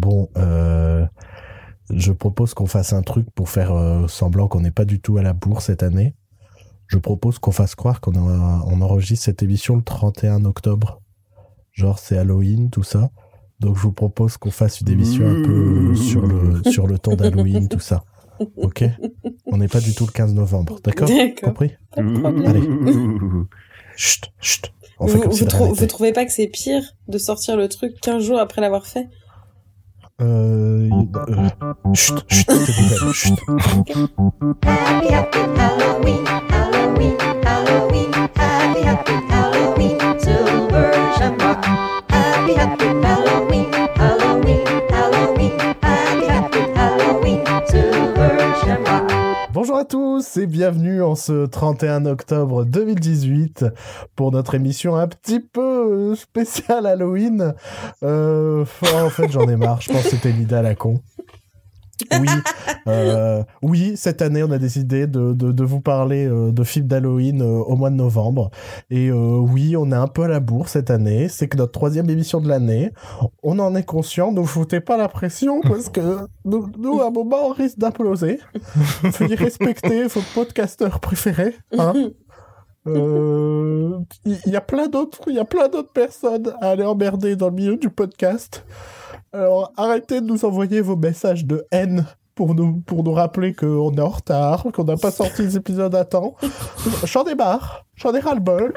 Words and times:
bon, 0.00 0.30
euh, 0.36 1.06
je 1.90 2.12
propose 2.12 2.54
qu'on 2.54 2.66
fasse 2.66 2.92
un 2.92 3.02
truc 3.02 3.26
pour 3.34 3.48
faire 3.48 3.72
euh, 3.72 4.08
semblant 4.08 4.48
qu'on 4.48 4.60
n'est 4.60 4.70
pas 4.70 4.84
du 4.84 5.00
tout 5.00 5.18
à 5.18 5.22
la 5.22 5.32
bourre 5.32 5.62
cette 5.62 5.82
année. 5.82 6.14
Je 6.86 6.98
propose 6.98 7.38
qu'on 7.38 7.52
fasse 7.52 7.76
croire 7.76 8.00
qu'on 8.00 8.16
on 8.16 8.80
enregistre 8.80 9.24
cette 9.26 9.42
émission 9.44 9.76
le 9.76 9.82
31 9.82 10.44
octobre. 10.44 11.00
Genre 11.72 11.98
c'est 11.98 12.18
Halloween, 12.18 12.70
tout 12.70 12.82
ça. 12.82 13.10
Donc 13.60 13.76
je 13.76 13.82
vous 13.82 13.92
propose 13.92 14.36
qu'on 14.38 14.50
fasse 14.50 14.80
une 14.80 14.88
émission 14.88 15.28
un 15.28 15.42
peu 15.42 15.94
sur 15.94 16.26
le, 16.26 16.62
sur 16.70 16.86
le 16.86 16.98
temps 16.98 17.14
d'Halloween, 17.14 17.68
tout 17.68 17.78
ça. 17.78 18.02
Ok? 18.56 18.84
On 19.46 19.58
n'est 19.58 19.68
pas 19.68 19.80
du 19.80 19.94
tout 19.94 20.06
le 20.06 20.12
15 20.12 20.34
novembre, 20.34 20.80
d'accord? 20.82 21.08
Compris? 21.42 21.72
Allez. 21.96 22.62
Chut, 23.96 24.32
chut. 24.40 24.72
On 24.98 25.06
vous, 25.06 25.12
fait 25.12 25.46
comme 25.46 25.68
vous, 25.68 25.74
vous 25.74 25.86
trouvez 25.86 26.12
pas 26.12 26.24
que 26.24 26.32
c'est 26.32 26.46
pire 26.46 26.82
de 27.08 27.18
sortir 27.18 27.56
le 27.56 27.68
truc 27.68 28.00
15 28.00 28.22
jours 28.22 28.38
après 28.38 28.60
l'avoir 28.60 28.86
fait? 28.86 29.08
Euh, 30.20 30.88
euh, 31.28 31.94
chut, 31.94 32.24
Halloween, 35.58 36.24
Halloween, 36.50 37.16
Halloween, 38.36 39.29
Bonjour 49.60 49.76
à 49.76 49.84
tous 49.84 50.38
et 50.38 50.46
bienvenue 50.46 51.02
en 51.02 51.14
ce 51.14 51.44
31 51.44 52.06
octobre 52.06 52.64
2018 52.64 53.66
pour 54.16 54.32
notre 54.32 54.54
émission 54.54 54.96
un 54.96 55.06
petit 55.06 55.38
peu 55.38 56.14
spéciale 56.16 56.86
Halloween. 56.86 57.52
Euh, 58.02 58.64
en 58.94 59.10
fait, 59.10 59.30
j'en 59.30 59.46
ai 59.46 59.56
marre. 59.56 59.82
Je 59.82 59.92
pense 59.92 60.04
que 60.04 60.08
c'était 60.08 60.32
l'idée 60.32 60.54
à 60.54 60.62
la 60.62 60.74
con. 60.74 61.02
Oui, 62.12 62.28
euh, 62.86 63.42
oui, 63.62 63.92
cette 63.96 64.22
année, 64.22 64.42
on 64.42 64.50
a 64.50 64.58
décidé 64.58 65.06
de, 65.06 65.32
de, 65.32 65.52
de 65.52 65.64
vous 65.64 65.80
parler 65.80 66.26
euh, 66.26 66.52
de 66.52 66.64
films 66.64 66.86
d'Halloween 66.86 67.42
euh, 67.42 67.44
au 67.44 67.76
mois 67.76 67.90
de 67.90 67.96
novembre. 67.96 68.50
Et 68.90 69.08
euh, 69.08 69.36
oui, 69.38 69.76
on 69.76 69.90
est 69.92 69.96
un 69.96 70.06
peu 70.06 70.22
à 70.22 70.28
la 70.28 70.40
bourre 70.40 70.68
cette 70.68 70.90
année. 70.90 71.28
C'est 71.28 71.48
que 71.48 71.56
notre 71.56 71.72
troisième 71.72 72.08
émission 72.10 72.40
de 72.40 72.48
l'année. 72.48 72.92
On 73.42 73.58
en 73.58 73.74
est 73.74 73.84
conscient. 73.84 74.32
Ne 74.32 74.40
vous 74.40 74.46
foutez 74.46 74.80
pas 74.80 74.96
la 74.96 75.08
pression 75.08 75.60
parce 75.62 75.88
que 75.88 76.18
nous, 76.44 76.70
nous 76.78 77.00
à 77.00 77.08
un 77.08 77.10
moment, 77.10 77.48
on 77.48 77.52
risque 77.52 77.78
d'imploser. 77.78 78.40
Veuillez 79.02 79.36
respecter 79.36 80.04
vos 80.04 80.22
podcasteurs 80.34 81.00
préférés. 81.00 81.54
Hein 81.78 81.92
il 82.86 82.92
euh, 82.96 83.98
y, 84.24 84.56
a 84.56 84.60
plein 84.62 84.88
d'autres, 84.88 85.20
il 85.26 85.34
y 85.34 85.38
a 85.38 85.44
plein 85.44 85.68
d'autres 85.68 85.92
personnes 85.92 86.54
à 86.62 86.70
aller 86.70 86.84
emmerder 86.84 87.36
dans 87.36 87.48
le 87.48 87.54
milieu 87.54 87.76
du 87.76 87.90
podcast. 87.90 88.64
Alors 89.32 89.72
arrêtez 89.76 90.20
de 90.20 90.26
nous 90.26 90.44
envoyer 90.44 90.80
vos 90.80 90.96
messages 90.96 91.44
de 91.44 91.64
haine 91.70 92.04
pour 92.34 92.54
nous, 92.54 92.80
pour 92.80 93.04
nous 93.04 93.12
rappeler 93.12 93.54
qu'on 93.54 93.92
est 93.94 94.00
en 94.00 94.08
retard, 94.08 94.64
qu'on 94.74 94.84
n'a 94.84 94.96
pas 94.96 95.10
sorti 95.10 95.42
les 95.42 95.56
épisodes 95.56 95.94
à 95.94 96.04
temps. 96.04 96.34
J'en 97.04 97.24
ai 97.24 97.34
marre, 97.34 97.84
j'en 97.96 98.12
ai 98.14 98.18
ras-le-bol. 98.20 98.72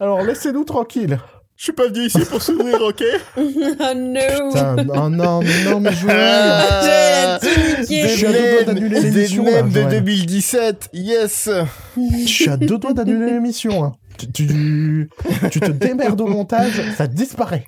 Alors 0.00 0.22
laissez-nous 0.22 0.64
tranquilles. 0.64 1.18
Je 1.56 1.64
suis 1.64 1.72
pas 1.72 1.88
venu 1.88 2.06
ici 2.06 2.20
pour 2.28 2.40
s'ouvrir, 2.40 2.80
ok? 2.82 3.02
Oh 3.36 3.94
no 3.94 4.50
Putain, 4.52 4.76
oh 4.94 5.08
non, 5.08 5.40
mais 5.40 5.64
non, 5.64 5.80
mais 5.80 5.92
Joël 5.92 6.16
ah, 6.18 7.38
Je 7.42 8.06
suis 8.06 8.26
à 8.26 8.32
deux 8.32 8.50
doigts 8.52 8.64
d'annuler 8.64 9.00
l'émission, 9.00 9.44
de 9.44 9.70
Joël. 9.70 9.88
2017, 9.90 10.90
yes 10.92 11.50
Je 11.96 12.26
suis 12.28 12.48
à 12.48 12.56
deux 12.56 12.78
doigts 12.78 12.92
d'annuler 12.94 13.32
l'émission. 13.32 13.84
hein. 13.84 13.92
Tu, 14.18 14.30
tu, 14.32 15.08
tu 15.50 15.60
te 15.60 15.70
démerdes 15.70 16.20
au 16.20 16.26
montage, 16.26 16.80
ça 16.96 17.06
disparaît. 17.08 17.64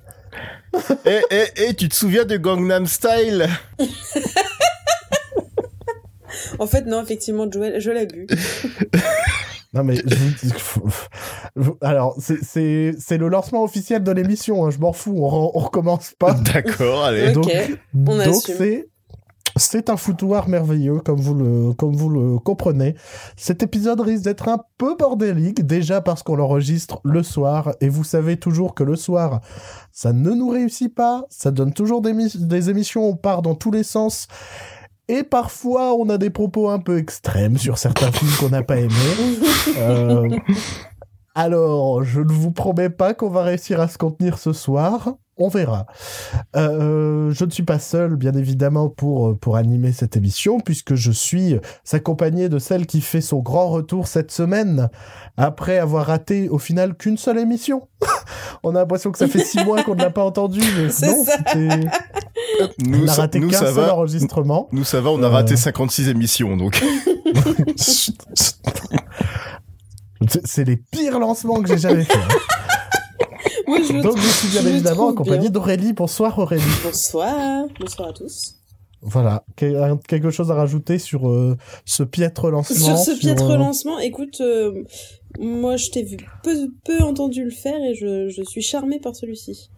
Et, 1.05 1.21
et, 1.31 1.65
et 1.69 1.75
tu 1.75 1.89
te 1.89 1.95
souviens 1.95 2.25
de 2.25 2.37
Gangnam 2.37 2.87
Style 2.87 3.49
En 6.59 6.67
fait, 6.67 6.83
non, 6.87 7.03
effectivement, 7.03 7.51
Joël, 7.51 7.81
je 7.81 7.91
l'ai 7.91 8.07
bu. 8.07 8.27
Non 9.73 9.85
mais 9.85 9.95
je 9.95 11.63
alors 11.81 12.17
c'est 12.19 12.43
c'est 12.43 12.91
c'est 12.99 13.19
le 13.19 13.29
lancement 13.29 13.63
officiel 13.63 14.03
de 14.03 14.11
l'émission. 14.11 14.67
hein, 14.67 14.71
je 14.73 14.79
m'en 14.79 14.93
fous. 14.93 15.15
On, 15.17 15.29
re- 15.29 15.53
on 15.55 15.59
recommence 15.61 16.13
pas. 16.19 16.33
D'accord, 16.35 17.05
allez. 17.05 17.31
donc 17.31 17.49
on 17.95 18.17
donc 18.17 18.21
assume. 18.21 18.55
c'est 18.59 18.89
c'est 19.57 19.91
un 19.91 19.97
foutoir 19.97 20.49
merveilleux 20.49 21.01
comme 21.01 21.21
vous 21.21 21.35
le 21.35 21.73
comme 21.75 21.95
vous 21.95 22.09
le 22.09 22.39
comprenez. 22.39 22.95
Cet 23.37 23.63
épisode 23.63 24.01
risque 24.01 24.25
d'être 24.25 24.49
un 24.49 24.59
peu 24.79 24.97
bordélique 24.97 25.67
déjà 25.67 26.01
parce 26.01 26.23
qu'on 26.23 26.37
l'enregistre 26.37 27.01
le 27.05 27.23
soir 27.23 27.73
et 27.81 27.89
vous 27.89 28.05
savez 28.05 28.37
toujours 28.37 28.75
que 28.75 28.85
le 28.85 28.97
soir 28.97 29.41
ça 29.93 30.13
ne 30.13 30.31
nous 30.31 30.49
réussit 30.49 30.95
pas. 30.95 31.25
Ça 31.31 31.51
donne 31.51 31.73
toujours 31.73 32.01
des, 32.01 32.15
des 32.35 32.71
émissions 32.71 33.09
on 33.09 33.17
part 33.17 33.43
dans 33.43 33.55
tous 33.55 33.71
les 33.71 33.83
sens. 33.83 34.29
Et 35.09 35.25
parfois, 35.25 35.95
on 35.95 36.09
a 36.09 36.19
des 36.19 36.31
propos 36.31 36.69
un 36.69 36.79
peu 36.79 36.97
extrêmes 36.97 37.59
sur 37.59 37.79
certains 37.79 38.13
films 38.13 38.31
qu'on 38.39 38.51
n'a 38.51 38.63
pas 38.63 38.77
aimés. 38.79 38.91
Euh, 39.79 40.29
alors, 41.35 42.03
je 42.03 42.21
ne 42.21 42.33
vous 42.33 42.51
promets 42.51 42.91
pas 42.91 43.15
qu'on 43.15 43.29
va 43.29 43.43
réussir 43.43 43.81
à 43.81 43.89
se 43.89 43.99
contenir 43.99 44.39
ce 44.39 44.53
soir. 44.53 45.15
On 45.43 45.49
verra. 45.49 45.87
Euh, 46.55 47.31
je 47.33 47.45
ne 47.47 47.51
suis 47.51 47.63
pas 47.63 47.79
seul, 47.79 48.17
bien 48.17 48.33
évidemment, 48.35 48.91
pour, 48.91 49.39
pour 49.39 49.57
animer 49.57 49.91
cette 49.93 50.15
émission, 50.17 50.61
puisque 50.61 50.95
je 50.95 51.11
suis 51.11 51.57
accompagné 51.93 52.51
de 52.51 52.59
celle 52.59 52.87
qui 52.87 53.01
fait 53.01 53.23
son 53.23 53.39
grand 53.39 53.71
retour 53.71 54.07
cette 54.07 54.31
semaine, 54.31 54.91
après 55.39 55.79
avoir 55.79 56.07
raté 56.07 56.51
au 56.51 56.59
final 56.59 56.95
qu'une 56.95 57.17
seule 57.17 57.39
émission. 57.39 57.89
On 58.63 58.75
a 58.75 58.81
l'impression 58.81 59.11
que 59.11 59.17
ça 59.19 59.29
fait 59.29 59.43
six 59.43 59.65
mois 59.65 59.83
qu'on 59.83 59.95
ne 59.95 60.03
l'a 60.03 60.11
pas 60.11 60.25
entendu, 60.25 60.61
mais 60.77 60.85
non, 60.85 60.91
ça. 60.91 61.09
c'était... 61.25 61.69
Nous, 62.85 63.05
On 63.05 63.09
a 63.09 63.13
ça, 63.13 63.23
raté 63.23 63.39
nous, 63.41 63.51
ça 63.51 63.71
va. 63.73 63.95
enregistrement. 63.95 64.69
Nous, 64.73 64.85
ça 64.85 65.01
va, 65.01 65.11
on 65.11 65.23
a 65.23 65.27
Euh. 65.27 65.31
raté 65.31 65.57
56 65.57 66.09
émissions, 66.09 66.57
donc. 66.59 66.83
C'est- 67.77 68.13
C'est 70.45 70.65
les 70.65 70.77
pires 70.77 71.19
lancements 71.19 71.63
que 71.63 71.69
j'ai 71.69 71.79
jamais 71.79 72.05
fait. 72.05 72.19
Oui, 73.67 73.85
je 73.87 73.93
le 73.95 74.03
Donc 74.03 74.17
je 74.19 74.27
suis 74.29 74.49
bien 74.49 74.67
évidemment 74.67 74.97
trouve 74.97 75.13
accompagné 75.13 75.41
bien. 75.43 75.51
d'Aurélie. 75.51 75.93
Bonsoir 75.93 76.39
Aurélie. 76.39 76.63
Bonsoir. 76.85 77.67
Bonsoir 77.79 78.09
à 78.09 78.13
tous. 78.13 78.57
Voilà. 79.03 79.45
Quelque 79.57 80.31
chose 80.31 80.51
à 80.51 80.55
rajouter 80.55 80.99
sur 80.99 81.29
euh, 81.29 81.57
ce 81.87 82.03
piètre 82.03 82.51
lancement 82.51 82.77
Sur 82.77 82.99
ce 82.99 83.19
piètre 83.19 83.49
euh, 83.51 83.57
lancement, 83.57 83.99
écoute, 83.99 84.41
euh, 84.43 84.85
moi 85.39 85.77
je 85.77 85.89
t'ai 85.91 86.03
vu 86.03 86.19
peu, 86.43 86.55
peu 86.85 87.03
entendu 87.03 87.45
le 87.45 87.51
faire 87.51 87.83
et 87.83 87.95
je, 87.95 88.29
je 88.29 88.43
suis 88.43 88.61
charmée 88.63 88.99
par 89.01 89.17
celui-ci. 89.17 89.71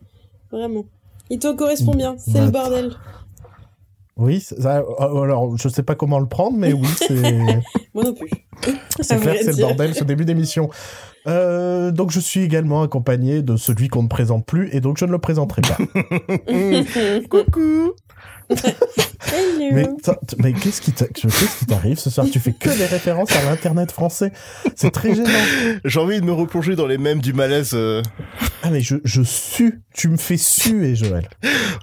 Vraiment. 0.50 0.86
Il 1.31 1.38
te 1.38 1.52
correspond 1.54 1.92
bien, 1.94 2.16
c'est 2.19 2.32
Bah, 2.32 2.44
le 2.47 2.50
bordel. 2.50 2.92
Oui, 4.16 4.41
ça- 4.41 4.78
euh, 5.00 5.20
alors 5.22 5.56
je 5.56 5.69
sais 5.69 5.82
pas 5.84 5.94
comment 5.94 6.19
le 6.19 6.26
prendre, 6.28 6.56
mais 6.58 6.72
oui, 6.72 6.88
c'est 6.98 7.14
Moi 7.94 8.04
non 8.04 8.14
plus. 8.14 8.28
c'est 9.00 9.19
clair, 9.20 9.36
c'est 9.41 9.52
le 9.56 9.60
bordel 9.62 9.94
ce 9.94 10.04
début 10.04 10.25
d'émission. 10.25 10.69
Euh, 11.27 11.91
donc 11.93 12.10
je 12.10 12.21
suis 12.21 12.41
également 12.41 12.83
accompagné 12.83 13.43
de 13.43 13.56
celui 13.56 13.88
qu'on 13.88 14.03
ne 14.03 14.09
présente 14.09 14.44
plus 14.44 14.69
et 14.75 14.81
donc 14.81 14.99
je 14.99 15.05
ne 15.05 15.12
le 15.12 15.19
présenterai 15.19 15.62
pas. 15.62 15.77
Coucou 17.28 17.93
Hello. 19.34 19.97
mais 20.38 20.53
qu'est-ce 20.53 20.81
qui 20.82 20.93
t'arrive 20.93 21.98
ce 21.98 22.10
soir? 22.10 22.26
Tu 22.31 22.38
fais 22.38 22.53
que 22.53 22.69
des 22.76 22.87
références 22.87 23.31
à 23.32 23.43
l'internet 23.44 23.91
français. 23.91 24.32
C'est 24.76 24.91
très 24.91 25.15
gênant. 25.15 25.28
J'ai 25.84 26.00
envie 26.00 26.20
de 26.20 26.25
me 26.26 26.32
replonger 26.32 26.76
dans 26.76 26.87
les 26.87 26.98
mèmes 26.98 27.20
du 27.20 27.32
malaise. 27.32 27.70
euh. 27.75 28.03
Ah 28.62 28.70
mais 28.70 28.81
je, 28.81 28.97
je 29.04 29.22
sue. 29.22 29.81
Tu 29.94 30.09
me 30.09 30.16
fais 30.16 30.37
suer, 30.37 30.94
Joël. 30.94 31.28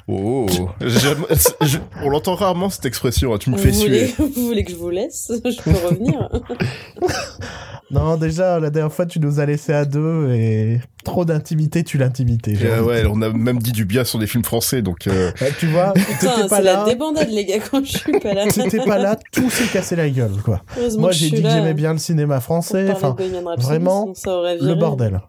Oh 0.08 0.46
je- 0.82 1.78
On 2.04 2.10
l'entend 2.10 2.36
rarement, 2.36 2.70
cette 2.70 2.86
expression. 2.86 3.34
hein, 3.34 3.38
Tu 3.40 3.50
me 3.50 3.56
vous, 3.58 3.64
fais 3.64 3.72
voulez, 3.72 4.08
suer. 4.08 4.16
vous 4.36 4.48
voulez 4.48 4.64
que 4.64 4.72
je 4.72 4.78
vous 4.78 4.90
laisse? 4.90 5.31
Je 5.44 5.62
peux 5.62 5.72
revenir. 5.88 6.30
Non, 7.92 8.18
déjà, 8.18 8.60
la 8.60 8.70
dernière 8.70 8.94
fois, 8.94 9.08
tu 9.08 9.20
nous 9.20 9.40
as 9.40 9.48
laissé 9.48 9.74
à 9.74 9.84
deux 9.84 10.30
et 10.31 10.80
trop 11.04 11.26
d'intimité, 11.26 11.84
tu 11.84 11.98
l'intimité. 11.98 12.56
Euh, 12.62 12.78
de 12.78 12.81
ouais, 12.84 13.04
on 13.10 13.20
a 13.24 13.30
même 13.34 13.58
dit 13.58 13.72
du 13.72 13.84
bien 13.84 14.04
sur 14.04 14.20
des 14.20 14.28
films 14.28 14.44
français, 14.44 14.84
donc... 14.84 15.08
euh, 15.08 15.31
Ouais, 15.42 15.52
tu 15.60 15.66
vois, 15.66 15.94
Putain, 15.94 16.48
pas 16.48 16.57
c'est 16.57 16.62
la 16.62 16.74
là. 16.74 16.86
débandade, 16.86 17.30
les 17.39 17.45
gars, 17.45 17.59
quand 17.59 17.83
je 17.86 17.97
suis 17.97 18.19
pas 18.19 18.33
là. 18.33 18.47
T'étais 18.47 18.83
pas 18.83 18.97
là, 18.97 19.18
tout 19.31 19.50
s'est 19.50 19.68
cassé 19.74 19.95
la 19.95 20.09
gueule, 20.09 20.41
quoi. 20.44 20.62
Moi, 20.97 21.12
j'ai 21.12 21.30
dit 21.30 21.41
que 21.41 21.50
j'aimais 21.50 21.74
bien 21.74 21.94
le 21.94 22.00
cinéma 22.00 22.39
français. 22.39 22.91
Enfin, 22.91 23.15
vraiment, 23.57 24.13
le 24.36 24.74
bordel. 24.75 25.21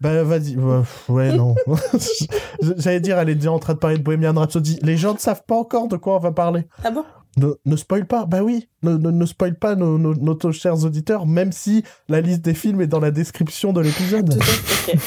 Bah, 0.00 0.22
vas-y. 0.22 0.56
Ouais, 0.56 0.82
ouais, 1.08 1.32
non. 1.36 1.54
J'allais 2.76 3.00
dire, 3.00 3.18
elle 3.18 3.30
est 3.30 3.36
déjà 3.36 3.52
en 3.52 3.58
train 3.58 3.72
de 3.72 3.78
parler 3.78 3.96
de 3.96 4.02
Bohemian 4.02 4.34
Rhapsody. 4.34 4.78
Les 4.82 4.96
gens 4.96 5.14
ne 5.14 5.18
savent 5.18 5.44
pas 5.46 5.54
encore 5.56 5.88
de 5.88 5.96
quoi 5.96 6.16
on 6.16 6.18
va 6.18 6.32
parler. 6.32 6.66
Ah 6.82 6.90
bon? 6.90 7.04
Ne, 7.36 7.48
ne 7.64 7.76
spoil 7.76 8.06
pas, 8.06 8.26
bah 8.26 8.42
oui, 8.42 8.68
ne, 8.82 8.96
ne, 8.96 9.10
ne 9.10 9.26
spoil 9.26 9.56
pas 9.56 9.74
nos, 9.74 9.98
nos, 9.98 10.14
nos 10.14 10.52
chers 10.52 10.84
auditeurs, 10.84 11.26
même 11.26 11.50
si 11.50 11.82
la 12.08 12.20
liste 12.20 12.42
des 12.42 12.54
films 12.54 12.80
est 12.80 12.86
dans 12.86 13.00
la 13.00 13.10
description 13.10 13.72
de 13.72 13.80
l'épisode. 13.80 14.40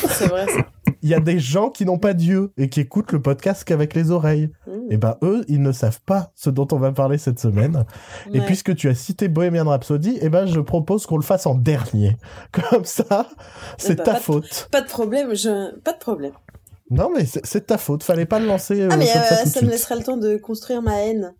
c'est 0.09 0.27
vrai. 0.27 0.45
Il 1.01 1.09
y 1.09 1.13
a 1.13 1.19
des 1.21 1.39
gens 1.39 1.69
qui 1.69 1.85
n'ont 1.85 1.99
pas 1.99 2.13
d'yeux 2.13 2.51
et 2.57 2.67
qui 2.69 2.81
écoutent 2.81 3.11
le 3.13 3.21
podcast 3.21 3.63
qu'avec 3.63 3.93
les 3.93 4.11
oreilles. 4.11 4.51
Mmh. 4.67 4.71
Et 4.89 4.97
ben 4.97 5.15
eux, 5.21 5.45
ils 5.47 5.61
ne 5.61 5.71
savent 5.71 6.01
pas 6.05 6.31
ce 6.35 6.49
dont 6.49 6.67
on 6.71 6.77
va 6.77 6.91
parler 6.91 7.17
cette 7.17 7.39
semaine. 7.39 7.85
Et 8.33 8.41
puisque 8.41 8.75
tu 8.75 8.89
as 8.89 8.95
cité 8.95 9.27
Bohemian 9.29 9.65
Rhapsody, 9.65 10.17
et 10.21 10.29
ben 10.29 10.45
je 10.47 10.59
propose 10.59 11.05
qu'on 11.05 11.17
le 11.17 11.23
fasse 11.23 11.45
en 11.45 11.55
dernier. 11.55 12.17
Comme 12.51 12.85
ça, 12.85 13.27
c'est 13.77 13.95
bah, 13.97 14.03
ta 14.03 14.11
pas 14.13 14.17
de- 14.19 14.23
faute. 14.23 14.67
Pas 14.71 14.81
de 14.81 14.87
problème, 14.87 15.33
je... 15.35 15.77
pas 15.79 15.93
de 15.93 15.99
problème. 15.99 16.33
Non, 16.89 17.09
mais 17.13 17.25
c'est 17.25 17.67
ta 17.67 17.77
faute. 17.77 18.03
Fallait 18.03 18.25
pas 18.25 18.39
le 18.39 18.45
lancer 18.47 18.79
euh, 18.81 18.87
Ah, 18.89 18.95
mais 18.97 19.05
comme 19.07 19.13
ça 19.13 19.19
euh, 19.19 19.43
tout 19.43 19.49
ça 19.49 19.59
me 19.59 19.65
suite. 19.65 19.71
laissera 19.71 19.95
le 19.95 20.03
temps 20.03 20.15
de 20.15 20.37
construire 20.37 20.81
ma 20.81 21.01
haine. 21.03 21.33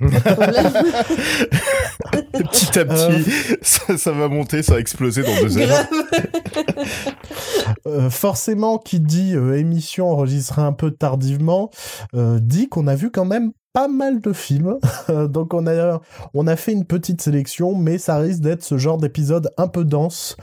Petit 2.32 2.78
à 2.78 2.86
petit, 2.86 3.30
ça, 3.60 3.98
ça 3.98 4.12
va 4.12 4.28
monter, 4.28 4.62
ça 4.62 4.74
va 4.74 4.80
exploser 4.80 5.22
dans 5.22 5.42
deux 5.42 5.58
heures. 5.58 5.86
Euh, 7.86 8.10
forcément, 8.10 8.78
qui 8.78 9.00
dit 9.00 9.34
euh, 9.34 9.56
émission 9.56 10.10
enregistrée 10.10 10.60
un 10.60 10.72
peu 10.72 10.90
tardivement, 10.90 11.70
euh, 12.14 12.38
dit 12.40 12.68
qu'on 12.68 12.86
a 12.86 12.94
vu 12.94 13.10
quand 13.10 13.24
même 13.24 13.52
pas 13.72 13.88
mal 13.88 14.20
de 14.20 14.32
films. 14.32 14.78
Donc 15.28 15.54
on 15.54 15.66
a 15.66 16.00
on 16.34 16.46
a 16.46 16.56
fait 16.56 16.72
une 16.72 16.84
petite 16.84 17.22
sélection, 17.22 17.74
mais 17.74 17.98
ça 17.98 18.18
risque 18.18 18.40
d'être 18.40 18.62
ce 18.62 18.76
genre 18.76 18.98
d'épisode 18.98 19.50
un 19.56 19.68
peu 19.68 19.84
dense. 19.84 20.36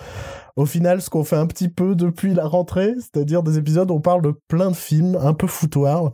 Au 0.56 0.66
final, 0.66 1.02
ce 1.02 1.10
qu'on 1.10 1.24
fait 1.24 1.36
un 1.36 1.46
petit 1.46 1.70
peu 1.70 1.96
depuis 1.96 2.34
la 2.34 2.48
rentrée, 2.48 2.96
c'est-à-dire 2.96 3.44
des 3.44 3.60
épisodes 3.60 3.92
où 3.92 3.96
on 3.96 4.02
parle 4.02 4.24
de 4.24 4.34
plein 4.48 4.72
de 4.72 4.76
films, 4.76 5.18
un 5.22 5.34
peu 5.34 5.48
foutoirs. 5.48 6.12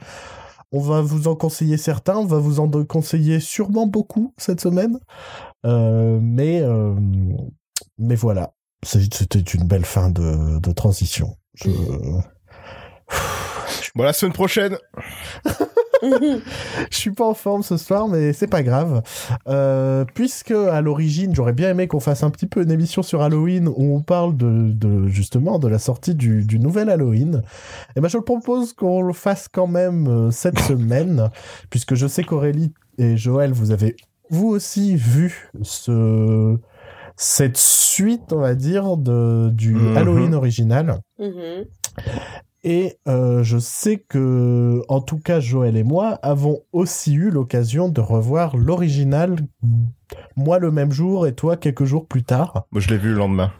On 0.73 0.79
va 0.79 1.01
vous 1.01 1.27
en 1.27 1.35
conseiller 1.35 1.77
certains, 1.77 2.17
on 2.17 2.25
va 2.25 2.39
vous 2.39 2.59
en 2.59 2.69
conseiller 2.83 3.39
sûrement 3.39 3.85
beaucoup 3.85 4.33
cette 4.37 4.59
semaine. 4.59 4.99
Euh, 5.65 6.19
mais, 6.19 6.61
euh, 6.61 6.95
mais 7.99 8.15
voilà, 8.15 8.53
c'était 8.83 9.39
une 9.39 9.67
belle 9.67 9.85
fin 9.85 10.09
de, 10.09 10.59
de 10.59 10.71
transition. 10.71 11.37
Je... 11.53 11.69
Bon, 13.95 14.03
la 14.03 14.13
semaine 14.13 14.33
prochaine. 14.33 14.77
Je 16.91 16.97
suis 16.97 17.11
pas 17.11 17.25
en 17.25 17.33
forme 17.33 17.63
ce 17.63 17.77
soir, 17.77 18.07
mais 18.07 18.33
c'est 18.33 18.47
pas 18.47 18.63
grave. 18.63 19.01
Euh, 19.47 20.05
puisque 20.13 20.51
à 20.51 20.81
l'origine, 20.81 21.33
j'aurais 21.33 21.53
bien 21.53 21.69
aimé 21.71 21.87
qu'on 21.87 21.99
fasse 21.99 22.23
un 22.23 22.29
petit 22.29 22.47
peu 22.47 22.61
une 22.63 22.71
émission 22.71 23.01
sur 23.03 23.21
Halloween 23.21 23.67
où 23.67 23.95
on 23.95 24.01
parle 24.01 24.35
de, 24.35 24.71
de 24.71 25.07
justement 25.07 25.59
de 25.59 25.67
la 25.67 25.79
sortie 25.79 26.15
du, 26.15 26.43
du 26.43 26.59
nouvel 26.59 26.89
Halloween. 26.89 27.41
Et 27.95 28.01
ben 28.01 28.07
je 28.07 28.17
propose 28.17 28.73
qu'on 28.73 29.01
le 29.01 29.13
fasse 29.13 29.47
quand 29.47 29.67
même 29.67 30.07
euh, 30.07 30.31
cette 30.31 30.59
semaine, 30.67 31.29
puisque 31.69 31.95
je 31.95 32.07
sais 32.07 32.23
qu'Aurélie 32.23 32.73
et 32.97 33.17
Joël, 33.17 33.51
vous 33.53 33.71
avez 33.71 33.95
vous 34.29 34.47
aussi 34.49 34.95
vu 34.95 35.49
ce 35.61 36.57
cette 37.15 37.57
suite, 37.57 38.33
on 38.33 38.39
va 38.39 38.55
dire, 38.55 38.97
de 38.97 39.49
du 39.53 39.73
Mhm. 39.75 39.97
Halloween 39.97 40.33
original. 40.33 40.99
Mhm. 41.19 41.65
Et 42.63 42.97
euh, 43.09 43.43
je 43.43 43.57
sais 43.57 43.97
que, 43.97 44.81
en 44.87 45.01
tout 45.01 45.19
cas, 45.19 45.41
Joël 45.41 45.75
et 45.75 45.83
moi 45.83 46.19
avons 46.23 46.61
aussi 46.71 47.13
eu 47.13 47.29
l'occasion 47.29 47.89
de 47.89 47.99
revoir 47.99 48.55
l'original, 48.55 49.35
moi 50.37 50.59
le 50.59 50.71
même 50.71 50.91
jour 50.91 51.27
et 51.27 51.35
toi 51.35 51.57
quelques 51.57 51.83
jours 51.83 52.07
plus 52.07 52.23
tard. 52.23 52.65
Moi, 52.71 52.79
je 52.79 52.89
l'ai 52.89 52.97
vu 52.97 53.09
le 53.09 53.15
lendemain. 53.15 53.51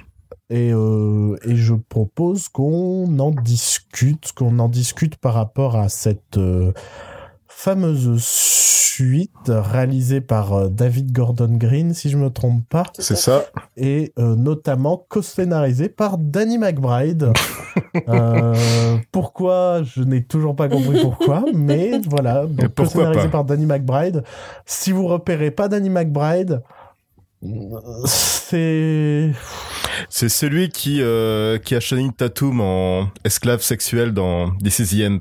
Et, 0.49 0.71
euh, 0.71 1.35
et 1.45 1.55
je 1.55 1.73
propose 1.73 2.47
qu'on 2.47 3.19
en 3.19 3.31
discute, 3.31 4.31
qu'on 4.33 4.59
en 4.59 4.69
discute 4.69 5.17
par 5.17 5.33
rapport 5.33 5.75
à 5.75 5.89
cette 5.89 6.37
euh, 6.37 6.71
fameuse 7.63 8.21
suite 8.21 9.47
réalisée 9.47 10.19
par 10.19 10.51
euh, 10.53 10.67
David 10.67 11.13
Gordon 11.13 11.55
Green, 11.55 11.93
si 11.93 12.09
je 12.09 12.17
me 12.17 12.29
trompe 12.29 12.67
pas, 12.67 12.83
C'est 12.99 13.15
ça. 13.15 13.45
et 13.77 14.11
euh, 14.19 14.35
notamment 14.35 15.05
co-scénarisé 15.07 15.87
par 15.87 16.17
Danny 16.17 16.57
McBride. 16.57 17.31
Euh, 18.09 18.97
pourquoi 19.11 19.81
Je 19.83 20.01
n'ai 20.01 20.23
toujours 20.23 20.55
pas 20.55 20.67
compris 20.67 20.99
pourquoi, 21.01 21.43
mais 21.53 22.01
voilà. 22.07 22.45
Donc, 22.47 22.69
pourquoi 22.69 22.85
co-scénarisé 22.85 23.25
pas 23.25 23.29
par 23.29 23.45
Danny 23.45 23.67
McBride. 23.67 24.23
Si 24.65 24.91
vous 24.91 25.05
repérez 25.07 25.51
pas 25.51 25.67
Danny 25.67 25.91
McBride, 25.91 26.61
c'est 28.05 29.31
C'est 30.09 30.29
celui 30.29 30.69
qui, 30.69 31.01
euh, 31.01 31.59
qui 31.59 31.75
a 31.75 31.79
Channing 31.79 32.11
Tatum 32.13 32.61
en 32.61 33.09
esclave 33.23 33.61
sexuel 33.61 34.11
dans 34.11 34.51
This 34.57 34.79
is 34.79 34.97
the 34.97 35.01
End. 35.03 35.17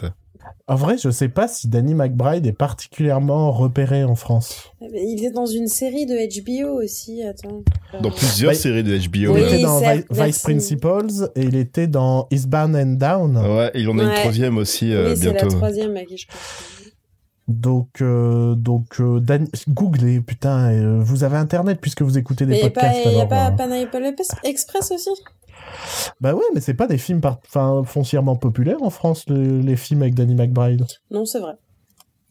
En 0.68 0.74
vrai, 0.76 0.96
je 0.98 1.10
sais 1.10 1.28
pas 1.28 1.48
si 1.48 1.68
Danny 1.68 1.94
McBride 1.94 2.46
est 2.46 2.52
particulièrement 2.52 3.50
repéré 3.52 4.04
en 4.04 4.14
France. 4.14 4.70
Mais 4.80 4.88
Il 5.04 5.24
est 5.24 5.30
dans 5.30 5.46
une 5.46 5.66
série 5.68 6.06
de 6.06 6.14
HBO 6.14 6.82
aussi, 6.82 7.22
attends. 7.22 7.62
Dans 8.00 8.10
plusieurs 8.10 8.52
Bah, 8.52 8.56
séries 8.58 8.82
de 8.82 8.94
Il 8.96 9.08
HBO. 9.08 9.34
Oui, 9.34 9.40
même. 9.40 9.54
était 9.54 9.62
dans 9.62 9.80
Vi- 9.80 10.04
Vice. 10.10 10.38
Principals 10.40 11.30
et 11.36 11.42
il 11.42 11.56
était 11.56 11.86
dans 11.86 12.26
Eastbound 12.30 12.74
and 12.76 12.94
Down. 12.98 13.36
Ouais, 13.38 13.70
il 13.74 13.88
en 13.88 13.98
a 13.98 14.04
une 14.04 14.14
troisième 14.14 14.56
aussi 14.58 14.92
euh, 14.92 15.10
oui, 15.10 15.16
c'est 15.16 15.26
la 15.26 15.32
bientôt. 15.32 15.56
troisième 15.56 15.96
à 15.96 16.04
qui 16.04 16.16
je 16.16 16.26
pense. 16.26 16.36
Donc, 17.48 18.00
euh, 18.00 18.54
donc 18.54 19.00
euh, 19.00 19.18
Dan- 19.20 19.48
googlez, 19.68 20.20
putain, 20.20 20.70
euh, 20.72 21.00
vous 21.02 21.24
avez 21.24 21.36
internet 21.36 21.78
puisque 21.80 22.02
vous 22.02 22.16
écoutez 22.16 22.46
des 22.46 22.52
Mais 22.52 22.58
il 22.58 22.62
n'y 22.62 22.66
a 22.68 22.70
pas, 22.70 22.80
podcasts. 22.82 23.04
y 23.04 23.08
a 23.08 23.10
alors, 23.10 23.28
pas 23.28 23.46
euh, 23.48 23.56
Express 24.44 24.90
aussi? 24.92 25.10
Bah 26.20 26.34
ouais, 26.34 26.44
mais 26.54 26.60
c'est 26.60 26.74
pas 26.74 26.86
des 26.86 26.98
films 26.98 27.20
par... 27.20 27.38
enfin, 27.46 27.82
foncièrement 27.84 28.36
populaires 28.36 28.82
en 28.82 28.90
France, 28.90 29.24
le- 29.28 29.58
les 29.60 29.76
films 29.76 30.02
avec 30.02 30.14
Danny 30.14 30.34
McBride. 30.34 30.84
Non, 31.10 31.24
c'est 31.24 31.40
vrai. 31.40 31.54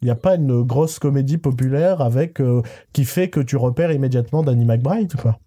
Il 0.00 0.06
n'y 0.06 0.10
a 0.10 0.16
pas 0.16 0.34
une 0.34 0.62
grosse 0.62 0.98
comédie 0.98 1.38
populaire 1.38 2.00
avec 2.00 2.40
euh, 2.40 2.62
qui 2.92 3.04
fait 3.04 3.30
que 3.30 3.40
tu 3.40 3.56
repères 3.56 3.92
immédiatement 3.92 4.42
Danny 4.42 4.64
McBride, 4.64 5.14
quoi. 5.14 5.38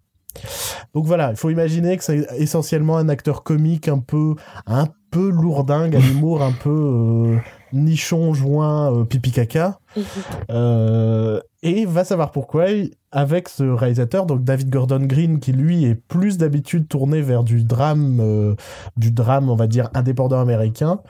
Donc 0.93 1.05
voilà, 1.05 1.31
il 1.31 1.37
faut 1.37 1.49
imaginer 1.49 1.97
que 1.97 2.03
c'est 2.03 2.25
essentiellement 2.37 2.97
un 2.97 3.09
acteur 3.09 3.43
comique 3.43 3.87
un 3.87 3.99
peu, 3.99 4.35
un 4.65 4.87
peu 5.11 5.29
lourdingue, 5.29 5.95
à 5.95 5.99
l'humour 5.99 6.41
un 6.41 6.51
peu 6.51 6.69
euh, 6.69 7.37
nichon, 7.73 8.33
joint, 8.33 8.93
euh, 8.93 9.03
pipi 9.05 9.31
caca. 9.31 9.79
Euh, 10.51 11.41
et 11.63 11.85
va 11.85 12.03
savoir 12.03 12.31
pourquoi, 12.31 12.65
avec 13.11 13.49
ce 13.49 13.63
réalisateur, 13.63 14.25
donc 14.25 14.43
David 14.43 14.69
Gordon 14.69 14.99
Green, 15.01 15.39
qui 15.39 15.51
lui 15.51 15.85
est 15.85 15.95
plus 15.95 16.37
d'habitude 16.37 16.87
tourné 16.87 17.21
vers 17.21 17.43
du 17.43 17.63
drame, 17.63 18.19
euh, 18.21 18.55
du 18.97 19.11
drame, 19.11 19.49
on 19.49 19.55
va 19.55 19.67
dire, 19.67 19.89
indépendant 19.93 20.39
américain, 20.39 21.01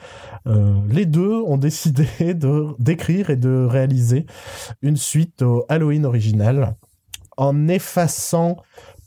euh, 0.47 0.73
les 0.89 1.05
deux 1.05 1.41
ont 1.41 1.57
décidé 1.65 2.07
d'écrire 2.79 3.29
et 3.29 3.35
de 3.35 3.65
réaliser 3.65 4.25
une 4.81 4.97
suite 4.97 5.41
au 5.41 5.65
Halloween 5.67 6.05
original, 6.05 6.75
en 7.37 7.67
effaçant 7.67 8.57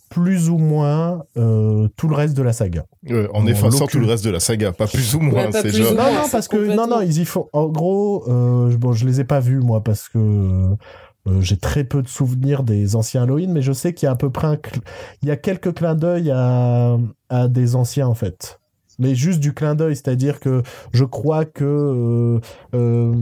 plus 0.08 0.48
ou 0.50 0.58
moins 0.58 1.24
euh, 1.36 1.88
tout 1.96 2.08
le 2.08 2.14
reste 2.14 2.36
de 2.36 2.42
la 2.42 2.52
saga. 2.52 2.84
Ouais, 3.08 3.28
en 3.34 3.46
effaçant 3.46 3.86
tout 3.86 3.98
le 3.98 4.06
reste 4.06 4.24
de 4.24 4.30
la 4.30 4.40
saga, 4.40 4.72
pas 4.72 4.86
plus 4.86 5.14
ou 5.14 5.20
moins. 5.20 5.46
Ouais, 5.46 5.52
c'est 5.52 5.70
genre. 5.70 5.92
Non, 5.94 6.12
non, 6.14 6.28
parce 6.30 6.48
que 6.48 6.56
non, 6.56 6.62
complètement- 6.62 6.86
non, 6.88 7.00
ils 7.02 7.18
y 7.20 7.24
font. 7.24 7.46
En 7.52 7.66
gros, 7.68 8.24
euh, 8.28 8.76
bon, 8.76 8.92
je 8.92 9.06
les 9.06 9.20
ai 9.20 9.24
pas 9.24 9.40
vus 9.40 9.60
moi 9.60 9.82
parce 9.82 10.08
que 10.08 10.18
euh, 10.18 11.40
j'ai 11.40 11.56
très 11.58 11.84
peu 11.84 12.02
de 12.02 12.08
souvenirs 12.08 12.62
des 12.62 12.96
anciens 12.96 13.24
Halloween, 13.24 13.52
mais 13.52 13.60
je 13.62 13.72
sais 13.72 13.92
qu'il 13.92 14.06
y 14.06 14.08
a 14.08 14.12
à 14.12 14.16
peu 14.16 14.30
près 14.30 14.46
un 14.46 14.54
cl- 14.54 14.80
il 15.22 15.28
y 15.28 15.30
a 15.30 15.36
quelques 15.36 15.74
clins 15.74 15.94
d'œil 15.94 16.30
à 16.30 16.96
à 17.28 17.48
des 17.48 17.76
anciens 17.76 18.06
en 18.08 18.14
fait. 18.14 18.58
Mais 19.00 19.14
juste 19.14 19.38
du 19.38 19.54
clin 19.54 19.76
d'œil, 19.76 19.94
c'est-à-dire 19.94 20.40
que 20.40 20.62
je 20.92 21.04
crois 21.04 21.44
que 21.44 21.62
euh, 21.64 22.40
euh, 22.74 23.12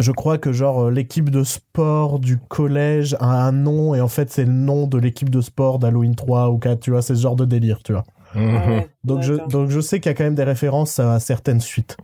je 0.00 0.12
crois 0.12 0.38
que 0.38 0.52
genre 0.52 0.86
euh, 0.86 0.90
l'équipe 0.90 1.30
de 1.30 1.44
sport 1.44 2.18
du 2.18 2.38
collège 2.38 3.16
a 3.20 3.46
un 3.46 3.52
nom 3.52 3.94
et 3.94 4.00
en 4.00 4.08
fait 4.08 4.30
c'est 4.30 4.44
le 4.44 4.52
nom 4.52 4.86
de 4.86 4.98
l'équipe 4.98 5.30
de 5.30 5.40
sport 5.40 5.78
d'Halloween 5.78 6.14
3 6.14 6.50
ou 6.50 6.58
4, 6.58 6.80
tu 6.80 6.90
vois, 6.90 7.02
c'est 7.02 7.14
ce 7.14 7.20
genre 7.20 7.36
de 7.36 7.44
délire, 7.44 7.82
tu 7.82 7.92
vois. 7.92 8.04
Mhm. 8.34 8.56
Ah 8.56 8.70
ouais, 8.70 8.88
Donc 9.04 9.22
je, 9.22 9.34
donc 9.48 9.70
je 9.70 9.80
sais 9.80 10.00
qu'il 10.00 10.10
y 10.10 10.14
a 10.14 10.14
quand 10.14 10.24
même 10.24 10.34
des 10.34 10.44
références 10.44 10.98
à 10.98 11.18
certaines 11.20 11.60
suites. 11.60 11.96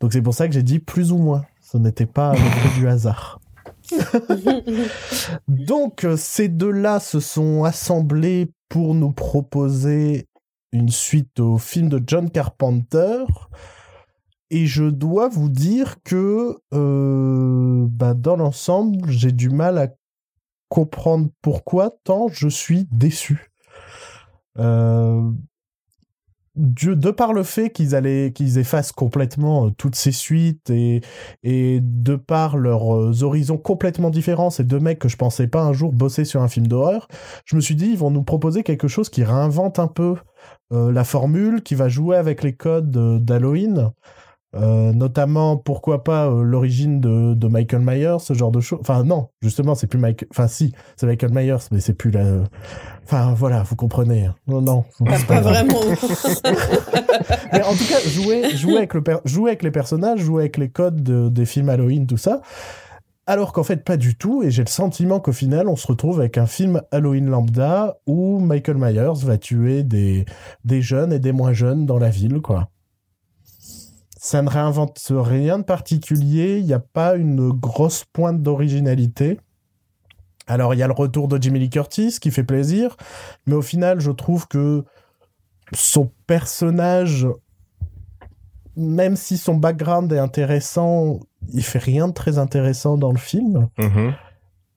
Donc 0.00 0.12
c'est 0.12 0.22
pour 0.22 0.34
ça 0.34 0.48
que 0.48 0.54
j'ai 0.54 0.62
dit 0.62 0.78
plus 0.78 1.12
ou 1.12 1.18
moins. 1.18 1.44
Ce 1.60 1.76
n'était 1.76 2.06
pas 2.06 2.32
le 2.32 2.78
du 2.78 2.88
hasard. 2.88 3.40
Donc 5.48 6.04
euh, 6.04 6.16
ces 6.16 6.48
deux-là 6.48 7.00
se 7.00 7.20
sont 7.20 7.64
assemblés 7.64 8.50
pour 8.68 8.94
nous 8.94 9.12
proposer 9.12 10.26
une 10.72 10.88
suite 10.88 11.40
au 11.40 11.58
film 11.58 11.88
de 11.88 12.02
John 12.06 12.30
Carpenter. 12.30 13.24
Et 14.50 14.66
je 14.66 14.84
dois 14.84 15.28
vous 15.28 15.48
dire 15.48 15.96
que 16.04 16.58
euh, 16.72 17.86
bah, 17.88 18.14
dans 18.14 18.36
l'ensemble, 18.36 19.10
j'ai 19.10 19.32
du 19.32 19.50
mal 19.50 19.78
à 19.78 19.88
comprendre 20.68 21.28
pourquoi 21.42 21.90
tant 22.04 22.28
je 22.28 22.48
suis 22.48 22.86
déçu. 22.90 23.50
Euh, 24.58 25.30
de, 26.56 27.10
par 27.12 27.32
le 27.32 27.44
fait 27.44 27.70
qu'ils 27.70 27.94
allaient 27.94 28.32
qu'ils 28.32 28.58
effacent 28.58 28.90
complètement 28.90 29.66
euh, 29.66 29.70
toutes 29.70 29.94
ces 29.94 30.10
suites 30.10 30.70
et 30.70 31.02
et 31.44 31.78
de 31.80 32.16
par 32.16 32.56
leurs 32.56 33.22
horizons 33.22 33.58
complètement 33.58 34.10
différents 34.10 34.50
ces 34.50 34.64
deux 34.64 34.80
mecs 34.80 34.98
que 34.98 35.08
je 35.08 35.16
pensais 35.16 35.46
pas 35.46 35.62
un 35.62 35.72
jour 35.72 35.92
bosser 35.92 36.24
sur 36.24 36.42
un 36.42 36.48
film 36.48 36.66
d'horreur 36.66 37.06
je 37.44 37.54
me 37.54 37.60
suis 37.60 37.76
dit 37.76 37.90
ils 37.90 37.98
vont 37.98 38.10
nous 38.10 38.24
proposer 38.24 38.64
quelque 38.64 38.88
chose 38.88 39.08
qui 39.08 39.22
réinvente 39.22 39.78
un 39.78 39.86
peu 39.86 40.16
la 40.72 41.04
formule 41.04 41.62
qui 41.62 41.76
va 41.76 41.88
jouer 41.88 42.16
avec 42.16 42.42
les 42.42 42.56
codes 42.56 42.90
d'Halloween 43.24 43.92
euh, 44.56 44.92
notamment 44.92 45.56
pourquoi 45.58 46.04
pas 46.04 46.26
euh, 46.28 46.42
l'origine 46.42 47.00
de, 47.00 47.34
de 47.34 47.48
Michael 47.48 47.82
Myers 47.82 48.16
ce 48.20 48.32
genre 48.32 48.50
de 48.50 48.60
choses 48.60 48.78
enfin 48.80 49.04
non 49.04 49.28
justement 49.42 49.74
c'est 49.74 49.86
plus 49.86 49.98
Michael 49.98 50.26
enfin 50.30 50.48
si 50.48 50.72
c'est 50.96 51.06
Michael 51.06 51.32
Myers 51.34 51.68
mais 51.70 51.80
c'est 51.80 51.92
plus 51.92 52.10
la 52.10 52.24
enfin 53.04 53.34
voilà 53.34 53.62
vous 53.62 53.76
comprenez 53.76 54.24
hein. 54.24 54.34
non 54.46 54.62
non 54.62 54.84
Pas, 55.28 55.40
vraiment. 55.42 55.80
Mais 57.52 57.62
en 57.62 57.72
tout 57.72 57.84
cas, 57.88 57.98
jouer, 58.06 58.50
jouer, 58.56 58.76
avec 58.78 58.94
le 58.94 59.02
per- 59.02 59.18
jouer 59.24 59.50
avec 59.50 59.62
les 59.62 59.70
personnages, 59.70 60.20
jouer 60.20 60.42
avec 60.44 60.56
les 60.58 60.68
codes 60.70 61.02
de- 61.02 61.28
des 61.28 61.44
films 61.46 61.68
Halloween, 61.68 62.06
tout 62.06 62.16
ça. 62.16 62.40
Alors 63.26 63.52
qu'en 63.52 63.62
fait, 63.62 63.84
pas 63.84 63.96
du 63.96 64.16
tout. 64.16 64.42
Et 64.42 64.50
j'ai 64.50 64.62
le 64.62 64.68
sentiment 64.70 65.20
qu'au 65.20 65.32
final, 65.32 65.68
on 65.68 65.76
se 65.76 65.86
retrouve 65.86 66.20
avec 66.20 66.38
un 66.38 66.46
film 66.46 66.82
Halloween 66.92 67.26
lambda 67.28 67.98
où 68.06 68.38
Michael 68.38 68.76
Myers 68.78 69.24
va 69.24 69.36
tuer 69.38 69.82
des, 69.82 70.24
des 70.64 70.80
jeunes 70.82 71.12
et 71.12 71.18
des 71.18 71.32
moins 71.32 71.52
jeunes 71.52 71.84
dans 71.86 71.98
la 71.98 72.10
ville, 72.10 72.40
quoi. 72.40 72.68
Ça 74.18 74.42
ne 74.42 74.48
réinvente 74.48 75.00
rien 75.10 75.58
de 75.58 75.62
particulier. 75.62 76.58
Il 76.58 76.66
n'y 76.66 76.72
a 76.72 76.80
pas 76.80 77.14
une 77.14 77.50
grosse 77.50 78.04
pointe 78.04 78.42
d'originalité. 78.42 79.38
Alors, 80.48 80.74
il 80.74 80.78
y 80.78 80.82
a 80.82 80.88
le 80.88 80.92
retour 80.92 81.28
de 81.28 81.40
Jimmy 81.40 81.60
Lee 81.60 81.70
Curtis 81.70 82.18
qui 82.20 82.30
fait 82.30 82.42
plaisir, 82.42 82.96
mais 83.46 83.54
au 83.54 83.62
final, 83.62 84.00
je 84.00 84.10
trouve 84.10 84.48
que 84.48 84.84
son 85.72 86.10
personnage, 86.26 87.28
même 88.76 89.14
si 89.14 89.38
son 89.38 89.54
background 89.54 90.12
est 90.12 90.18
intéressant, 90.18 91.20
il 91.52 91.62
fait 91.62 91.78
rien 91.78 92.08
de 92.08 92.12
très 92.12 92.38
intéressant 92.38 92.96
dans 92.96 93.12
le 93.12 93.18
film. 93.18 93.68
Mhm. 93.78 94.14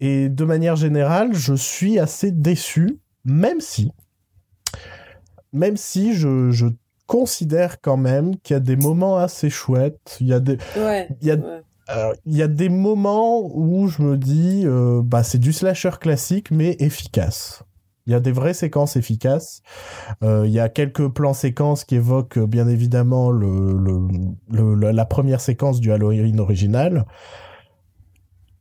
Et 0.01 0.29
de 0.29 0.45
manière 0.45 0.75
générale, 0.75 1.33
je 1.33 1.53
suis 1.53 1.97
assez 1.97 2.31
déçu, 2.31 2.99
même 3.23 3.61
si, 3.61 3.91
même 5.51 5.77
si 5.77 6.13
je, 6.13 6.51
je 6.51 6.67
considère 7.11 7.81
quand 7.81 7.97
même 7.97 8.37
qu'il 8.37 8.53
y 8.53 8.57
a 8.57 8.61
des 8.61 8.77
moments 8.77 9.17
assez 9.17 9.49
chouettes. 9.49 10.17
Il 10.21 10.27
y 10.27 10.33
a 10.33 10.39
des, 10.39 10.57
Ouais. 10.77 11.09
il 11.19 11.27
y 11.27 11.31
a, 11.31 11.35
ouais. 11.35 11.61
il 12.25 12.37
y 12.37 12.41
a 12.41 12.47
des 12.47 12.69
moments 12.69 13.41
où 13.53 13.89
je 13.89 14.01
me 14.01 14.15
dis, 14.15 14.63
euh, 14.65 15.01
bah, 15.03 15.21
c'est 15.21 15.37
du 15.37 15.51
slasher 15.51 15.91
classique, 15.99 16.51
mais 16.51 16.77
efficace. 16.79 17.63
Il 18.07 18.13
y 18.13 18.15
a 18.15 18.21
des 18.21 18.31
vraies 18.31 18.53
séquences 18.53 18.95
efficaces. 18.95 19.61
Euh, 20.23 20.43
il 20.47 20.53
y 20.53 20.59
a 20.61 20.69
quelques 20.69 21.09
plans 21.09 21.33
séquences 21.33 21.83
qui 21.83 21.95
évoquent 21.95 22.37
euh, 22.37 22.47
bien 22.47 22.69
évidemment 22.69 23.29
le, 23.29 23.77
le, 24.49 24.73
la 24.91 25.05
première 25.05 25.41
séquence 25.41 25.81
du 25.81 25.91
Halloween 25.91 26.39
original. 26.39 27.05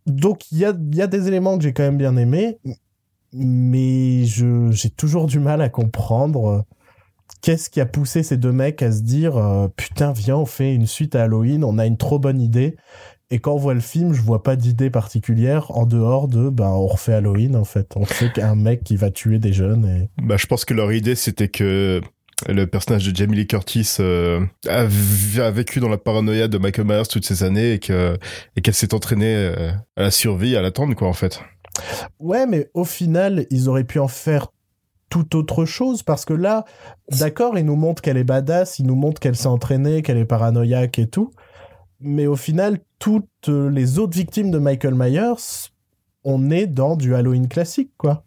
Donc 0.07 0.51
il 0.51 0.59
y 0.59 0.65
a, 0.65 0.73
il 0.77 0.97
y 0.97 1.03
a 1.03 1.07
des 1.07 1.29
éléments 1.29 1.57
que 1.57 1.63
j'ai 1.63 1.73
quand 1.73 1.85
même 1.85 1.99
bien 1.99 2.17
aimés, 2.17 2.59
mais 3.33 4.25
j'ai 4.25 4.91
toujours 4.91 5.27
du 5.27 5.39
mal 5.39 5.63
à 5.63 5.69
comprendre 5.69 6.65
qu'est-ce 7.43 7.71
qui 7.71 7.81
a 7.81 7.87
poussé 7.87 8.23
ces 8.23 8.37
deux 8.37 8.53
mecs 8.53 8.83
à 8.83 8.93
se 8.93 9.03
dire 9.03 9.37
euh, 9.37 9.69
putain 9.77 10.13
viens 10.13 10.37
on 10.37 10.47
fait 10.47 10.75
une 10.75 10.87
suite 10.87 11.15
à 11.15 11.25
Halloween, 11.25 11.65
on 11.65 11.79
a 11.79 11.87
une 11.87 11.97
trop 11.97 12.19
bonne 12.19 12.41
idée. 12.41 12.77
Et 13.33 13.39
quand 13.39 13.53
on 13.53 13.59
voit 13.59 13.75
le 13.75 13.81
film, 13.81 14.13
je 14.13 14.23
vois 14.23 14.43
pas 14.43 14.57
d'idée 14.57 14.91
particulière 14.91 15.71
en 15.71 15.87
dehors 15.87 16.27
de 16.27 16.49
ben 16.51 16.69
on 16.69 16.89
refait 16.89 17.13
Halloween 17.13 17.55
en 17.55 17.65
fait. 17.65 17.93
On 17.95 18.05
sait 18.05 18.31
qu'un 18.33 18.57
mec 18.57 18.83
qui 18.83 18.97
va 18.97 19.11
tuer 19.11 19.39
des 19.39 19.53
jeunes 19.53 19.87
et 19.87 20.09
Bah, 20.21 20.37
je 20.37 20.47
pense 20.47 20.65
que 20.65 20.75
leur 20.75 20.93
idée, 20.93 21.15
c'était 21.15 21.49
que 21.49 22.01
le 22.49 22.67
personnage 22.67 23.07
de 23.07 23.15
Jamie 23.15 23.37
Lee 23.37 23.47
Curtis 23.47 23.97
euh, 24.01 24.41
a, 24.67 24.81
a 24.81 25.51
vécu 25.51 25.81
dans 25.81 25.89
la 25.89 25.99
paranoïa 25.99 26.49
de 26.49 26.59
Michael 26.59 26.87
Myers 26.87 27.07
toutes 27.09 27.25
ces 27.25 27.45
années 27.45 27.75
et 27.75 27.79
que 27.79 28.17
et 28.57 28.63
qu'elle 28.63 28.75
s'est 28.75 28.95
entraînée 28.95 29.35
euh, 29.35 29.71
à 29.97 30.03
la 30.03 30.11
survie, 30.11 30.57
à 30.57 30.63
l'attendre, 30.63 30.95
quoi, 30.95 31.09
en 31.09 31.13
fait. 31.13 31.41
Ouais, 32.19 32.47
mais 32.47 32.69
au 32.75 32.85
final, 32.85 33.47
ils 33.51 33.69
auraient 33.69 33.85
pu 33.85 33.99
en 33.99 34.09
faire 34.09 34.49
tout 35.11 35.37
autre 35.37 35.67
chose 35.67 36.03
parce 36.03 36.25
que 36.25 36.33
là, 36.33 36.65
d'accord, 37.11 37.59
ils 37.59 37.67
nous 37.67 37.77
montrent 37.77 38.01
qu'elle 38.01 38.17
est 38.17 38.25
badass, 38.25 38.79
ils 38.79 38.87
nous 38.87 38.95
montrent 38.95 39.21
qu'elle 39.21 39.37
s'est 39.37 39.47
entraînée, 39.49 40.01
qu'elle 40.01 40.17
est 40.19 40.25
paranoïaque 40.25 40.99
et 40.99 41.07
tout. 41.09 41.33
Mais 42.01 42.27
au 42.27 42.37
final, 42.37 42.79
toutes 42.99 43.49
les 43.49 43.99
autres 43.99 44.17
victimes 44.17 44.51
de 44.51 44.59
Michael 44.59 44.95
Myers, 44.95 45.69
on 46.25 46.51
est 46.51 46.67
dans 46.67 46.97
du 46.97 47.15
Halloween 47.15 47.49
classique, 47.49 47.91
quoi. 47.99 48.25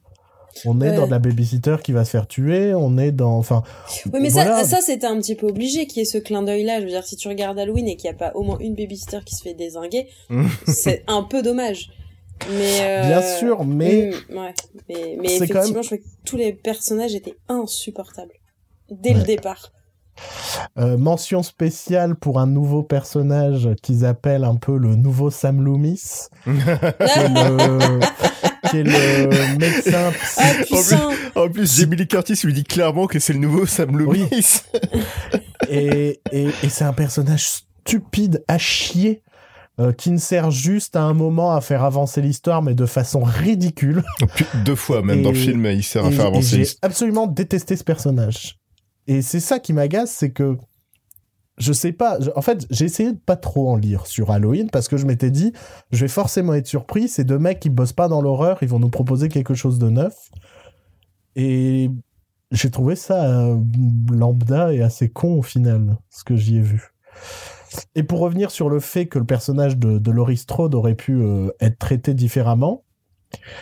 On 0.65 0.81
est 0.81 0.91
Ouais. 0.91 0.95
dans 0.95 1.07
de 1.07 1.11
la 1.11 1.17
babysitter 1.17 1.77
qui 1.83 1.93
va 1.93 2.05
se 2.05 2.11
faire 2.11 2.27
tuer, 2.27 2.75
on 2.75 2.99
est 2.99 3.11
dans, 3.11 3.35
enfin. 3.39 3.63
Oui, 4.05 4.19
mais 4.21 4.29
voilà. 4.29 4.63
ça, 4.63 4.75
ça 4.75 4.81
c'était 4.81 5.07
un 5.07 5.17
petit 5.17 5.33
peu 5.33 5.47
obligé 5.47 5.87
qu'il 5.87 5.97
y 5.97 6.01
ait 6.03 6.05
ce 6.05 6.19
clin 6.19 6.43
d'œil-là. 6.43 6.79
Je 6.79 6.83
veux 6.85 6.91
dire, 6.91 7.03
si 7.03 7.15
tu 7.15 7.27
regardes 7.27 7.57
Halloween 7.57 7.87
et 7.87 7.95
qu'il 7.95 8.07
n'y 8.07 8.15
a 8.15 8.19
pas 8.19 8.31
au 8.35 8.43
moins 8.43 8.59
une 8.59 8.75
babysitter 8.75 9.17
qui 9.25 9.33
se 9.35 9.41
fait 9.41 9.55
désinguer, 9.55 10.07
c'est 10.67 11.03
un 11.07 11.23
peu 11.23 11.41
dommage. 11.41 11.89
Mais 12.51 12.79
euh, 12.81 13.07
Bien 13.07 13.21
sûr, 13.21 13.63
mais 13.65 14.11
mm, 14.29 14.37
ouais, 14.37 14.53
mais, 14.89 15.17
mais 15.21 15.27
c'est 15.29 15.47
quand 15.47 15.59
effectivement, 15.59 15.81
je 15.81 15.87
trouvais 15.87 16.01
que 16.01 16.07
tous 16.25 16.37
les 16.37 16.53
personnages 16.53 17.15
étaient 17.15 17.37
insupportables. 17.49 18.33
Dès 18.89 19.13
le 19.13 19.23
départ. 19.23 19.71
Euh, 20.77 20.95
mention 20.97 21.41
spéciale 21.41 22.15
pour 22.15 22.39
un 22.39 22.45
nouveau 22.45 22.83
personnage 22.83 23.69
qu'ils 23.81 24.05
appellent 24.05 24.43
un 24.43 24.55
peu 24.55 24.77
le 24.77 24.95
nouveau 24.95 25.31
Sam 25.31 25.63
Loomis, 25.63 26.27
qui 26.43 26.49
est 26.51 27.27
le, 27.29 27.99
qui 28.69 28.77
est 28.77 28.83
le 28.83 29.57
médecin 29.57 30.11
psy- 30.65 30.93
Ah 31.35 31.39
En 31.41 31.49
plus, 31.49 31.83
Lee 31.87 32.07
Curtis 32.07 32.39
lui 32.43 32.53
dit 32.53 32.63
clairement 32.63 33.07
que 33.07 33.17
c'est 33.17 33.33
le 33.33 33.39
nouveau 33.39 33.65
Sam 33.65 33.97
Loomis. 33.97 34.61
et, 35.69 36.19
et, 36.31 36.47
et 36.61 36.69
c'est 36.69 36.83
un 36.85 36.93
personnage 36.93 37.47
stupide 37.47 38.43
à 38.47 38.59
chier. 38.59 39.23
Euh, 39.79 39.91
qui 39.91 40.11
ne 40.11 40.17
sert 40.17 40.51
juste 40.51 40.95
à 40.95 41.01
un 41.03 41.13
moment 41.13 41.55
à 41.55 41.61
faire 41.61 41.83
avancer 41.83 42.21
l'histoire, 42.21 42.61
mais 42.61 42.75
de 42.75 42.85
façon 42.85 43.23
ridicule. 43.23 44.03
Deux 44.65 44.75
fois, 44.75 45.01
même 45.01 45.21
dans 45.23 45.29
le 45.31 45.35
film, 45.35 45.65
il 45.65 45.83
sert 45.83 46.05
à 46.05 46.09
Et- 46.09 46.11
faire 46.13 46.27
avancer 46.27 46.47
j'ai 46.49 46.57
l'histoire. 46.59 46.87
absolument 46.89 47.27
détesté 47.27 47.75
ce 47.75 47.83
personnage. 47.83 48.59
Et 49.07 49.21
c'est 49.21 49.39
ça 49.39 49.59
qui 49.59 49.73
m'agace, 49.73 50.11
c'est 50.11 50.31
que 50.31 50.57
je 51.57 51.73
sais 51.73 51.91
pas. 51.91 52.17
je- 52.19 52.29
en 52.35 52.41
fait, 52.41 52.65
j'ai 52.71 52.85
essayé 52.85 53.11
de 53.13 53.17
pas 53.17 53.35
trop 53.35 53.69
en 53.71 53.75
lire 53.75 54.05
sur 54.07 54.31
Halloween 54.31 54.69
parce 54.71 54.87
que 54.87 54.97
je 54.97 55.05
m'étais 55.05 55.29
dit, 55.31 55.53
je 55.91 55.99
vais 56.01 56.07
forcément 56.07 56.53
être 56.53 56.67
surpris. 56.67 57.07
Ces 57.07 57.23
deux 57.23 57.37
mecs 57.39 57.59
qui 57.59 57.69
bossent 57.69 57.93
pas 57.93 58.07
dans 58.07 58.21
l'horreur, 58.21 58.59
ils 58.61 58.67
vont 58.69 58.79
nous 58.79 58.89
proposer 58.89 59.27
quelque 59.29 59.53
chose 59.55 59.77
de 59.79 59.89
neuf. 59.89 60.15
Et 61.35 61.89
j'ai 62.51 62.69
trouvé 62.69 62.95
ça 62.95 63.23
euh, 63.25 63.57
lambda 64.11 64.71
et 64.73 64.81
assez 64.83 65.09
con 65.09 65.33
au 65.39 65.41
final, 65.41 65.97
ce 66.09 66.23
que 66.23 66.35
j'y 66.35 66.57
ai 66.57 66.61
vu. 66.61 66.91
Et 67.95 68.03
pour 68.03 68.19
revenir 68.19 68.51
sur 68.51 68.69
le 68.69 68.79
fait 68.79 69.05
que 69.07 69.19
le 69.19 69.25
personnage 69.25 69.77
de, 69.77 69.97
de 69.97 70.11
Laurie 70.11 70.37
Strode 70.37 70.75
aurait 70.75 70.95
pu 70.95 71.13
euh, 71.21 71.49
être 71.59 71.77
traité 71.79 72.13
différemment, 72.13 72.83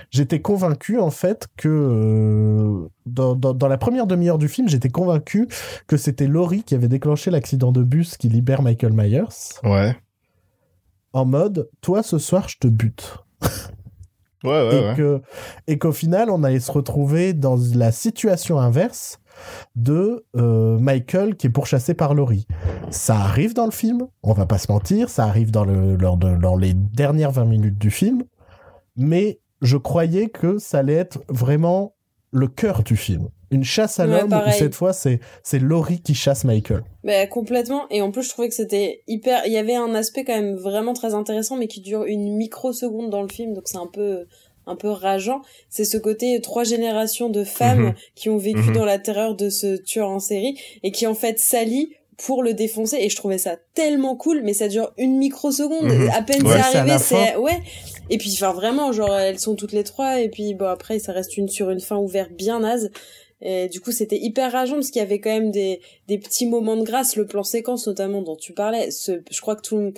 j'étais 0.09 0.41
convaincu 0.41 0.99
en 0.99 1.11
fait 1.11 1.47
que 1.57 1.69
euh, 1.69 2.87
dans, 3.05 3.35
dans, 3.35 3.53
dans 3.53 3.67
la 3.67 3.77
première 3.77 4.07
demi-heure 4.07 4.37
du 4.37 4.47
film, 4.49 4.67
j'étais 4.67 4.89
convaincu 4.89 5.47
que 5.87 5.95
c'était 5.97 6.27
Laurie 6.27 6.63
qui 6.63 6.75
avait 6.75 6.87
déclenché 6.89 7.31
l'accident 7.31 7.71
de 7.71 7.83
bus 7.83 8.17
qui 8.17 8.27
libère 8.29 8.61
Michael 8.61 8.93
Myers 8.93 9.23
Ouais. 9.63 9.95
en 11.13 11.25
mode 11.25 11.69
toi 11.81 12.03
ce 12.03 12.17
soir 12.17 12.49
je 12.49 12.57
te 12.57 12.67
bute 12.67 13.17
Ouais, 14.43 14.49
ouais, 14.49 14.75
et 14.75 14.79
ouais. 14.87 14.93
que 14.97 15.21
et 15.67 15.77
qu'au 15.77 15.91
final 15.91 16.31
on 16.31 16.43
allait 16.43 16.59
se 16.59 16.71
retrouver 16.71 17.33
dans 17.33 17.57
la 17.75 17.91
situation 17.91 18.59
inverse 18.59 19.19
de 19.75 20.25
euh, 20.36 20.77
Michael 20.79 21.36
qui 21.36 21.48
est 21.48 21.51
pourchassé 21.51 21.93
par 21.93 22.13
Laurie. 22.13 22.48
Ça 22.89 23.15
arrive 23.15 23.53
dans 23.53 23.65
le 23.65 23.71
film, 23.71 24.07
on 24.24 24.33
va 24.33 24.45
pas 24.45 24.57
se 24.57 24.71
mentir, 24.71 25.10
ça 25.10 25.25
arrive 25.25 25.51
dans 25.51 25.65
le 25.65 25.98
les 26.60 26.74
dernières 26.74 27.31
20 27.31 27.45
minutes 27.45 27.77
du 27.77 27.91
film, 27.91 28.24
mais 28.95 29.39
je 29.62 29.77
croyais 29.77 30.29
que 30.29 30.57
ça 30.57 30.79
allait 30.79 30.93
être 30.95 31.19
vraiment 31.29 31.95
le 32.31 32.48
cœur 32.48 32.83
du 32.83 32.95
film. 32.95 33.29
Une 33.51 33.65
chasse 33.65 34.00
à 34.00 34.07
Ouais, 34.07 34.21
l'homme 34.21 34.31
où 34.33 34.51
cette 34.51 34.75
fois 34.75 34.93
c'est 34.93 35.19
c'est 35.43 35.60
Laurie 35.60 36.01
qui 36.01 36.15
chasse 36.15 36.45
Michael. 36.45 36.83
bah, 37.03 37.27
complètement. 37.27 37.83
Et 37.89 38.01
en 38.01 38.10
plus, 38.12 38.24
je 38.24 38.29
trouvais 38.29 38.48
que 38.48 38.55
c'était 38.55 39.03
hyper. 39.07 39.45
Il 39.45 39.51
y 39.51 39.57
avait 39.57 39.75
un 39.75 39.93
aspect 39.93 40.24
quand 40.24 40.36
même 40.36 40.55
vraiment 40.55 40.93
très 40.93 41.13
intéressant, 41.13 41.57
mais 41.57 41.67
qui 41.67 41.81
dure 41.81 42.05
une 42.05 42.38
microseconde 42.38 43.10
dans 43.10 43.21
le 43.21 43.27
film, 43.27 43.53
donc 43.53 43.63
c'est 43.65 43.77
un 43.77 43.89
peu 43.91 44.25
un 44.71 44.75
peu 44.75 44.89
rageant. 44.89 45.41
C'est 45.69 45.85
ce 45.85 45.97
côté 45.97 46.39
trois 46.41 46.63
générations 46.63 47.29
de 47.29 47.43
femmes 47.43 47.87
Mhm. 47.87 47.93
qui 48.15 48.29
ont 48.29 48.37
vécu 48.37 48.69
Mhm. 48.69 48.73
dans 48.73 48.85
la 48.85 48.97
terreur 48.97 49.35
de 49.35 49.49
ce 49.49 49.75
tueur 49.75 50.09
en 50.09 50.19
série 50.19 50.55
et 50.83 50.91
qui 50.91 51.05
en 51.05 51.13
fait 51.13 51.37
s'allient 51.39 51.89
pour 52.17 52.43
le 52.43 52.53
défoncer 52.53 52.97
et 52.99 53.09
je 53.09 53.15
trouvais 53.15 53.39
ça 53.39 53.57
tellement 53.73 54.15
cool 54.15 54.41
mais 54.43 54.53
ça 54.53 54.67
dure 54.67 54.91
une 54.97 55.17
microseconde 55.17 55.91
Mhm. 55.91 56.09
à 56.13 56.21
peine 56.21 56.45
Ouais. 56.45 56.53
c'est 56.71 56.77
arrivé 56.77 56.97
c'est 56.99 57.35
ouais 57.35 57.59
et 58.11 58.17
puis 58.19 58.31
enfin 58.33 58.53
vraiment 58.53 58.91
genre 58.91 59.15
elles 59.17 59.39
sont 59.39 59.55
toutes 59.55 59.71
les 59.71 59.83
trois 59.83 60.19
et 60.21 60.29
puis 60.29 60.53
bon 60.53 60.65
après 60.67 60.99
ça 60.99 61.13
reste 61.13 61.35
une 61.37 61.49
sur 61.49 61.71
une 61.71 61.79
fin 61.79 61.97
ouverte 61.97 62.31
bien 62.31 62.59
naze 62.59 62.91
et 63.41 63.69
du 63.69 63.79
coup 63.81 63.91
c'était 63.91 64.19
hyper 64.19 64.51
rageant 64.51 64.75
parce 64.75 64.91
qu'il 64.91 64.99
y 65.01 65.05
avait 65.05 65.19
quand 65.19 65.31
même 65.31 65.49
des 65.49 65.81
des 66.07 66.19
petits 66.19 66.45
moments 66.45 66.77
de 66.77 66.83
grâce 66.83 67.15
le 67.15 67.25
plan 67.25 67.41
séquence 67.43 67.87
notamment 67.87 68.21
dont 68.21 68.35
tu 68.35 68.53
parlais 68.53 68.91
ce 68.91 69.23
je 69.31 69.41
crois 69.41 69.55
que 69.55 69.61
tout 69.63 69.91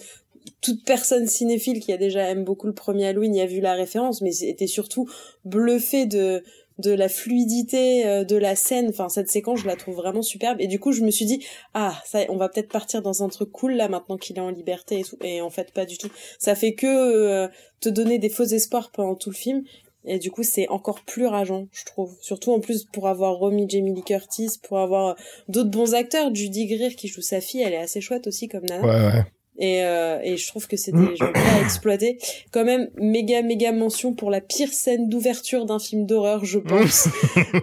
toute 0.62 0.84
personne 0.86 1.28
cinéphile 1.28 1.80
qui 1.80 1.92
a 1.94 1.98
déjà 1.98 2.30
aime 2.30 2.44
beaucoup 2.44 2.68
le 2.68 2.74
premier 2.74 3.08
Halloween 3.08 3.36
y 3.36 3.42
a 3.42 3.46
vu 3.46 3.62
la 3.62 3.74
référence 3.74 4.22
mais 4.22 4.44
était 4.44 4.68
surtout 4.68 5.10
bluffé 5.46 6.06
de 6.06 6.44
de 6.80 6.92
la 6.92 7.10
fluidité 7.10 8.06
euh, 8.06 8.24
de 8.24 8.36
la 8.36 8.56
scène. 8.56 8.90
Enfin 8.90 9.10
cette 9.10 9.30
séquence 9.30 9.60
je 9.60 9.68
la 9.68 9.76
trouve 9.76 9.96
vraiment 9.96 10.22
superbe. 10.22 10.60
Et 10.60 10.68
du 10.68 10.80
coup 10.80 10.92
je 10.92 11.02
me 11.02 11.12
suis 11.12 11.26
dit 11.26 11.46
ah 11.74 12.00
ça 12.06 12.20
on 12.30 12.38
va 12.38 12.50
peut-être 12.50 12.72
partir 12.72 13.02
dans 13.02 13.24
un 13.24 13.30
truc 13.30 13.52
cool 13.52 13.74
là 13.74 13.88
maintenant 13.88 14.18
qu'il 14.18 14.38
est 14.38 14.42
en 14.42 14.50
liberté 14.50 15.00
et 15.00 15.04
tout. 15.04 15.18
Et 15.22 15.42
en 15.42 15.50
fait 15.50 15.72
pas 15.72 15.86
du 15.86 15.98
tout. 15.98 16.10
Ça 16.40 16.56
fait 16.56 16.74
que 16.74 16.88
euh, 16.88 17.48
te 17.80 17.90
donner 17.90 18.18
des 18.20 18.30
faux 18.30 18.44
espoirs 18.44 18.92
pendant 18.92 19.16
tout 19.16 19.30
le 19.30 19.36
film. 19.36 19.64
Et 20.06 20.20
du 20.20 20.32
coup 20.32 20.44
c'est 20.44 20.68
encore 20.70 21.02
plus 21.02 21.28
rageant 21.28 21.68
je 21.72 21.86
trouve. 21.86 22.16
Surtout 22.22 22.52
en 22.52 22.60
plus 22.60 22.86
pour 22.86 23.08
avoir 23.08 23.38
remis 23.38 23.70
Jamie 23.70 23.94
Lee 23.94 24.04
Curtis 24.04 24.58
pour 24.64 24.80
avoir 24.80 25.16
d'autres 25.48 25.72
bons 25.72 25.94
acteurs. 25.94 26.34
Judy 26.34 26.66
Greer 26.66 26.96
qui 26.96 27.08
joue 27.08 27.22
sa 27.22 27.40
fille 27.40 27.62
elle 27.62 27.74
est 27.74 27.78
assez 27.78 28.02
chouette 28.02 28.28
aussi 28.28 28.48
comme 28.48 28.66
nana. 28.66 28.86
Ouais, 28.86 29.16
ouais. 29.16 29.24
Et, 29.60 29.84
euh, 29.84 30.20
et 30.24 30.38
je 30.38 30.48
trouve 30.48 30.68
que 30.68 30.78
c'est 30.78 30.92
des 30.92 31.16
jeux 31.20 31.32
bien 31.32 31.64
exploités. 31.64 32.18
Quand 32.52 32.66
même, 32.66 32.90
méga, 32.98 33.42
méga 33.44 33.72
mention 33.72 34.14
pour 34.14 34.32
la 34.32 34.42
pire 34.42 34.72
scène 34.72 35.10
d'ouverture 35.10 35.66
d'un 35.66 35.80
film 35.80 36.06
d'horreur, 36.06 36.44
je 36.44 36.60
pense. 36.60 37.08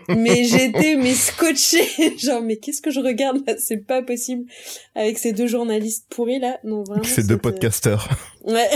mais 0.08 0.44
j'étais, 0.44 0.96
mais 0.96 1.14
scotché. 1.14 1.80
Genre, 2.18 2.42
mais 2.42 2.56
qu'est-ce 2.56 2.80
que 2.80 2.90
je 2.90 3.00
regarde 3.00 3.38
là? 3.46 3.54
C'est 3.58 3.84
pas 3.86 4.02
possible. 4.02 4.44
Avec 4.94 5.18
ces 5.18 5.32
deux 5.32 5.46
journalistes 5.46 6.06
pourris 6.10 6.38
là. 6.38 6.58
Non, 6.64 6.84
vraiment. 6.84 7.04
Ces 7.04 7.24
deux 7.24 7.38
podcasteurs. 7.38 8.08
Ouais. 8.44 8.68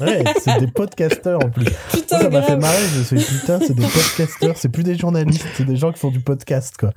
Ouais, 0.00 0.24
c'est 0.40 0.58
des 0.58 0.66
podcasteurs 0.66 1.38
en 1.44 1.50
plus. 1.50 1.64
Putain, 1.92 2.18
Ça 2.18 2.22
ça 2.22 2.30
m'a 2.30 2.42
fait 2.42 2.56
marrer, 2.56 2.82
je 2.92 2.98
me 2.98 3.04
suis 3.04 3.16
dit, 3.16 3.38
putain, 3.40 3.60
c'est 3.60 3.74
des 3.74 3.82
podcasteurs, 3.82 4.56
c'est 4.56 4.68
plus 4.68 4.82
des 4.82 4.96
journalistes, 4.96 5.46
c'est 5.56 5.64
des 5.64 5.76
gens 5.76 5.92
qui 5.92 5.98
font 6.00 6.10
du 6.10 6.20
podcast, 6.20 6.74
quoi. 6.76 6.92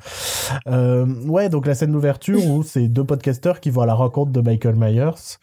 Euh, 0.68 1.06
ouais, 1.25 1.50
donc 1.50 1.68
la 1.68 1.75
scène 1.75 1.92
d'ouverture 1.92 2.44
où 2.46 2.63
c'est 2.63 2.88
deux 2.88 3.04
podcasteurs 3.04 3.60
qui 3.60 3.70
vont 3.70 3.82
à 3.82 3.86
la 3.86 3.94
rencontre 3.94 4.32
de 4.32 4.42
Michael 4.42 4.75
Myers 4.75 5.38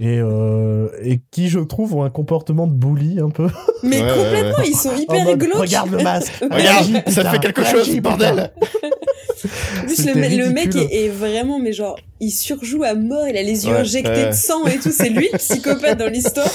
et, 0.00 0.18
euh, 0.20 0.88
et 1.02 1.20
qui, 1.32 1.48
je 1.48 1.58
trouve, 1.58 1.94
ont 1.96 2.04
un 2.04 2.10
comportement 2.10 2.66
de 2.68 2.72
bully 2.72 3.18
un 3.20 3.30
peu. 3.30 3.48
Mais 3.82 4.00
Ouais, 4.02 4.08
complètement, 4.08 4.58
ouais. 4.58 4.68
ils 4.68 4.76
sont 4.76 4.94
hyper 4.94 5.26
regarde 5.58 5.90
le 5.90 6.02
masque. 6.02 6.32
Regarde, 6.40 7.02
ça 7.08 7.30
fait 7.30 7.38
quelque 7.40 7.64
chose, 7.64 7.88
putain. 7.88 8.00
bordel 8.00 8.52
En 9.80 9.86
plus, 9.86 10.04
le, 10.06 10.12
le 10.46 10.50
mec 10.50 10.74
est, 10.76 11.04
est 11.04 11.08
vraiment, 11.08 11.58
mais 11.58 11.72
genre, 11.72 11.98
il 12.20 12.30
surjoue 12.30 12.82
à 12.84 12.94
mort, 12.94 13.26
il 13.28 13.36
a 13.36 13.42
les 13.42 13.66
yeux 13.66 13.72
Ouais, 13.72 13.80
injectés 13.80 14.10
ouais. 14.10 14.26
de 14.28 14.34
sang 14.34 14.64
et 14.66 14.78
tout, 14.78 14.90
c'est 14.92 15.08
lui 15.10 15.28
le 15.32 15.38
psychopathe 15.38 15.98
dans 15.98 16.10
l'histoire. 16.10 16.48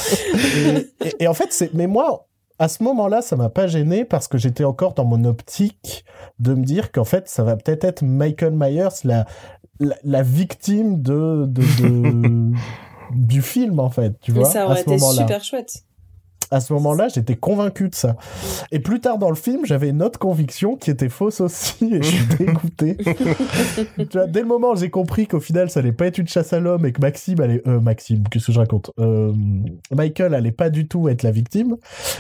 et, 1.02 1.08
et- 1.08 1.16
et 1.24 1.28
en 1.28 1.34
fait, 1.34 1.48
c'est. 1.52 1.74
Mais 1.74 1.88
moi, 1.88 2.28
à 2.60 2.68
ce 2.68 2.84
moment-là, 2.84 3.22
ça 3.22 3.36
m'a 3.36 3.50
pas 3.50 3.68
gêné 3.68 4.06
parce 4.06 4.28
que 4.28 4.38
j'étais 4.38 4.64
encore 4.64 4.94
dans 4.94 5.06
mon 5.06 5.24
optique 5.26 6.06
de 6.40 6.54
me 6.54 6.64
dire 6.64 6.92
qu'en 6.92 7.04
fait, 7.06 7.28
ça 7.28 7.44
va 7.44 7.56
peut-être 7.56 7.84
être 7.84 8.04
Michael 8.04 8.54
Myers, 8.56 8.90
la, 9.04 9.26
la, 9.80 9.96
la 10.04 10.22
victime 10.24 11.02
de, 11.02 11.46
de, 11.48 11.62
de- 11.82 12.52
du 13.16 13.42
film, 13.42 13.80
en 13.80 13.90
fait. 13.90 14.20
Tu 14.22 14.32
vois, 14.32 14.46
ça 14.46 14.64
à 14.64 14.66
aurait 14.66 14.76
ce 14.78 14.82
été 14.82 14.98
super 15.22 15.44
chouette. 15.44 15.84
À 16.54 16.60
ce 16.60 16.72
moment-là, 16.74 17.08
j'étais 17.08 17.36
convaincu 17.36 17.90
de 17.90 17.96
ça. 17.96 18.16
Et 18.72 18.80
plus 18.80 19.00
tard 19.00 19.18
dans 19.18 19.30
le 19.30 19.36
film, 19.36 19.66
j'avais 19.66 19.90
une 19.90 20.04
autre 20.04 20.20
conviction 20.20 20.76
qui 20.76 20.92
était 20.92 21.10
fausse 21.10 21.42
aussi, 21.42 21.96
et 21.96 22.04
je 22.04 22.08
suis 22.08 22.26
dégoûté. 22.38 22.96
tu 22.96 24.06
vois, 24.14 24.28
dès 24.28 24.42
le 24.42 24.46
moment 24.46 24.74
où 24.74 24.76
j'ai 24.76 24.92
compris 24.92 25.26
qu'au 25.26 25.40
final, 25.40 25.72
ça 25.72 25.80
allait 25.80 25.92
pas 25.92 26.06
être 26.06 26.20
une 26.20 26.28
chasse 26.28 26.54
à 26.54 26.60
l'homme 26.60 26.86
et 26.86 26.92
que 26.92 27.02
Maxime 27.02 27.42
allait, 27.42 27.64
euh, 27.68 27.80
Maxime, 27.80 28.22
qu'est-ce 28.30 28.46
que 28.46 28.52
je 28.52 28.60
raconte? 28.60 28.92
Euh, 29.00 29.34
Michael 29.92 30.36
allait 30.36 30.52
pas 30.52 30.70
du 30.70 30.88
tout 30.88 31.10
être 31.10 31.24
la 31.24 31.32
victime. 31.32 31.76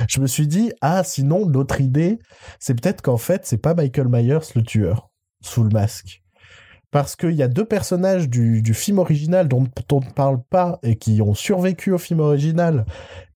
Je 0.09 0.19
me 0.19 0.25
suis 0.25 0.47
dit, 0.47 0.71
ah, 0.81 1.03
sinon, 1.03 1.47
l'autre 1.47 1.79
idée, 1.79 2.17
c'est 2.59 2.73
peut-être 2.73 3.03
qu'en 3.03 3.17
fait, 3.17 3.45
c'est 3.45 3.61
pas 3.61 3.75
Michael 3.75 4.07
Myers 4.07 4.39
le 4.55 4.63
tueur, 4.63 5.11
sous 5.41 5.61
le 5.61 5.69
masque. 5.69 6.23
Parce 6.89 7.15
qu'il 7.15 7.33
y 7.33 7.43
a 7.43 7.47
deux 7.47 7.65
personnages 7.65 8.29
du, 8.29 8.63
du 8.63 8.73
film 8.73 8.97
original 8.97 9.47
dont 9.47 9.67
on 9.91 9.99
ne 9.99 10.11
parle 10.11 10.41
pas 10.49 10.79
et 10.81 10.95
qui 10.95 11.21
ont 11.21 11.35
survécu 11.35 11.91
au 11.91 11.99
film 11.99 12.19
original. 12.19 12.85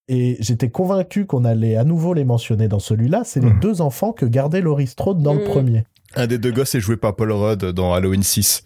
Et 0.10 0.38
j'étais 0.40 0.70
convaincu 0.70 1.26
qu'on 1.26 1.44
allait 1.44 1.76
à 1.76 1.84
nouveau 1.84 2.14
les 2.14 2.24
mentionner 2.26 2.68
dans 2.68 2.80
celui-là. 2.80 3.24
C'est 3.26 3.42
les 3.42 3.50
Mhm. 3.52 3.60
deux 3.60 3.82
enfants 3.82 4.14
que 4.14 4.26
gardait 4.26 4.62
Laurie 4.62 4.88
Strode 4.88 5.22
dans 5.22 5.34
le 5.34 5.40
Mhm. 5.42 5.46
premier. 5.46 5.84
Un 6.16 6.28
des 6.28 6.38
deux 6.38 6.52
gosses 6.52 6.76
est 6.76 6.80
joué 6.80 6.96
par 6.98 7.16
Paul 7.16 7.32
Rudd 7.34 7.66
dans 7.66 7.94
Halloween 7.94 8.24
6. 8.24 8.64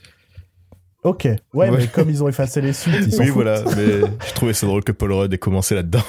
Ok. 1.04 1.24
Ouais, 1.26 1.40
Ouais. 1.54 1.72
mais 1.72 1.88
comme 1.88 2.10
ils 2.12 2.24
ont 2.24 2.28
effacé 2.28 2.62
les 2.62 2.74
suites, 2.74 2.94
ils 3.08 3.16
Oui, 3.20 3.26
foutent. 3.28 3.34
voilà, 3.34 3.64
mais 3.76 4.02
je 4.28 4.34
trouvais 4.36 4.54
ça 4.54 4.68
drôle 4.68 4.84
que 4.84 4.92
Paul 4.92 5.12
Rudd 5.14 5.34
ait 5.34 5.38
commencé 5.40 5.74
là-dedans. 5.74 6.04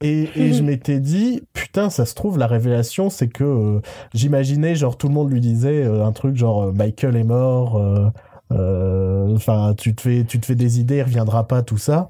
Et, 0.00 0.28
et 0.34 0.52
je 0.54 0.62
m'étais 0.62 0.98
dit, 1.00 1.42
putain, 1.52 1.88
ça 1.90 2.04
se 2.06 2.14
trouve, 2.14 2.38
la 2.38 2.46
révélation, 2.46 3.10
c'est 3.10 3.28
que 3.28 3.44
euh, 3.44 3.80
j'imaginais, 4.14 4.74
genre, 4.74 4.96
tout 4.98 5.08
le 5.08 5.14
monde 5.14 5.30
lui 5.30 5.40
disait 5.40 5.82
euh, 5.84 6.04
un 6.06 6.12
truc 6.12 6.36
genre, 6.36 6.64
euh, 6.64 6.72
Michael 6.72 7.16
est 7.16 7.24
mort, 7.24 7.76
euh, 7.76 8.08
euh, 8.52 9.34
enfin, 9.34 9.74
tu 9.76 9.94
te 9.94 10.02
fais, 10.02 10.24
tu 10.24 10.38
te 10.40 10.46
fais 10.46 10.54
des 10.54 10.80
idées, 10.80 10.96
il 10.98 11.02
reviendra 11.02 11.46
pas, 11.48 11.62
tout 11.62 11.78
ça. 11.78 12.08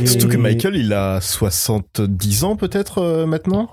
Et- 0.00 0.06
Surtout 0.06 0.28
que 0.28 0.36
Michael, 0.36 0.76
il 0.76 0.92
a 0.92 1.20
70 1.20 2.44
ans 2.44 2.56
peut-être 2.56 2.98
euh, 2.98 3.26
maintenant? 3.26 3.68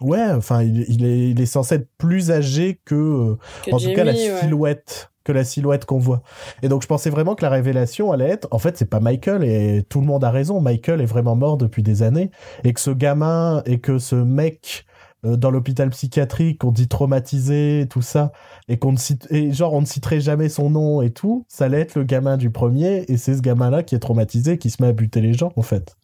Ouais, 0.00 0.24
enfin, 0.30 0.62
il, 0.62 0.84
il 0.88 1.04
est, 1.04 1.30
il 1.30 1.40
est 1.40 1.46
censé 1.46 1.76
être 1.76 1.88
plus 1.98 2.30
âgé 2.30 2.80
que, 2.84 2.94
euh, 2.94 3.36
Que 3.64 3.72
en 3.74 3.78
tout 3.78 3.92
cas, 3.94 4.04
la 4.04 4.12
ouais. 4.12 4.36
silhouette, 4.40 5.10
que 5.24 5.30
la 5.32 5.44
silhouette 5.44 5.84
qu'on 5.84 5.98
voit. 5.98 6.22
Et 6.62 6.68
donc, 6.68 6.82
je 6.82 6.88
pensais 6.88 7.10
vraiment 7.10 7.34
que 7.36 7.42
la 7.44 7.50
révélation 7.50 8.10
allait 8.10 8.30
être, 8.30 8.48
en 8.50 8.58
fait, 8.58 8.76
c'est 8.76 8.88
pas 8.90 8.98
Michael 9.00 9.44
et 9.44 9.84
tout 9.88 10.00
le 10.00 10.06
monde 10.06 10.24
a 10.24 10.30
raison. 10.30 10.60
Michael 10.60 11.00
est 11.00 11.06
vraiment 11.06 11.36
mort 11.36 11.56
depuis 11.56 11.82
des 11.84 12.02
années 12.02 12.30
et 12.64 12.72
que 12.72 12.80
ce 12.80 12.90
gamin 12.90 13.62
et 13.66 13.78
que 13.78 13.98
ce 13.98 14.16
mec 14.16 14.86
euh, 14.88 14.91
dans 15.22 15.50
l'hôpital 15.50 15.90
psychiatrique 15.90 16.58
qu'on 16.58 16.72
dit 16.72 16.88
traumatisé, 16.88 17.86
tout 17.88 18.02
ça, 18.02 18.32
et 18.68 18.78
qu'on 18.78 18.92
ne 18.92 18.96
cite, 18.96 19.26
et 19.30 19.52
genre 19.52 19.72
on 19.72 19.80
ne 19.80 19.86
citerait 19.86 20.20
jamais 20.20 20.48
son 20.48 20.70
nom 20.70 21.02
et 21.02 21.10
tout, 21.10 21.44
ça 21.48 21.66
allait 21.66 21.80
être 21.80 21.94
le 21.94 22.04
gamin 22.04 22.36
du 22.36 22.50
premier 22.50 23.04
et 23.08 23.16
c'est 23.16 23.34
ce 23.34 23.40
gamin-là 23.40 23.82
qui 23.82 23.94
est 23.94 24.00
traumatisé, 24.00 24.58
qui 24.58 24.70
se 24.70 24.82
met 24.82 24.88
à 24.88 24.92
buter 24.92 25.20
les 25.20 25.32
gens, 25.32 25.52
en 25.56 25.62
fait. 25.62 25.96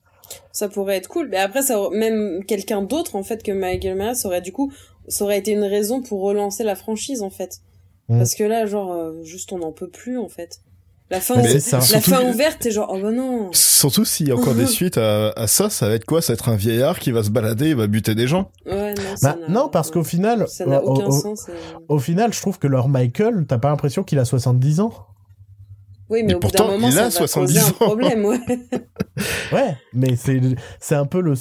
Ça 0.53 0.69
pourrait 0.69 0.97
être 0.97 1.09
cool. 1.09 1.29
Mais 1.31 1.39
après, 1.39 1.63
ça, 1.63 1.79
même 1.93 2.45
quelqu'un 2.45 2.83
d'autre, 2.83 3.17
en 3.17 3.23
fait, 3.23 3.43
que 3.43 3.53
Michael 3.53 3.97
Myers 3.97 4.25
aurait 4.25 4.41
du 4.41 4.53
coup, 4.53 4.73
ça 5.09 5.25
aurait 5.25 5.39
été 5.39 5.53
une 5.53 5.65
raison 5.65 6.03
pour 6.03 6.21
relancer 6.21 6.65
la 6.65 6.75
franchise, 6.75 7.23
en 7.23 7.31
fait. 7.31 7.61
Mm. 8.09 8.19
Parce 8.19 8.35
que 8.35 8.45
là, 8.45 8.67
genre, 8.67 8.93
euh, 8.93 9.23
juste 9.23 9.53
on 9.53 9.59
n'en 9.59 9.73
peut 9.73 9.89
plus, 9.89 10.19
en 10.19 10.29
fait. 10.29 10.61
La 11.11 11.21
fin, 11.21 11.37
Mais 11.37 11.43
Mais 11.45 11.49
c'est 11.49 11.61
ça. 11.61 11.79
la 11.79 11.83
surtout- 11.83 12.11
fin 12.11 12.23
ouverte, 12.29 12.59
t'es 12.61 12.71
genre, 12.71 12.91
oh 12.93 12.99
bah 13.01 13.11
non. 13.11 13.49
Surtout 13.53 14.05
s'il 14.05 14.29
y 14.29 14.31
a 14.31 14.37
encore 14.37 14.55
des 14.55 14.67
suites 14.67 14.99
à, 14.99 15.31
à 15.31 15.47
ça, 15.47 15.71
ça 15.71 15.89
va 15.89 15.95
être 15.95 16.05
quoi? 16.05 16.21
Ça 16.21 16.33
va 16.33 16.35
être 16.35 16.49
un 16.51 16.57
vieillard 16.57 16.99
qui 16.99 17.13
va 17.13 17.23
se 17.23 17.31
balader, 17.31 17.71
il 17.71 17.77
va 17.77 17.87
buter 17.87 18.15
des 18.15 18.27
gens 18.27 18.51
Ouais, 18.67 18.93
non, 18.95 19.17
ça 19.17 19.33
Bah, 19.33 19.39
non, 19.49 19.69
parce 19.69 19.91
qu'au 19.91 20.05
final, 20.05 20.47
Ça 20.49 20.67
n'a 20.67 20.83
au- 20.85 20.95
aucun 20.97 21.07
au- 21.07 21.11
sens. 21.11 21.47
euh. 21.49 21.53
Au 21.89 21.99
final, 21.99 22.35
je 22.35 22.41
trouve 22.43 22.59
que 22.59 22.67
leur 22.67 22.89
Michael, 22.89 23.47
t'as 23.49 23.57
pas 23.59 23.71
l'impression 23.71 24.03
qu'il 24.03 24.19
a 24.19 24.27
70 24.27 24.81
ans? 24.81 24.93
Oui, 26.11 26.23
mais 26.25 26.33
Et 26.33 26.35
au 26.35 26.41
bout 26.41 26.49
d'un 26.49 26.57
pourtant, 26.59 26.73
moment, 26.73 26.87
il 26.89 26.93
ça 26.93 27.01
a 27.01 27.05
va 27.05 27.11
70 27.11 27.55
poser 27.55 27.61
un 27.61 27.69
ans. 27.71 27.73
problème, 27.87 28.25
ouais. 28.25 28.41
Ouais, 29.53 29.77
mais 29.95 30.15
c'est 30.17 30.41
c'est 30.81 30.95
un 30.95 31.05
peu 31.07 31.21
le. 31.21 31.35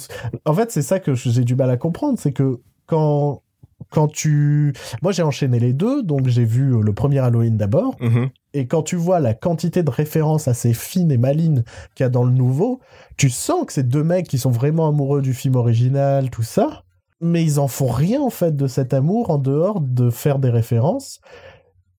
En 0.44 0.54
fait, 0.54 0.70
c'est 0.72 0.82
ça 0.82 0.98
que 0.98 1.14
j'ai 1.14 1.44
du 1.44 1.54
mal 1.54 1.70
à 1.70 1.76
comprendre, 1.76 2.18
c'est 2.18 2.32
que 2.32 2.58
quand 2.86 3.42
quand 3.90 4.08
tu, 4.08 4.72
moi 5.02 5.12
j'ai 5.12 5.22
enchaîné 5.22 5.58
les 5.60 5.72
deux, 5.72 6.02
donc 6.02 6.26
j'ai 6.28 6.44
vu 6.44 6.74
euh, 6.74 6.80
le 6.82 6.92
premier 6.92 7.18
Halloween 7.20 7.56
d'abord, 7.56 7.96
Mhm. 8.00 8.28
Et 8.54 8.66
quand 8.66 8.82
tu 8.82 8.96
vois 8.96 9.20
la 9.20 9.34
quantité 9.34 9.82
de 9.82 9.90
références 9.90 10.48
assez 10.48 10.72
fines 10.72 11.12
et 11.12 11.18
malines 11.18 11.64
qu'il 11.94 12.04
y 12.04 12.06
a 12.06 12.10
dans 12.10 12.24
le 12.24 12.32
nouveau, 12.32 12.80
tu 13.16 13.30
sens 13.30 13.66
que 13.66 13.72
c'est 13.72 13.88
deux 13.88 14.04
mecs 14.04 14.28
qui 14.28 14.38
sont 14.38 14.50
vraiment 14.50 14.88
amoureux 14.88 15.22
du 15.22 15.34
film 15.34 15.56
original, 15.56 16.30
tout 16.30 16.42
ça, 16.42 16.84
mais 17.20 17.44
ils 17.44 17.60
en 17.60 17.68
font 17.68 17.88
rien 17.88 18.22
en 18.22 18.30
fait 18.30 18.56
de 18.56 18.66
cet 18.66 18.94
amour 18.94 19.30
en 19.30 19.38
dehors 19.38 19.80
de 19.80 20.10
faire 20.10 20.38
des 20.38 20.50
références. 20.50 21.20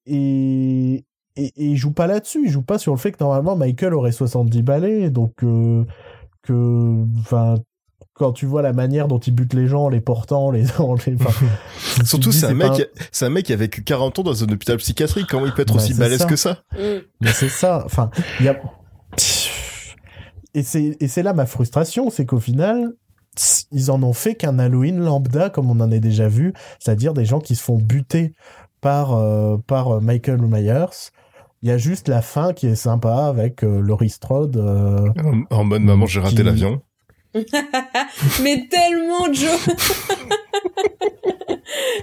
Et, 0.06 1.06
et, 1.36 1.54
et 1.56 1.76
jouent 1.76 1.94
pas 1.94 2.08
là-dessus, 2.08 2.46
ils 2.46 2.52
jouent 2.52 2.64
pas 2.64 2.80
sur 2.80 2.94
le 2.94 3.00
fait 3.00 3.12
que 3.12 3.24
normalement 3.24 3.56
Michael 3.56 3.94
aurait 3.94 4.12
70 4.12 4.64
balais, 4.64 5.10
donc 5.12 5.44
euh, 5.44 5.86
que, 6.42 7.06
quand 8.20 8.34
tu 8.34 8.46
vois 8.46 8.62
la 8.62 8.74
manière 8.74 9.08
dont 9.08 9.18
il 9.18 9.34
bute 9.34 9.54
les 9.56 9.68
gens, 9.68 9.86
en 9.86 9.90
les 9.90 10.02
portant, 10.02 10.52
les, 10.52 10.66
enfin, 10.80 10.96
Surtout, 12.06 12.32
c'est 12.32 12.46
un, 12.48 12.54
mec, 12.54 12.90
c'est 13.12 13.26
un 13.26 13.30
mec 13.30 13.46
qui 13.46 13.54
a 13.54 13.56
vécu 13.56 13.84
40 13.84 14.20
ans 14.20 14.24
dans 14.24 14.44
un 14.44 14.48
hôpital 14.50 14.78
psychiatrique. 14.78 15.26
Comment 15.30 15.46
il 15.48 15.54
peut 15.54 15.62
être 15.64 15.74
Bah, 15.74 15.82
aussi 15.82 15.94
balèze 15.96 16.20
ça. 16.20 16.26
que 16.26 16.36
ça? 16.36 16.64
Mais 17.22 17.32
c'est 17.34 17.50
ça. 17.50 17.82
Enfin, 17.86 18.12
il 18.40 18.46
y 18.46 18.50
a. 18.50 18.60
Et 20.56 20.64
c'est 20.64 20.98
et 21.00 21.08
c'est 21.08 21.22
là 21.22 21.34
ma 21.34 21.46
frustration, 21.46 22.10
c'est 22.10 22.26
qu'au 22.26 22.40
final, 22.40 22.94
ils 23.72 23.92
en 23.92 24.02
ont 24.02 24.14
fait 24.14 24.34
qu'un 24.34 24.58
Halloween 24.58 25.00
lambda 25.00 25.50
comme 25.52 25.70
on 25.70 25.80
en 25.80 25.92
a 25.92 26.00
déjà 26.00 26.28
vu, 26.28 26.54
c'est-à-dire 26.80 27.14
des 27.14 27.24
gens 27.26 27.40
qui 27.40 27.56
se 27.56 27.64
font 27.64 27.78
buter 27.78 28.34
par 28.82 29.14
euh, 29.14 29.58
par 29.68 29.90
euh, 29.90 30.00
Michael 30.00 30.42
Myers. 30.42 31.12
Il 31.62 31.70
y 31.70 31.72
a 31.72 31.78
juste 31.78 32.08
la 32.08 32.22
fin 32.24 32.54
qui 32.54 32.66
est 32.68 32.76
sympa 32.76 33.26
avec 33.26 33.64
euh, 33.64 33.80
Laurie 33.80 34.10
Strode. 34.10 34.58
euh, 34.58 35.10
en, 35.52 35.56
en 35.56 35.64
mode 35.66 35.84
maman, 35.84 36.08
j'ai 36.08 36.20
raté 36.20 36.38
Qui- 36.38 36.44
l'avion. 36.44 36.82
Mais 38.42 38.68
tellement, 38.70 39.32
Joe 39.32 39.68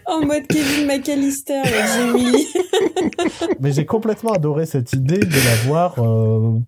En 0.06 0.20
mode 0.24 0.46
Kevin 0.46 0.86
McAllister 0.86 1.54
avec 1.54 1.74
Jamie. 1.96 2.46
Mais 3.60 3.72
j'ai 3.72 3.84
complètement 3.84 4.32
adoré 4.32 4.66
cette 4.66 4.92
idée 4.92 5.18
de 5.18 5.24
la 5.44 5.54
voir 5.66 5.94
euh, 5.98 6.58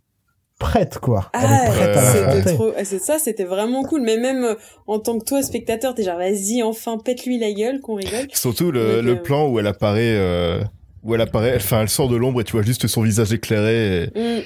prête, 0.58 0.98
quoi. 0.98 1.30
Ah, 1.32 1.70
c'était 2.40 2.54
trop... 2.54 2.72
ah, 2.76 2.84
c'est 2.84 2.98
ça, 2.98 3.18
c'était 3.18 3.44
vraiment 3.44 3.84
cool. 3.84 4.02
Mais 4.02 4.16
même 4.18 4.42
euh, 4.44 4.54
en 4.88 4.98
tant 4.98 5.18
que 5.18 5.24
toi, 5.24 5.42
spectateur, 5.42 5.94
t'es 5.94 6.02
genre, 6.02 6.18
vas-y, 6.18 6.62
enfin, 6.62 6.98
pète-lui 6.98 7.38
la 7.38 7.52
gueule, 7.52 7.80
qu'on 7.80 7.94
rigole. 7.94 8.26
Surtout 8.32 8.72
le, 8.72 9.00
le 9.00 9.12
euh, 9.12 9.16
plan 9.16 9.46
où 9.48 9.58
elle 9.60 9.68
apparaît, 9.68 10.16
euh, 10.16 10.60
où 11.04 11.14
elle 11.14 11.20
apparaît, 11.20 11.54
enfin, 11.56 11.82
elle 11.82 11.88
sort 11.88 12.08
de 12.08 12.16
l'ombre 12.16 12.40
et 12.40 12.44
tu 12.44 12.52
vois 12.52 12.62
juste 12.62 12.88
son 12.88 13.02
visage 13.02 13.32
éclairé 13.32 14.04
et- 14.14 14.38
Mm. 14.38 14.42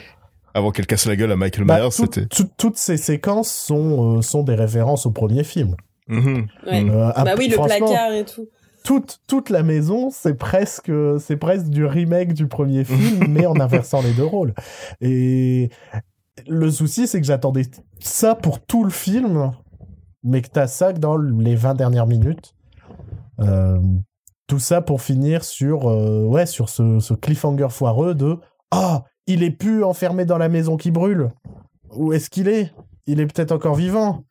Avant 0.54 0.70
qu'elle 0.70 0.86
casse 0.86 1.06
la 1.06 1.16
gueule 1.16 1.32
à 1.32 1.36
Michael 1.36 1.64
Bah, 1.64 1.78
Myers, 1.80 1.86
tout- 1.86 1.92
c'était. 2.02 2.26
tout- 2.26 2.48
toutes 2.56 2.76
ces 2.76 2.96
séquences 2.96 3.50
sont, 3.52 4.18
euh, 4.18 4.22
sont 4.22 4.42
des 4.42 4.54
références 4.54 5.06
au 5.06 5.10
premier 5.10 5.44
film. 5.44 5.76
Mhm. 6.08 6.46
Ouais. 6.66 6.82
Mhm. 6.84 6.90
Euh, 6.90 7.12
Bah 7.24 7.34
oui, 7.38 7.48
le 7.48 7.56
placard 7.56 8.12
et 8.12 8.24
tout. 8.24 8.48
toute 8.84 9.20
toute 9.28 9.50
la 9.50 9.62
maison, 9.62 10.10
c'est 10.10 10.34
presque 10.34 10.90
c'est 11.20 11.36
presque 11.36 11.68
du 11.68 11.86
remake 11.86 12.34
du 12.34 12.48
premier 12.48 12.84
film, 12.84 13.26
mais 13.30 13.46
en 13.46 13.58
inversant 13.60 14.02
les 14.02 14.12
deux 14.12 14.24
rôles. 14.24 14.52
Et 15.00 15.70
le 16.48 16.70
souci, 16.70 17.06
c'est 17.06 17.20
que 17.20 17.26
j'attendais 17.26 17.62
ça 18.00 18.34
pour 18.34 18.60
tout 18.60 18.82
le 18.84 18.90
film, 18.90 19.52
mais 20.24 20.42
que 20.42 20.48
t'as 20.48 20.66
ça 20.66 20.92
que 20.92 20.98
dans 20.98 21.16
les 21.16 21.54
20 21.54 21.74
dernières 21.74 22.06
minutes. 22.06 22.54
Euh, 23.40 23.78
tout 24.48 24.58
ça 24.58 24.82
pour 24.82 25.00
finir 25.00 25.44
sur 25.44 25.88
euh, 25.88 26.24
ouais 26.24 26.44
sur 26.46 26.68
ce, 26.68 26.98
ce 27.00 27.14
cliffhanger 27.14 27.68
foireux 27.70 28.14
de 28.14 28.36
ah 28.70 29.04
il 29.26 29.42
est 29.42 29.50
plus 29.50 29.84
enfermé 29.84 30.24
dans 30.24 30.38
la 30.38 30.48
maison 30.48 30.76
qui 30.76 30.90
brûle. 30.90 31.30
Où 31.94 32.12
est-ce 32.12 32.30
qu'il 32.30 32.48
est? 32.48 32.70
Il 33.06 33.20
est 33.20 33.26
peut-être 33.26 33.52
encore 33.52 33.74
vivant. 33.74 34.24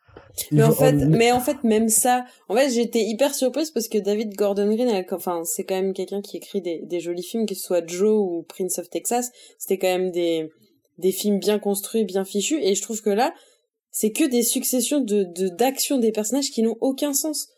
Il 0.49 0.57
Mais 0.57 0.63
en 0.63 0.71
fait, 0.71 0.93
mais 0.93 1.31
en 1.31 1.39
fait, 1.41 1.63
même 1.63 1.89
ça, 1.89 2.25
en 2.47 2.55
fait, 2.55 2.69
j'étais 2.69 3.01
hyper 3.03 3.35
surprise 3.35 3.71
parce 3.71 3.87
que 3.89 3.97
David 3.97 4.33
Gordon 4.35 4.73
Green, 4.73 4.87
elle- 4.87 5.05
enfin, 5.11 5.41
c'est 5.43 5.63
quand 5.65 5.75
même 5.75 5.93
quelqu'un 5.93 6.21
qui 6.21 6.37
écrit 6.37 6.61
des, 6.61 6.81
des 6.85 6.99
jolis 7.01 7.23
films, 7.23 7.45
que 7.45 7.53
ce 7.55 7.61
soit 7.61 7.85
Joe 7.85 8.17
ou 8.17 8.45
Prince 8.47 8.79
of 8.79 8.89
Texas. 8.89 9.29
C'était 9.59 9.77
quand 9.77 9.87
même 9.87 10.11
des, 10.11 10.49
des 10.97 11.11
films 11.11 11.39
bien 11.39 11.59
construits, 11.59 12.05
bien 12.05 12.23
fichus. 12.23 12.59
Et 12.63 12.75
je 12.75 12.81
trouve 12.81 13.01
que 13.01 13.09
là, 13.09 13.33
c'est 13.91 14.11
que 14.11 14.23
des 14.29 14.43
successions 14.43 15.01
de, 15.01 15.23
de, 15.23 15.49
d'actions 15.49 15.97
des 15.97 16.13
personnages 16.13 16.49
qui 16.51 16.63
n'ont 16.63 16.77
aucun 16.79 17.13
sens. 17.13 17.49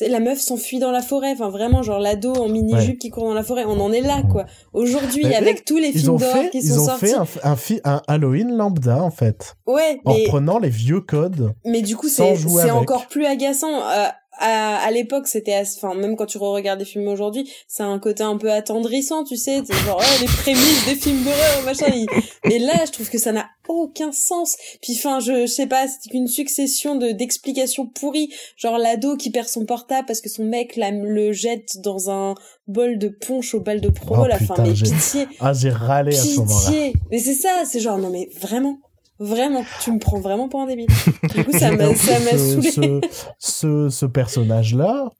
La 0.00 0.20
meuf 0.20 0.38
s'enfuit 0.40 0.78
dans 0.78 0.90
la 0.90 1.00
forêt, 1.00 1.30
enfin 1.32 1.48
vraiment 1.48 1.82
genre 1.82 1.98
l'ado 1.98 2.30
en 2.34 2.48
mini-jupe 2.48 2.88
Ouais. 2.90 2.96
qui 2.98 3.08
court 3.08 3.24
dans 3.24 3.32
la 3.34 3.42
forêt, 3.42 3.64
on 3.66 3.80
en 3.80 3.92
est 3.92 4.02
là 4.02 4.22
quoi. 4.30 4.44
Aujourd'hui, 4.74 5.24
avec 5.34 5.64
tous 5.64 5.78
les 5.78 5.88
ils 5.88 6.00
films 6.00 6.12
ont 6.12 6.16
d'horreur 6.18 6.36
fait, 6.42 6.50
qui 6.50 6.58
ils 6.58 6.68
sont 6.74 6.80
ont 6.80 6.84
sortis. 6.84 7.06
fait 7.06 7.14
un, 7.42 7.56
fi- 7.56 7.80
un 7.84 8.02
Halloween 8.06 8.54
lambda 8.54 9.02
en 9.02 9.10
fait, 9.10 9.56
Ouais, 9.66 9.98
en 10.04 10.12
mais 10.12 10.24
reprenant 10.24 10.58
les 10.58 10.68
vieux 10.68 11.00
codes. 11.00 11.54
Mais 11.64 11.80
du 11.80 11.96
coup, 11.96 12.08
c'est 12.08 12.70
encore 12.70 13.06
plus 13.06 13.24
agaçant. 13.24 13.72
Euh, 13.88 14.06
à 14.38 14.76
à 14.78 14.90
l'époque, 14.90 15.26
c'était, 15.28 15.60
enfin 15.60 15.94
même 15.94 16.16
quand 16.16 16.26
tu 16.26 16.38
re-regardes 16.38 16.78
des 16.78 16.84
films 16.84 17.08
aujourd'hui, 17.08 17.50
c'est 17.68 17.82
un 17.82 17.98
côté 17.98 18.22
un 18.22 18.36
peu 18.36 18.50
attendrissant, 18.52 19.24
tu 19.24 19.36
sais, 19.36 19.62
genre 19.84 20.00
oh, 20.00 20.16
les 20.20 20.26
prémices 20.26 20.84
des 20.86 20.94
films 20.94 21.22
d'horreur, 21.24 21.62
machin. 21.64 21.86
il- 21.94 22.06
Mais 22.44 22.58
là, 22.58 22.84
je 22.86 22.92
trouve 22.92 23.08
que 23.10 23.18
ça 23.18 23.32
n'a 23.32 23.46
aucun 23.68 24.12
sens. 24.12 24.56
Puis 24.82 24.94
enfin, 24.98 25.18
je, 25.20 25.42
je 25.42 25.46
sais 25.46 25.66
pas, 25.66 25.86
c'est 25.88 26.12
une 26.14 26.28
succession 26.28 26.94
de 26.96 27.10
d'explications 27.12 27.86
pourries, 27.86 28.32
genre 28.56 28.78
l'ado 28.78 29.16
qui 29.16 29.30
perd 29.30 29.48
son 29.48 29.64
portable 29.64 30.06
parce 30.06 30.20
que 30.20 30.28
son 30.28 30.44
mec 30.44 30.76
la, 30.76 30.90
le 30.90 31.32
jette 31.32 31.80
dans 31.82 32.10
un 32.10 32.34
bol 32.68 32.98
de 32.98 33.08
punch 33.08 33.54
au 33.54 33.60
bal 33.60 33.80
de 33.80 33.88
pro. 33.88 34.16
Oh, 34.20 34.26
la 34.26 34.38
fin, 34.38 34.54
mais 34.58 34.72
pitié, 34.72 35.26
Ah, 35.40 35.52
j'ai 35.52 35.70
râlé 35.70 36.16
à 36.16 36.22
ce 36.22 36.36
moment-là. 36.40 36.66
pitié. 36.70 36.92
Mais 37.10 37.18
c'est 37.18 37.34
ça, 37.34 37.62
c'est 37.64 37.80
genre 37.80 37.98
non 37.98 38.10
mais 38.10 38.28
vraiment. 38.40 38.78
Vraiment, 39.18 39.64
tu 39.82 39.92
me 39.92 39.98
prends 39.98 40.20
vraiment 40.20 40.48
pour 40.48 40.60
un 40.60 40.66
débile. 40.66 40.86
Du 41.34 41.44
coup, 41.44 41.52
ça 41.52 41.70
m'a 41.76 41.94
ce, 41.94 42.60
saoulé. 42.60 42.70
ce, 42.70 43.00
ce, 43.38 43.88
ce 43.88 44.06
personnage-là, 44.06 45.10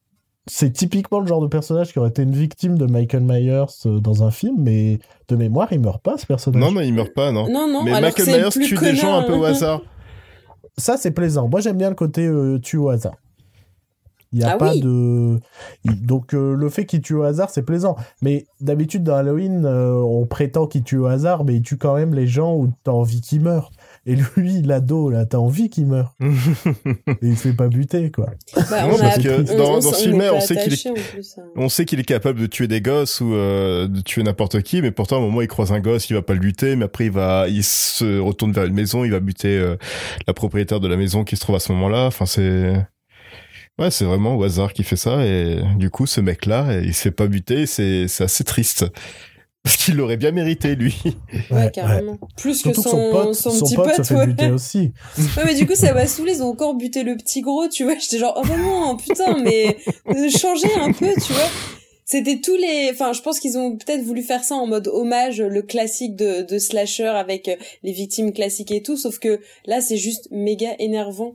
c'est 0.46 0.70
typiquement 0.72 1.20
le 1.20 1.26
genre 1.26 1.40
de 1.40 1.46
personnage 1.48 1.92
qui 1.92 1.98
aurait 1.98 2.10
été 2.10 2.22
une 2.22 2.34
victime 2.36 2.76
de 2.78 2.86
Michael 2.86 3.22
Myers 3.24 3.64
euh, 3.86 3.98
dans 4.00 4.22
un 4.22 4.30
film, 4.30 4.56
mais 4.58 4.98
de 5.28 5.36
mémoire, 5.36 5.68
il 5.72 5.80
meurt 5.80 6.02
pas, 6.02 6.18
ce 6.18 6.26
personnage. 6.26 6.60
Non, 6.60 6.70
non, 6.72 6.80
il 6.82 6.92
meurt 6.94 7.12
pas, 7.14 7.32
non. 7.32 7.48
Non, 7.50 7.68
non, 7.68 7.82
Mais 7.82 8.00
Michael 8.00 8.26
Myers 8.26 8.50
tue 8.50 8.76
des 8.76 8.94
gens 8.94 9.16
un 9.16 9.22
peu 9.22 9.34
au 9.34 9.44
hasard. 9.44 9.80
Ça, 10.78 10.96
c'est 10.98 11.10
plaisant. 11.10 11.48
Moi, 11.48 11.60
j'aime 11.60 11.78
bien 11.78 11.88
le 11.88 11.94
côté 11.94 12.26
euh, 12.26 12.58
tue 12.58 12.76
au 12.76 12.90
hasard. 12.90 13.14
Il 14.32 14.40
n'y 14.40 14.44
a 14.44 14.50
Ah 14.50 14.56
pas 14.58 14.72
oui. 14.72 14.80
de. 14.80 15.38
Donc, 15.84 16.34
euh, 16.34 16.54
le 16.54 16.68
fait 16.68 16.84
qu'il 16.84 17.00
tue 17.00 17.14
au 17.14 17.22
hasard, 17.22 17.48
c'est 17.48 17.62
plaisant. 17.62 17.96
Mais 18.20 18.44
d'habitude, 18.60 19.02
dans 19.02 19.14
Halloween, 19.14 19.64
euh, 19.64 19.94
on 19.94 20.26
prétend 20.26 20.66
qu'il 20.66 20.82
tue 20.82 20.98
au 20.98 21.06
hasard, 21.06 21.44
mais 21.44 21.54
il 21.56 21.62
tue 21.62 21.78
quand 21.78 21.94
même 21.94 22.12
les 22.12 22.26
gens 22.26 22.54
où 22.54 22.70
t'as 22.84 22.90
envie 22.92 23.20
qu'ils 23.22 23.40
meurent. 23.40 23.70
Et 24.08 24.14
lui, 24.14 24.62
l'ado, 24.62 25.10
là, 25.10 25.26
t'as 25.26 25.38
envie 25.38 25.68
qu'il 25.68 25.86
meure. 25.86 26.14
Et 26.20 26.26
il 27.22 27.36
se 27.36 27.48
fait 27.48 27.52
pas 27.52 27.66
buter, 27.68 28.10
quoi. 28.12 28.26
Bah, 28.70 28.86
Non, 28.86 28.94
on 28.94 28.98
parce 28.98 29.18
que 29.18 29.28
on- 29.40 29.56
dans- 29.58 29.64
on 29.70 29.74
dans 29.74 29.80
s'en 29.80 29.92
ce 29.94 30.02
film, 30.04 30.22
on 30.32 30.40
sait 30.40 30.54
qu'il 30.56 30.72
est- 30.74 30.92
plus, 31.12 31.34
hein. 31.38 31.42
On 31.56 31.68
sait 31.68 31.84
qu'il 31.84 31.98
est 31.98 32.04
capable 32.04 32.38
de 32.40 32.46
tuer 32.46 32.68
des 32.68 32.80
gosses 32.80 33.20
ou 33.20 33.34
euh, 33.34 33.88
de 33.88 34.00
tuer 34.00 34.22
n'importe 34.22 34.62
qui, 34.62 34.80
mais 34.80 34.92
pourtant, 34.92 35.16
à 35.16 35.18
un 35.18 35.22
moment, 35.22 35.42
il 35.42 35.48
croise 35.48 35.72
un 35.72 35.80
gosse, 35.80 36.08
il 36.08 36.14
va 36.14 36.22
pas 36.22 36.34
le 36.34 36.40
buter, 36.40 36.76
mais 36.76 36.84
après, 36.84 37.06
il 37.06 37.10
va, 37.10 37.46
il 37.48 37.64
se 37.64 38.18
retourne 38.20 38.52
vers 38.52 38.64
une 38.64 38.74
maison, 38.74 39.04
il 39.04 39.10
va 39.10 39.18
buter 39.20 39.58
euh, 39.58 39.76
la 40.28 40.34
propriétaire 40.34 40.78
de 40.78 40.86
la 40.88 40.96
maison 40.96 41.24
qui 41.24 41.34
se 41.34 41.40
trouve 41.40 41.56
à 41.56 41.60
ce 41.60 41.72
moment-là. 41.72 42.06
Enfin, 42.06 42.26
c'est, 42.26 42.74
ouais, 43.80 43.90
c'est 43.90 44.04
vraiment 44.04 44.36
au 44.36 44.44
hasard 44.44 44.72
qui 44.72 44.84
fait 44.84 44.94
ça, 44.96 45.26
et 45.26 45.60
du 45.76 45.90
coup, 45.90 46.06
ce 46.06 46.20
mec-là, 46.20 46.78
il 46.80 46.94
se 46.94 47.02
fait 47.02 47.10
pas 47.10 47.26
buter, 47.26 47.66
c'est, 47.66 48.06
c'est 48.08 48.22
assez 48.24 48.44
triste. 48.44 48.86
Parce 49.66 49.78
qu'il 49.78 49.96
l'aurait 49.96 50.16
bien 50.16 50.30
mérité, 50.30 50.76
lui. 50.76 50.94
Ouais, 51.50 51.72
carrément. 51.72 52.18
Plus 52.36 52.62
que 52.62 52.72
Surtout 52.72 52.82
son, 52.82 52.90
que 52.90 52.96
son 52.96 53.10
pote, 53.10 53.34
son 53.34 53.50
son 53.50 53.66
petit 53.66 53.74
pote 53.74 53.86
pote, 53.86 53.96
se 53.96 54.02
fait 54.04 54.14
ouais. 54.14 54.26
buter 54.28 54.50
aussi. 54.50 54.92
Ouais, 55.18 55.42
mais 55.44 55.54
du 55.56 55.66
coup, 55.66 55.74
ça 55.74 55.92
m'a 55.92 56.06
saoulé. 56.06 56.34
Ils 56.34 56.42
ont 56.44 56.50
encore 56.50 56.76
buté 56.76 57.02
le 57.02 57.16
petit 57.16 57.40
gros, 57.40 57.66
tu 57.66 57.82
vois. 57.82 57.94
J'étais 57.98 58.18
genre, 58.18 58.40
oh 58.40 58.46
bah 58.46 58.56
non, 58.56 58.96
putain, 58.96 59.38
mais 59.42 59.76
changez 60.30 60.72
un 60.76 60.92
peu, 60.92 61.12
tu 61.14 61.32
vois. 61.32 61.50
C'était 62.04 62.40
tous 62.40 62.54
les, 62.54 62.90
enfin, 62.92 63.12
je 63.12 63.20
pense 63.22 63.40
qu'ils 63.40 63.58
ont 63.58 63.76
peut-être 63.76 64.04
voulu 64.04 64.22
faire 64.22 64.44
ça 64.44 64.54
en 64.54 64.68
mode 64.68 64.86
hommage, 64.86 65.42
le 65.42 65.62
classique 65.62 66.14
de, 66.14 66.42
de 66.42 66.58
slasher 66.60 67.08
avec 67.08 67.50
les 67.82 67.90
victimes 67.90 68.32
classiques 68.32 68.70
et 68.70 68.84
tout, 68.84 68.96
sauf 68.96 69.18
que 69.18 69.40
là, 69.64 69.80
c'est 69.80 69.96
juste 69.96 70.28
méga 70.30 70.76
énervant. 70.78 71.34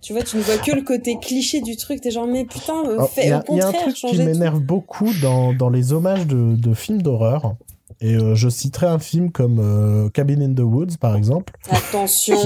Tu 0.00 0.12
vois, 0.12 0.22
tu 0.22 0.36
ne 0.36 0.42
vois 0.42 0.58
que 0.58 0.70
le 0.70 0.82
côté 0.82 1.18
cliché 1.20 1.60
du 1.60 1.76
truc. 1.76 2.00
T'es 2.00 2.10
genre, 2.10 2.26
mais 2.26 2.44
putain, 2.44 2.84
euh, 2.86 3.04
fais 3.06 3.32
au 3.32 3.36
a- 3.36 3.42
il 3.50 3.56
y 3.56 3.60
a 3.60 3.68
un 3.68 3.72
contraire, 3.72 3.82
truc 3.82 3.94
qui 3.96 4.18
m'énerve 4.18 4.60
beaucoup 4.60 5.10
dans, 5.20 5.52
dans 5.52 5.70
les 5.70 5.92
hommages 5.92 6.26
de, 6.26 6.54
de 6.54 6.74
films 6.74 7.02
d'horreur. 7.02 7.56
Et 8.00 8.14
euh, 8.14 8.36
je 8.36 8.48
citerai 8.48 8.86
un 8.86 9.00
film 9.00 9.32
comme 9.32 9.58
euh, 9.58 10.08
Cabin 10.10 10.40
in 10.40 10.54
the 10.54 10.60
Woods, 10.60 10.98
par 11.00 11.16
exemple, 11.16 11.52
Attention. 11.68 12.36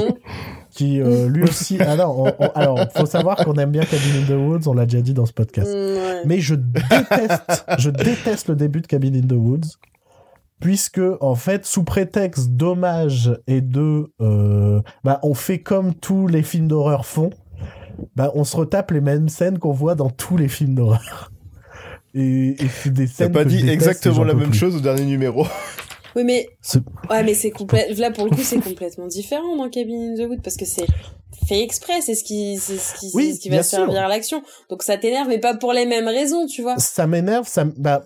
qui 0.71 0.99
euh, 0.99 1.29
lui 1.29 1.43
aussi. 1.43 1.77
Ah 1.81 1.97
non, 1.97 2.25
on- 2.27 2.33
on- 2.43 2.51
alors, 2.55 2.79
faut 2.97 3.05
savoir 3.05 3.37
qu'on 3.37 3.53
aime 3.57 3.71
bien 3.71 3.83
Cabin 3.85 4.23
in 4.23 4.27
the 4.27 4.39
Woods, 4.39 4.67
on 4.67 4.73
l'a 4.73 4.87
déjà 4.87 5.03
dit 5.03 5.13
dans 5.13 5.27
ce 5.27 5.33
podcast. 5.35 5.69
Mm, 5.71 5.75
ouais. 5.75 6.23
Mais 6.25 6.41
je 6.41 6.55
déteste, 6.55 7.65
je 7.77 7.91
déteste 7.91 8.49
le 8.49 8.57
début 8.57 8.81
de 8.81 8.87
Cabin 8.87 9.13
in 9.15 9.27
the 9.27 9.33
Woods, 9.33 9.77
puisque 10.59 11.01
en 11.21 11.35
fait, 11.35 11.67
sous 11.67 11.85
prétexte 11.85 12.51
d'hommage 12.51 13.39
et 13.47 13.61
de, 13.61 14.11
euh, 14.23 14.81
bah, 15.05 15.19
on 15.23 15.35
fait 15.35 15.59
comme 15.59 15.93
tous 15.95 16.29
les 16.29 16.43
films 16.43 16.69
d'horreur 16.69 17.05
font, 17.05 17.29
bah, 18.17 18.31
on 18.35 18.45
se 18.45 18.57
retape 18.57 18.91
les 18.91 19.01
mêmes 19.01 19.29
scènes 19.29 19.59
qu'on 19.59 19.73
voit 19.73 19.95
dans 19.95 20.11
tous 20.11 20.37
les 20.37 20.49
films 20.49 20.75
d'horreur. 20.75 21.31
Et, 22.15 22.63
et 22.63 22.69
c'est 22.69 22.93
des 22.93 23.07
T'as 23.07 23.13
scènes 23.13 23.33
pas 23.33 23.45
que 23.45 23.51
je 23.51 23.57
dit 23.57 23.69
exactement 23.69 24.25
la 24.25 24.35
même 24.35 24.51
plus. 24.51 24.59
chose 24.59 24.77
au 24.77 24.81
dernier 24.81 25.05
numéro. 25.05 25.47
Oui, 26.15 26.25
mais 26.25 26.47
Ouais, 27.09 27.23
mais 27.23 27.33
c'est 27.33 27.51
complet. 27.51 27.89
Là, 27.95 28.11
pour 28.11 28.27
le 28.27 28.31
coup, 28.33 28.43
c'est 28.43 28.61
complètement 28.61 29.07
différent 29.07 29.57
dans 29.57 29.71
Cabin 29.71 30.13
in 30.13 30.15
the 30.15 30.29
Wood 30.29 30.43
parce 30.43 30.57
que 30.59 30.67
c'est 30.67 30.85
fait 31.49 31.63
exprès. 31.63 32.03
C'est 32.03 32.15
ce 32.15 32.23
qui, 32.23 32.59
c'est 32.59 32.77
ce 32.77 32.93
qui, 33.01 33.11
Oui, 33.15 33.29
c'est 33.31 33.37
ce 33.37 33.41
qui 33.41 33.49
va 33.49 33.63
servir 33.63 34.03
à 34.03 34.09
l'action. 34.09 34.43
Donc 34.69 34.83
ça 34.83 34.99
t'énerve, 34.99 35.29
mais 35.29 35.39
pas 35.39 35.57
pour 35.57 35.73
les 35.73 35.87
mêmes 35.87 36.09
raisons, 36.09 36.47
tu 36.47 36.61
vois. 36.61 36.77
Ça 36.79 37.07
m'énerve, 37.07 37.49
ça, 37.49 37.65
bah, 37.79 38.05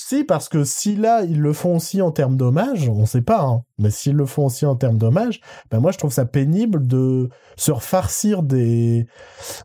si, 0.00 0.24
parce 0.24 0.48
que 0.48 0.64
si 0.64 0.96
là, 0.96 1.24
ils 1.24 1.40
le 1.40 1.52
font 1.52 1.76
aussi 1.76 2.00
en 2.00 2.10
termes 2.10 2.36
d'hommage, 2.36 2.88
on 2.88 3.06
sait 3.06 3.22
pas, 3.22 3.42
hein, 3.42 3.64
mais 3.78 3.90
s'ils 3.90 4.14
le 4.14 4.26
font 4.26 4.46
aussi 4.46 4.64
en 4.64 4.74
termes 4.74 4.98
d'hommage, 4.98 5.40
bah, 5.70 5.78
moi, 5.78 5.92
je 5.92 5.98
trouve 5.98 6.12
ça 6.12 6.24
pénible 6.24 6.86
de 6.86 7.28
se 7.56 7.70
refarcir 7.70 8.42
des, 8.42 9.06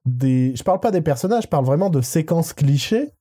des, 0.05 0.53
je 0.55 0.63
parle 0.63 0.79
pas 0.81 0.91
des 0.91 1.01
personnages, 1.01 1.43
je 1.43 1.47
parle 1.47 1.65
vraiment 1.65 1.89
de 1.89 2.01
séquences 2.01 2.53
clichés, 2.53 3.11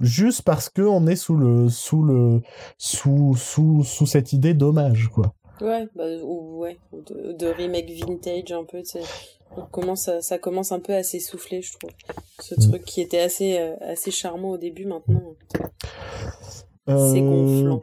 juste 0.00 0.42
parce 0.42 0.68
que 0.68 0.82
on 0.82 1.06
est 1.06 1.16
sous 1.16 1.36
le, 1.36 1.68
sous 1.68 2.02
le, 2.02 2.40
sous, 2.76 3.36
sous, 3.36 3.84
sous 3.84 4.06
cette 4.06 4.32
idée 4.32 4.54
d'hommage, 4.54 5.08
quoi. 5.08 5.34
Ouais, 5.60 5.86
bah, 5.94 6.04
ou, 6.24 6.58
ouais, 6.58 6.78
ou 6.90 7.02
de, 7.02 7.32
de 7.34 7.46
remake 7.46 7.90
vintage 7.90 8.50
un 8.50 8.64
peu, 8.64 8.78
tu 8.78 8.98
sais. 8.98 9.02
On 9.56 9.62
commence 9.66 10.08
à- 10.08 10.20
ça 10.22 10.38
commence 10.38 10.72
un 10.72 10.80
peu 10.80 10.94
à 10.94 11.02
s'essouffler, 11.02 11.62
je 11.62 11.72
trouve. 11.78 11.90
Ce 12.40 12.54
Mm. 12.54 12.68
truc 12.70 12.84
qui 12.84 13.00
était 13.00 13.20
assez, 13.20 13.58
euh, 13.58 13.74
assez 13.80 14.10
charmant 14.10 14.50
au 14.50 14.58
début, 14.58 14.86
maintenant, 14.86 15.22
c'est 16.86 16.92
Euh, 16.92 17.20
gonflant. 17.20 17.82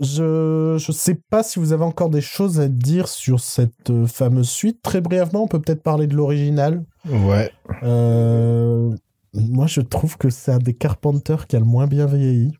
Je 0.00 0.76
je 0.80 0.90
sais 0.90 1.16
pas 1.30 1.42
si 1.44 1.58
vous 1.60 1.72
avez 1.72 1.84
encore 1.84 2.10
des 2.10 2.20
choses 2.20 2.58
à 2.58 2.66
dire 2.68 3.06
sur 3.08 3.38
cette 3.38 3.90
euh, 3.90 4.06
fameuse 4.06 4.48
suite. 4.50 4.80
Très 4.82 5.00
brièvement, 5.00 5.44
on 5.44 5.48
peut 5.48 5.60
peut-être 5.60 5.82
parler 5.82 6.06
de 6.08 6.14
l'original. 6.16 6.84
Ouais. 7.08 7.50
Euh, 7.84 8.90
moi, 9.34 9.66
je 9.68 9.80
trouve 9.80 10.16
que 10.16 10.28
c'est 10.30 10.50
un 10.52 10.58
des 10.58 10.74
Carpenters 10.74 11.46
qui 11.46 11.54
a 11.56 11.60
le 11.60 11.64
moins 11.64 11.86
bien 11.86 12.06
vieilli. 12.06 12.52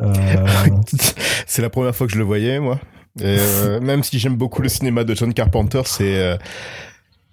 Euh, 0.00 0.06
c'est 1.46 1.62
la 1.62 1.70
première 1.70 1.94
fois 1.94 2.06
que 2.06 2.12
je 2.12 2.18
le 2.18 2.24
voyais, 2.24 2.60
moi. 2.60 2.78
Et 3.20 3.36
euh, 3.38 3.80
même 3.80 4.02
si 4.04 4.18
j'aime 4.18 4.36
beaucoup 4.36 4.60
le 4.62 4.68
cinéma 4.68 5.02
de 5.04 5.14
John 5.14 5.32
Carpenter, 5.34 5.82
c'est 5.86 6.16
euh, 6.18 6.36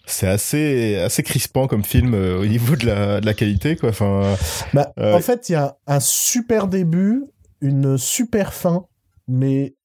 c'est 0.06 0.28
assez 0.28 0.96
assez 0.98 1.24
crispant 1.24 1.68
comme 1.68 1.84
film 1.84 2.14
euh, 2.14 2.40
au 2.40 2.46
niveau 2.46 2.76
de 2.76 2.86
la, 2.86 3.22
de 3.22 3.26
la 3.26 3.34
qualité, 3.34 3.76
quoi. 3.76 3.90
Enfin, 3.90 4.36
bah, 4.74 4.92
Euh, 5.00 5.14
En 5.14 5.20
fait, 5.20 5.50
il 5.50 5.54
y 5.54 5.56
a 5.56 5.78
un 5.88 6.00
super 6.00 6.68
début, 6.68 7.24
une 7.62 7.98
super 7.98 8.54
fin, 8.54 8.86
mais 9.28 9.76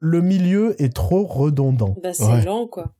le 0.00 0.20
milieu 0.22 0.80
est 0.82 0.94
trop 0.94 1.24
redondant. 1.26 1.96
Bah, 2.02 2.12
c'est 2.14 2.24
Ouais. 2.24 2.44
lent, 2.44 2.66
quoi. 2.66 2.92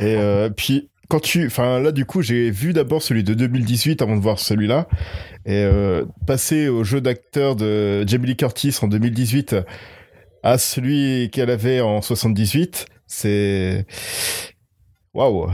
et 0.00 0.14
euh, 0.16 0.48
puis 0.48 0.90
quand 1.08 1.20
tu, 1.20 1.46
enfin 1.46 1.78
là 1.80 1.92
du 1.92 2.04
coup 2.04 2.20
j'ai 2.22 2.50
vu 2.50 2.72
d'abord 2.72 3.00
celui 3.02 3.22
de 3.22 3.32
2018 3.34 4.02
avant 4.02 4.16
de 4.16 4.20
voir 4.20 4.38
celui-là 4.40 4.88
et 5.44 5.62
euh, 5.64 6.04
passer 6.26 6.66
au 6.68 6.82
jeu 6.82 7.00
d'acteur 7.00 7.54
de 7.54 8.04
Jamie 8.08 8.26
Lee 8.28 8.36
Curtis 8.36 8.76
en 8.82 8.88
2018 8.88 9.54
à 10.42 10.58
celui 10.58 11.30
qu'elle 11.30 11.50
avait 11.50 11.80
en 11.80 12.00
78, 12.02 12.86
c'est 13.06 13.86
waouh. 15.16 15.50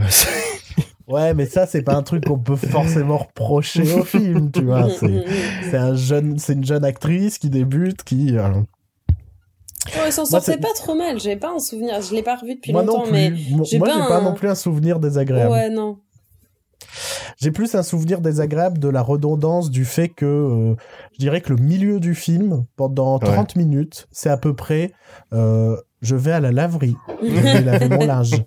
Ouais, 1.08 1.34
mais 1.34 1.46
ça, 1.46 1.66
c'est 1.66 1.82
pas 1.82 1.94
un 1.94 2.02
truc 2.02 2.24
qu'on 2.24 2.38
peut 2.38 2.56
forcément 2.56 3.18
reprocher 3.18 3.82
au 3.94 4.04
film, 4.04 4.50
tu 4.52 4.64
vois. 4.64 4.88
C'est 5.70 5.76
un 5.76 5.94
jeune, 5.94 6.38
c'est 6.38 6.52
une 6.54 6.64
jeune 6.64 6.84
actrice 6.84 7.38
qui 7.38 7.50
débute, 7.50 8.02
qui. 8.04 8.36
euh, 8.38 8.48
Ouais, 9.96 10.08
il 10.08 10.12
s'en 10.12 10.24
sortait 10.24 10.52
c'est- 10.52 10.58
pas 10.58 10.72
trop 10.76 10.94
mal. 10.94 11.18
J'ai 11.18 11.34
pas 11.36 11.50
un 11.54 11.58
souvenir. 11.58 12.00
Je 12.00 12.14
l'ai 12.14 12.22
pas 12.22 12.36
revu 12.36 12.54
depuis 12.54 12.72
moi 12.72 12.82
non 12.82 12.98
longtemps, 12.98 13.02
plus. 13.10 13.12
mais 13.12 13.30
Moi, 13.50 13.64
j'ai 13.68 13.78
pas 13.80 13.86
j'ai 13.86 13.98
pas 14.08 14.18
un- 14.18 14.22
non 14.22 14.32
plus 14.34 14.48
un 14.48 14.54
souvenir 14.54 15.00
désagréable. 15.00 15.50
ouais, 15.50 15.70
non. 15.70 15.98
J'ai 17.38 17.50
plus 17.50 17.74
un 17.74 17.82
souvenir 17.82 18.20
désagréable 18.20 18.78
de 18.78 18.88
la 18.88 19.02
redondance 19.02 19.70
du 19.70 19.84
fait 19.84 20.08
que 20.08 20.24
euh, 20.24 20.74
je 21.14 21.18
dirais 21.18 21.40
que 21.40 21.52
le 21.52 21.60
milieu 21.60 21.98
du 21.98 22.14
film, 22.14 22.64
pendant 22.76 23.18
30 23.18 23.56
minutes, 23.56 24.06
c'est 24.12 24.30
à 24.30 24.36
peu 24.36 24.54
près 24.54 24.92
euh, 25.32 25.76
je 26.00 26.14
vais 26.14 26.32
à 26.32 26.38
la 26.40 26.52
laverie. 26.52 26.94
Je 27.22 27.28
vais 27.28 27.62
laver 27.62 27.88
mon 27.88 28.04
linge. 28.06 28.30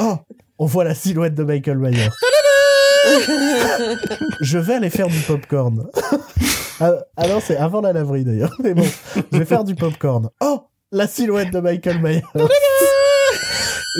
Oh, 0.00 0.14
on 0.58 0.66
voit 0.66 0.84
la 0.84 0.94
silhouette 0.94 1.34
de 1.34 1.44
Michael 1.44 1.78
Myers. 1.78 2.10
je 4.40 4.58
vais 4.58 4.74
aller 4.74 4.90
faire 4.90 5.08
du 5.08 5.20
popcorn. 5.20 5.88
ah, 6.80 6.92
non, 7.28 7.40
c'est 7.40 7.56
avant 7.56 7.80
la 7.80 7.92
laverie 7.92 8.24
d'ailleurs. 8.24 8.54
Mais 8.62 8.74
bon, 8.74 8.86
je 9.32 9.38
vais 9.38 9.44
faire 9.44 9.64
du 9.64 9.74
popcorn. 9.74 10.30
Oh, 10.40 10.62
la 10.92 11.06
silhouette 11.06 11.52
de 11.52 11.60
Michael 11.60 12.00
Myers. 12.02 12.22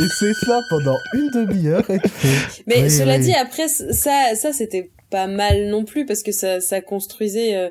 Et 0.01 0.07
c'est 0.19 0.35
ça 0.35 0.61
pendant 0.69 0.97
une 1.15 1.31
demi-heure. 1.31 1.89
et 1.91 1.99
Mais 2.67 2.83
oui, 2.83 2.91
cela 2.91 3.17
oui. 3.17 3.23
dit, 3.23 3.35
après, 3.35 3.69
ça, 3.69 4.35
ça 4.35 4.53
c'était 4.53 4.93
pas 5.11 5.27
mal 5.27 5.69
non 5.69 5.85
plus 5.85 6.07
parce 6.07 6.23
que 6.23 6.33
ça, 6.33 6.61
ça 6.61 6.81
construisait, 6.81 7.57
euh, 7.57 7.71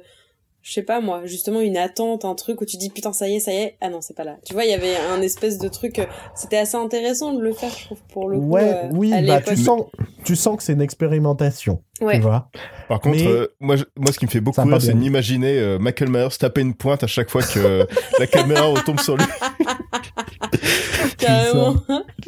je 0.68 0.74
sais 0.74 0.84
pas 0.84 1.00
moi, 1.00 1.22
justement 1.24 1.62
une 1.62 1.78
attente, 1.78 2.26
un 2.26 2.36
truc 2.36 2.60
où 2.60 2.66
tu 2.66 2.76
dis 2.76 2.90
putain 2.90 3.14
ça 3.14 3.30
y 3.30 3.36
est, 3.36 3.40
ça 3.40 3.54
y 3.54 3.56
est. 3.56 3.78
Ah 3.80 3.88
non, 3.90 4.02
c'est 4.02 4.14
pas 4.16 4.26
là. 4.26 4.36
Tu 4.46 4.52
vois, 4.54 4.66
il 4.66 4.70
y 4.70 4.74
avait 4.74 4.98
un 4.98 5.22
espèce 5.22 5.58
de 5.60 5.70
truc. 5.70 5.98
euh, 6.00 6.06
C'était 6.36 6.58
assez 6.58 6.76
intéressant 6.76 7.32
de 7.34 7.42
le 7.42 7.54
faire, 7.54 7.70
je 7.70 7.86
trouve, 7.86 8.00
pour 8.12 8.28
le 8.28 8.38
coup. 8.38 8.44
Ouais, 8.48 8.64
euh, 8.84 8.90
oui, 8.94 9.14
à 9.14 9.22
bah, 9.22 9.40
tu 9.42 9.56
sens, 9.56 9.84
tu 10.26 10.36
sens 10.36 10.58
que 10.58 10.64
c'est 10.64 10.74
une 10.74 10.82
expérimentation. 10.82 11.82
Ouais. 12.02 12.16
Tu 12.18 12.22
vois. 12.22 12.50
Par 12.90 13.00
contre, 13.00 13.16
Mais- 13.18 13.28
euh, 13.28 13.48
moi, 13.62 13.78
je- 13.78 13.86
moi, 13.96 14.12
ce 14.12 14.20
qui 14.20 14.26
me 14.26 14.30
fait 14.30 14.42
beaucoup 14.42 14.62
rire, 14.62 14.82
c'est 14.82 14.94
d'imaginer 15.00 15.58
euh, 15.58 15.80
Michael 15.80 16.10
Myers 16.10 16.28
taper 16.38 16.60
une 16.62 16.74
pointe 16.76 17.02
à 17.04 17.08
chaque 17.08 17.30
fois 17.30 17.42
que 17.44 17.88
la 18.20 18.28
caméra 18.28 18.64
retombe 18.66 19.00
sur 19.00 19.16
lui. 19.16 19.26
Carrément. 21.18 21.76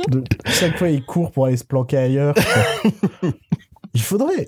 De- 0.08 0.23
chaque 0.45 0.78
fois, 0.78 0.89
il 0.89 1.04
court 1.04 1.32
pour 1.32 1.45
aller 1.45 1.58
se 1.58 1.65
planquer 1.65 1.97
ailleurs. 1.97 2.36
il 4.00 4.04
faudrait. 4.04 4.48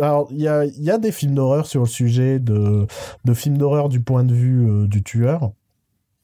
alors, 0.00 0.28
il 0.30 0.40
y 0.40 0.48
a, 0.48 0.64
y 0.64 0.90
a 0.90 0.98
des 0.98 1.10
films 1.10 1.34
d'horreur 1.34 1.66
sur 1.66 1.80
le 1.80 1.86
sujet 1.86 2.38
de, 2.38 2.86
de 3.24 3.34
films 3.34 3.58
d'horreur 3.58 3.88
du 3.88 4.00
point 4.00 4.22
de 4.22 4.32
vue 4.32 4.68
euh, 4.68 4.86
du 4.86 5.02
tueur. 5.02 5.50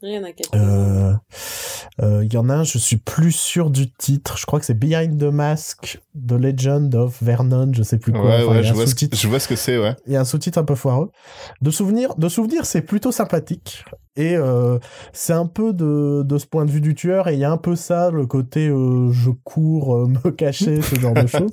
Rien 0.05 0.23
à 0.23 0.33
quelqu'un. 0.33 0.59
Euh, 0.59 1.13
euh, 2.03 2.25
Il 2.25 2.33
y 2.33 2.37
en 2.37 2.51
a 2.51 2.55
un, 2.57 2.63
je 2.63 2.77
suis 2.77 2.99
plus 2.99 3.33
sûr 3.33 3.71
du 3.71 3.91
titre. 3.91 4.37
Je 4.37 4.45
crois 4.45 4.61
que 4.61 4.67
c'est 4.67 4.79
Behind 4.79 5.19
the 5.19 5.33
Mask, 5.33 5.99
The 6.15 6.33
Legend 6.33 6.95
of 6.95 7.23
Vernon, 7.23 7.71
je 7.73 7.83
sais 7.83 7.97
plus 7.97 8.13
quoi. 8.13 8.21
Ouais, 8.23 8.45
Enfin, 8.45 8.57
ouais, 8.57 8.63
je 8.63 8.75
vois, 8.75 8.87
ce, 8.87 8.95
je 9.11 9.29
vois 9.29 9.41
ce 9.41 9.49
que 9.49 9.57
c'est, 9.57 9.79
ouais. 9.79 9.97
Il 10.07 10.13
y 10.13 10.17
a 10.17 10.21
un 10.21 10.25
sous-titre 10.27 10.59
un 10.59 10.65
peu 10.65 10.75
foireux. 10.75 11.11
De 11.63 11.71
souvenir, 11.71 12.15
de 12.17 12.29
souvenir, 12.29 12.67
c'est 12.67 12.83
plutôt 12.83 13.13
sympathique. 13.13 13.83
Et 14.17 14.37
euh, 14.37 14.79
c'est 15.13 15.33
un 15.33 15.47
peu 15.47 15.73
de, 15.73 16.23
de 16.23 16.39
ce 16.39 16.47
point 16.47 16.67
de 16.67 16.71
vue 16.71 16.83
du 16.83 16.95
tueur. 16.95 17.29
Et 17.29 17.33
il 17.35 17.41
y 17.41 17.45
a 17.45 17.51
un 17.51 17.57
peu 17.57 17.75
ça, 17.75 18.11
le 18.11 18.27
côté 18.27 18.69
euh, 18.69 19.11
je 19.11 19.31
cours, 19.31 19.97
euh, 19.97 20.07
me 20.07 20.31
cacher, 20.31 20.83
ce 20.83 21.01
genre 21.01 21.15
de 21.15 21.27
choses. 21.27 21.51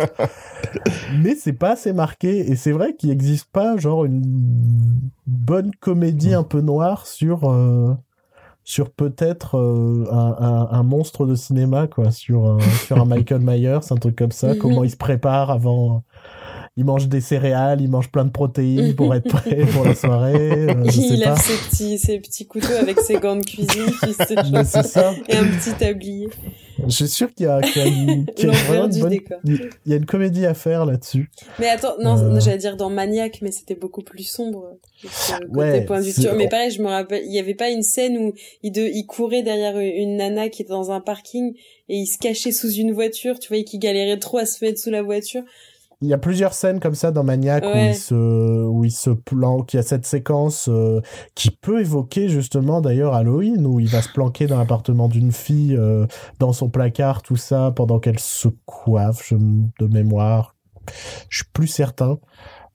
Mais 1.24 1.36
c'est 1.36 1.54
pas 1.54 1.72
assez 1.72 1.94
marqué. 1.94 2.52
Et 2.52 2.56
c'est 2.58 2.72
vrai 2.74 2.96
qu'il 2.96 3.10
n'existe 3.10 3.48
pas 3.52 3.78
genre 3.78 4.04
une 4.06 4.22
bonne 5.26 5.72
comédie 5.80 6.34
un 6.34 6.44
peu 6.44 6.62
noire 6.62 7.08
sur 7.08 7.50
euh, 7.50 7.96
sur 8.64 8.92
peut-être 8.92 9.58
euh, 9.58 10.06
un, 10.12 10.36
un, 10.40 10.68
un 10.72 10.84
monstre 10.84 11.26
de 11.26 11.36
cinéma 11.36 11.88
quoi, 11.88 12.12
sur 12.12 12.46
un, 12.46 12.60
sur 12.86 13.00
un 13.00 13.06
Michael 13.06 13.42
Myers, 13.42 13.80
un 13.92 13.96
truc 13.96 14.16
comme 14.16 14.32
ça. 14.32 14.56
Comment 14.56 14.84
il 14.84 14.92
se 14.92 14.98
prépare 14.98 15.50
avant 15.52 16.04
il 16.78 16.86
mange 16.86 17.10
des 17.10 17.20
céréales, 17.20 17.82
il 17.82 17.90
mange 17.90 18.10
plein 18.10 18.24
de 18.24 18.30
protéines 18.30 18.96
pour 18.96 19.14
être 19.14 19.28
prêt 19.28 19.66
pour 19.74 19.84
la 19.84 19.94
soirée. 19.94 20.36
euh, 20.70 20.84
je 20.86 20.92
sais 20.92 21.02
il 21.02 21.20
pas. 21.20 21.32
lève 21.32 21.38
ses 21.38 21.70
petits, 21.70 22.00
ses 22.00 22.20
petits 22.20 22.48
couteaux 22.48 22.74
avec 22.80 22.98
ses 23.02 23.16
gants 23.16 23.36
de 23.36 23.44
cuisine, 23.44 23.92
tu 24.02 24.14
sais, 24.14 24.36
Mais 24.54 24.64
c'est 24.64 24.84
ça. 24.84 25.14
et 25.28 25.36
un 25.36 25.44
petit 25.44 25.74
tablier. 25.74 26.30
Je 26.88 26.90
suis 26.96 27.08
sûr 27.08 27.34
qu'il 27.34 27.46
y 27.46 27.50
a, 27.50 27.62
qu'il 27.62 27.82
y 27.82 27.86
a 27.86 27.88
une, 27.88 28.26
qu'il 28.36 28.48
y 28.48 28.50
a 28.50 28.54
vraiment 28.64 28.86
une 28.88 29.00
bonne- 29.00 29.18
il 29.46 29.70
y 29.92 29.94
a 29.94 29.98
une 29.98 30.06
comédie 30.06 30.46
à 30.46 30.54
faire 30.54 30.86
là-dessus. 30.86 31.30
Mais 31.60 31.70
attends, 31.70 31.96
non, 32.02 32.18
Euh. 32.18 32.40
j'allais 32.40 32.58
dire 32.58 32.78
dans 32.78 32.90
Maniac, 32.90 33.40
mais 33.42 33.52
c'était 33.52 33.76
beaucoup 33.76 34.02
plus 34.02 34.24
sombre. 34.24 34.78
euh, 35.04 35.38
Ouais, 35.52 35.86
point. 35.86 36.02
Mais 36.36 36.48
pareil, 36.48 36.72
je 36.72 36.82
me 36.82 36.88
rappelle, 36.88 37.24
il 37.26 37.34
y 37.34 37.40
avait 37.40 37.56
pas 37.56 37.70
une 37.70 37.84
scène 37.84 38.18
où 38.18 38.34
il, 38.64 38.72
de, 38.72 38.82
il 38.82 39.06
courait 39.06 39.44
derrière 39.44 39.78
une, 39.80 39.88
une 39.88 40.18
nana 40.18 40.50
qui 40.50 40.62
était 40.62 40.70
dans 40.72 40.92
un 40.92 41.02
parking 41.02 41.54
et 41.90 41.96
il 41.98 42.06
se 42.08 42.18
cachait 42.18 42.52
sous 42.52 42.72
une 42.72 42.92
voiture, 42.94 43.40
tu 43.40 43.48
vois, 43.50 43.58
et 43.58 43.64
qui 43.64 43.78
galérait 43.80 44.18
trop 44.20 44.38
à 44.38 44.46
se 44.46 44.64
mettre 44.64 44.80
sous 44.80 44.90
la 44.92 45.02
voiture. 45.02 45.44
Il 46.02 46.08
y 46.08 46.14
a 46.14 46.18
plusieurs 46.18 46.54
scènes 46.54 46.80
comme 46.80 46.96
ça 46.96 47.12
dans 47.12 47.24
Maniac 47.24 47.64
où 47.64 47.78
il 47.78 47.96
se 47.96 48.66
où 48.66 48.84
il 48.84 48.92
se 48.92 49.12
planque. 49.12 49.74
Il 49.74 49.78
y 49.78 49.80
a 49.80 49.84
cette 49.84 50.06
séquence 50.06 50.68
euh, 50.68 51.00
qui 51.36 51.52
peut 51.52 51.80
évoquer 51.80 52.28
justement 52.28 52.82
d'ailleurs 52.82 53.14
Halloween 53.14 53.68
où 53.68 53.80
il 53.80 53.88
va 53.88 54.02
se 54.02 54.10
planquer 54.10 54.48
dans 54.48 54.58
l'appartement 54.58 55.08
d'une 55.08 55.32
fille 55.32 55.76
euh, 55.78 56.08
dans 56.40 56.54
son 56.54 56.70
placard 56.70 57.22
tout 57.22 57.36
ça 57.36 57.72
pendant 57.76 58.00
qu'elle 58.00 58.20
se 58.20 58.48
coiffe 58.66 59.28
je, 59.28 59.36
de 59.36 59.88
mémoire. 59.88 60.56
Je 61.30 61.38
suis 61.38 61.52
plus 61.54 61.68
certain. 61.68 62.18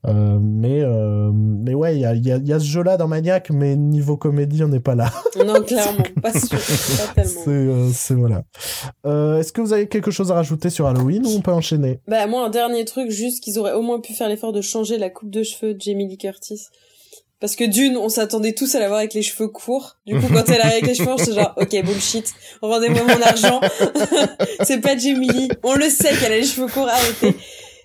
Euh, 0.07 0.38
mais 0.40 0.83
euh, 0.83 1.31
mais 1.35 1.75
ouais 1.75 1.97
il 1.97 2.01
y 2.01 2.05
a, 2.05 2.14
y, 2.14 2.31
a, 2.31 2.37
y 2.37 2.53
a 2.53 2.61
ce 2.61 2.64
jeu 2.64 2.83
là 2.83 2.97
dans 2.97 3.09
Maniac 3.09 3.51
mais 3.51 3.75
niveau 3.75 4.16
comédie 4.16 4.62
on 4.62 4.69
n'est 4.69 4.81
pas 4.81 4.95
là. 4.95 5.12
Non, 5.45 5.62
clairement, 5.62 6.03
pas 6.23 6.33
sûr, 6.33 6.59
pas 7.14 7.23
tellement. 7.23 7.90
C'est 7.92 8.14
euh, 8.14 8.16
voilà. 8.16 8.42
Euh, 9.05 9.38
Est-ce 9.38 9.53
que 9.53 9.61
vous 9.61 9.73
avez 9.73 9.87
quelque 9.87 10.11
chose 10.11 10.33
à 10.33 10.35
rajouter 10.35 10.71
sur 10.71 10.87
Halloween 10.87 11.27
ou 11.27 11.31
on 11.31 11.40
peut 11.40 11.53
enchaîner? 11.53 12.01
Bah, 12.09 12.27
moi, 12.27 12.47
un 12.47 12.51
dernier 12.51 12.85
truc, 12.85 13.11
juste 13.11 13.42
qu'ils 13.42 13.59
auraient 13.59 13.75
au 13.75 13.83
moins 13.83 14.01
pu 14.01 14.14
faire 14.14 14.29
l'effort 14.29 14.53
de 14.53 14.61
changer 14.61 14.99
la 14.99 15.11
coupe 15.11 15.31
de 15.31 15.42
cheveux 15.42 15.75
de 15.75 15.81
Jamie 15.81 16.09
Lee 16.09 16.19
Curtis. 16.19 16.62
Parce 17.38 17.55
que 17.55 17.64
d'une, 17.64 17.99
on 17.99 18.09
s'attendait 18.09 18.55
tous 18.55 18.75
à 18.75 18.81
la 18.81 18.88
voir 18.88 19.01
avec 19.01 19.12
les 19.12 19.21
cheveux 19.21 19.49
courts. 19.49 19.97
Du 20.07 20.19
coup, 20.19 20.27
quand 20.33 20.49
elle 20.49 20.61
arrive 20.62 20.73
avec 20.73 20.87
les 20.87 20.95
cheveux, 20.95 21.12
c'est 21.19 21.35
genre, 21.35 21.53
ok, 21.59 21.85
bullshit, 21.85 22.33
rendez-moi 22.62 23.03
mon 23.03 23.23
argent. 23.23 23.61
c'est 24.62 24.81
pas 24.81 24.97
Jamie 24.97 25.29
Lee. 25.29 25.49
On 25.62 25.75
le 25.75 25.90
sait 25.90 26.14
qu'elle 26.16 26.33
a 26.33 26.38
les 26.38 26.45
cheveux 26.45 26.66
courts, 26.66 26.88
arrêtez. 26.88 27.37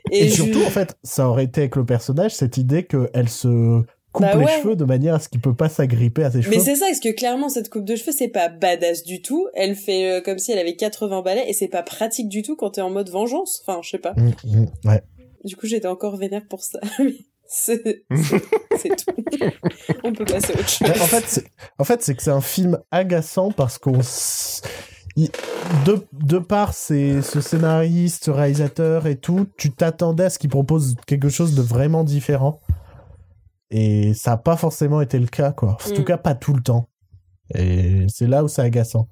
Et, 0.10 0.26
Et, 0.26 0.30
je- 0.30 0.36
surtout, 0.44 0.62
en 0.66 0.70
fait, 0.70 0.98
ça 1.04 1.28
aurait 1.30 1.44
été 1.44 1.62
avec 1.62 1.76
le 1.76 1.86
personnage 1.86 2.34
cette 2.34 2.58
idée 2.58 2.86
qu'elle 2.86 3.30
se 3.30 3.82
coupe 4.14 4.26
Bah 4.26 4.36
les 4.36 4.48
cheveux 4.48 4.76
de 4.76 4.84
manière 4.84 5.16
à 5.16 5.20
ce 5.20 5.30
qu'il 5.30 5.40
peut 5.40 5.54
pas 5.54 5.70
s'agripper 5.70 6.24
à 6.24 6.32
ses 6.32 6.42
cheveux. 6.42 6.56
Mais 6.56 6.62
c'est 6.62 6.76
ça, 6.76 6.86
parce 6.88 7.00
que 7.00 7.10
clairement, 7.14 7.48
cette 7.50 7.70
coupe 7.70 7.86
de 7.86 7.96
cheveux, 7.96 8.12
c'est 8.12 8.28
pas 8.28 8.50
badass 8.50 9.04
du 9.04 9.22
tout. 9.22 9.48
Elle 9.54 9.76
fait 9.76 10.12
euh, 10.12 10.22
comme 10.22 10.38
si 10.38 10.52
elle 10.52 10.60
avait 10.60 10.76
80 10.76 11.22
balais, 11.22 11.50
et 11.50 11.54
c'est 11.54 11.68
pas 11.70 11.84
pratique 11.84 12.28
du 12.28 12.42
tout 12.42 12.56
quand 12.56 12.72
t'es 12.72 12.82
en 12.82 12.90
mode 12.90 13.10
vengeance. 13.10 13.64
Enfin, 13.66 13.80
je 13.84 13.90
sais 13.92 13.98
pas. 14.00 14.14
Mm, 14.18 14.32
mm, 14.44 14.66
ouais. 14.90 15.02
Du 15.46 15.56
coup, 15.56 15.66
j'étais 15.68 15.88
encore 15.88 16.18
vénère 16.18 16.46
pour 16.50 16.64
ça. 16.64 16.80
C'est 17.54 17.84
tout. 18.96 19.14
On 20.06 20.14
peut 20.14 20.24
passer 20.24 20.54
à 20.54 20.60
autre 20.60 20.70
chose. 20.70 20.88
Mais 20.88 21.02
en 21.02 21.06
fait, 21.06 21.24
c'est, 21.28 21.44
en 21.78 21.84
fait, 21.84 22.00
que 22.16 22.24
c'est 22.24 22.32
un 22.32 22.40
film 22.40 22.80
agaçant 22.92 23.52
parce 23.52 23.78
qu'on, 23.78 24.00
s- 24.00 24.62
de, 25.18 26.06
de 26.14 26.38
par 26.40 26.74
ses, 26.74 27.22
ce 27.22 27.42
scénariste, 27.42 28.26
ce 28.26 28.32
réalisateur 28.32 29.08
et 29.08 29.16
tout, 29.18 29.48
tu 29.58 29.72
t'attendais 29.72 30.26
à 30.26 30.30
ce 30.30 30.40
qu'il 30.40 30.50
propose 30.50 30.96
quelque 31.06 31.30
chose 31.30 31.56
de 31.56 31.62
vraiment 31.62 32.04
différent. 32.04 32.60
Et 33.70 34.14
ça 34.14 34.32
n'a 34.32 34.38
pas 34.38 34.58
forcément 34.58 35.02
été 35.02 35.18
le 35.20 35.28
cas, 35.28 35.52
quoi. 35.52 35.78
En 35.86 35.94
tout 35.94 36.02
Mm. 36.02 36.06
cas, 36.06 36.18
pas 36.18 36.36
tout 36.36 36.54
le 36.54 36.62
temps. 36.62 36.88
Et 37.56 38.06
c'est 38.10 38.28
là 38.28 38.44
où 38.44 38.48
c'est 38.48 38.62
agaçant. 38.62 39.08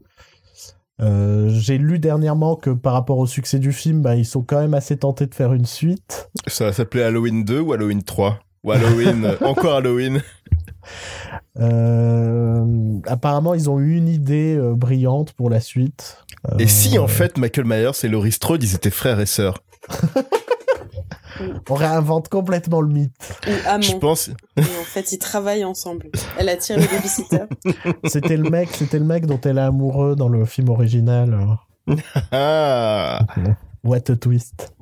Euh, 1.02 1.48
j'ai 1.50 1.78
lu 1.78 1.98
dernièrement 1.98 2.56
que 2.58 2.70
par 2.72 2.92
rapport 2.94 3.18
au 3.20 3.26
succès 3.28 3.58
du 3.60 3.72
film, 3.72 4.02
bah, 4.02 4.16
ils 4.16 4.26
sont 4.26 4.42
quand 4.42 4.60
même 4.60 4.74
assez 4.74 4.98
tentés 4.98 5.28
de 5.28 5.34
faire 5.36 5.54
une 5.54 5.66
suite. 5.66 6.30
Ça 6.48 6.66
va 6.66 6.74
s'appeler 6.74 7.04
Halloween 7.04 7.46
2 7.46 7.60
ou 7.62 7.72
Halloween 7.74 8.04
3 8.04 8.40
Ou 8.66 8.72
Halloween, 8.74 9.34
encore 9.42 9.76
Halloween. 9.76 10.22
Euh, 11.60 12.66
apparemment, 13.06 13.54
ils 13.54 13.70
ont 13.70 13.80
eu 13.80 13.96
une 13.96 14.08
idée 14.08 14.56
euh, 14.56 14.74
brillante 14.74 15.34
pour 15.34 15.50
la 15.50 15.60
suite. 15.60 16.24
Et 16.58 16.68
si 16.68 16.98
Euh, 16.98 17.02
en 17.02 17.08
fait 17.08 17.38
Michael 17.38 17.66
Myers 17.66 17.92
et 18.04 18.08
Laurie 18.08 18.32
Strode, 18.32 18.64
ils 18.64 18.76
étaient 18.76 18.90
frères 18.90 19.20
et 19.20 19.26
sœurs 19.26 19.62
On 21.70 21.76
réinvente 21.76 22.28
complètement 22.28 22.82
le 22.82 22.90
mythe. 22.90 23.14
Ou. 23.48 23.82
Je 23.82 23.96
pense. 23.96 24.30
Et 24.58 24.62
en 24.62 24.84
fait, 24.84 25.14
ils 25.14 25.20
travaillent 25.20 25.64
ensemble. 25.64 26.08
Elle 26.38 26.50
attire 26.50 26.78
le 26.78 26.86
babysitter. 26.86 27.44
C'était 28.06 28.36
le 28.36 28.50
mec, 28.50 28.70
c'était 28.74 29.00
le 29.00 29.06
mec 29.06 29.26
dont 29.26 29.40
elle 29.46 29.58
est 29.58 29.62
amoureux 29.62 30.16
dans 30.16 30.28
le 30.28 30.46
film 30.46 30.70
original. 30.70 31.58
Ah 32.32 33.26
What 33.84 34.12
a 34.12 34.16
twist. 34.16 34.74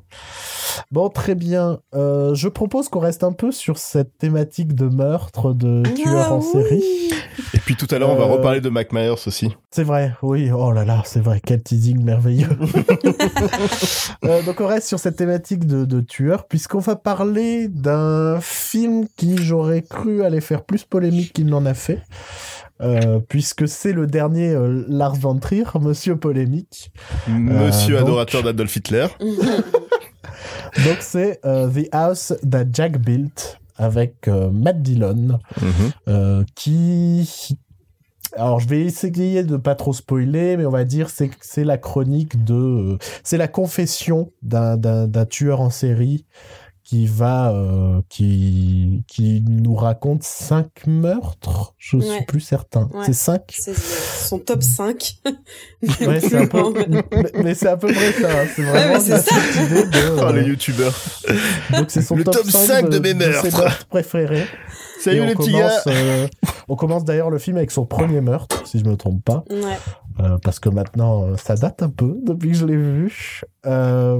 Bon, 0.91 1.09
très 1.09 1.35
bien. 1.35 1.79
Euh, 1.95 2.33
je 2.35 2.47
propose 2.47 2.89
qu'on 2.89 2.99
reste 2.99 3.23
un 3.23 3.31
peu 3.33 3.51
sur 3.51 3.77
cette 3.77 4.17
thématique 4.17 4.73
de 4.75 4.85
meurtre, 4.87 5.53
de 5.53 5.83
tueur 5.95 6.27
Ah 6.29 6.33
en 6.33 6.39
oui. 6.39 6.45
série. 6.51 6.83
Et 7.53 7.59
puis 7.59 7.75
tout 7.75 7.87
à 7.91 7.99
l'heure, 7.99 8.09
on 8.09 8.15
va 8.15 8.23
Euh, 8.25 8.33
reparler 8.37 8.61
de 8.61 8.69
Mike 8.69 8.91
Myers 8.93 9.09
aussi. 9.27 9.55
C'est 9.71 9.83
vrai, 9.83 10.13
oui. 10.21 10.49
Oh 10.51 10.71
là 10.71 10.85
là, 10.85 11.01
c'est 11.05 11.19
vrai. 11.21 11.41
Quel 11.45 11.61
teasing 11.61 12.03
merveilleux. 12.03 12.49
Euh, 14.25 14.41
donc 14.43 14.59
on 14.61 14.67
reste 14.67 14.87
sur 14.87 14.99
cette 14.99 15.15
thématique 15.15 15.65
de, 15.65 15.85
de 15.85 16.01
tueur, 16.01 16.47
puisqu'on 16.47 16.79
va 16.79 16.95
parler 16.95 17.67
d'un 17.67 18.39
film 18.41 19.05
qui 19.15 19.37
j'aurais 19.37 19.81
cru 19.83 20.23
allait 20.23 20.41
faire 20.41 20.63
plus 20.63 20.83
polémique 20.83 21.33
qu'il 21.33 21.45
n'en 21.47 21.65
a 21.65 21.73
fait. 21.73 22.01
Euh, 22.81 23.19
puisque 23.27 23.67
c'est 23.67 23.93
le 23.93 24.05
dernier 24.07 24.49
euh, 24.51 24.83
Lars 24.87 25.15
von 25.15 25.37
Trier, 25.37 25.63
Monsieur 25.81 26.15
Polémique. 26.15 26.91
Monsieur 27.27 27.95
donc- 27.97 28.07
adorateur 28.07 28.43
d'Adolf 28.43 28.75
Hitler. 28.75 29.07
Donc 30.85 30.97
c'est 31.01 31.39
euh, 31.45 31.69
The 31.69 31.87
House 31.91 32.33
That 32.49 32.65
Jack 32.73 32.99
Built 32.99 33.59
avec 33.77 34.27
euh, 34.27 34.49
Matt 34.51 34.81
Dillon, 34.81 35.39
Mhm. 35.61 35.91
euh, 36.07 36.43
qui... 36.55 37.57
Alors 38.35 38.59
je 38.59 38.67
vais 38.67 38.81
essayer 38.81 39.43
de 39.43 39.55
pas 39.57 39.73
trop 39.75 39.93
spoiler, 39.93 40.57
mais 40.57 40.65
on 40.65 40.69
va 40.71 40.83
dire 40.83 41.09
c'est 41.09 41.29
que 41.29 41.35
c'est 41.41 41.63
la 41.63 41.77
chronique 41.77 42.43
de... 42.43 42.97
c'est 43.23 43.37
la 43.37 43.47
confession 43.47 44.31
d'un- 44.43 44.77
d'un 44.77 45.07
d'un 45.07 45.25
tueur 45.25 45.61
en 45.61 45.69
série 45.69 46.25
qui 46.89 47.05
va 47.05 47.51
euh, 47.51 47.99
qui 48.07 49.03
qui 49.07 49.41
nous 49.45 49.75
raconte 49.75 50.23
cinq 50.23 50.87
meurtres 50.87 51.73
je 51.77 51.99
suis 51.99 52.09
Ouais. 52.09 52.23
plus 52.25 52.39
certain 52.39 52.89
Ouais. 52.93 53.03
c'est 53.07 53.13
cinq 53.13 53.41
C'est 53.59 53.75
son 53.77 54.39
top 54.39 54.63
5. 54.63 55.17
ouais, 56.01 56.19
peu 56.47 56.73
mais, 57.11 57.31
mais 57.43 57.53
c'est 57.55 57.67
à 57.67 57.75
peu 57.75 57.87
près 57.87 58.13
ça 58.13 58.29
hein. 58.31 58.45
c'est 58.55 58.61
vraiment 58.61 58.99
ça. 59.01 59.19
cette 59.19 59.55
idée 59.65 59.83
de, 59.83 60.17
Oh, 60.17 60.31
le 60.31 60.39
euh, 60.39 60.47
youtubeur. 60.47 60.93
donc 61.73 61.91
c'est 61.91 62.01
son 62.01 62.15
Le 62.15 62.23
top, 62.23 62.35
top 62.35 62.45
5 62.45 62.87
de 62.89 62.99
mes 62.99 63.09
ses 63.09 63.15
meurtres. 63.15 63.57
meurtres 63.63 63.85
préférés 63.87 64.45
Salut 65.01 65.25
les 65.25 65.35
petits 65.35 65.51
gars. 65.51 65.59
commence, 65.67 65.83
euh, 65.87 66.27
on 66.69 66.75
commence 66.77 67.03
d'ailleurs 67.03 67.29
le 67.29 67.37
film 67.37 67.57
avec 67.57 67.71
son 67.71 67.85
premier 67.85 68.21
meurtre 68.21 68.65
si 68.65 68.79
je 68.79 68.85
me 68.85 68.95
trompe 68.95 69.23
pas 69.25 69.43
Ouais. 69.49 69.77
Euh, 70.21 70.37
parce 70.41 70.59
que 70.59 70.69
maintenant 70.69 71.23
euh, 71.25 71.35
ça 71.37 71.55
date 71.55 71.83
un 71.83 71.89
peu 71.89 72.17
depuis 72.25 72.51
que 72.51 72.57
je 72.57 72.65
l'ai 72.65 72.77
vu. 72.77 73.41
Euh, 73.65 74.19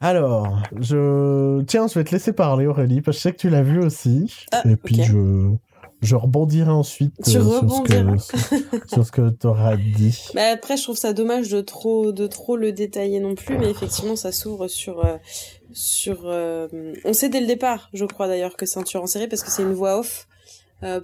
Alors, 0.00 0.58
je 0.78 1.62
tiens, 1.62 1.86
je 1.86 1.94
vais 1.94 2.04
te 2.04 2.10
laisser 2.12 2.32
parler 2.32 2.66
Aurélie 2.66 3.00
parce 3.00 3.16
que 3.16 3.18
je 3.18 3.22
sais 3.22 3.32
que 3.32 3.38
tu 3.38 3.50
l'as 3.50 3.62
vu 3.62 3.82
aussi. 3.82 4.32
Ah, 4.52 4.62
et 4.68 4.76
puis 4.76 5.02
je 5.02 5.50
je 6.02 6.14
rebondirai 6.14 6.70
ensuite 6.70 7.14
Tu 7.24 7.38
euh, 7.38 7.42
sur 7.42 7.70
ce 7.70 7.82
que 7.82 8.86
sur 8.94 9.06
ce 9.06 9.10
que 9.10 9.30
t'auras 9.30 9.76
dit. 9.76 10.28
Bah 10.34 10.48
après, 10.52 10.76
je 10.76 10.82
trouve 10.82 10.96
ça 10.96 11.14
dommage 11.14 11.48
de 11.48 11.62
trop, 11.62 12.12
de 12.12 12.26
trop 12.26 12.56
le 12.56 12.72
détailler 12.72 13.18
non 13.18 13.34
plus, 13.34 13.56
mais 13.58 13.70
effectivement, 13.70 14.14
ça 14.14 14.30
s'ouvre 14.30 14.68
sur, 14.68 15.04
euh, 15.04 15.16
sur. 15.72 16.24
euh, 16.26 16.68
On 17.06 17.14
sait 17.14 17.30
dès 17.30 17.40
le 17.40 17.46
départ, 17.46 17.88
je 17.94 18.04
crois 18.04 18.28
d'ailleurs, 18.28 18.56
que 18.56 18.66
c'est 18.66 18.78
un 18.78 18.82
tueur 18.82 19.02
en 19.04 19.06
série 19.06 19.26
parce 19.26 19.42
que 19.42 19.50
c'est 19.50 19.62
une 19.62 19.72
voix 19.72 19.98
off 19.98 20.28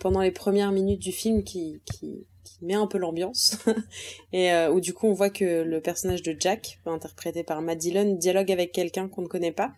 pendant 0.00 0.20
les 0.20 0.30
premières 0.30 0.70
minutes 0.70 1.00
du 1.00 1.12
film 1.12 1.42
qui, 1.42 1.80
qui 1.86 2.26
met 2.62 2.74
un 2.74 2.86
peu 2.86 2.98
l'ambiance. 2.98 3.58
Et 4.32 4.52
euh, 4.52 4.72
où 4.72 4.80
du 4.80 4.94
coup 4.94 5.06
on 5.06 5.12
voit 5.12 5.30
que 5.30 5.62
le 5.62 5.80
personnage 5.80 6.22
de 6.22 6.34
Jack, 6.38 6.78
interprété 6.86 7.42
par 7.42 7.60
Matt 7.62 7.78
Dillon, 7.78 8.14
dialogue 8.14 8.50
avec 8.50 8.72
quelqu'un 8.72 9.08
qu'on 9.08 9.22
ne 9.22 9.28
connaît 9.28 9.52
pas 9.52 9.72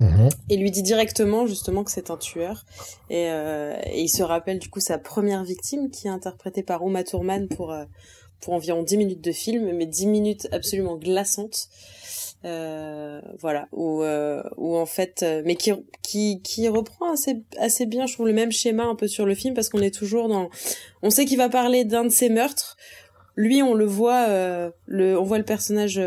Mhm. 0.00 0.28
et 0.48 0.56
lui 0.56 0.70
dit 0.70 0.82
directement 0.82 1.46
justement 1.46 1.82
que 1.82 1.90
c'est 1.90 2.10
un 2.10 2.16
tueur. 2.16 2.64
Et, 3.10 3.30
euh, 3.30 3.74
et 3.84 4.02
il 4.02 4.08
se 4.08 4.22
rappelle 4.22 4.60
du 4.60 4.70
coup 4.70 4.78
sa 4.78 4.96
première 4.96 5.42
victime 5.42 5.90
qui 5.90 6.06
est 6.06 6.10
interprétée 6.10 6.62
par 6.62 6.86
Uma 6.86 7.02
Thurman 7.02 7.48
pour 7.48 7.72
euh, 7.72 7.84
pour 8.40 8.54
environ 8.54 8.84
10 8.84 8.96
minutes 8.96 9.20
de 9.24 9.32
film 9.32 9.72
mais 9.72 9.86
10 9.86 10.06
minutes 10.06 10.48
absolument 10.52 10.96
glaçantes 10.96 11.68
euh, 12.44 13.20
voilà. 13.40 13.68
Où 13.72 14.02
euh, 14.02 14.42
où 14.56 14.76
en 14.76 14.86
fait 14.86 15.22
euh, 15.22 15.42
mais 15.44 15.56
qui 15.56 15.72
qui 16.02 16.40
qui 16.42 16.68
reprend 16.68 17.12
assez 17.12 17.42
assez 17.58 17.84
bien 17.84 18.06
je 18.06 18.14
trouve 18.14 18.28
le 18.28 18.32
même 18.32 18.52
schéma 18.52 18.84
un 18.84 18.94
peu 18.94 19.08
sur 19.08 19.26
le 19.26 19.34
film 19.34 19.54
parce 19.54 19.68
qu'on 19.68 19.80
est 19.80 19.94
toujours 19.94 20.28
dans 20.28 20.48
on 21.02 21.10
sait 21.10 21.24
qu'il 21.24 21.38
va 21.38 21.48
parler 21.48 21.84
d'un 21.84 22.04
de 22.04 22.10
ses 22.10 22.28
meurtres. 22.28 22.76
Lui 23.34 23.62
on 23.62 23.74
le 23.74 23.86
voit 23.86 24.26
euh, 24.28 24.70
le 24.86 25.18
on 25.18 25.24
voit 25.24 25.38
le 25.38 25.44
personnage 25.44 26.00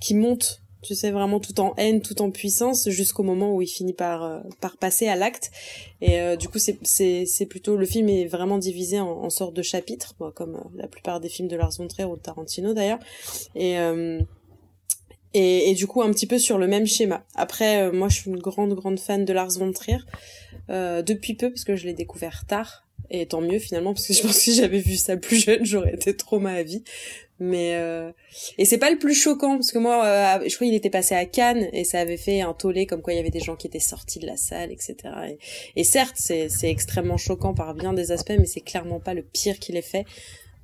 qui 0.00 0.14
monte 0.14 0.60
tu 0.82 0.94
sais 0.94 1.10
vraiment 1.10 1.40
tout 1.40 1.60
en 1.60 1.72
haine 1.76 2.02
tout 2.02 2.20
en 2.20 2.30
puissance 2.30 2.90
jusqu'au 2.90 3.22
moment 3.22 3.54
où 3.54 3.62
il 3.62 3.68
finit 3.68 3.94
par 3.94 4.42
par 4.60 4.76
passer 4.76 5.06
à 5.06 5.14
l'acte. 5.14 5.52
Et 6.00 6.36
du 6.36 6.48
coup 6.48 6.58
c'est 6.58 6.78
c'est 6.82 7.26
c'est 7.26 7.46
plutôt 7.46 7.76
le 7.76 7.86
film 7.86 8.08
est 8.08 8.26
vraiment 8.26 8.58
divisé 8.58 8.98
en, 8.98 9.08
en 9.08 9.30
sortes 9.30 9.54
de 9.54 9.62
chapitres 9.62 10.14
comme 10.34 10.60
la 10.74 10.88
plupart 10.88 11.20
des 11.20 11.28
films 11.28 11.48
de 11.48 11.56
Lars 11.56 11.72
von 11.78 11.86
Trier 11.86 12.08
ou 12.08 12.16
de 12.16 12.22
Tarantino 12.22 12.74
d'ailleurs. 12.74 12.98
Et 13.54 13.78
et, 15.34 15.70
et 15.70 15.74
du 15.74 15.86
coup 15.86 16.00
un 16.00 16.10
petit 16.10 16.26
peu 16.26 16.38
sur 16.38 16.58
le 16.58 16.66
même 16.66 16.86
schéma. 16.86 17.24
Après, 17.34 17.82
euh, 17.82 17.92
moi 17.92 18.08
je 18.08 18.20
suis 18.20 18.30
une 18.30 18.38
grande 18.38 18.74
grande 18.74 18.98
fan 18.98 19.24
de 19.24 19.32
Lars 19.32 19.58
von 19.58 19.72
Trier 19.72 19.98
euh, 20.70 21.02
depuis 21.02 21.34
peu 21.34 21.50
parce 21.50 21.64
que 21.64 21.76
je 21.76 21.86
l'ai 21.86 21.92
découvert 21.94 22.44
tard 22.46 22.86
et 23.10 23.26
tant 23.26 23.42
mieux 23.42 23.58
finalement 23.58 23.92
parce 23.92 24.06
que 24.06 24.14
je 24.14 24.22
pense 24.22 24.32
que 24.32 24.40
si 24.40 24.54
j'avais 24.54 24.78
vu 24.78 24.96
ça 24.96 25.16
plus 25.16 25.36
jeune 25.44 25.64
j'aurais 25.64 25.94
été 25.94 26.16
trauma 26.16 26.52
à 26.52 26.62
vie. 26.62 26.84
Mais 27.40 27.74
euh... 27.74 28.12
et 28.58 28.64
c'est 28.64 28.78
pas 28.78 28.90
le 28.90 28.98
plus 28.98 29.14
choquant 29.14 29.56
parce 29.56 29.72
que 29.72 29.78
moi 29.78 30.06
euh, 30.06 30.48
je 30.48 30.54
crois 30.54 30.68
qu'il 30.68 30.74
était 30.74 30.88
passé 30.88 31.16
à 31.16 31.24
Cannes 31.26 31.68
et 31.72 31.82
ça 31.82 31.98
avait 31.98 32.16
fait 32.16 32.42
un 32.42 32.54
tollé 32.54 32.86
comme 32.86 33.02
quoi 33.02 33.12
il 33.12 33.16
y 33.16 33.18
avait 33.18 33.30
des 33.30 33.40
gens 33.40 33.56
qui 33.56 33.66
étaient 33.66 33.80
sortis 33.80 34.20
de 34.20 34.26
la 34.26 34.36
salle 34.36 34.70
etc. 34.70 34.96
Et, 35.30 35.38
et 35.74 35.82
certes 35.82 36.14
c'est 36.16 36.48
c'est 36.48 36.70
extrêmement 36.70 37.16
choquant 37.16 37.52
par 37.52 37.74
bien 37.74 37.92
des 37.92 38.12
aspects 38.12 38.34
mais 38.38 38.46
c'est 38.46 38.60
clairement 38.60 39.00
pas 39.00 39.14
le 39.14 39.22
pire 39.22 39.58
qu'il 39.58 39.76
ait 39.76 39.82
fait. 39.82 40.04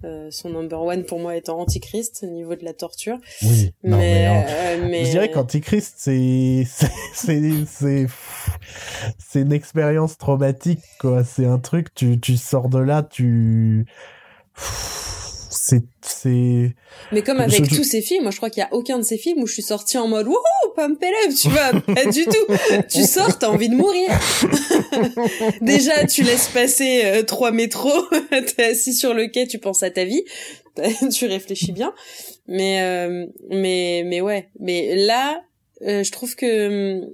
Euh, 0.03 0.29
son 0.31 0.49
number 0.49 0.81
one 0.81 1.05
pour 1.05 1.19
moi 1.19 1.37
étant 1.37 1.61
Antichrist 1.61 2.21
au 2.23 2.33
niveau 2.33 2.55
de 2.55 2.65
la 2.65 2.73
torture. 2.73 3.19
Oui. 3.43 3.75
Non, 3.85 3.99
mais, 3.99 4.15
mais, 4.15 4.29
non. 4.29 4.47
euh, 4.49 4.89
mais... 4.89 5.05
Je 5.05 5.11
dirais 5.11 5.31
qu'Antichrist, 5.31 5.95
c'est, 5.99 6.67
c'est, 6.67 6.91
c'est, 7.15 7.67
c'est, 7.67 8.07
c'est 9.19 9.41
une 9.43 9.53
expérience 9.53 10.17
traumatique, 10.17 10.81
quoi. 10.99 11.23
C'est 11.23 11.45
un 11.45 11.59
truc, 11.59 11.95
tu, 11.95 12.19
tu 12.19 12.39
sors 12.39 12.71
de 12.71 12.79
là, 12.79 13.03
tu, 13.03 13.85
c'est, 15.71 15.83
c'est, 16.03 16.75
Mais 17.13 17.23
comme 17.23 17.41
avec 17.41 17.65
je- 17.71 17.75
tous 17.77 17.85
ces 17.85 18.03
films, 18.03 18.23
moi 18.23 18.31
je 18.31 18.37
crois 18.37 18.51
qu'il 18.51 18.61
y 18.61 18.65
a 18.65 18.73
aucun 18.73 18.99
de 18.99 19.03
ces 19.05 19.17
films 19.19 19.43
où 19.43 19.47
je 19.47 19.53
suis 19.55 19.63
sortie 19.63 19.99
en 19.99 20.09
mode 20.09 20.27
wouhou, 20.27 20.37
it 20.79 21.03
up, 21.27 21.35
tu 21.41 21.49
vois, 21.49 21.81
pas 21.95 22.05
du 22.07 22.25
tout. 22.25 22.55
Tu 22.91 23.03
sors, 23.05 23.39
t'as 23.39 23.49
envie 23.49 23.69
de 23.69 23.75
mourir. 23.77 24.09
Déjà, 25.61 26.05
tu 26.07 26.23
laisses 26.23 26.49
passer 26.49 27.03
euh, 27.05 27.23
trois 27.23 27.51
métros, 27.53 28.05
t'es 28.57 28.65
assis 28.65 28.95
sur 28.95 29.15
le 29.15 29.27
quai, 29.29 29.47
tu 29.47 29.59
penses 29.59 29.83
à 29.83 29.91
ta 29.91 30.05
vie, 30.05 30.23
tu 31.13 31.27
réfléchis 31.27 31.73
bien. 31.73 31.93
Mais 32.47 32.81
euh, 32.83 33.27
mais 33.51 34.03
mais 34.07 34.21
ouais, 34.21 34.49
mais 34.59 34.97
là, 34.97 35.43
euh, 35.83 36.03
je 36.03 36.11
trouve 36.13 36.35
que 36.35 37.01
hum, 37.03 37.09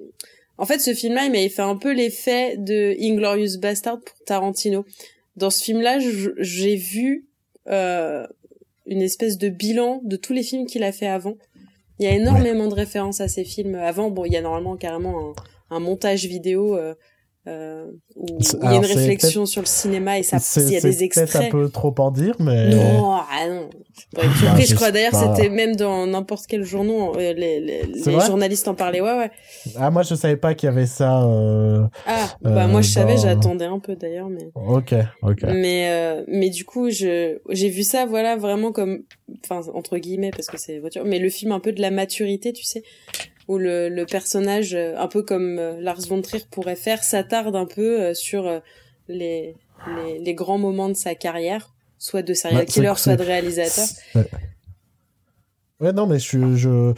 en 0.59 0.65
fait 0.67 0.79
ce 0.79 0.95
film-là, 0.95 1.25
il 1.27 1.33
m'avait 1.33 1.49
fait 1.49 1.63
un 1.63 1.77
peu 1.77 1.93
l'effet 1.93 2.55
de 2.57 2.97
Inglorious 3.01 3.59
Bastard 3.59 4.01
pour 4.01 4.17
Tarantino. 4.25 4.85
Dans 5.37 5.51
ce 5.51 5.63
film-là, 5.63 5.99
je- 5.99 6.31
j'ai 6.39 6.77
vu 6.77 7.27
euh, 7.69 8.27
une 8.87 9.03
espèce 9.03 9.39
de 9.39 9.49
bilan 9.49 10.01
de 10.05 10.17
tous 10.17 10.33
les 10.33 10.43
films 10.43 10.67
qu'il 10.67 10.83
a 10.83 10.93
fait 10.93 11.07
avant. 11.07 11.37
Il 11.99 12.05
y 12.05 12.09
a 12.09 12.15
énormément 12.15 12.69
de 12.69 12.75
références 12.75 13.21
à 13.21 13.29
ces 13.29 13.45
films 13.45 13.75
avant. 13.75 14.11
Bon, 14.11 14.25
il 14.25 14.33
y 14.33 14.37
a 14.37 14.43
normalement 14.43 14.77
carrément 14.77 15.31
un, 15.71 15.77
un 15.77 15.81
montage 15.81 16.27
vidéo 16.27 16.77
euh, 16.77 16.95
euh, 17.49 17.87
où 18.17 18.27
il 18.41 18.65
y 18.65 18.67
a 18.67 18.75
une 18.75 18.85
réflexion 18.85 19.47
sur 19.47 19.63
le 19.63 19.67
cinéma 19.67 20.19
et 20.19 20.23
ça, 20.23 20.39
il 20.57 20.73
y 20.73 20.77
a 20.77 20.81
des 20.81 21.05
extraits. 21.05 21.37
un 21.37 21.49
peu 21.51 21.69
trop 21.69 21.95
en 21.99 22.11
dire, 22.11 22.35
mais. 22.41 22.71
Non, 22.75 23.15
ah 23.15 23.49
non. 23.49 23.71
Une 24.23 24.29
Bah, 24.29 24.35
surprise, 24.39 24.71
je 24.71 24.75
crois. 24.75 24.91
D'ailleurs, 24.91 25.15
c'était 25.15 25.49
même 25.49 25.75
dans 25.77 26.07
n'importe 26.07 26.47
quel 26.49 26.65
journal, 26.65 27.11
euh, 27.17 27.33
les, 27.33 27.83
journalistes 28.27 28.69
en 28.69 28.75
parlaient. 28.75 29.01
Ouais, 29.01 29.17
ouais. 29.17 29.31
Ah, 29.77 29.91
moi, 29.91 30.03
je 30.03 30.15
savais 30.15 30.37
pas 30.37 30.55
qu'il 30.55 30.67
y 30.67 30.71
avait 30.71 30.87
ça, 30.87 31.23
euh... 31.25 31.85
Ah, 32.07 32.27
bah 32.43 32.65
Euh, 32.65 32.69
moi 32.69 32.83
je 32.83 32.91
savais, 32.91 33.15
dans- 33.15 33.21
j'attendais 33.23 33.65
un 33.65 33.79
peu 33.79 33.97
d'ailleurs, 33.97 34.29
mais. 34.29 34.51
ok, 34.55 34.95
ok. 35.23 35.43
Mais 35.45 35.89
euh, 35.91 36.25
mais 36.29 36.51
du 36.51 36.65
coup, 36.65 36.91
je 36.91 37.39
j'ai 37.51 37.69
vu 37.69 37.83
ça 37.85 38.07
voilà 38.07 38.37
vraiment 38.37 38.73
comme 38.73 39.03
enfin 39.45 39.61
entre 39.75 39.99
guillemets 39.99 40.31
parce 40.31 40.47
que 40.49 40.59
c'est 40.59 40.79
voiture, 40.79 41.05
mais 41.05 41.19
le 41.19 41.31
film 41.31 41.53
un 41.53 41.61
peu 41.61 41.73
de 41.73 41.81
la 41.81 41.91
maturité, 41.91 42.53
tu 42.53 42.65
sais, 42.65 42.83
où 43.49 43.59
le 43.59 43.89
le 43.89 44.07
personnage 44.07 44.75
euh, 44.75 44.97
un 44.99 45.09
peu 45.09 45.23
comme 45.23 45.59
euh, 45.59 45.81
Lars 45.81 46.01
von 46.09 46.21
Trier 46.23 46.45
pourrait 46.51 46.77
faire 46.77 47.05
s'attarde 47.05 47.55
un 47.57 47.67
peu 47.67 48.01
euh, 48.03 48.15
sur 48.15 48.61
les, 49.09 49.55
les 49.97 50.19
les 50.19 50.35
grands 50.35 50.59
moments 50.59 50.89
de 50.89 50.95
sa 50.95 51.15
carrière, 51.15 51.75
soit 51.99 52.23
de 52.23 52.35
serial 52.35 52.61
Ouais, 52.61 52.67
killer, 52.67 52.93
soit 52.97 53.17
de 53.17 53.23
réalisateur. 53.23 53.87
Ouais. 54.15 54.27
Ouais, 55.79 55.93
non, 55.93 56.07
mais 56.07 56.19
je, 56.19 56.57
je, 56.57 56.95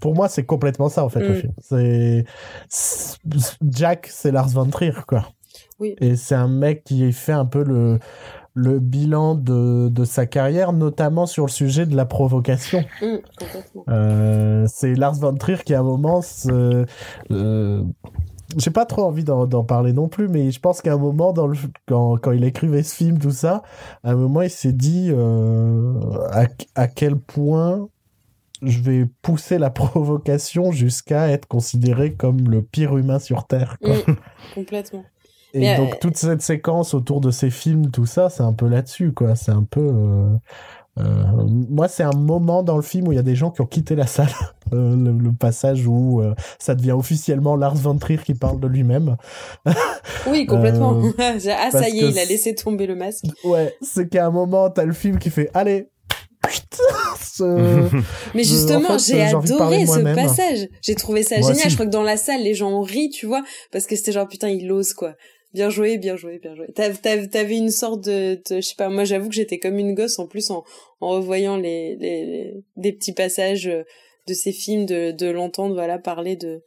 pour 0.00 0.14
moi, 0.16 0.28
c'est 0.28 0.44
complètement 0.44 0.88
ça, 0.88 1.04
en 1.04 1.08
fait, 1.08 1.20
le 1.20 1.34
Mm. 1.34 1.40
film. 1.40 1.52
C'est, 1.62 2.24
c'est- 2.68 3.16
Jack, 3.70 4.08
c'est 4.10 4.32
Lars 4.32 4.48
von 4.48 4.66
Trier, 4.68 4.90
quoi. 5.06 5.28
Oui. 5.78 5.94
Et 6.00 6.16
c'est 6.16 6.34
un 6.34 6.48
mec 6.48 6.82
qui 6.82 7.12
fait 7.12 7.30
un 7.32 7.46
peu 7.46 7.62
le, 7.62 8.00
le 8.54 8.78
bilan 8.78 9.34
de, 9.34 9.88
de 9.88 10.04
sa 10.04 10.26
carrière, 10.26 10.72
notamment 10.72 11.26
sur 11.26 11.46
le 11.46 11.50
sujet 11.50 11.86
de 11.86 11.96
la 11.96 12.04
provocation. 12.04 12.84
Complètement. 13.00 13.84
Euh, 13.88 14.66
c'est 14.68 14.94
Lars 14.94 15.14
von 15.14 15.34
Trier 15.34 15.58
qui, 15.64 15.74
à 15.74 15.80
un 15.80 15.84
moment, 15.84 16.22
se, 16.22 16.84
euh, 17.30 17.82
j'ai 18.56 18.70
pas 18.70 18.86
trop 18.86 19.04
envie 19.04 19.24
d'en, 19.24 19.64
parler 19.64 19.92
non 19.92 20.08
plus, 20.08 20.28
mais 20.28 20.50
je 20.50 20.60
pense 20.60 20.80
qu'à 20.80 20.94
un 20.94 20.98
moment, 20.98 21.32
dans 21.32 21.46
le, 21.46 21.56
quand, 21.86 22.16
quand 22.16 22.32
il 22.32 22.44
écrivait 22.44 22.82
ce 22.82 22.94
film, 22.94 23.18
tout 23.18 23.30
ça, 23.30 23.62
à 24.02 24.12
un 24.12 24.16
moment, 24.16 24.42
il 24.42 24.50
s'est 24.50 24.72
dit 24.72 25.08
euh, 25.10 25.94
à, 26.30 26.46
à 26.74 26.88
quel 26.88 27.16
point 27.16 27.88
je 28.62 28.80
vais 28.80 29.06
pousser 29.22 29.58
la 29.58 29.70
provocation 29.70 30.72
jusqu'à 30.72 31.28
être 31.28 31.46
considéré 31.46 32.14
comme 32.14 32.48
le 32.48 32.62
pire 32.62 32.96
humain 32.96 33.18
sur 33.18 33.46
Terre. 33.46 33.76
Quoi. 33.82 33.94
Hum, 34.08 34.16
complètement. 34.54 35.04
Et 35.54 35.60
Mais, 35.60 35.76
donc 35.76 35.94
euh, 35.94 35.96
toute 36.00 36.16
cette 36.16 36.42
séquence 36.42 36.92
autour 36.94 37.20
de 37.20 37.30
ces 37.30 37.50
films, 37.50 37.90
tout 37.90 38.06
ça, 38.06 38.28
c'est 38.30 38.42
un 38.42 38.52
peu 38.52 38.68
là-dessus, 38.68 39.12
quoi. 39.12 39.34
C'est 39.34 39.50
un 39.52 39.62
peu. 39.64 39.80
euh, 39.80 40.28
euh, 40.98 41.22
moi, 41.70 41.86
c'est 41.88 42.02
un 42.02 42.16
moment 42.16 42.62
dans 42.62 42.76
le 42.76 42.82
film 42.82 43.08
où 43.08 43.12
il 43.12 43.16
y 43.16 43.20
a 43.20 43.22
des 43.22 43.36
gens 43.36 43.50
qui 43.50 43.60
ont 43.60 43.66
quitté 43.66 43.94
la 43.96 44.06
salle. 44.06 44.28
Euh, 44.74 44.94
le, 44.96 45.12
le 45.12 45.32
passage 45.32 45.86
où 45.86 46.20
euh, 46.20 46.34
ça 46.58 46.74
devient 46.74 46.92
officiellement 46.92 47.56
Lars 47.56 47.74
von 47.76 47.96
Trier 47.96 48.18
qui 48.22 48.34
parle 48.34 48.60
de 48.60 48.66
lui-même. 48.66 49.16
Oui, 50.26 50.44
complètement. 50.44 51.00
Ah 51.18 51.70
ça 51.70 51.88
y 51.88 52.00
est, 52.00 52.10
il 52.10 52.18
a 52.18 52.26
laissé 52.26 52.54
tomber 52.54 52.86
le 52.86 52.94
masque. 52.94 53.24
Ouais, 53.44 53.74
c'est 53.80 54.10
qu'à 54.10 54.26
un 54.26 54.30
moment, 54.30 54.68
t'as 54.68 54.84
le 54.84 54.92
film 54.92 55.18
qui 55.18 55.30
fait 55.30 55.48
Allez 55.54 55.88
ce- 57.22 57.88
Mais 58.34 58.44
justement, 58.44 58.90
en 58.90 58.98
fait, 58.98 59.12
j'ai 59.14 59.22
adoré 59.22 59.86
ce 59.86 60.14
passage. 60.14 60.68
J'ai 60.82 60.94
trouvé 60.94 61.22
ça 61.22 61.36
Moi 61.38 61.48
génial. 61.48 61.56
aussi. 61.60 61.70
Je 61.70 61.74
crois 61.74 61.86
que 61.86 61.90
dans 61.90 62.02
la 62.02 62.16
salle, 62.18 62.42
les 62.42 62.54
gens 62.54 62.70
ont 62.70 62.82
ri, 62.82 63.08
tu 63.10 63.26
vois, 63.26 63.42
parce 63.72 63.86
que 63.86 63.96
c'était 63.96 64.12
genre 64.12 64.28
putain, 64.28 64.48
il 64.48 64.70
ose 64.70 64.92
quoi. 64.92 65.14
Bien 65.54 65.70
joué, 65.70 65.96
bien 65.96 66.16
joué, 66.16 66.38
bien 66.38 66.54
joué. 66.54 66.66
T'av- 66.74 67.00
t'av- 67.00 67.28
T'avais 67.30 67.56
une 67.56 67.70
sorte 67.70 68.04
de, 68.04 68.38
je 68.50 68.60
sais 68.60 68.74
pas, 68.76 68.88
moi 68.90 69.04
j'avoue 69.04 69.28
que 69.30 69.34
j'étais 69.34 69.58
comme 69.58 69.78
une 69.78 69.94
gosse 69.94 70.18
en 70.18 70.26
plus 70.26 70.50
en, 70.50 70.62
en 71.00 71.08
revoyant 71.08 71.56
les, 71.56 71.96
les, 71.96 72.24
les- 72.26 72.54
des 72.76 72.92
petits 72.92 73.14
passages 73.14 73.66
euh, 73.66 73.82
de 74.26 74.34
ces 74.34 74.52
films, 74.52 74.84
de, 74.84 75.10
de 75.10 75.26
l'entendre 75.26 75.74
voilà 75.74 75.98
parler 75.98 76.36
de 76.36 76.60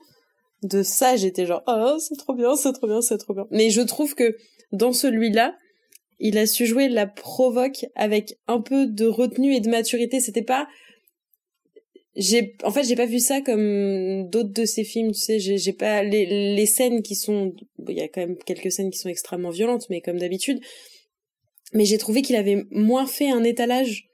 de 0.63 0.83
ça, 0.83 1.15
j'étais 1.15 1.45
genre 1.45 1.63
oh 1.67 1.97
c'est 1.99 2.15
trop 2.17 2.33
bien, 2.35 2.55
c'est 2.55 2.73
trop 2.73 2.87
bien, 2.87 3.01
c'est 3.01 3.17
trop 3.17 3.33
bien. 3.33 3.47
Mais 3.51 3.69
je 3.69 3.81
trouve 3.81 4.15
que 4.15 4.35
dans 4.71 4.93
celui-là, 4.93 5.55
il 6.19 6.37
a 6.37 6.45
su 6.45 6.65
jouer 6.67 6.87
la 6.87 7.07
provoque 7.07 7.85
avec 7.95 8.35
un 8.47 8.61
peu 8.61 8.85
de 8.87 9.05
retenue 9.07 9.55
et 9.55 9.59
de 9.59 9.69
maturité. 9.69 10.19
C'était 10.19 10.43
pas 10.43 10.67
j'ai 12.15 12.55
en 12.63 12.71
fait 12.71 12.83
j'ai 12.83 12.95
pas 12.95 13.05
vu 13.05 13.19
ça 13.19 13.41
comme 13.41 14.27
d'autres 14.29 14.53
de 14.53 14.65
ces 14.65 14.83
films 14.83 15.11
tu 15.11 15.19
sais 15.19 15.39
j'ai 15.39 15.57
j'ai 15.57 15.73
pas 15.73 16.03
les 16.03 16.55
les 16.55 16.65
scènes 16.65 17.01
qui 17.01 17.15
sont 17.15 17.53
il 17.87 17.97
y 17.97 18.01
a 18.01 18.09
quand 18.09 18.21
même 18.21 18.37
quelques 18.45 18.71
scènes 18.71 18.91
qui 18.91 18.99
sont 18.99 19.09
extrêmement 19.09 19.49
violentes 19.49 19.87
mais 19.89 20.01
comme 20.01 20.19
d'habitude 20.19 20.59
mais 21.73 21.85
j'ai 21.85 21.97
trouvé 21.97 22.21
qu'il 22.21 22.35
avait 22.35 22.65
moins 22.69 23.07
fait 23.07 23.29
un 23.29 23.43
étalage 23.43 24.11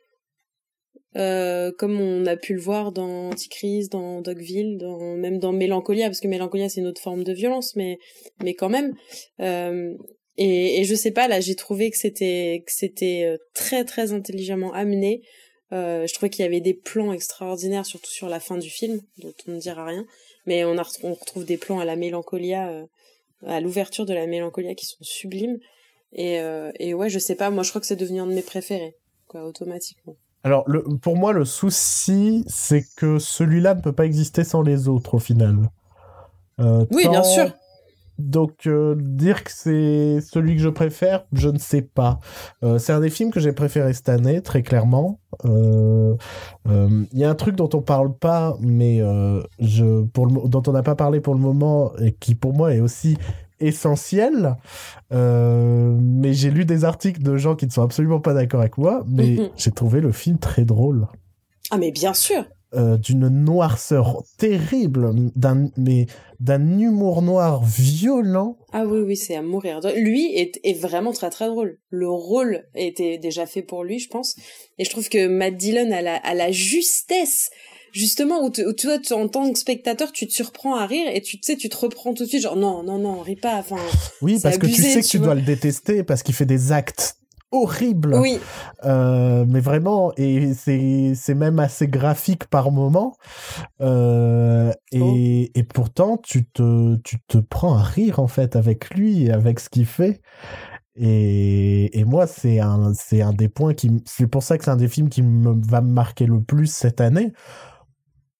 euh, 1.17 1.71
comme 1.79 1.99
on 1.99 2.25
a 2.27 2.37
pu 2.37 2.53
le 2.53 2.59
voir 2.59 2.91
dans 2.91 3.29
Antichrist, 3.29 3.91
dans 3.91 4.21
Dogville, 4.21 4.77
dans, 4.77 5.15
même 5.15 5.39
dans 5.39 5.51
Mélancolia, 5.51 6.07
parce 6.07 6.19
que 6.19 6.27
Mélancolia 6.27 6.69
c'est 6.69 6.81
une 6.81 6.87
autre 6.87 7.01
forme 7.01 7.23
de 7.23 7.33
violence, 7.33 7.75
mais 7.75 7.97
mais 8.43 8.53
quand 8.53 8.69
même. 8.69 8.93
Euh, 9.39 9.95
et, 10.37 10.79
et 10.79 10.83
je 10.83 10.93
sais 10.93 11.11
pas, 11.11 11.27
là 11.27 11.39
j'ai 11.39 11.55
trouvé 11.55 11.89
que 11.89 11.97
c'était 11.97 12.61
que 12.65 12.71
c'était 12.71 13.23
euh, 13.25 13.37
très 13.55 13.83
très 13.83 14.11
intelligemment 14.13 14.73
amené. 14.73 15.21
Euh, 15.73 16.07
je 16.07 16.13
trouvais 16.13 16.29
qu'il 16.29 16.43
y 16.43 16.47
avait 16.47 16.61
des 16.61 16.73
plans 16.73 17.11
extraordinaires, 17.11 17.85
surtout 17.85 18.09
sur 18.09 18.29
la 18.29 18.39
fin 18.39 18.57
du 18.57 18.69
film, 18.69 19.01
dont 19.17 19.33
on 19.47 19.51
ne 19.51 19.59
dira 19.59 19.85
rien. 19.85 20.05
Mais 20.45 20.63
on, 20.63 20.77
a, 20.77 20.83
on 21.03 21.13
retrouve 21.13 21.45
des 21.45 21.57
plans 21.57 21.79
à 21.79 21.85
la 21.85 21.95
Mélancolia, 21.95 22.69
euh, 22.69 22.85
à 23.45 23.59
l'ouverture 23.59 24.05
de 24.05 24.13
la 24.13 24.27
Mélancolia 24.27 24.75
qui 24.75 24.85
sont 24.85 24.95
sublimes. 25.01 25.57
Et, 26.13 26.39
euh, 26.39 26.71
et 26.79 26.93
ouais, 26.93 27.09
je 27.09 27.19
sais 27.19 27.35
pas, 27.35 27.49
moi 27.49 27.63
je 27.63 27.69
crois 27.69 27.81
que 27.81 27.87
c'est 27.87 27.97
devenu 27.97 28.21
un 28.21 28.27
de 28.27 28.33
mes 28.33 28.41
préférés, 28.41 28.95
quoi, 29.27 29.43
automatiquement. 29.43 30.15
Alors, 30.43 30.63
le, 30.69 30.83
pour 31.01 31.17
moi, 31.17 31.33
le 31.33 31.43
souci, 31.43 32.45
c'est 32.47 32.85
que 32.95 33.19
celui-là 33.19 33.75
ne 33.75 33.81
peut 33.81 33.91
pas 33.91 34.05
exister 34.05 34.45
sans 34.45 34.61
les 34.61 34.87
autres, 34.87 35.15
au 35.15 35.19
final. 35.19 35.57
Euh, 36.61 36.85
oui, 36.91 37.03
tant- 37.03 37.11
bien 37.11 37.23
sûr. 37.23 37.51
Donc, 38.19 38.65
euh, 38.67 38.95
dire 38.99 39.43
que 39.43 39.51
c'est 39.53 40.19
celui 40.21 40.55
que 40.55 40.61
je 40.61 40.69
préfère, 40.69 41.25
je 41.33 41.49
ne 41.49 41.57
sais 41.59 41.81
pas. 41.81 42.19
Euh, 42.63 42.79
c'est 42.79 42.91
un 42.93 42.99
des 42.99 43.09
films 43.09 43.31
que 43.31 43.39
j'ai 43.39 43.51
préféré 43.53 43.93
cette 43.93 44.09
année, 44.09 44.41
très 44.41 44.63
clairement. 44.63 45.19
Euh, 45.45 46.15
euh, 46.67 47.03
Il 47.13 47.19
y 47.19 47.23
a 47.23 47.29
un 47.29 47.35
truc 47.35 47.55
dont 47.55 47.69
on 47.73 47.81
parle 47.81 48.13
pas, 48.15 48.55
mais 48.59 49.01
euh, 49.01 49.41
je, 49.59 50.03
pour 50.03 50.25
le, 50.25 50.47
dont 50.49 50.63
on 50.67 50.71
n'a 50.71 50.83
pas 50.83 50.95
parlé 50.95 51.19
pour 51.19 51.33
le 51.35 51.39
moment, 51.39 51.91
et 51.99 52.11
qui 52.13 52.33
pour 52.35 52.53
moi 52.53 52.73
est 52.73 52.79
aussi 52.81 53.17
essentiel. 53.59 54.55
Euh, 55.13 55.95
mais 55.99 56.33
j'ai 56.33 56.49
lu 56.51 56.65
des 56.65 56.85
articles 56.85 57.21
de 57.21 57.37
gens 57.37 57.55
qui 57.55 57.65
ne 57.65 57.71
sont 57.71 57.81
absolument 57.83 58.19
pas 58.19 58.33
d'accord 58.33 58.59
avec 58.61 58.77
moi, 58.77 59.03
mais 59.07 59.29
Mhm. 59.37 59.49
j'ai 59.55 59.71
trouvé 59.71 60.01
le 60.01 60.11
film 60.11 60.37
très 60.37 60.65
drôle 60.65 61.07
Ah 61.71 61.77
mais 61.77 61.91
bien 61.91 62.13
sûr. 62.13 62.45
euh, 62.73 62.97
d'une 62.97 63.27
noirceur 63.29 64.23
terrible, 64.37 65.11
d'un 65.35 65.69
mais 65.77 66.05
d'un 66.39 66.79
humour 66.79 67.21
noir 67.21 67.63
violent. 67.63 68.57
Ah 68.73 68.85
oui, 68.85 68.99
oui, 68.99 69.15
c'est 69.17 69.35
à 69.35 69.41
mourir. 69.41 69.79
Lui 69.95 70.33
est, 70.35 70.59
est 70.63 70.73
vraiment 70.79 71.13
très 71.13 71.29
très 71.29 71.47
drôle. 71.47 71.79
Le 71.89 72.09
rôle 72.09 72.65
était 72.75 73.17
déjà 73.17 73.45
fait 73.45 73.61
pour 73.61 73.83
lui, 73.83 73.99
je 73.99 74.09
pense. 74.09 74.35
Et 74.77 74.85
je 74.85 74.89
trouve 74.89 75.07
que 75.09 75.27
Matt 75.27 75.55
Dillon 75.55 75.91
a 75.91 76.01
la, 76.01 76.15
a 76.17 76.33
la 76.33 76.51
justesse, 76.51 77.49
justement, 77.93 78.43
où, 78.43 78.47
où 78.49 78.73
toi, 78.73 78.99
tu- 78.99 79.13
en 79.13 79.27
tant 79.29 79.51
que 79.51 79.57
spectateur, 79.57 80.11
tu 80.11 80.27
te 80.27 80.33
surprends 80.33 80.75
à 80.75 80.85
rire 80.85 81.07
et 81.13 81.21
tu 81.21 81.37
sais, 81.41 81.55
tu 81.55 81.69
te 81.69 81.77
reprends 81.77 82.13
tout 82.13 82.23
de 82.25 82.29
suite, 82.29 82.43
genre 82.43 82.57
non, 82.57 82.83
non, 82.83 82.97
non, 82.99 83.21
ris 83.21 83.35
pas. 83.37 83.55
Enfin, 83.57 83.77
Oui, 84.21 84.39
parce 84.43 84.57
que 84.57 84.67
tu 84.67 84.81
sais 84.83 85.01
que 85.01 85.07
tu 85.07 85.19
dois 85.19 85.35
le 85.35 85.41
détester 85.41 86.03
parce 86.03 86.21
qu'il 86.21 86.35
fait 86.35 86.45
des 86.45 86.71
actes 86.71 87.15
horribles. 87.51 88.15
oui, 88.15 88.39
Euh, 88.85 89.45
mais 89.47 89.59
vraiment, 89.59 90.11
et 90.17 90.53
c'est 90.53 91.35
même 91.35 91.59
assez 91.59 91.87
graphique 91.87 92.45
par 92.47 92.71
moment. 92.71 93.15
Euh, 93.81 94.71
et, 94.91 94.99
Oh. 95.01 95.13
et 95.59 95.63
pourtant, 95.63 96.17
tu 96.17 96.45
te 96.45 96.95
tu 96.97 97.17
te 97.27 97.37
prends 97.37 97.75
à 97.77 97.83
rire 97.83 98.19
en 98.19 98.27
fait 98.27 98.55
avec 98.55 98.89
lui 98.93 99.25
et 99.25 99.31
avec 99.31 99.59
ce 99.59 99.69
qu'il 99.69 99.85
fait. 99.85 100.21
Et, 100.95 101.99
et 101.99 102.05
moi, 102.05 102.27
c'est 102.27 102.59
un 102.59 102.93
c'est 102.93 103.21
un 103.21 103.33
des 103.33 103.49
points 103.49 103.73
qui 103.73 103.91
c'est 104.05 104.27
pour 104.27 104.43
ça 104.43 104.57
que 104.57 104.63
c'est 104.63 104.71
un 104.71 104.77
des 104.77 104.87
films 104.87 105.09
qui 105.09 105.21
me, 105.21 105.53
va 105.67 105.81
me 105.81 105.91
marquer 105.91 106.25
le 106.25 106.41
plus 106.41 106.67
cette 106.67 107.01
année 107.01 107.31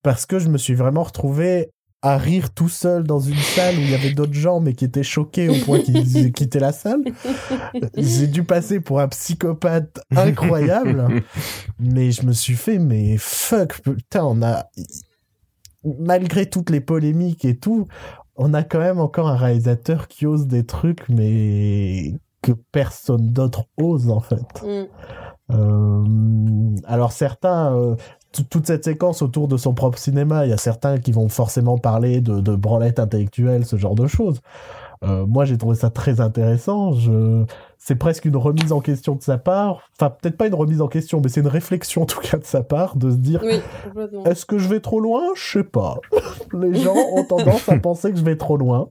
parce 0.03 0.26
que 0.26 0.39
je 0.39 0.49
me 0.49 0.58
suis 0.58 0.76
vraiment 0.76 1.03
retrouvé 1.03 1.70
à 2.02 2.18
rire 2.18 2.54
tout 2.54 2.70
seul 2.70 3.04
dans 3.04 3.20
une 3.20 3.38
salle 3.38 3.76
où 3.76 3.82
il 3.82 3.89
y 3.89 3.95
avait 3.95 4.14
d'autres 4.14 4.34
gens 4.34 4.60
mais 4.60 4.74
qui 4.74 4.86
étaient 4.86 5.04
choqués 5.04 5.50
au 5.50 5.56
point 5.66 5.80
qu'ils 5.80 6.32
quittaient 6.32 6.60
la 6.60 6.72
salle. 6.72 7.04
J'ai 7.98 8.28
dû 8.28 8.43
passer 8.43 8.80
pour 8.80 9.00
un 9.00 9.08
psychopathe 9.08 10.00
incroyable, 10.16 11.24
mais 11.80 12.12
je 12.12 12.26
me 12.26 12.34
suis 12.34 12.56
fait, 12.56 12.78
mais 12.78 13.18
fuck, 13.18 13.82
putain, 13.82 14.24
on 14.26 14.41
a, 14.43 14.66
malgré 15.84 16.45
toutes 16.48 16.70
les 16.70 16.82
polémiques 16.82 17.45
et 17.45 17.58
tout, 17.58 17.88
on 18.36 18.54
a 18.54 18.64
quand 18.64 18.80
même 18.80 19.00
encore 19.00 19.28
un 19.28 19.36
réalisateur 19.36 20.08
qui 20.08 20.26
ose 20.26 20.48
des 20.48 20.66
trucs, 20.66 21.10
mais 21.10 22.14
que 22.43 22.52
personne 22.72 23.32
d'autre 23.32 23.66
ose 23.78 24.10
en 24.10 24.20
fait. 24.20 24.64
Mm. 24.64 24.88
Euh, 25.50 26.76
alors 26.86 27.12
certains, 27.12 27.74
euh, 27.76 27.95
toute 28.50 28.68
cette 28.68 28.84
séquence 28.84 29.22
autour 29.22 29.48
de 29.48 29.58
son 29.58 29.74
propre 29.74 29.98
cinéma, 29.98 30.46
il 30.46 30.50
y 30.50 30.54
a 30.54 30.58
certains 30.58 31.00
qui 31.00 31.12
vont 31.12 31.30
forcément 31.30 31.78
parler 31.78 32.22
de, 32.22 32.40
de 32.40 32.56
branlette 32.56 33.00
intellectuelle, 33.00 33.66
ce 33.66 33.78
genre 33.78 33.96
de 33.96 34.08
choses. 34.08 34.42
Euh, 35.04 35.26
moi, 35.26 35.46
j'ai 35.46 35.58
trouvé 35.58 35.76
ça 35.76 35.90
très 35.90 36.22
intéressant. 36.22 36.94
Je... 36.94 37.46
C'est 37.78 37.96
presque 37.96 38.26
une 38.26 38.36
remise 38.36 38.72
en 38.72 38.82
question 38.82 39.16
de 39.16 39.22
sa 39.22 39.38
part. 39.38 39.90
Enfin, 39.98 40.10
peut-être 40.10 40.36
pas 40.36 40.48
une 40.48 40.56
remise 40.56 40.82
en 40.82 40.88
question, 40.88 41.22
mais 41.24 41.30
c'est 41.30 41.42
une 41.42 41.48
réflexion 41.48 42.02
en 42.04 42.06
tout 42.06 42.20
cas 42.20 42.38
de 42.38 42.44
sa 42.44 42.64
part 42.64 42.98
de 42.98 43.12
se 43.12 43.16
dire 43.16 43.42
oui, 43.44 43.62
est-ce 44.26 44.46
que 44.46 44.58
je 44.58 44.68
vais 44.68 44.80
trop 44.80 45.00
loin? 45.00 45.24
Je 45.36 45.60
sais 45.60 45.64
pas. 45.64 45.98
Les 46.54 46.74
gens 46.76 46.96
ont 47.14 47.24
tendance 47.24 47.70
à 47.70 47.78
penser 47.78 48.12
que 48.12 48.18
je 48.18 48.24
vais 48.24 48.36
trop 48.36 48.58
loin. 48.58 48.90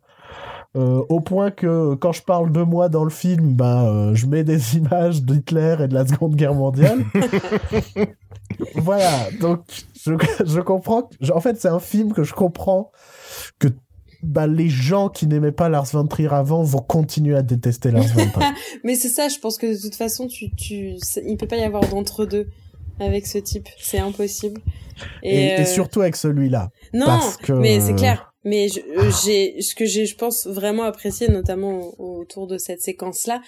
Euh, 0.77 1.03
au 1.09 1.21
point 1.21 1.51
que 1.51 1.95
quand 1.95 2.13
je 2.13 2.23
parle 2.23 2.53
de 2.53 2.61
moi 2.63 2.89
dans 2.91 3.05
le 3.05 3.11
film, 3.11 3.55
bah, 3.55 3.89
euh, 3.89 4.15
je 4.15 4.27
mets 4.27 4.45
des 4.45 4.77
images 4.77 5.23
d'Hitler 5.23 5.77
et 5.81 5.89
de 5.89 5.95
la 5.95 6.07
Seconde 6.07 6.37
Guerre 6.37 6.55
mondiale. 6.55 6.99
voilà, 8.77 9.31
donc 9.41 9.61
je, 10.05 10.13
je 10.45 10.61
comprends. 10.61 11.03
que- 11.05 11.33
en 11.33 11.41
fait, 11.41 11.61
c'est 11.61 11.69
un 11.69 11.81
film 11.81 12.13
que 12.13 12.25
je 12.25 12.35
comprends 12.35 12.91
que 13.59 13.69
bah, 14.23 14.47
les 14.47 14.69
gens 14.69 15.09
qui 15.09 15.27
n'aimaient 15.27 15.53
pas 15.53 15.69
Lars 15.69 15.87
von 15.93 16.07
Trier 16.07 16.33
avant 16.33 16.63
vont 16.63 16.79
continuer 16.81 17.37
à 17.37 17.43
détester 17.43 17.91
Lars 17.91 18.07
von 18.15 18.27
Trier. 18.31 18.51
Mais 18.85 18.95
c'est 18.97 19.09
ça, 19.09 19.29
je 19.29 19.39
pense 19.39 19.59
que 19.59 19.67
de 19.75 19.81
toute 19.81 19.95
façon, 19.95 20.27
tu, 20.27 20.55
tu, 20.55 20.95
il 21.27 21.37
peut 21.39 21.47
pas 21.47 21.57
y 21.57 21.63
avoir 21.65 21.87
d'entre-deux 21.89 22.49
avec 23.01 23.27
ce 23.27 23.39
type. 23.39 23.69
C'est 23.79 23.99
impossible. 23.99 24.61
Et, 25.23 25.47
et 25.49 25.61
euh, 25.61 25.65
surtout 25.65 26.01
avec 26.01 26.17
celui-là. 26.17 26.71
Non, 26.95 27.07
parce 27.07 27.37
que- 27.37 27.53
mais 27.53 27.81
c'est 27.81 27.95
clair. 27.95 28.33
Mais 28.47 28.69
je- 28.69 28.79
euh, 28.81 29.11
j'ai 29.25 29.61
ce 29.61 29.75
que 29.75 29.85
j'ai, 29.85 30.07
je 30.07 30.15
pense 30.17 30.47
vraiment 30.47 30.85
apprécié, 30.85 31.27
notamment 31.29 31.93
au- 31.99 32.21
autour 32.21 32.47
de 32.47 32.59
cette 32.59 32.81
séquence-là, 32.81 33.43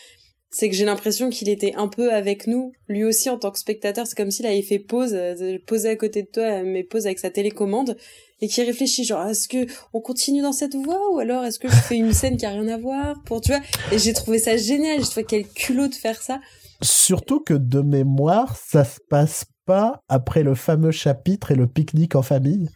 c'est 0.51 0.69
que 0.69 0.75
j'ai 0.75 0.85
l'impression 0.85 1.31
qu'il 1.31 1.49
était 1.49 1.75
un 1.77 1.89
peu 1.89 2.13
avec 2.13 2.47
nous, 2.47 2.73
lui 2.89 3.05
aussi 3.05 3.31
en 3.31 3.39
tant 3.39 3.51
que 3.51 3.59
spectateur. 3.59 4.07
C'est 4.07 4.17
comme 4.17 4.31
s'il 4.31 4.47
avait 4.47 4.63
fait 4.63 4.79
pause, 4.79 5.13
euh, 5.15 5.59
posé 5.67 5.89
à 5.91 5.97
côté 5.97 6.23
de 6.23 6.29
toi, 6.29 6.63
mais 6.65 6.83
pause 6.85 7.07
avec 7.07 7.19
sa 7.19 7.31
télécommande, 7.31 7.97
et 8.41 8.49
qui 8.49 8.63
réfléchit 8.63 9.05
genre 9.05 9.27
est-ce 9.29 9.47
que 9.47 9.67
on 9.93 10.01
continue 10.01 10.43
dans 10.43 10.53
cette 10.53 10.75
voie 10.75 11.13
ou 11.13 11.19
alors 11.19 11.45
est-ce 11.45 11.59
que 11.59 11.69
je 11.69 11.77
fais 11.77 11.97
une 11.97 12.13
scène 12.13 12.37
qui 12.37 12.47
a 12.47 12.51
rien 12.51 12.69
à 12.69 12.79
voir 12.79 13.23
pour 13.25 13.41
tu 13.41 13.53
vois? 13.53 13.61
Et 13.93 13.99
j'ai 13.99 14.13
trouvé 14.15 14.39
ça 14.39 14.57
génial. 14.57 14.99
J'ai 15.01 15.07
trouvé 15.11 15.25
quel 15.29 15.47
culot 15.47 15.87
de 15.89 15.95
faire 15.95 16.21
ça. 16.23 16.41
Surtout 16.83 17.41
que 17.41 17.55
de 17.55 17.81
mémoire, 17.83 18.57
ça 18.57 18.85
se 18.85 18.99
passe 19.09 19.45
pas 19.67 20.03
après 20.09 20.43
le 20.43 20.55
fameux 20.55 20.93
chapitre 20.93 21.51
et 21.53 21.57
le 21.57 21.67
pique-nique 21.69 22.17
en 22.17 22.23
famille, 22.23 22.69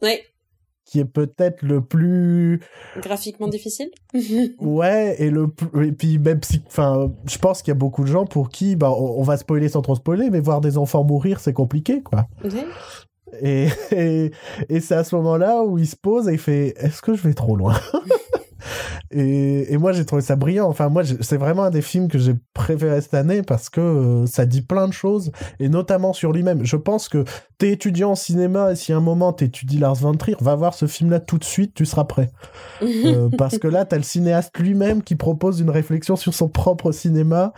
Ouais, 0.00 0.22
qui 0.88 1.00
est 1.00 1.04
peut-être 1.04 1.62
le 1.62 1.82
plus 1.82 2.60
graphiquement 3.02 3.48
difficile? 3.48 3.90
ouais 4.60 5.16
et 5.22 5.28
le 5.30 5.48
plus- 5.48 5.86
et 5.88 5.92
puis 5.92 6.18
même 6.18 6.42
si 6.42 6.62
enfin 6.66 7.12
je 7.26 7.36
pense 7.38 7.60
qu'il 7.60 7.70
y 7.70 7.76
a 7.76 7.78
beaucoup 7.78 8.02
de 8.02 8.08
gens 8.08 8.24
pour 8.24 8.48
qui 8.48 8.74
bah 8.74 8.90
on, 8.90 9.20
on 9.20 9.22
va 9.22 9.36
spoiler 9.36 9.68
sans 9.68 9.82
trop 9.82 9.94
spoiler 9.96 10.30
mais 10.30 10.40
voir 10.40 10.60
des 10.62 10.78
enfants 10.78 11.04
mourir 11.04 11.40
c'est 11.40 11.52
compliqué 11.52 12.02
quoi. 12.02 12.26
Et 13.40 13.68
et, 13.92 14.30
et 14.68 14.80
c'est 14.80 14.94
à 14.94 15.04
ce 15.04 15.16
moment-là 15.16 15.62
où 15.62 15.78
il 15.78 15.86
se 15.86 15.96
pose 15.96 16.28
et 16.28 16.32
il 16.32 16.38
fait 16.38 16.74
est-ce 16.78 17.02
que 17.02 17.14
je 17.14 17.22
vais 17.22 17.34
trop 17.34 17.56
loin? 17.56 17.74
Et, 19.10 19.72
et 19.72 19.78
moi 19.78 19.92
j'ai 19.92 20.04
trouvé 20.04 20.22
ça 20.22 20.36
brillant. 20.36 20.68
Enfin 20.68 20.88
moi 20.88 21.02
c'est 21.20 21.36
vraiment 21.36 21.64
un 21.64 21.70
des 21.70 21.82
films 21.82 22.08
que 22.08 22.18
j'ai 22.18 22.34
préféré 22.52 23.00
cette 23.00 23.14
année 23.14 23.42
parce 23.42 23.70
que 23.70 23.80
euh, 23.80 24.26
ça 24.26 24.44
dit 24.44 24.62
plein 24.62 24.86
de 24.86 24.92
choses 24.92 25.32
et 25.60 25.68
notamment 25.68 26.12
sur 26.12 26.32
lui-même. 26.32 26.64
Je 26.64 26.76
pense 26.76 27.08
que 27.08 27.24
t'es 27.56 27.70
étudiant 27.70 28.10
en 28.10 28.14
cinéma 28.14 28.72
et 28.72 28.76
si 28.76 28.92
à 28.92 28.98
un 28.98 29.00
moment 29.00 29.32
t'étudies 29.32 29.78
Lars 29.78 29.94
von 29.94 30.14
Trier 30.14 30.36
va 30.40 30.54
voir 30.56 30.74
ce 30.74 30.86
film 30.86 31.10
là 31.10 31.20
tout 31.20 31.38
de 31.38 31.44
suite 31.44 31.72
tu 31.74 31.86
seras 31.86 32.04
prêt. 32.04 32.30
Euh, 33.08 33.28
parce 33.38 33.58
que 33.58 33.68
là, 33.68 33.84
t'as 33.84 33.96
le 33.96 34.02
cinéaste 34.02 34.56
lui-même 34.58 35.02
qui 35.02 35.14
propose 35.14 35.60
une 35.60 35.70
réflexion 35.70 36.16
sur 36.16 36.34
son 36.34 36.48
propre 36.48 36.90
cinéma, 36.90 37.52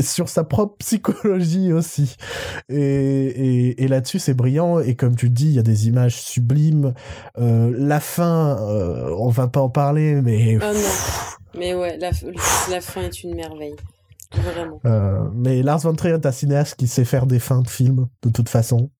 sur 0.00 0.28
sa 0.28 0.44
propre 0.44 0.76
psychologie 0.78 1.72
aussi. 1.72 2.16
Et, 2.68 2.76
et, 2.76 3.84
et 3.84 3.88
là-dessus, 3.88 4.18
c'est 4.18 4.34
brillant. 4.34 4.80
Et 4.80 4.94
comme 4.94 5.16
tu 5.16 5.30
dis, 5.30 5.46
il 5.46 5.54
y 5.54 5.58
a 5.58 5.62
des 5.62 5.88
images 5.88 6.20
sublimes. 6.20 6.94
Euh, 7.38 7.72
la 7.76 8.00
fin, 8.00 8.58
euh, 8.60 9.14
on 9.18 9.28
va 9.28 9.48
pas 9.48 9.60
en 9.60 9.70
parler, 9.70 10.20
mais 10.22 10.56
Oh 10.56 10.72
non. 10.72 11.58
Mais 11.58 11.74
ouais, 11.74 11.96
la, 11.98 12.10
la 12.70 12.80
fin 12.80 13.02
est 13.02 13.22
une 13.22 13.36
merveille. 13.36 13.76
Vraiment. 14.36 14.80
Euh, 14.84 15.28
mais 15.32 15.62
Lars 15.62 15.80
von 15.80 15.94
Trier 15.94 16.14
est 16.14 16.26
un 16.26 16.32
cinéaste 16.32 16.74
qui 16.74 16.88
sait 16.88 17.04
faire 17.04 17.26
des 17.26 17.38
fins 17.38 17.62
de 17.62 17.68
film, 17.68 18.08
de 18.22 18.30
toute 18.30 18.48
façon. 18.48 18.90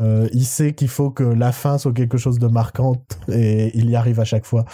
Euh, 0.00 0.28
il 0.32 0.44
sait 0.44 0.72
qu'il 0.72 0.88
faut 0.88 1.10
que 1.10 1.22
la 1.22 1.52
fin 1.52 1.78
soit 1.78 1.92
quelque 1.92 2.18
chose 2.18 2.38
de 2.38 2.48
marquant 2.48 2.96
et 3.28 3.76
il 3.78 3.90
y 3.90 3.96
arrive 3.96 4.20
à 4.20 4.24
chaque 4.24 4.46
fois. 4.46 4.64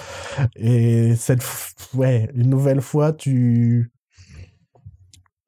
Et 0.56 1.14
cette, 1.16 1.42
ouais, 1.94 2.30
une 2.34 2.48
nouvelle 2.48 2.80
fois, 2.80 3.12
tu, 3.12 3.92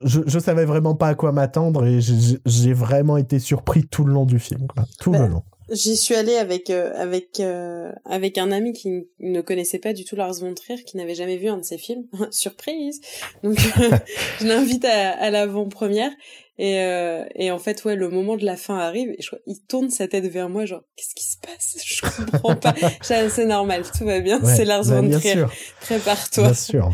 je, 0.02 0.20
je 0.26 0.38
savais 0.38 0.64
vraiment 0.64 0.94
pas 0.94 1.08
à 1.08 1.14
quoi 1.14 1.32
m'attendre 1.32 1.84
et 1.86 2.00
j'ai 2.00 2.72
vraiment 2.72 3.16
été 3.16 3.38
surpris 3.38 3.86
tout 3.86 4.04
le 4.04 4.12
long 4.12 4.24
du 4.24 4.38
film, 4.38 4.66
quoi. 4.66 4.84
Tout 5.00 5.10
Bah, 5.10 5.18
le 5.20 5.26
long. 5.28 5.42
J'y 5.72 5.96
suis 5.96 6.16
allée 6.16 6.34
avec 6.34 6.68
euh, 6.68 6.92
avec 6.96 7.38
euh, 7.38 7.92
avec 8.04 8.38
un 8.38 8.50
ami 8.50 8.72
qui 8.72 9.06
ne 9.20 9.40
connaissait 9.40 9.78
pas 9.78 9.92
du 9.92 10.04
tout 10.04 10.16
Lars 10.16 10.34
von 10.40 10.52
Trier, 10.52 10.82
qui 10.82 10.96
n'avait 10.96 11.14
jamais 11.14 11.36
vu 11.36 11.46
un 11.48 11.58
de 11.58 11.62
ses 11.62 11.78
films. 11.78 12.06
Surprise. 12.32 13.00
Donc 13.44 13.56
je 14.40 14.46
l'invite 14.46 14.84
à, 14.84 15.10
à 15.10 15.30
l'avant-première 15.30 16.10
et 16.58 16.80
euh, 16.80 17.24
et 17.36 17.52
en 17.52 17.60
fait 17.60 17.84
ouais 17.84 17.94
le 17.94 18.08
moment 18.08 18.36
de 18.36 18.44
la 18.44 18.56
fin 18.56 18.78
arrive 18.78 19.10
et 19.10 19.22
je, 19.22 19.30
il 19.46 19.60
tourne 19.68 19.90
sa 19.90 20.08
tête 20.08 20.24
vers 20.26 20.48
moi 20.48 20.64
genre 20.66 20.82
qu'est-ce 20.96 21.14
qui 21.14 21.24
se 21.24 21.36
passe? 21.38 21.76
Je 21.84 22.00
comprends 22.32 22.56
pas. 22.56 22.74
C'est 23.02 23.46
normal, 23.46 23.84
tout 23.96 24.04
va 24.04 24.18
bien. 24.18 24.40
Ouais, 24.42 24.56
c'est 24.56 24.64
Lars 24.64 24.86
bah, 24.86 25.00
von 25.02 25.08
Trier. 25.20 25.44
Prépare-toi. 25.82 26.44
bien 26.46 26.54
sûr. 26.54 26.90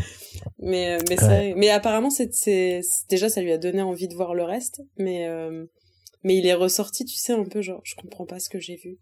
Mais 0.59 0.97
euh, 0.97 0.99
mais 1.09 1.17
ça, 1.17 1.39
mais 1.55 1.69
apparemment 1.69 2.09
c'est 2.09 2.29
déjà 3.09 3.29
ça 3.29 3.41
lui 3.41 3.51
a 3.51 3.57
donné 3.57 3.81
envie 3.81 4.07
de 4.07 4.15
voir 4.15 4.33
le 4.33 4.43
reste, 4.43 4.81
mais 4.97 5.27
euh, 5.27 5.65
mais 6.23 6.35
il 6.37 6.45
est 6.45 6.53
ressorti, 6.53 7.05
tu 7.05 7.15
sais 7.15 7.33
un 7.33 7.43
peu 7.45 7.61
genre 7.61 7.81
je 7.83 7.95
comprends 7.95 8.25
pas 8.25 8.39
ce 8.39 8.49
que 8.49 8.59
j'ai 8.59 8.75
vu. 8.75 8.97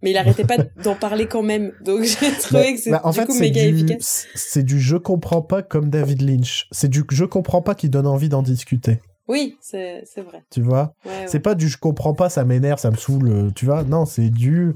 Mais 0.00 0.12
il 0.12 0.16
arrêtait 0.16 0.44
pas 0.44 0.58
d'en 0.84 0.94
parler 0.94 1.26
quand 1.26 1.42
même. 1.42 1.72
Donc 1.84 2.02
j'ai 2.04 2.30
trouvé 2.38 2.62
Bah, 2.62 2.72
que 2.72 2.78
c'est 2.78 2.90
bah, 2.90 3.02
du 3.04 3.12
fait, 3.18 3.26
coup 3.26 3.34
méga 3.38 3.62
du, 3.62 3.68
efficace. 3.74 4.26
c'est 4.34 4.62
du 4.62 4.78
je 4.78 4.96
comprends 4.96 5.42
pas 5.42 5.62
comme 5.62 5.90
David 5.90 6.22
Lynch. 6.22 6.68
C'est 6.70 6.88
du 6.88 7.02
je 7.10 7.24
comprends 7.24 7.62
pas 7.62 7.74
qui 7.74 7.88
donne 7.88 8.06
envie 8.06 8.28
d'en 8.28 8.42
discuter. 8.42 9.00
Oui, 9.26 9.56
c'est 9.60 10.04
vrai. 10.18 10.42
Tu 10.50 10.62
vois? 10.62 10.94
Ouais, 11.04 11.10
ouais. 11.10 11.26
C'est 11.26 11.40
pas 11.40 11.54
du 11.54 11.68
je 11.68 11.76
comprends 11.78 12.14
pas, 12.14 12.30
ça 12.30 12.44
m'énerve, 12.44 12.78
ça 12.78 12.90
me 12.90 12.96
saoule, 12.96 13.28
euh, 13.28 13.50
tu 13.54 13.66
vois? 13.66 13.82
Non, 13.82 14.06
c'est 14.06 14.30
du 14.30 14.72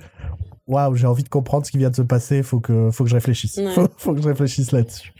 waouh, 0.66 0.94
j'ai 0.94 1.06
envie 1.06 1.22
de 1.22 1.28
comprendre 1.30 1.64
ce 1.64 1.70
qui 1.70 1.78
vient 1.78 1.88
de 1.90 1.96
se 1.96 2.02
passer, 2.02 2.42
faut 2.42 2.60
que 2.60 2.90
faut 2.90 3.04
que 3.04 3.10
je 3.10 3.14
réfléchisse. 3.14 3.56
Ouais. 3.58 3.70
Faut, 3.74 3.86
faut 3.96 4.14
que 4.14 4.20
je 4.22 4.28
réfléchisse 4.28 4.72
là-dessus. 4.72 5.12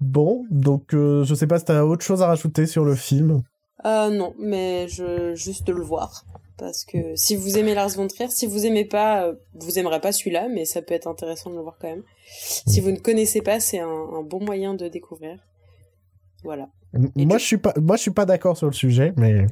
Bon, 0.00 0.44
donc 0.50 0.94
euh, 0.94 1.24
je 1.24 1.34
sais 1.34 1.46
pas 1.46 1.58
si 1.58 1.64
t'as 1.66 1.82
autre 1.82 2.04
chose 2.04 2.22
à 2.22 2.26
rajouter 2.28 2.66
sur 2.66 2.84
le 2.84 2.94
film. 2.94 3.42
Euh, 3.84 4.10
non, 4.10 4.34
mais 4.40 4.88
je 4.88 5.34
juste 5.34 5.66
de 5.66 5.72
le 5.72 5.82
voir 5.82 6.24
parce 6.56 6.84
que 6.84 7.14
si 7.14 7.36
vous 7.36 7.56
aimez 7.58 7.74
Lars 7.74 7.90
von 7.90 8.08
Trier, 8.08 8.28
si 8.30 8.46
vous 8.46 8.66
aimez 8.66 8.84
pas, 8.84 9.24
euh, 9.24 9.34
vous 9.54 9.78
aimerez 9.78 10.00
pas 10.00 10.10
celui-là, 10.10 10.48
mais 10.52 10.64
ça 10.64 10.82
peut 10.82 10.94
être 10.94 11.06
intéressant 11.06 11.50
de 11.50 11.54
le 11.56 11.62
voir 11.62 11.76
quand 11.80 11.88
même. 11.88 12.02
Si 12.28 12.80
vous 12.80 12.90
ne 12.90 12.96
connaissez 12.98 13.42
pas, 13.42 13.60
c'est 13.60 13.78
un, 13.78 13.86
un 13.88 14.22
bon 14.22 14.44
moyen 14.44 14.74
de 14.74 14.88
découvrir. 14.88 15.38
Voilà. 16.44 16.68
Et 17.16 17.26
moi 17.26 17.36
tu- 17.36 17.42
je 17.42 17.46
suis 17.46 17.58
pas 17.58 17.74
moi 17.80 17.96
je 17.96 18.02
suis 18.02 18.10
pas 18.10 18.24
d'accord 18.26 18.56
sur 18.56 18.66
le 18.66 18.72
sujet, 18.72 19.12
mais 19.16 19.46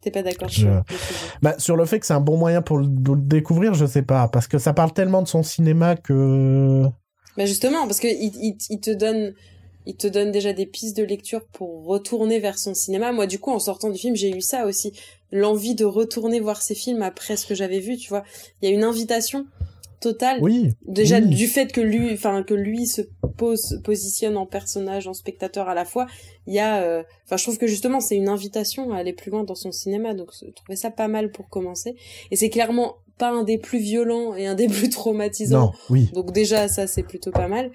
T'es 0.00 0.10
pas 0.12 0.22
d'accord 0.22 0.48
Je- 0.48 0.60
sur 0.60 0.68
le 0.70 0.82
sujet 0.96 1.30
bah, 1.42 1.54
sur 1.58 1.76
le 1.76 1.84
fait 1.86 1.98
que 2.00 2.06
c'est 2.06 2.14
un 2.14 2.20
bon 2.20 2.36
moyen 2.36 2.62
pour 2.62 2.78
le, 2.78 2.86
de 2.86 3.12
le 3.12 3.20
découvrir, 3.20 3.74
je 3.74 3.84
sais 3.84 4.02
pas 4.02 4.28
parce 4.28 4.46
que 4.46 4.58
ça 4.58 4.72
parle 4.72 4.92
tellement 4.92 5.22
de 5.22 5.28
son 5.28 5.42
cinéma 5.42 5.96
que 5.96 6.84
Bah 7.36 7.46
justement, 7.46 7.86
parce 7.86 7.98
que 8.00 8.06
il, 8.06 8.32
il, 8.36 8.56
il 8.70 8.80
te 8.80 8.90
donne, 8.90 9.34
il 9.88 9.96
te 9.96 10.06
donne 10.06 10.30
déjà 10.30 10.52
des 10.52 10.66
pistes 10.66 10.96
de 10.96 11.02
lecture 11.02 11.44
pour 11.46 11.86
retourner 11.86 12.38
vers 12.40 12.58
son 12.58 12.74
cinéma. 12.74 13.10
Moi, 13.10 13.26
du 13.26 13.38
coup, 13.38 13.50
en 13.50 13.58
sortant 13.58 13.88
du 13.88 13.98
film, 13.98 14.14
j'ai 14.14 14.30
eu 14.36 14.42
ça 14.42 14.66
aussi, 14.66 14.92
l'envie 15.32 15.74
de 15.74 15.86
retourner 15.86 16.40
voir 16.40 16.60
ses 16.60 16.74
films 16.74 17.00
après 17.00 17.38
ce 17.38 17.46
que 17.46 17.54
j'avais 17.54 17.80
vu. 17.80 17.96
Tu 17.96 18.10
vois, 18.10 18.22
il 18.60 18.68
y 18.68 18.72
a 18.72 18.74
une 18.74 18.84
invitation 18.84 19.46
totale. 20.00 20.38
oui, 20.42 20.74
Déjà 20.86 21.20
oui. 21.20 21.28
du 21.28 21.46
fait 21.46 21.72
que 21.72 21.80
lui, 21.80 22.12
enfin 22.12 22.42
que 22.42 22.52
lui 22.52 22.86
se 22.86 23.00
pose, 23.38 23.80
positionne 23.82 24.36
en 24.36 24.44
personnage, 24.44 25.08
en 25.08 25.14
spectateur 25.14 25.70
à 25.70 25.74
la 25.74 25.86
fois, 25.86 26.06
il 26.46 26.52
y 26.52 26.58
a, 26.58 26.82
euh, 26.82 27.02
enfin 27.24 27.38
je 27.38 27.44
trouve 27.44 27.58
que 27.58 27.66
justement 27.66 28.00
c'est 28.00 28.14
une 28.14 28.28
invitation 28.28 28.92
à 28.92 28.98
aller 28.98 29.14
plus 29.14 29.30
loin 29.30 29.42
dans 29.42 29.54
son 29.54 29.72
cinéma, 29.72 30.14
donc 30.14 30.30
je 30.40 30.50
trouvais 30.50 30.76
ça 30.76 30.90
pas 30.90 31.08
mal 31.08 31.32
pour 31.32 31.48
commencer. 31.48 31.96
Et 32.30 32.36
c'est 32.36 32.50
clairement 32.50 32.96
pas 33.16 33.30
un 33.30 33.42
des 33.42 33.58
plus 33.58 33.78
violents 33.80 34.34
et 34.36 34.46
un 34.46 34.54
des 34.54 34.68
plus 34.68 34.90
traumatisants. 34.90 35.60
non, 35.66 35.72
oui. 35.90 36.10
Donc 36.12 36.32
déjà 36.32 36.68
ça 36.68 36.86
c'est 36.86 37.02
plutôt 37.02 37.32
pas 37.32 37.48
mal. 37.48 37.70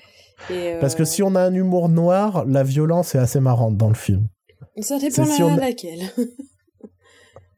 Et, 0.50 0.74
euh, 0.74 0.80
Parce 0.82 0.96
que 0.96 1.06
si 1.06 1.24
on 1.24 1.36
a 1.36 1.42
un 1.42 1.54
humour 1.54 1.90
noir, 1.90 2.46
la 2.46 2.64
violence 2.64 3.16
est 3.16 3.20
assez 3.20 3.40
marrante 3.40 3.78
dans 3.78 3.88
le 3.90 3.94
film. 3.96 4.28
ça 4.82 4.98
dépend 5.00 5.26
si 5.26 5.44
on- 5.44 5.56
laquelle. 5.56 6.02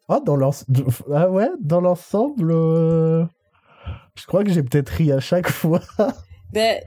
Ah, 0.08 0.20
dans 0.24 0.36
l'ens- 0.36 0.66
ah 1.12 1.32
ouais, 1.32 1.48
dans 1.60 1.82
l'ensemble, 1.82 2.52
euh, 2.52 3.26
je 4.16 4.26
crois 4.28 4.44
que 4.44 4.52
j'ai 4.52 4.62
peut-être 4.62 4.90
ri 4.90 5.12
à 5.12 5.20
chaque 5.20 5.50
fois. 5.50 5.82
ben 6.54 6.80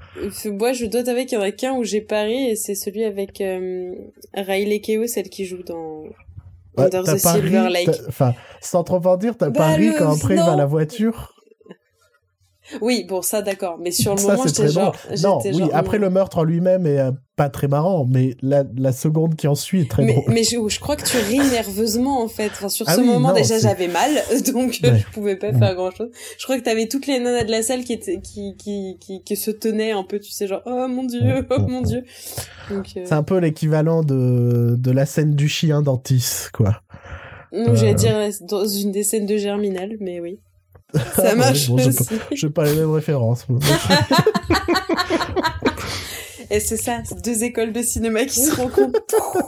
moi 0.52 0.72
je 0.72 0.86
dois 0.86 1.02
t'avouer 1.02 1.26
qu'il 1.26 1.36
y 1.36 1.40
en 1.40 1.44
a 1.44 1.50
qu'un 1.50 1.72
où 1.74 1.82
j'ai 1.82 2.00
pari 2.00 2.50
et 2.50 2.54
c'est 2.54 2.76
celui 2.76 3.02
avec 3.02 3.40
euh, 3.40 3.92
Riley 4.34 4.80
Keough, 4.80 5.08
celle 5.08 5.30
qui 5.30 5.46
joue 5.46 5.64
dans 5.64 6.04
Under 6.76 7.02
the 7.02 7.18
Silver 7.18 7.58
ri, 7.66 7.72
Lake. 7.72 7.90
Enfin, 8.06 8.34
sans 8.60 8.84
trop 8.84 9.04
en 9.04 9.16
dire, 9.16 9.36
t'as 9.36 9.50
Bah, 9.50 9.58
pas 9.62 9.68
ri 9.74 9.88
le- 9.88 9.98
quand 9.98 10.12
après 10.14 10.34
il 10.34 10.40
va 10.40 10.52
à 10.52 10.56
la 10.56 10.66
voiture. 10.66 11.34
Oui, 12.80 13.04
bon, 13.08 13.22
ça 13.22 13.42
d'accord. 13.42 13.78
Mais 13.80 13.90
sur 13.90 14.12
le 14.14 14.20
Ça, 14.20 14.32
moment, 14.32 14.44
j'étais 14.46 14.68
genre. 14.68 14.94
Non, 15.22 15.38
oui, 15.44 15.52
genre, 15.58 15.70
après 15.72 15.98
non. 15.98 16.04
le 16.04 16.10
meurtre 16.10 16.38
en 16.38 16.44
lui-même 16.44 16.86
est 16.86 16.98
euh, 16.98 17.12
pas 17.36 17.48
très 17.48 17.68
marrant, 17.68 18.04
mais 18.08 18.36
la, 18.42 18.64
la 18.76 18.92
seconde 18.92 19.36
qui 19.36 19.46
en 19.48 19.54
suit 19.54 19.82
est 19.82 19.90
très 19.90 20.04
mais, 20.04 20.12
drôle. 20.14 20.24
mais 20.32 20.42
je, 20.42 20.56
je 20.68 20.80
crois 20.80 20.96
que 20.96 21.04
tu 21.04 21.16
ris 21.16 21.38
nerveusement 21.38 22.22
en 22.22 22.28
fait. 22.28 22.48
Enfin, 22.52 22.68
sur 22.68 22.84
Ah 22.88 22.94
ce 22.96 23.00
oui, 23.00 23.06
moment 23.06 23.28
non, 23.28 23.34
déjà 23.34 23.58
j'avais 23.58 23.88
mal, 23.88 24.10
donc 24.52 24.80
euh, 24.84 24.90
Ouais. 24.92 24.98
je 24.98 25.12
pouvais 25.12 25.36
pas 25.36 25.48
Ouais. 25.50 25.58
faire 25.58 25.74
grand 25.74 25.90
chose. 25.92 26.10
Je 26.38 26.44
crois 26.44 26.58
que 26.58 26.64
t'avais 26.64 26.88
toutes 26.88 27.06
les 27.06 27.18
nanas 27.20 27.44
de 27.44 27.50
la 27.50 27.62
salle 27.62 27.84
qui 27.84 27.92
étaient, 27.92 28.20
qui, 28.20 28.56
qui, 28.56 28.96
qui, 29.00 29.22
qui 29.22 29.36
se 29.36 29.50
tenaient 29.50 29.92
un 29.92 30.02
peu, 30.04 30.18
tu 30.18 30.30
sais, 30.30 30.46
genre 30.46 30.62
oh 30.66 30.86
mon 30.88 31.04
dieu, 31.04 31.20
Ouais, 31.22 31.42
oh 31.50 31.60
mon 31.68 31.80
dieu. 31.82 32.04
Euh, 32.70 32.82
C'est 32.84 33.12
un 33.12 33.22
peu 33.22 33.38
l'équivalent 33.38 34.02
de, 34.02 34.74
de 34.78 34.90
la 34.90 35.06
scène 35.06 35.34
du 35.34 35.48
chien 35.48 35.80
d'Antis, 35.80 36.48
quoi. 36.52 36.82
j'allais 37.52 37.92
euh, 37.92 37.94
dire 37.94 38.14
dans 38.42 38.66
une 38.66 38.92
des 38.92 39.04
scènes 39.04 39.26
de 39.26 39.36
Germinal, 39.36 39.96
mais 40.00 40.20
oui. 40.20 40.40
Ah, 40.94 40.98
Ça 41.16 41.22
ouais, 41.22 41.34
marche 41.36 41.68
bon, 41.68 41.74
aussi. 41.76 41.98
J'ai 42.32 42.50
pas 42.50 42.64
les 42.64 42.74
mêmes 42.74 42.90
références. 42.92 43.46
Et 46.50 46.60
c'est 46.60 46.78
ça, 46.78 47.00
c'est 47.04 47.22
deux 47.22 47.44
écoles 47.44 47.74
de 47.74 47.82
cinéma 47.82 48.24
qui 48.24 48.40
se 48.40 48.54
rencontrent. 48.56 48.98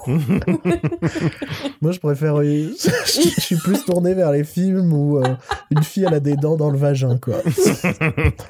Moi, 1.80 1.93
je 1.93 1.99
préfère. 1.99 2.36
euh, 2.41 2.45
je 2.78 2.91
je 3.36 3.41
suis 3.41 3.57
plus 3.57 3.82
tourné 3.86 4.12
vers 4.12 4.30
les 4.32 4.45
films 4.45 4.93
où 4.93 5.16
euh, 5.16 5.22
une 5.70 5.82
fille 5.82 6.05
elle 6.07 6.12
a 6.12 6.20
des 6.20 6.36
dents 6.36 6.57
dans 6.57 6.68
le 6.68 6.76
vagin, 6.76 7.16
quoi. 7.16 7.36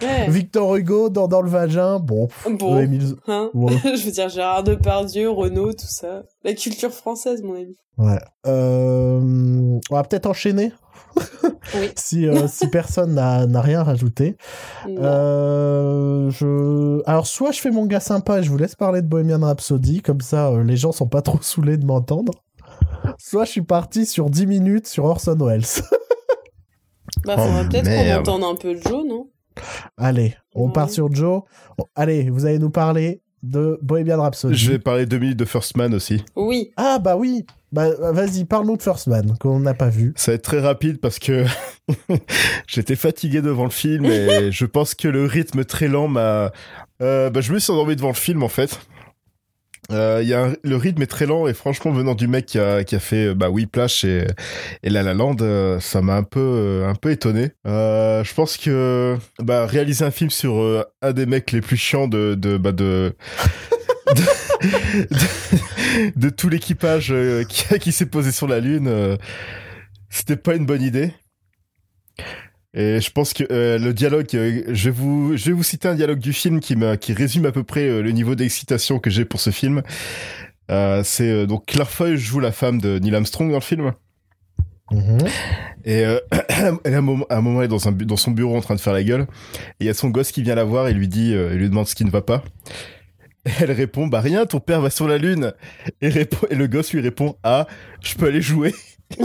Ouais. 0.03 0.28
Victor 0.28 0.74
Hugo, 0.74 1.11
dents 1.11 1.28
dans 1.28 1.43
le 1.43 1.49
vagin, 1.51 2.01
bon. 2.01 2.26
Bon. 2.59 2.76
euh, 2.76 2.86
Hein 3.28 3.51
ouais. 3.55 3.72
je 3.84 4.05
veux 4.05 4.11
dire 4.11 4.28
Gérard 4.28 4.64
Depardieu, 4.64 5.30
Renaud, 5.30 5.72
tout 5.72 5.86
ça. 5.88 6.24
La 6.43 6.53
culture 6.55 6.91
française, 6.91 7.43
mon 7.45 7.55
ami. 7.55 7.76
Ouais. 7.99 8.18
Euh, 8.49 9.20
on 9.22 9.95
va 9.95 10.03
peut-être 10.03 10.26
enchaîner? 10.26 10.72
Oui. 11.74 11.88
si, 11.94 12.26
euh, 12.26 12.48
si 12.48 12.66
personne 12.66 13.14
n'a 13.14 13.46
n'a 13.46 13.60
rien 13.60 13.84
rajouté. 13.84 14.36
Euh, 14.88 16.28
je... 16.30 17.00
Alors, 17.06 17.26
soit 17.28 17.52
je 17.52 17.60
fais 17.60 17.70
mon 17.70 17.86
gars 17.86 18.00
sympa 18.00 18.40
et 18.40 18.42
je 18.42 18.50
vous 18.50 18.56
laisse 18.56 18.74
parler 18.74 19.02
de 19.02 19.06
Bohemian 19.06 19.38
Rhapsody, 19.40 20.02
comme 20.02 20.20
ça 20.20 20.48
euh, 20.48 20.64
les 20.64 20.76
gens 20.76 20.90
sont 20.90 21.06
pas 21.06 21.22
trop 21.22 21.38
saoulés 21.42 21.76
de 21.76 21.84
m'entendre. 21.86 22.32
Soit 23.18 23.44
je 23.44 23.50
suis 23.52 23.62
parti 23.62 24.04
sur 24.04 24.30
10 24.30 24.46
minutes 24.46 24.86
sur 24.88 25.04
Orson 25.04 25.36
Welles. 25.40 25.62
Bah, 27.26 27.36
faudra 27.36 27.62
Oh, 27.64 27.68
peut-être 27.68 27.84
qu'on 27.84 28.20
entende 28.20 28.44
un 28.44 28.54
peu 28.54 28.76
Joe, 28.80 29.04
non? 29.06 29.28
Allez, 29.98 30.34
on 30.54 30.66
Ouais. 30.66 30.72
part 30.72 30.88
sur 30.88 31.12
Joe. 31.12 31.42
Bon, 31.76 31.84
allez, 31.94 32.30
vous 32.30 32.46
allez 32.46 32.58
nous 32.58 32.70
parler 32.70 33.20
de 33.43 33.78
Bohemian 33.82 34.20
Rhapsody. 34.20 34.55
Je 34.55 34.72
vais 34.72 34.78
parler 34.78 35.07
deux 35.07 35.18
minutes 35.18 35.38
de 35.38 35.45
First 35.45 35.76
Man 35.76 35.95
aussi. 35.95 36.24
Oui. 36.36 36.70
Ah 36.76 36.99
bah 36.99 37.16
oui, 37.16 37.47
bah 37.72 37.88
vas-y, 38.12 38.45
parle-nous 38.45 38.76
de 38.76 38.82
First 38.82 39.07
Man, 39.07 39.36
qu'on 39.38 39.61
n'a 39.61 39.74
pas 39.74 39.88
vu. 39.88 40.12
Ça 40.16 40.32
va 40.32 40.36
être 40.36 40.43
très 40.43 40.61
rapide 40.61 40.99
parce 41.01 41.18
que 41.18 41.45
j'étais 42.66 42.97
fatigué 42.97 43.43
devant 43.43 43.64
le 43.64 43.70
film 43.70 44.05
et 44.07 44.51
je 44.51 44.66
pense 44.66 44.95
que 44.95 45.09
le 45.09 45.24
rythme 45.24 45.64
très 45.64 45.88
lent 45.88 46.09
m'a. 46.09 46.53
Euh, 47.01 47.30
bah, 47.30 47.41
je 47.41 47.53
me 47.53 47.59
suis 47.59 47.72
endormi 47.72 47.97
devant 47.97 48.09
le 48.09 48.14
film 48.14 48.43
en 48.43 48.49
fait. 48.49 48.78
Euh, 49.91 50.22
y 50.24 50.35
a 50.35 50.53
le 50.62 50.76
rythme 50.76 51.03
est 51.03 51.07
très 51.07 51.26
lent 51.26 51.49
et 51.49 51.55
franchement 51.55 51.91
venant 51.91 52.14
du 52.14 52.28
mec 52.28 52.47
qui 52.47 52.59
a, 52.59 52.85
qui 52.85 52.95
a 52.95 53.01
fait 53.01 53.28
euh, 53.28 53.35
bah 53.35 53.51
Whiplash 53.51 54.05
et, 54.05 54.26
et 54.83 54.91
La 54.91 55.03
La 55.03 55.14
Land, 55.14 55.37
euh, 55.41 55.81
ça 55.81 56.01
m'a 56.01 56.14
un 56.14 56.22
peu 56.22 56.41
euh, 56.41 56.89
un 56.89 56.95
peu 56.95 57.11
étonné. 57.11 57.51
Je 57.64 58.35
pense 58.35 58.57
que 58.57 59.16
bah 59.41 59.66
réaliser 59.66 60.05
un 60.05 60.11
film 60.11 60.31
sur 60.31 60.85
un 61.03 61.12
des 61.12 61.26
mecs 61.26 61.51
les 61.53 61.61
plus 61.61 61.76
chiants 61.76 62.09
de 62.09 62.35
de 62.35 62.57
bah 62.57 62.72
de 62.72 63.14
de, 66.16 66.31
tout 66.31 66.49
l'équipage 66.49 67.14
qui, 67.49 67.78
qui 67.78 67.93
s'est 67.93 68.07
posé 68.07 68.33
sur 68.33 68.49
la 68.49 68.61
lune, 68.61 69.18
c'était 70.09 70.37
pas 70.37 70.55
une 70.55 70.66
bonne 70.66 70.83
idée. 70.83 71.12
Et 72.72 73.00
je 73.00 73.10
pense 73.10 73.32
que 73.32 73.44
euh, 73.50 73.78
le 73.78 73.92
dialogue, 73.92 74.28
euh, 74.34 74.62
je 74.68 74.84
vais 74.84 74.90
vous, 74.90 75.36
je 75.36 75.46
vais 75.46 75.52
vous 75.52 75.62
citer 75.62 75.88
un 75.88 75.94
dialogue 75.94 76.20
du 76.20 76.32
film 76.32 76.60
qui 76.60 76.76
me, 76.76 76.94
qui 76.94 77.12
résume 77.12 77.46
à 77.46 77.52
peu 77.52 77.64
près 77.64 77.88
euh, 77.88 78.00
le 78.00 78.12
niveau 78.12 78.36
d'excitation 78.36 78.98
que 79.00 79.10
j'ai 79.10 79.24
pour 79.24 79.40
ce 79.40 79.50
film. 79.50 79.82
Euh, 80.70 81.02
c'est 81.04 81.28
euh, 81.28 81.46
donc 81.46 81.66
Claire 81.66 81.90
Foy 81.90 82.16
joue 82.16 82.38
la 82.38 82.52
femme 82.52 82.80
de 82.80 82.98
Neil 82.98 83.14
Armstrong 83.14 83.48
dans 83.48 83.56
le 83.56 83.60
film. 83.60 83.92
Mhm. 84.92 85.18
Et 85.84 86.04
euh, 86.04 86.18
elle, 86.84 86.94
à, 86.94 86.98
un 86.98 87.00
moment, 87.00 87.26
à 87.28 87.36
un 87.38 87.40
moment, 87.40 87.60
elle 87.60 87.66
est 87.66 87.68
dans, 87.68 87.88
un, 87.88 87.92
dans 87.92 88.16
son 88.16 88.30
bureau 88.30 88.56
en 88.56 88.60
train 88.60 88.74
de 88.74 88.80
faire 88.80 88.92
la 88.92 89.02
gueule. 89.02 89.26
Et 89.80 89.84
il 89.84 89.86
y 89.86 89.90
a 89.90 89.94
son 89.94 90.10
gosse 90.10 90.30
qui 90.32 90.42
vient 90.42 90.54
la 90.54 90.64
voir 90.64 90.88
et 90.88 90.94
lui 90.94 91.08
dit, 91.08 91.34
euh, 91.34 91.50
il 91.52 91.58
lui 91.58 91.68
demande 91.68 91.88
ce 91.88 91.94
qui 91.94 92.04
ne 92.04 92.10
va 92.10 92.22
pas. 92.22 92.42
Et 93.46 93.50
elle 93.60 93.72
répond, 93.72 94.06
bah 94.06 94.20
rien, 94.20 94.46
ton 94.46 94.60
père 94.60 94.80
va 94.80 94.90
sur 94.90 95.08
la 95.08 95.18
lune. 95.18 95.52
Et, 96.02 96.08
répond, 96.08 96.46
et 96.50 96.54
le 96.54 96.66
gosse 96.66 96.92
lui 96.92 97.00
répond, 97.00 97.36
ah, 97.42 97.66
je 98.02 98.14
peux 98.14 98.26
aller 98.26 98.42
jouer. 98.42 98.74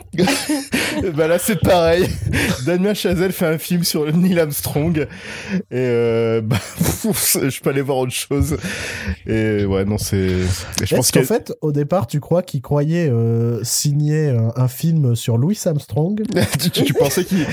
bah 1.15 1.27
là 1.27 1.39
c'est 1.39 1.59
pareil. 1.59 2.07
Damien 2.65 2.93
Chazelle 2.93 3.31
fait 3.31 3.45
un 3.45 3.57
film 3.57 3.83
sur 3.83 4.05
Neil 4.15 4.39
Armstrong 4.39 4.99
et 4.99 5.57
euh, 5.71 6.41
bah, 6.41 6.57
je 7.03 7.59
peux 7.61 7.69
aller 7.69 7.81
voir 7.81 7.97
autre 7.97 8.13
chose. 8.13 8.57
Et 9.25 9.65
ouais 9.65 9.85
non 9.85 9.97
c'est. 9.97 10.39
Je 10.83 10.95
pense 10.95 11.11
qu'en 11.11 11.23
fait 11.23 11.53
au 11.61 11.71
départ 11.71 12.07
tu 12.07 12.19
crois 12.19 12.43
qu'il 12.43 12.61
croyait 12.61 13.09
euh, 13.09 13.63
signer 13.63 14.29
un, 14.29 14.51
un, 14.55 14.67
film 14.67 15.15
sur 15.15 15.37
Louis 15.37 15.59
Armstrong? 15.65 16.21
tu, 16.59 16.69
tu, 16.69 16.83
tu, 16.83 16.93
pensais 16.93 17.25
qu'il 17.25 17.45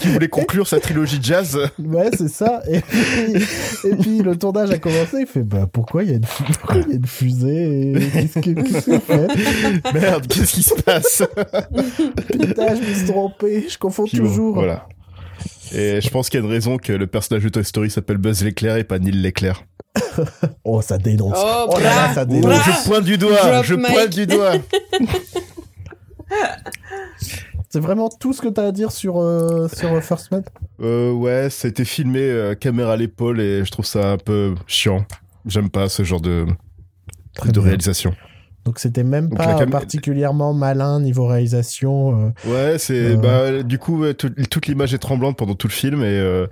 qu 0.00 0.08
voulait 0.08 0.28
conclure 0.28 0.66
sa 0.66 0.80
trilogie 0.80 1.18
jazz? 1.22 1.58
Ouais 1.78 2.10
c'est 2.16 2.28
ça. 2.28 2.62
Et 2.68 2.80
puis, 2.80 3.44
et 3.84 3.96
puis, 3.96 4.18
le 4.18 4.36
tournage 4.36 4.70
a 4.70 4.78
commencé. 4.78 5.20
Il 5.20 5.26
fait 5.26 5.42
bah 5.42 5.68
pourquoi 5.70 6.02
il 6.02 6.10
y 6.10 6.12
a 6.12 6.16
une, 6.16 6.24
pourquoi 6.60 6.76
il 6.80 6.88
y 6.88 6.92
a 6.92 6.96
une 6.96 7.06
fusée? 7.06 7.92
Qu'est-ce 8.12 8.38
qu'il 8.40 8.54
qu 8.54 8.72
fait 8.74 9.92
Merde 9.92 10.26
qu'est-ce 10.26 10.52
qui 10.54 10.62
se 10.62 10.74
passe? 10.74 11.22
Putain, 12.16 12.74
je 12.74 12.80
me 12.80 12.94
suis 12.94 13.06
trompé, 13.06 13.66
je 13.68 13.78
confonds 13.78 14.04
Puis 14.04 14.18
toujours. 14.18 14.54
bon, 14.54 14.60
voilà. 14.60 14.86
Et 15.72 16.00
je 16.00 16.08
pense 16.10 16.28
qu'il 16.28 16.38
y 16.40 16.42
a 16.42 16.46
une 16.46 16.52
raison 16.52 16.76
que 16.78 16.92
le 16.92 17.06
personnage 17.06 17.42
de 17.42 17.48
Toy 17.48 17.64
Story 17.64 17.90
s'appelle 17.90 18.18
Buzz 18.18 18.44
l'éclair 18.44 18.76
et 18.76 18.84
pas 18.84 18.98
Neil 18.98 19.12
l'éclair. 19.12 19.64
oh, 20.64 20.80
ça 20.82 20.98
dénonce. 20.98 21.36
Oh, 21.36 21.66
Oh 21.70 21.78
là 21.78 21.84
là, 22.08 22.14
ça 22.14 22.24
dénonce. 22.24 22.44
bra- 22.46 22.62
je 22.62 22.88
pointe 22.88 23.04
du 23.04 23.18
doigt, 23.18 23.36
Drop 23.36 23.64
je 23.64 23.74
mic. 23.74 23.86
pointe 23.86 24.10
du 24.10 24.26
doigt. 24.26 24.52
C'est 27.68 27.80
vraiment 27.80 28.08
tout 28.08 28.32
ce 28.32 28.40
que 28.40 28.48
t'as 28.48 28.68
à 28.68 28.72
dire 28.72 28.92
sur, 28.92 29.20
euh, 29.20 29.66
sur 29.68 29.92
euh, 29.92 30.00
First 30.00 30.30
Man? 30.30 30.44
Euh, 30.80 31.10
ouais, 31.12 31.50
ça 31.50 31.66
a 31.66 31.70
été 31.70 31.84
filmé 31.84 32.20
euh, 32.20 32.54
caméra 32.54 32.92
à 32.92 32.96
l'épaule 32.96 33.40
et 33.40 33.64
je 33.64 33.70
trouve 33.72 33.84
ça 33.84 34.12
un 34.12 34.16
peu 34.16 34.54
chiant. 34.68 35.04
J'aime 35.46 35.70
pas 35.70 35.88
ce 35.88 36.04
genre 36.04 36.20
de, 36.20 36.46
Très 37.34 37.48
de 37.48 37.52
bien. 37.54 37.62
réalisation. 37.62 38.14
Donc 38.64 38.78
c'était 38.78 39.04
même 39.04 39.28
Donc 39.28 39.38
pas 39.38 39.54
cam- 39.58 39.70
particulièrement 39.70 40.54
malin 40.54 41.00
niveau 41.00 41.26
réalisation. 41.26 42.32
euh. 42.46 42.50
Ouais, 42.50 42.78
c'est 42.78 43.12
Euh. 43.12 43.16
bah 43.16 43.62
du 43.62 43.78
coup 43.78 44.04
toute 44.14 44.66
l'image 44.66 44.94
est 44.94 44.98
tremblante 44.98 45.36
pendant 45.36 45.54
tout 45.54 45.66
le 45.68 45.72
film 45.72 46.00
et 46.02 46.06
euh, 46.06 46.46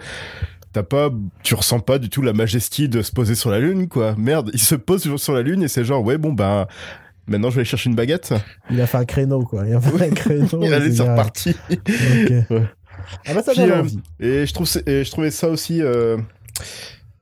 t'as 0.73 0.83
pas, 0.83 1.11
tu 1.43 1.55
ressens 1.55 1.81
pas 1.81 1.99
du 1.99 2.11
tout 2.11 2.21
la 2.23 2.33
majesté 2.35 2.89
de 2.89 3.01
se 3.03 3.13
poser 3.13 3.35
sur 3.35 3.51
la 3.51 3.61
lune 3.61 3.89
quoi. 3.89 4.15
Merde, 4.19 4.51
il 4.53 4.61
se 4.61 4.75
pose 4.75 5.17
sur 5.17 5.33
la 5.33 5.43
lune 5.43 5.63
et 5.63 5.69
c'est 5.69 5.85
genre 5.85 6.05
ouais 6.05 6.19
bon 6.19 6.33
bah 6.35 6.69
maintenant 7.27 7.49
je 7.51 7.55
vais 7.57 7.61
aller 7.61 7.69
chercher 7.69 7.89
une 7.89 7.97
baguette. 7.97 8.35
Il 8.71 8.81
a 8.81 8.87
fait 8.87 8.99
un 8.99 9.05
créneau, 9.07 9.43
quoi. 9.45 9.65
Il 9.67 9.75
a 9.75 9.81
fait 9.81 10.07
un 10.07 10.11
créneau. 10.11 10.59
bien. 10.59 11.11
reparti. 11.13 11.57
Ok. 11.71 12.33
Ouais. 12.51 12.67
Ah 13.27 13.35
bah 13.35 13.43
ça 13.43 13.53
Puis, 13.53 13.63
donne 13.63 13.73
envie. 13.81 13.99
Et 14.21 14.47
je 14.47 14.53
trouve 14.55 14.67
c'est- 14.69 14.87
et 14.89 15.03
je 15.05 15.11
trouvais 15.11 15.31
ça 15.31 15.49
aussi 15.49 15.81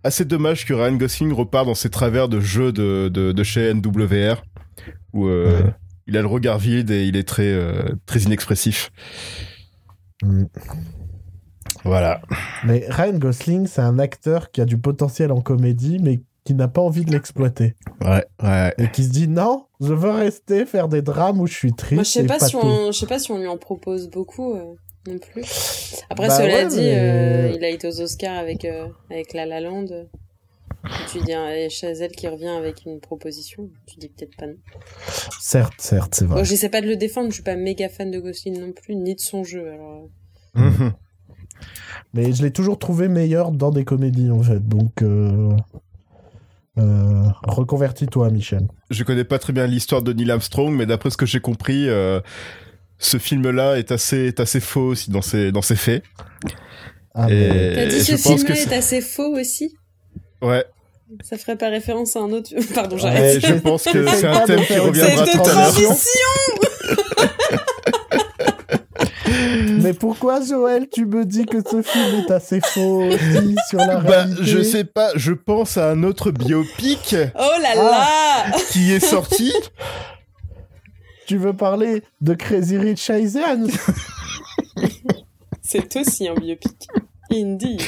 assez 0.03 0.25
dommage 0.25 0.65
que 0.65 0.73
Ryan 0.75 0.95
Gosling 0.97 1.33
repart 1.33 1.67
dans 1.67 1.75
ses 1.75 1.91
travers 1.91 2.29
de 2.29 2.41
jeu 2.41 2.73
de, 2.73 3.09
de, 3.09 3.33
de 3.33 3.43
chez 3.45 3.73
NWR 3.75 4.43
où 5.13 5.27
euh, 5.27 5.63
Ouais. 5.65 5.71
il 6.07 6.17
a 6.17 6.21
le 6.21 6.27
regard 6.27 6.59
vide 6.59 6.91
et 6.91 7.05
il 7.07 7.17
est 7.17 7.27
très 7.29 7.47
euh, 7.53 7.95
très 8.07 8.21
inexpressif. 8.21 8.91
Mm. 10.23 10.45
Voilà. 11.85 12.21
Mais 12.65 12.85
Ryan 12.89 13.19
Gosling, 13.19 13.67
c'est 13.67 13.81
un 13.81 13.99
acteur 13.99 14.51
qui 14.51 14.61
a 14.61 14.65
du 14.65 14.77
potentiel 14.79 15.33
en 15.33 15.41
comédie, 15.41 15.99
mais 16.01 16.21
qui 16.45 16.55
n'a 16.55 16.69
pas 16.69 16.81
envie 16.81 17.05
de 17.05 17.13
l'exploiter. 17.13 17.75
Ouais, 18.03 18.25
ouais. 18.43 18.75
Et 18.79 18.91
qui 18.91 19.05
se 19.05 19.11
dit 19.11 19.29
non, 19.29 19.67
je 19.81 19.93
veux 19.95 20.11
rester 20.11 20.67
faire 20.67 20.89
des 20.89 21.01
drames 21.03 21.41
où 21.41 21.47
je 21.47 21.55
suis 21.55 21.73
triste. 21.73 21.95
Moi, 21.95 22.03
je 22.05 22.09
sais 22.11 22.25
et 22.25 22.27
pas, 22.27 22.39
si 22.39 22.57
on, 22.57 22.93
je 22.93 22.99
sais 22.99 23.07
pas 23.07 23.19
si 23.19 23.31
on 23.31 23.39
lui 23.39 23.47
en 23.47 23.57
propose 23.59 24.11
beaucoup 24.11 24.55
euh, 24.55 24.75
non 25.07 25.19
plus. 25.19 25.43
Après, 26.11 26.29
Bah 26.29 26.37
cela 26.37 26.49
ouais, 26.55 26.67
dit, 26.67 26.77
mais- 26.77 26.99
euh, 26.99 27.53
il 27.57 27.65
a 27.65 27.69
été 27.69 27.87
aux 27.89 28.01
Oscars 28.01 28.37
avec 28.39 28.65
euh, 28.65 28.89
avec 29.11 29.33
La 29.33 29.47
La 29.47 29.61
Land. 29.61 29.87
Et 30.85 31.11
tu 31.13 31.19
dis 31.25 31.33
un 31.35 31.69
Chazelle 31.69 32.13
qui 32.13 32.27
revient 32.29 32.49
avec 32.49 32.85
une 32.87 33.01
proposition. 33.01 33.69
Tu 33.87 33.99
dis 33.99 34.09
peut-être 34.09 34.37
pas 34.37 34.47
non. 34.47 34.55
Certes, 35.41 35.75
certes, 35.79 36.15
c'est 36.15 36.25
vrai. 36.25 36.41
Bon, 36.41 36.45
j'essaie 36.45 36.69
pas 36.71 36.81
de 36.81 36.87
le 36.87 36.97
défendre. 36.97 37.29
Je 37.29 37.35
suis 37.35 37.43
pas 37.43 37.57
méga 37.57 37.89
fan 37.89 38.11
de 38.11 38.19
Gosling 38.19 38.59
non 38.59 38.73
plus, 38.73 38.95
ni 38.97 39.15
de 39.15 39.21
son 39.21 39.45
jeu. 39.45 39.69
Alors, 39.71 40.09
Mhm. 40.55 40.93
Mais 42.15 42.33
je 42.33 42.43
l'ai 42.43 42.51
toujours 42.51 42.79
trouvé 42.79 43.09
meilleur 43.09 43.53
dans 43.53 43.71
des 43.71 43.85
comédies, 43.85 44.31
en 44.31 44.43
fait. 44.43 44.67
Donc, 44.67 45.03
euh... 45.03 45.53
euh, 46.79 47.23
reconvertis-toi, 47.43 48.31
Michel. 48.31 48.67
Je 48.91 49.05
connais 49.05 49.25
pas 49.25 49.39
très 49.39 49.53
bien 49.53 49.67
l'histoire 49.67 50.03
de 50.03 50.13
Neil 50.13 50.31
Armstrong, 50.31 50.75
mais 50.75 50.87
d'après 50.87 51.11
ce 51.11 51.17
que 51.17 51.27
j'ai 51.27 51.41
compris, 51.41 51.89
euh, 51.89 52.21
ce 52.99 53.19
film-là 53.19 53.77
est 53.79 53.93
assez, 53.93 54.27
est 54.29 54.41
assez 54.41 54.61
faux 54.61 54.89
aussi 54.89 55.11
dans 55.11 55.23
ses, 55.23 55.53
dans 55.53 55.63
ses 55.63 55.77
faits. 55.77 56.03
Ah, 57.15 57.31
Et- 57.31 57.35
mais- 57.51 57.75
T'as 57.75 57.87
dit 57.87 57.99
je 58.01 58.05
ce 58.05 58.17
film-là 58.17 58.55
est 58.55 58.73
assez 58.73 59.01
faux 59.01 59.37
aussi? 59.39 59.77
Ouais, 60.43 60.65
Ça 61.23 61.37
ferait 61.39 61.57
pas 61.57 61.69
référence 61.69 62.17
à 62.17 62.21
un 62.21 62.33
autre. 62.33 62.51
Pardon, 62.75 62.97
j'arrête. 62.99 63.45
je 63.45 63.55
pense 63.55 63.85
que 63.85 64.07
c'est 64.15 64.27
un 64.27 64.41
thème 64.47 64.65
qui 64.65 64.79
reviendra 64.79 65.27
C'est 65.27 65.33
tout 65.33 65.43
de 65.45 65.49
à 65.49 65.55
l'heure. 65.55 65.73
transition. 65.73 66.29
Mais 69.83 69.95
pourquoi, 69.95 70.41
Joël, 70.43 70.89
tu 70.91 71.07
me 71.07 71.25
dis 71.25 71.47
que 71.47 71.59
ce 71.63 71.81
film 71.83 72.25
est 72.27 72.31
assez 72.31 72.61
faux 72.61 73.03
aussi 73.05 73.57
sur 73.69 73.79
la 73.79 73.97
Bah, 74.01 74.23
réalité 74.25 74.45
je 74.45 74.63
sais 74.63 74.85
pas, 74.85 75.11
je 75.15 75.33
pense 75.33 75.77
à 75.79 75.91
un 75.91 76.03
autre 76.03 76.31
biopic 76.31 77.15
Oh 77.39 77.51
là 77.63 77.69
Ah. 77.77 78.45
là 78.51 78.59
qui 78.71 78.93
est 78.93 79.01
sorti. 79.01 79.53
Tu 81.27 81.37
veux 81.39 81.53
parler 81.55 82.03
de 82.21 82.35
Crazy 82.35 82.77
Rich 82.77 83.09
Asians 83.11 83.67
C'est 85.63 85.97
aussi 85.97 86.29
un 86.29 86.35
biopic. 86.35 86.89
Indeed. 87.33 87.81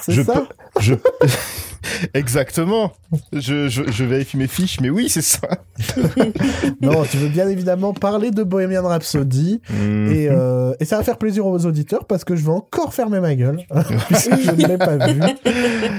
C'est 0.00 0.12
Je 0.12 0.22
ça 0.22 0.44
Je... 0.80 0.94
Exactement. 2.14 2.92
Je, 3.32 3.68
je, 3.68 3.90
je 3.90 4.04
vérifie 4.04 4.36
mes 4.36 4.46
fiches, 4.46 4.80
mais 4.80 4.90
oui, 4.90 5.08
c'est 5.08 5.22
ça. 5.22 5.48
Non, 6.80 7.04
tu 7.04 7.16
veux 7.16 7.28
bien 7.28 7.48
évidemment 7.48 7.92
parler 7.92 8.30
de 8.30 8.42
Bohemian 8.42 8.82
Rhapsody. 8.82 9.60
Mhm. 9.70 10.12
Et, 10.12 10.28
euh, 10.28 10.74
et 10.80 10.84
ça 10.84 10.96
va 10.96 11.02
faire 11.02 11.18
plaisir 11.18 11.46
aux 11.46 11.64
auditeurs 11.66 12.04
parce 12.06 12.24
que 12.24 12.34
je 12.34 12.44
vais 12.44 12.50
encore 12.50 12.92
fermer 12.92 13.20
ma 13.20 13.34
gueule 13.34 13.60
puisque 14.08 14.36
je 14.40 14.50
ne 14.50 14.66
l'ai 14.66 14.78
pas 14.78 14.96
vu. 14.96 15.20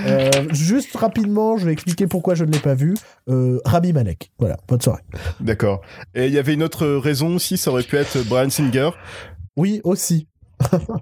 Euh, 0.07 0.29
juste 0.51 0.95
rapidement, 0.95 1.57
je 1.57 1.65
vais 1.65 1.73
expliquer 1.73 2.07
pourquoi 2.07 2.35
je 2.35 2.43
ne 2.43 2.51
l'ai 2.51 2.59
pas 2.59 2.73
vu. 2.75 2.95
Euh, 3.29 3.59
Rami 3.65 3.93
Malek. 3.93 4.31
Voilà, 4.39 4.57
bonne 4.67 4.81
soirée. 4.81 5.01
D'accord. 5.39 5.81
Et 6.15 6.27
il 6.27 6.33
y 6.33 6.39
avait 6.39 6.53
une 6.53 6.63
autre 6.63 6.85
raison 6.87 7.35
aussi, 7.35 7.57
ça 7.57 7.71
aurait 7.71 7.83
pu 7.83 7.97
être 7.97 8.17
Brian 8.27 8.49
Singer. 8.49 8.89
Oui, 9.55 9.81
aussi. 9.83 10.27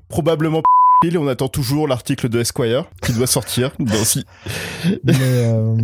Probablement 0.09 0.61
et 1.03 1.17
on 1.17 1.27
attend 1.27 1.47
toujours 1.47 1.87
l'article 1.87 2.29
de 2.29 2.39
Esquire 2.39 2.89
qui 3.01 3.13
doit 3.13 3.27
sortir. 3.27 3.71
Dans 3.79 4.03
si... 4.03 4.25
Mais 5.03 5.13
euh, 5.17 5.75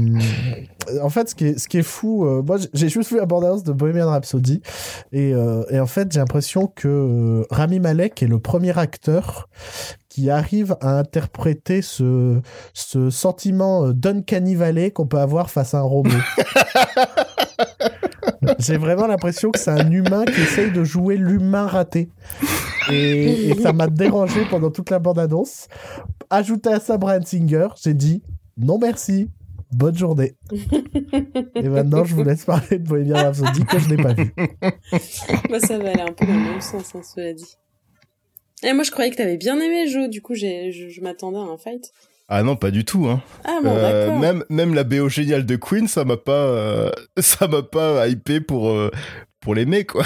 en 1.01 1.09
fait, 1.09 1.29
ce 1.29 1.35
qui 1.35 1.45
est, 1.45 1.57
ce 1.57 1.67
qui 1.67 1.77
est 1.79 1.83
fou, 1.83 2.25
euh, 2.25 2.41
moi 2.41 2.57
j'ai 2.73 2.89
juste 2.89 3.11
vu 3.11 3.17
la 3.17 3.25
bande-annonce 3.25 3.63
de 3.63 3.73
Bohemian 3.73 4.09
Rhapsody 4.09 4.61
et, 5.11 5.33
euh, 5.33 5.63
et 5.69 5.79
en 5.79 5.87
fait 5.87 6.11
j'ai 6.11 6.19
l'impression 6.19 6.67
que 6.67 6.87
euh, 6.87 7.45
Rami 7.49 7.79
Malek 7.79 8.21
est 8.23 8.27
le 8.27 8.39
premier 8.39 8.77
acteur 8.77 9.49
qui 10.17 10.31
arrive 10.31 10.75
à 10.81 10.97
interpréter 10.97 11.83
ce, 11.83 12.41
ce 12.73 13.11
sentiment 13.11 13.85
euh, 13.85 13.93
d'uncanny 13.93 14.55
valley 14.55 14.89
qu'on 14.89 15.05
peut 15.05 15.19
avoir 15.19 15.51
face 15.51 15.75
à 15.75 15.77
un 15.77 15.83
robot. 15.83 16.09
J'ai 18.57 18.77
vraiment 18.77 19.05
l'impression 19.05 19.51
que 19.51 19.59
c'est 19.59 19.69
un 19.69 19.91
humain 19.91 20.25
qui 20.25 20.41
essaye 20.41 20.71
de 20.71 20.83
jouer 20.83 21.17
l'humain 21.17 21.67
raté. 21.67 22.09
Et, 22.91 23.49
et 23.49 23.61
ça 23.61 23.73
m'a 23.73 23.85
dérangé 23.85 24.43
pendant 24.49 24.71
toute 24.71 24.89
la 24.89 24.97
bande-annonce. 24.97 25.67
Ajouté 26.31 26.69
à 26.69 26.79
ça 26.79 26.97
Brian 26.97 27.21
Singer, 27.23 27.67
j'ai 27.79 27.93
dit 27.93 28.23
non 28.57 28.79
merci, 28.79 29.29
bonne 29.71 29.95
journée. 29.95 30.35
et 31.53 31.69
maintenant, 31.69 32.05
je 32.05 32.15
vous 32.15 32.23
laisse 32.23 32.43
parler 32.43 32.79
de 32.79 32.87
Bohemian 32.87 33.17
Rhapsody 33.17 33.65
que 33.65 33.77
je 33.77 33.89
n'ai 33.89 34.01
pas 34.01 34.13
vu. 34.13 34.33
Bah, 35.51 35.59
ça 35.59 35.77
va 35.77 35.91
aller 35.91 36.01
un 36.01 36.11
peu 36.11 36.25
dans 36.25 36.33
le 36.33 36.39
même 36.39 36.61
sens, 36.61 36.95
hein, 36.95 37.01
cela 37.03 37.33
dit. 37.33 37.55
Et 38.63 38.73
moi, 38.73 38.83
je 38.83 38.91
croyais 38.91 39.11
que 39.11 39.15
t'avais 39.17 39.37
bien 39.37 39.59
aimé 39.59 39.87
Joe. 39.87 40.09
Du 40.09 40.21
coup, 40.21 40.33
j'ai, 40.35 40.71
je, 40.71 40.89
je 40.89 41.01
m'attendais 41.01 41.37
à 41.37 41.41
un 41.41 41.57
fight. 41.57 41.91
Ah 42.29 42.43
non, 42.43 42.55
pas 42.55 42.71
du 42.71 42.83
tout. 42.83 43.05
Hein. 43.07 43.21
Ah 43.45 43.59
bon, 43.63 43.69
Euh, 43.75 44.05
d'accord. 44.07 44.19
même, 44.19 44.43
même 44.49 44.73
la 44.73 44.83
BO 44.83 45.07
géniale 45.09 45.45
de 45.45 45.55
Queen, 45.55 45.87
ça 45.87 46.03
m'a 46.03 46.17
pas, 46.17 46.31
euh, 46.33 46.91
ça 47.19 47.47
m'a 47.47 47.61
pas 47.63 48.07
hypé 48.07 48.41
pour, 48.41 48.69
euh, 48.69 48.91
pour 49.39 49.55
l'aimer, 49.55 49.85
quoi. 49.85 50.05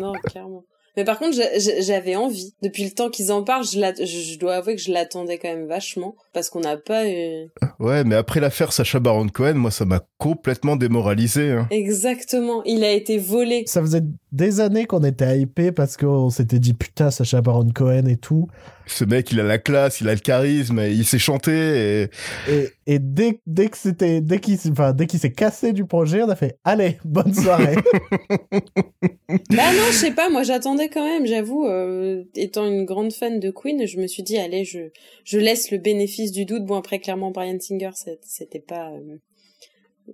Non, 0.00 0.12
clairement. 0.24 0.64
Mais 0.96 1.04
par 1.04 1.18
contre, 1.18 1.36
j'a- 1.36 1.56
j'a- 1.58 1.80
j'avais 1.80 2.16
envie. 2.16 2.52
Depuis 2.62 2.84
le 2.84 2.90
temps 2.90 3.10
qu'ils 3.10 3.30
en 3.30 3.44
parlent, 3.44 3.64
je, 3.64 3.78
je, 4.00 4.04
je 4.04 4.38
dois 4.38 4.56
avouer 4.56 4.74
que 4.74 4.82
je 4.82 4.90
l'attendais 4.90 5.38
quand 5.38 5.48
même 5.48 5.66
vachement. 5.68 6.16
Parce 6.32 6.50
qu'on 6.50 6.60
n'a 6.60 6.76
pas 6.76 7.08
eu... 7.08 7.46
Ouais, 7.78 8.02
mais 8.04 8.16
après 8.16 8.40
l'affaire 8.40 8.72
Sacha 8.72 8.98
Baron 8.98 9.28
Cohen, 9.28 9.54
moi, 9.54 9.70
ça 9.70 9.84
m'a 9.84 10.00
complètement 10.18 10.74
démoralisé. 10.76 11.52
Hein. 11.52 11.68
Exactement. 11.70 12.62
Il 12.64 12.82
a 12.84 12.90
été 12.90 13.18
volé. 13.18 13.62
Ça 13.66 13.80
faisait 13.80 14.02
des 14.32 14.60
années 14.60 14.86
qu'on 14.86 15.02
était 15.02 15.40
hypé 15.40 15.72
parce 15.72 15.96
qu'on 15.96 16.30
s'était 16.30 16.58
dit 16.58 16.74
putain, 16.74 17.10
Sacha 17.10 17.40
Baron 17.40 17.68
Cohen 17.74 18.06
et 18.06 18.16
tout. 18.16 18.48
Ce 18.86 19.04
mec, 19.04 19.30
il 19.30 19.38
a 19.38 19.44
la 19.44 19.58
classe, 19.58 20.00
il 20.00 20.08
a 20.08 20.14
le 20.14 20.20
charisme, 20.20 20.80
et 20.80 20.90
il 20.90 21.04
sait 21.04 21.18
chanter. 21.18 22.02
Et... 22.02 22.10
Et, 22.48 22.68
et 22.86 22.98
dès, 22.98 23.40
dès 23.46 23.68
que 23.68 23.76
c'était, 23.76 24.20
dès 24.20 24.40
qu'il, 24.40 24.58
enfin, 24.70 24.92
dès 24.92 25.06
qu'il 25.06 25.20
s'est 25.20 25.32
cassé 25.32 25.72
du 25.72 25.84
projet, 25.84 26.22
on 26.22 26.28
a 26.28 26.34
fait 26.34 26.58
allez, 26.64 26.98
bonne 27.04 27.32
soirée. 27.32 27.76
bah 28.50 29.72
non, 29.72 29.86
je 29.90 29.96
sais 29.96 30.10
pas, 30.10 30.28
moi 30.28 30.42
j'attendais 30.42 30.88
quand 30.88 31.04
même, 31.04 31.26
j'avoue, 31.26 31.66
euh, 31.66 32.24
étant 32.34 32.66
une 32.66 32.84
grande 32.84 33.12
fan 33.12 33.38
de 33.38 33.50
Queen, 33.50 33.86
je 33.86 33.98
me 33.98 34.08
suis 34.08 34.24
dit, 34.24 34.38
allez, 34.38 34.64
je, 34.64 34.90
je 35.24 35.38
laisse 35.38 35.70
le 35.70 35.78
bénéfice 35.78 36.32
du 36.32 36.44
doute. 36.44 36.64
Bon, 36.64 36.76
après, 36.76 36.98
clairement, 36.98 37.30
Brian 37.30 37.58
Singer, 37.60 37.90
c'était 38.22 38.60
pas... 38.60 38.90
Euh, 38.90 39.18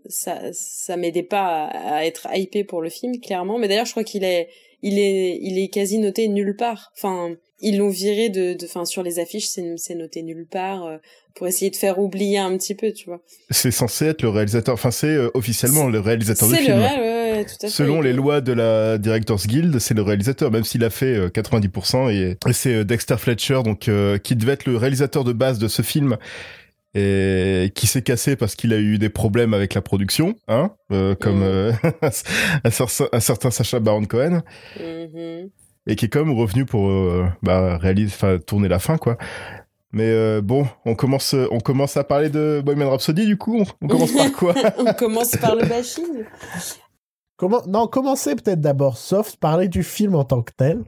ça 0.09 0.41
ça 0.53 0.97
m'aidait 0.97 1.22
pas 1.22 1.66
à, 1.66 2.05
être 2.05 2.28
hypé 2.34 2.64
pour 2.64 2.82
le 2.82 2.91
film, 2.91 3.20
clairement. 3.20 3.59
Mais 3.59 3.68
d'ailleurs, 3.68 3.87
je 3.87 3.93
crois 3.93 4.05
qu'il 4.05 4.24
est, 4.24 4.49
il 4.82 4.99
est, 4.99 5.39
il 5.41 5.59
est 5.59 5.68
quasi 5.68 5.99
noté 5.99 6.28
nulle 6.28 6.57
part. 6.57 6.93
Enfin, 6.97 7.37
ils 7.61 7.78
l'ont 7.78 7.89
viré 7.89 8.28
de, 8.28 8.55
de, 8.55 8.64
enfin, 8.66 8.84
sur 8.84 9.03
les 9.03 9.18
affiches, 9.18 9.47
c'est 9.47 9.95
noté 9.95 10.22
nulle 10.22 10.47
part. 10.47 10.84
Euh, 10.84 10.99
pour 11.37 11.47
essayer 11.47 11.70
de 11.70 11.76
faire 11.76 11.99
oublier 11.99 12.39
un 12.39 12.57
petit 12.57 12.74
peu, 12.74 12.93
tu 12.93 13.07
vois. 13.07 13.20
C'est 13.51 13.70
censé 13.70 14.07
être 14.07 14.22
le 14.22 14.30
réalisateur, 14.30 14.74
enfin 14.74 14.91
c'est 14.91 15.07
euh, 15.14 15.30
officiellement 15.34 15.87
le 15.89 16.01
réalisateur 16.01 16.49
du 16.49 16.57
film. 16.57 16.66
C'est 16.66 16.97
le 16.97 17.03
ouais, 17.03 17.45
tout 17.45 17.55
à 17.62 17.66
fait. 17.66 17.68
Selon 17.68 18.01
les 18.01 18.14
lois 18.14 18.41
de 18.41 18.53
la 18.53 18.99
Directors 18.99 19.47
Guild, 19.47 19.78
c'est 19.78 19.95
le 19.95 20.03
réalisateur, 20.03 20.51
même 20.51 20.64
s'il 20.64 20.82
a 20.82 20.91
fait 20.91 21.28
90%. 21.28 22.07
Euh, 22.07 22.11
et, 22.11 22.53
c'est 22.53 22.74
euh, 22.74 22.84
Dexter 22.84 23.18
Fletcher, 23.18 23.61
donc 23.64 23.91
qui 24.22 24.37
devait 24.37 24.53
être 24.53 24.66
le 24.66 24.76
réalisateur 24.76 25.24
de 25.24 25.32
base 25.32 25.59
de 25.59 25.68
ce 25.68 25.82
film 25.82 26.16
et 26.99 27.70
qui 27.74 27.86
s'est 27.86 28.03
cassé 28.03 28.36
parce 28.36 28.55
qu'il 28.55 28.72
a 28.72 28.78
eu 28.78 28.99
des 28.99 29.09
problèmes 29.09 29.55
avec 29.55 29.74
la 29.74 29.82
production, 29.82 30.34
hein, 30.49 30.70
comme 30.88 31.40
mm. 31.40 31.78
un, 32.64 33.20
certain 33.20 33.51
Sacha 33.51 33.80
Baron 33.80 34.05
Cohen. 34.05 34.42
Mm-hmm. 34.80 35.51
Et 35.88 35.94
qui 35.94 36.07
est 36.07 36.09
quand 36.09 36.24
même 36.24 36.36
revenu 36.36 36.64
pour 36.64 36.90
bah, 37.42 37.76
réaliser, 37.76 38.12
enfin 38.12 38.38
tourner 38.38 38.68
la 38.68 38.78
fin 38.78 38.97
quoi. 38.97 39.18
Mais 39.97 40.11
euh, 40.11 40.42
bon, 40.42 40.66
on 40.84 40.94
commence, 40.94 41.34
on 41.51 41.59
commence 41.59 41.97
à 41.97 42.05
parler 42.05 42.28
de 42.28 42.61
Bohemian 42.64 42.90
Rhapsody 42.90 43.24
du 43.24 43.38
coup. 43.38 43.64
On, 43.80 43.88
commence 43.88 44.12
par 44.12 44.32
quoi? 44.32 44.55
On 44.78 44.92
commence 44.92 45.30
par 45.36 45.55
le 45.55 45.64
bashing. 45.64 46.24
Comment 47.37 47.61
Non, 47.66 47.87
commencez 47.87 48.34
peut-être 48.34 48.62
d'abord 48.62 48.97
soft, 48.97 49.37
parler 49.37 49.68
du 49.68 49.82
film 49.82 50.14
en 50.14 50.24
tant 50.24 50.41
que 50.41 50.53
tel, 50.57 50.80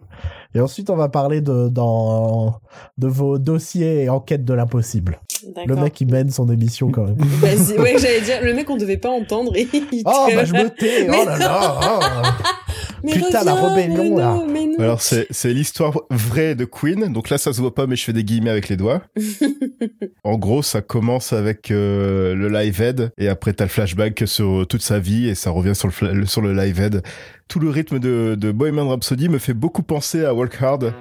et 0.55 0.61
ensuite 0.61 0.89
on 0.89 0.97
va 0.97 1.11
parler 1.11 1.43
de 1.43 1.69
dans 1.69 2.61
de 2.97 3.07
vos 3.07 3.39
dossiers 3.39 4.05
et 4.05 4.09
enquêtes 4.09 4.47
de 4.47 4.55
l'impossible. 4.55 5.21
Le 5.67 5.77
mec 5.77 5.93
qui 5.93 6.07
mène 6.07 6.31
son 6.31 6.51
émission 6.51 6.91
quand 6.91 7.05
même. 7.05 7.17
Bah, 7.43 7.49
ouais, 7.79 7.99
j'allais 7.99 8.23
dire 8.23 8.43
le 8.43 8.55
mec 8.55 8.69
on 8.71 8.77
devait 8.77 8.97
pas 8.97 9.11
entendre. 9.11 9.55
Et 9.57 9.69
oh 10.07 10.27
bah 10.35 10.45
je 10.47 10.55
me 10.55 10.69
tais. 10.71 11.07
Oh 11.09 11.25
là 11.27 11.39
là. 11.39 11.81
Oh. 11.83 12.68
Putain, 13.03 13.45
la 13.45 13.55
rébellion, 13.55 14.17
là. 14.17 14.39
Alors, 14.79 15.01
c'est, 15.01 15.27
c'est 15.31 15.53
l'histoire 15.53 16.01
vraie 16.11 16.55
de 16.55 16.65
Queen. 16.65 17.13
Donc 17.13 17.31
là, 17.31 17.39
ça 17.39 17.53
se 17.53 17.61
voit 17.61 17.75
pas, 17.75 17.87
mais 17.87 17.97
je 17.97 18.05
fais 18.05 18.13
des 18.13 18.25
guillemets 18.25 18.51
avec 18.51 18.69
les 18.69 18.77
doigts. 18.77 19.03
en 20.25 20.37
gros, 20.37 20.63
ça 20.63 20.81
commence 20.81 21.33
avec 21.33 21.71
euh, 21.71 22.35
le 22.35 22.49
live 22.49 22.81
head 22.81 23.11
et 23.19 23.29
après, 23.29 23.53
t'as 23.53 23.65
le 23.65 23.71
flashback 23.71 24.23
sur 24.27 24.67
toute 24.69 24.83
sa 24.83 24.99
vie 24.99 25.29
et 25.29 25.35
ça 25.35 25.51
revient 25.51 25.75
sur 25.75 25.89
le, 25.89 26.27
sur 26.27 26.41
le 26.41 26.53
live 26.55 26.81
head. 26.81 27.03
Tout 27.49 27.61
le 27.61 27.71
rythme 27.71 27.99
de, 27.99 28.37
de 28.39 28.53
Bohemian 28.53 28.89
Rhapsody 28.89 29.29
me 29.29 29.39
fait 29.39 29.55
beaucoup 29.55 29.83
penser 29.83 30.25
à 30.25 30.35
Walk 30.35 30.57
Hard, 30.61 30.93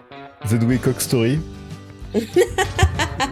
The 0.50 0.56
Dewey 0.56 0.78
Cox 0.78 1.04
Story. 1.04 1.40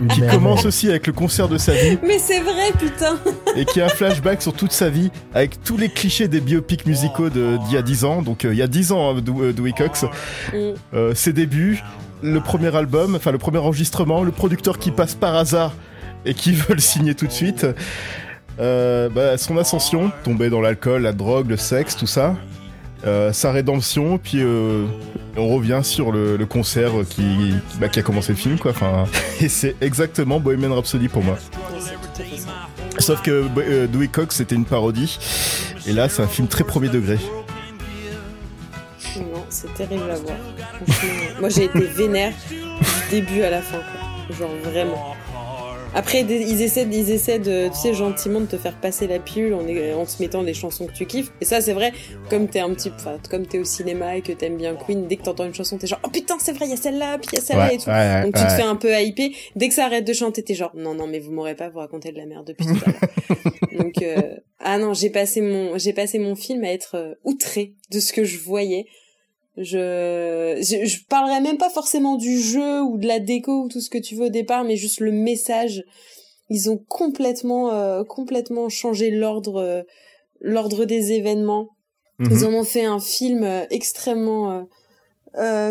qui 0.10 0.22
commence 0.28 0.66
aussi 0.66 0.90
avec 0.90 1.08
le 1.08 1.14
concert 1.14 1.48
de 1.48 1.58
sa 1.58 1.74
vie. 1.74 1.98
Mais 2.06 2.20
c'est 2.20 2.42
vrai, 2.42 2.72
putain. 2.78 3.18
et 3.56 3.66
qui 3.66 3.82
a 3.82 3.86
un 3.86 3.90
flashback 3.90 4.42
sur 4.42 4.54
toute 4.54 4.72
sa 4.72 4.90
vie 4.90 5.12
avec 5.34 5.64
tous 5.64 5.78
les 5.78 5.90
clichés 5.90 6.28
des 6.28 6.42
biopics 6.42 6.86
musicaux 6.86 7.30
d'il 7.30 7.72
y 7.72 7.78
a 7.78 7.82
10 7.82 8.06
ans. 8.06 8.22
Donc 8.22 8.46
euh, 8.46 8.54
il 8.54 8.58
y 8.58 8.62
a 8.62 8.68
10 8.68 8.92
ans, 8.92 9.16
hein, 9.16 9.22
Dewey 9.22 9.74
Cox. 9.74 10.04
Mm. 10.04 10.58
Euh, 10.94 11.16
ses 11.16 11.34
débuts, 11.34 11.82
le 12.22 12.40
premier 12.40 12.76
album, 12.76 13.16
enfin 13.16 13.32
le 13.32 13.38
premier 13.38 13.60
enregistrement, 13.60 14.24
le 14.24 14.32
producteur 14.32 14.80
qui 14.80 14.92
passe 14.92 15.16
par 15.16 15.36
hasard 15.36 15.74
et 16.26 16.34
qui 16.34 16.52
veut 16.54 16.76
le 16.76 16.82
signer 16.82 17.16
tout 17.16 17.28
de 17.28 17.32
suite. 17.32 17.66
Euh, 18.60 19.10
bah, 19.10 19.38
son 19.38 19.58
ascension, 19.58 20.12
tomber 20.24 20.50
dans 20.50 20.62
l'alcool, 20.62 21.02
la 21.02 21.12
drogue, 21.12 21.50
le 21.50 21.58
sexe, 21.58 21.96
tout 21.96 22.08
ça. 22.08 22.36
Euh, 23.06 23.32
sa 23.32 23.52
rédemption, 23.52 24.18
puis 24.18 24.40
euh, 24.42 24.86
on 25.38 25.48
revient 25.48 25.82
sur 25.84 26.12
le, 26.12 26.44
concert 26.46 26.92
qui, 27.08 27.54
bah, 27.80 27.88
qui 27.88 28.00
a 28.00 28.02
commencé 28.02 28.32
le 28.32 28.38
film, 28.38 28.58
quoi. 28.58 28.74
Et 29.42 29.50
c'est 29.50 29.76
exactement 29.82 30.40
Bohemian 30.40 30.74
Rhapsody 30.74 31.08
pour 31.08 31.24
moi. 31.24 31.38
Sauf 32.98 33.22
que 33.22 33.48
euh, 33.58 33.88
Dewey 33.88 34.08
Cox 34.08 34.38
c'était 34.38 34.56
une 34.56 34.66
parodie, 34.66 35.20
et 35.86 35.92
là 35.92 36.08
c'est 36.10 36.24
un 36.24 36.28
film 36.28 36.48
très 36.48 36.64
premier 36.64 36.90
degré. 36.90 37.20
Non, 39.18 39.46
c'est 39.50 39.74
terrible 39.76 40.10
à 40.10 40.16
voir. 40.16 40.38
moi 41.40 41.50
j'ai 41.50 41.66
été 41.66 41.82
vénère 41.82 42.34
du 42.50 42.58
début 43.12 43.42
à 43.42 43.50
la 43.50 43.62
fin, 43.62 43.78
quoi. 43.78 44.36
Genre 44.36 44.50
vraiment. 44.64 45.16
Après, 45.96 46.22
ils 46.22 46.62
essaient, 46.62 46.86
ils 46.92 47.10
essaient 47.10 47.40
de, 47.40 47.70
tu 47.70 47.76
sais, 47.76 47.94
gentiment 47.94 48.42
de 48.42 48.46
te 48.46 48.58
faire 48.58 48.78
passer 48.80 49.08
la 49.08 49.18
pilule 49.20 49.54
en, 49.54 49.62
en 49.62 50.06
te 50.06 50.22
mettant 50.22 50.44
des 50.44 50.54
chansons 50.54 50.88
que 50.88 50.92
tu 50.92 51.06
kiffes. 51.06 51.32
Et 51.40 51.46
ça, 51.46 51.62
c'est 51.62 51.72
vrai, 51.72 51.94
comme 52.30 52.50
t'es 52.50 52.60
un 52.60 52.70
petit, 52.74 52.92
enfin, 52.94 53.18
comme 53.30 53.48
t'es 53.48 53.60
au 53.60 53.64
cinéma 53.64 54.18
et 54.18 54.22
que 54.22 54.34
t'aimes 54.34 54.58
bien 54.58 54.76
Queen, 54.76 55.08
dès 55.08 55.16
que 55.16 55.24
t'entends 55.24 55.46
une 55.46 55.54
chanson, 55.54 55.78
t'es 55.78 55.88
genre, 55.88 56.02
oh 56.04 56.10
putain, 56.10 56.36
c'est 56.40 56.52
vrai, 56.52 56.66
il 56.66 56.72
y 56.72 56.74
a 56.74 56.78
celle-là, 56.78 57.18
puis 57.18 57.30
il 57.32 57.36
y 57.36 57.40
a 57.40 57.42
celle-là 57.42 57.74
et 57.74 57.78
tout. 57.78 57.90
Donc 58.26 58.36
tu 58.36 58.44
te 58.44 58.52
fais 58.52 58.68
un 58.68 58.76
peu 58.76 58.94
hyper. 59.00 59.30
Dès 59.56 59.70
que 59.70 59.74
ça 59.74 59.86
arrête 59.86 60.06
de 60.06 60.14
chanter, 60.14 60.44
t'es 60.44 60.54
genre, 60.54 60.72
non, 60.76 60.94
non, 60.94 61.08
mais 61.08 61.20
vous 61.20 61.32
m'aurez 61.32 61.56
pas 61.56 61.70
vous 61.70 61.80
raconter 61.80 62.12
de 62.12 62.18
la 62.18 62.26
merde 62.26 62.46
depuis 62.46 62.66
tout 62.66 62.84
à 62.86 62.92
l'heure. 62.92 63.56
Donc, 63.80 64.02
euh, 64.02 64.36
ah 64.60 64.78
non, 64.78 64.94
j'ai 64.94 65.10
passé 65.10 65.42
mon, 65.42 65.78
j'ai 65.78 65.94
passé 65.94 66.20
mon 66.20 66.36
film 66.36 66.64
à 66.64 66.72
être 66.72 66.96
euh, 66.96 67.14
outré 67.24 67.74
de 67.92 68.00
ce 68.00 68.14
que 68.14 68.24
je 68.24 68.38
voyais. 68.40 68.86
Je, 69.58 70.60
je, 70.62 70.86
je 70.86 71.06
parlerai 71.08 71.40
même 71.40 71.58
pas 71.58 71.70
forcément 71.70 72.18
du 72.18 72.40
jeu 72.42 72.82
ou 72.82 72.98
de 72.98 73.08
la 73.08 73.20
déco 73.20 73.64
ou 73.64 73.68
tout 73.70 73.80
ce 73.80 73.90
que 73.90 73.98
tu 73.98 74.16
veux 74.16 74.26
au 74.26 74.30
départ, 74.30 74.66
mais 74.66 74.76
juste 74.76 75.00
le 75.00 75.12
message. 75.12 75.84
Ils 76.50 76.70
ont 76.70 76.78
complètement, 76.78 77.72
euh, 77.74 78.04
complètement 78.04 78.70
changé 78.70 79.12
l'ordre, 79.12 79.62
euh, 79.62 79.84
l'ordre 80.42 80.86
des 80.86 81.14
événements. 81.14 81.70
Mhm. 82.20 82.32
Ils 82.32 82.46
en 82.46 82.54
ont 82.54 82.64
fait 82.64 82.84
un 82.86 83.00
film 83.00 83.44
euh, 83.44 83.66
extrêmement, 83.70 84.68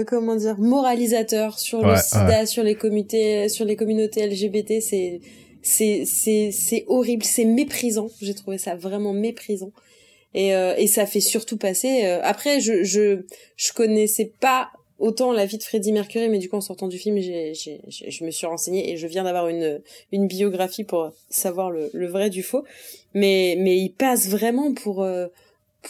comment 0.07 0.37
dire, 0.37 0.59
moralisateur 0.59 1.59
sur 1.59 1.87
le 1.87 1.97
SIDA, 1.97 2.47
sur 2.47 2.63
les 2.63 2.75
comités, 2.75 3.49
sur 3.49 3.65
les 3.65 3.77
communautés 3.77 4.27
LGBT. 4.27 4.81
C'est, 4.81 5.21
c'est, 5.63 6.05
c'est, 6.07 6.51
c'est 6.53 6.85
horrible, 6.89 7.25
c'est 7.25 7.45
méprisant. 7.45 8.09
J'ai 8.21 8.35
trouvé 8.35 8.59
ça 8.59 8.75
vraiment 8.77 9.13
méprisant 9.13 9.73
et, 10.35 10.55
euh, 10.55 10.75
et 10.77 10.87
ça 10.87 11.07
fait 11.07 11.21
surtout 11.21 11.57
passer. 11.57 12.05
Euh, 12.05 12.21
après, 12.23 12.61
je, 12.61 12.85
je 12.85 13.23
je 13.57 13.73
connaissais 13.73 14.33
pas 14.41 14.69
autant 14.99 15.33
la 15.33 15.47
vie 15.47 15.59
de 15.59 15.63
Freddie 15.63 15.93
Mercury, 15.93 16.29
mais 16.29 16.39
du 16.39 16.49
coup 16.49 16.57
en 16.57 16.61
sortant 16.61 16.89
du 16.89 16.99
film, 16.99 17.19
j'ai, 17.19 17.53
j'ai, 17.55 17.81
je 17.89 18.25
me 18.25 18.31
suis 18.31 18.47
renseignée 18.47 18.93
et 18.93 18.97
je 18.97 19.07
viens 19.07 19.25
d'avoir 19.25 19.49
une 19.49 19.81
une 20.13 20.27
biographie 20.27 20.85
pour 20.85 21.13
savoir 21.31 21.71
le, 21.71 21.91
le 21.93 22.07
vrai 22.07 22.31
du 22.31 22.43
faux. 22.43 22.65
Mais 23.13 23.57
mais 23.59 23.77
il 23.79 23.91
passe 23.91 24.29
vraiment 24.29 24.73
pour 24.73 25.03
euh, 25.03 25.27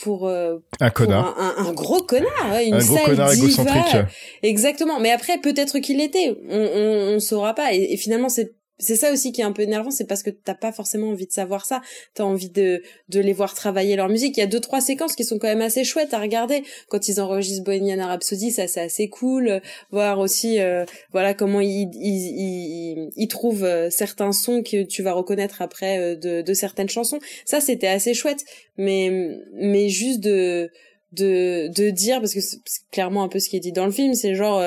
pour, 0.03 0.29
un 0.29 0.91
connard, 0.91 1.39
un, 1.39 1.67
un, 1.69 1.73
gros 1.73 2.03
connard, 2.03 2.59
une 2.67 2.75
un 2.75 2.79
gros 2.79 2.99
connard 2.99 3.33
égocentrique. 3.33 3.97
Exactement. 4.43 4.99
Mais 4.99 5.13
après, 5.13 5.39
peut-être 5.39 5.79
qu'il 5.79 5.99
l'était. 5.99 6.35
On, 6.51 6.59
on, 6.59 7.15
on 7.15 7.21
saura 7.21 7.55
pas. 7.55 7.73
Et, 7.73 7.93
et 7.93 7.97
finalement, 7.97 8.29
c'est 8.29 8.53
c'est 8.79 8.97
ça 8.97 9.13
aussi 9.13 9.31
qui 9.31 9.41
est 9.41 9.45
un 9.45 9.53
peu 9.53 9.63
énervant, 9.63 9.93
c'est 9.93 10.07
parce 10.07 10.23
que 10.23 10.31
t'as 10.31 10.55
pas 10.55 10.73
forcément 10.73 11.11
envie 11.11 11.27
de 11.27 11.33
savoir 11.33 11.65
ça. 11.65 11.81
T'as 12.15 12.25
envie 12.25 12.51
de, 12.51 12.83
de 13.09 13.21
les 13.21 13.33
voir 13.33 13.55
travailler 13.55 13.95
leur 13.95 14.09
musique. 14.09 14.37
Il 14.37 14.41
y 14.41 14.43
a 14.43 14.49
deux, 14.49 14.61
trois 14.61 14.81
séquences 14.81 15.15
qui 15.15 15.25
sont 15.25 15.39
quand 15.39 15.47
même 15.47 15.61
assez 15.61 15.85
chouettes 15.85 16.13
à 16.13 16.19
regarder. 16.19 16.65
Quand 16.89 17.09
ils 17.09 17.21
enregistrent 17.21 17.65
Bohemian 17.65 18.05
Rhapsody, 18.05 18.51
ça 18.51 18.67
c'est 18.67 18.81
assez 18.81 19.09
cool. 19.09 19.61
Voir 19.93 20.19
aussi, 20.19 20.59
euh, 20.59 20.85
voilà, 21.13 21.35
comment 21.35 21.61
ils, 21.61 21.89
ils, 21.95 23.11
ils, 23.17 23.29
trouvent 23.29 23.65
euh, 23.65 23.91
certains 23.91 24.33
sons 24.33 24.63
que 24.63 24.83
tu 24.83 25.03
vas 25.03 25.13
reconnaître 25.13 25.63
après 25.63 25.99
euh, 25.99 26.17
de, 26.17 26.43
de 26.43 26.55
certaines 26.55 26.89
chansons. 26.89 27.21
Ça 27.45 27.61
c'était 27.61 27.87
assez 27.87 28.13
chouette. 28.13 28.45
Mais, 28.77 29.39
mais 29.55 29.89
juste 29.89 30.19
de, 30.19 30.69
de, 31.13 31.69
de 31.69 31.91
dire, 31.91 32.19
parce 32.19 32.35
que 32.35 32.41
c'est 32.41 32.59
clairement 32.91 33.23
un 33.23 33.29
peu 33.29 33.39
ce 33.39 33.49
qui 33.49 33.57
est 33.57 33.61
dit 33.61 33.73
dans 33.73 33.87
le 33.87 33.93
film, 33.93 34.15
c'est 34.15 34.35
genre, 34.35 34.61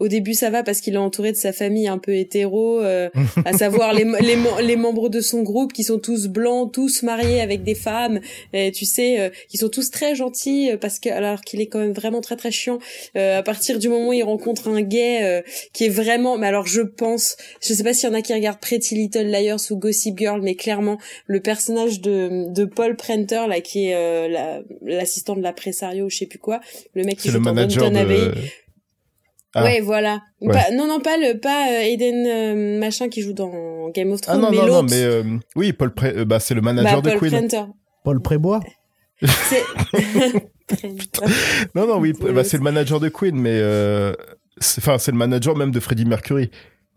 au 0.00 0.08
début 0.08 0.34
ça 0.34 0.50
va 0.50 0.62
parce 0.62 0.80
qu'il 0.80 0.94
est 0.94 0.98
entouré 0.98 1.32
de 1.32 1.36
sa 1.36 1.52
famille 1.52 1.86
un 1.86 1.98
peu 1.98 2.14
hétéro, 2.14 2.80
euh, 2.80 3.08
à 3.44 3.52
savoir 3.52 3.92
les, 3.92 4.04
les, 4.20 4.36
les, 4.62 4.76
membres 4.76 5.08
de 5.08 5.20
son 5.20 5.42
groupe 5.42 5.72
qui 5.72 5.84
sont 5.84 5.98
tous 5.98 6.26
blancs, 6.28 6.72
tous 6.72 7.02
mariés 7.02 7.40
avec 7.40 7.62
des 7.62 7.74
femmes, 7.74 8.20
et 8.52 8.72
tu 8.72 8.84
sais, 8.84 9.20
euh, 9.20 9.30
qui 9.48 9.56
sont 9.56 9.68
tous 9.68 9.90
très 9.90 10.14
gentils 10.14 10.72
euh, 10.72 10.76
parce 10.76 10.98
que 10.98 11.08
alors 11.08 11.42
qu'il 11.42 11.60
est 11.60 11.66
quand 11.66 11.78
même 11.78 11.92
vraiment 11.92 12.20
très 12.20 12.36
très 12.36 12.50
chiant. 12.50 12.78
à 13.14 13.42
partir 13.42 13.78
du 13.78 13.88
moment 13.88 14.08
où 14.08 14.12
il 14.12 14.22
rencontre 14.22 14.68
un 14.68 14.82
gay 14.82 15.42
qui 15.72 15.84
est 15.84 15.88
vraiment, 15.88 16.38
mais 16.38 16.46
alors 16.46 16.66
je 16.66 16.82
pense, 16.82 17.36
je 17.60 17.72
sais 17.72 17.84
pas 17.84 17.94
s'il 17.94 18.08
y 18.08 18.12
en 18.12 18.14
a 18.14 18.22
qui 18.22 18.34
regardent 18.34 18.60
Pretty 18.60 18.94
Little 18.94 19.26
Liars 19.26 19.60
ou 19.70 19.76
Gossip 19.76 20.18
Girl, 20.18 20.40
mais 20.42 20.54
clairement 20.54 20.98
le 21.26 21.40
personnage 21.40 22.00
de, 22.00 22.52
de 22.52 22.64
Paul 22.64 22.96
Prenter 22.96 23.42
là 23.48 23.60
qui 23.60 23.86
est 23.86 24.28
l'assistant 24.82 25.36
de 25.36 25.42
la 25.42 25.52
pressario, 25.52 26.08
je 26.08 26.16
sais 26.16 26.26
plus 26.26 26.38
quoi, 26.38 26.60
le 26.94 27.04
mec 27.04 27.18
qui 27.18 27.30
joue 27.30 27.38
dans 27.38 27.54
Downton 27.54 27.96
Abbey 27.96 28.32
ah. 29.54 29.62
Ouais, 29.62 29.80
voilà. 29.80 30.20
non, 30.40 30.86
non, 30.86 31.00
pas 31.00 31.16
le, 31.16 31.38
pas 31.38 31.68
euh, 31.70 31.80
Aiden 31.80 32.26
euh, 32.26 32.78
machin 32.78 33.08
qui 33.08 33.22
joue 33.22 33.32
dans 33.32 33.88
Game 33.90 34.10
of 34.10 34.20
Thrones, 34.20 34.38
ah, 34.38 34.42
non, 34.42 34.50
mais 34.50 34.56
l'autre. 34.56 34.72
Non, 34.72 34.82
mais 34.82 35.02
euh, 35.02 35.22
oui, 35.54 35.72
Paul 35.72 35.94
Pré, 35.94 36.24
bah 36.24 36.40
c'est 36.40 36.54
le 36.54 36.60
manager 36.60 37.02
bah, 37.02 37.12
de 37.12 37.18
Paul 37.18 37.30
Queen. 37.30 37.48
Paul 38.02 38.20
Prébois. 38.20 38.60
C'est. 39.22 39.62
non, 41.74 41.86
non, 41.86 41.98
oui, 41.98 42.12
bah, 42.12 42.42
c'est 42.42 42.56
le 42.56 42.62
manager 42.62 42.98
de 42.98 43.08
Queen, 43.08 43.36
mais 43.36 43.60
enfin 44.78 44.98
c'est 44.98 45.12
le 45.12 45.18
manager 45.18 45.56
même 45.56 45.70
de 45.70 45.80
Freddie 45.80 46.04
Mercury. 46.04 46.50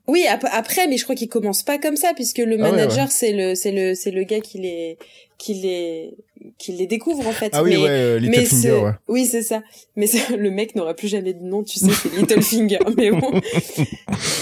Oui, 0.07 0.25
après, 0.29 0.87
mais 0.87 0.97
je 0.97 1.03
crois 1.03 1.15
qu'il 1.15 1.27
commence 1.27 1.63
pas 1.63 1.77
comme 1.77 1.97
ça 1.97 2.13
puisque 2.15 2.37
le 2.37 2.55
ah 2.59 2.71
manager 2.71 3.11
c'est 3.11 3.33
le 3.33 3.55
c'est 3.55 3.71
le 3.71 3.93
c'est 3.93 4.11
le 4.11 4.23
gars 4.23 4.39
qui 4.39 4.57
les 4.57 4.97
qui 5.37 5.53
les 5.55 6.17
qu'il 6.57 6.77
les 6.77 6.87
découvre 6.87 7.27
en 7.27 7.31
fait. 7.31 7.49
Ah 7.53 7.63
oui, 7.63 7.71
mais, 7.71 7.77
ouais, 7.77 7.89
euh, 7.89 8.19
mais 8.21 8.47
ouais. 8.71 8.91
oui, 9.07 9.25
c'est 9.25 9.41
ça. 9.43 9.61
Mais 9.95 10.07
le 10.37 10.49
mec 10.51 10.75
n'aura 10.75 10.93
plus 10.93 11.07
jamais 11.07 11.33
de 11.33 11.43
nom, 11.43 11.63
tu 11.63 11.79
sais, 11.79 11.87
c'est 11.91 12.15
Littlefinger. 12.15 12.79
mais 12.97 13.11
bon. 13.11 13.31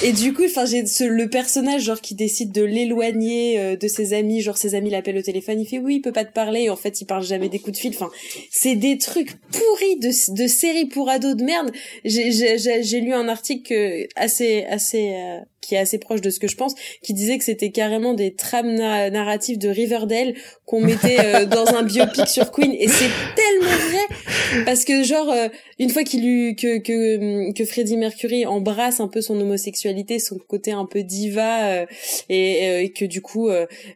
Et 0.03 0.11
du 0.11 0.33
coup, 0.33 0.43
enfin, 0.45 0.65
j'ai 0.65 0.85
ce, 0.85 1.03
le 1.03 1.29
personnage 1.29 1.83
genre 1.83 2.01
qui 2.01 2.15
décide 2.15 2.51
de 2.51 2.63
l'éloigner 2.63 3.59
euh, 3.59 3.75
de 3.75 3.87
ses 3.87 4.13
amis, 4.13 4.41
genre 4.41 4.57
ses 4.57 4.75
amis 4.75 4.89
l'appellent 4.89 5.17
au 5.17 5.21
téléphone, 5.21 5.59
il 5.59 5.65
fait 5.65 5.79
oui, 5.79 5.95
il 5.95 6.01
peut 6.01 6.11
pas 6.11 6.25
te 6.25 6.33
parler, 6.33 6.61
et 6.63 6.69
en 6.69 6.75
fait, 6.75 7.01
il 7.01 7.05
parle 7.05 7.23
jamais 7.23 7.49
des 7.49 7.59
coups 7.59 7.73
de 7.77 7.81
fil. 7.81 7.91
Enfin, 7.95 8.09
c'est 8.51 8.75
des 8.75 8.97
trucs 8.97 9.35
pourris 9.51 9.97
de, 9.99 10.09
de 10.33 10.47
séries 10.47 10.85
pour 10.85 11.09
ados 11.09 11.35
de 11.35 11.43
merde. 11.43 11.71
J'ai- 12.03 12.31
J'ai 12.31 12.57
j'ai- 12.57 12.83
j'ai 12.83 13.01
lu 13.01 13.13
un 13.13 13.27
article 13.27 14.07
assez 14.15 14.63
assez 14.65 15.13
euh, 15.15 15.39
qui 15.65 15.75
est 15.75 15.79
assez 15.79 15.97
proche 15.97 16.21
de 16.21 16.29
ce 16.29 16.39
que 16.39 16.47
je 16.47 16.55
pense, 16.55 16.73
qui 17.01 17.13
disait 17.13 17.37
que 17.37 17.43
c'était 17.43 17.71
carrément 17.71 18.13
des 18.13 18.33
trames 18.35 18.73
na- 18.75 19.09
narratives 19.09 19.57
de 19.57 19.69
Riverdale 19.69 20.33
qu'on 20.65 20.81
mettait 20.81 21.17
euh, 21.19 21.45
dans 21.57 21.65
un 21.75 21.83
biopic 21.83 22.27
sur 22.27 22.51
Queen, 22.51 22.71
et 22.73 22.87
c'est 22.87 23.09
tellement 23.35 23.75
vrai 23.89 24.63
parce 24.65 24.85
que 24.85 25.03
genre 25.03 25.29
euh, 25.31 25.47
une 25.79 25.89
fois 25.89 26.03
qu'il 26.03 26.25
eut 26.27 26.55
que 26.55 26.77
que 26.77 27.51
que 27.53 27.65
Freddie 27.65 27.97
Mercury 27.97 28.45
embrasse 28.45 28.99
un 28.99 29.07
peu 29.07 29.21
son 29.21 29.39
homosexualité, 29.39 30.19
son 30.19 30.37
côté 30.37 30.71
un 30.71 30.85
peu 30.85 31.03
diva 31.03 31.65
euh, 31.65 31.85
et, 32.29 32.83
et 32.83 32.91
que 32.91 33.05
du 33.05 33.21
coup 33.21 33.49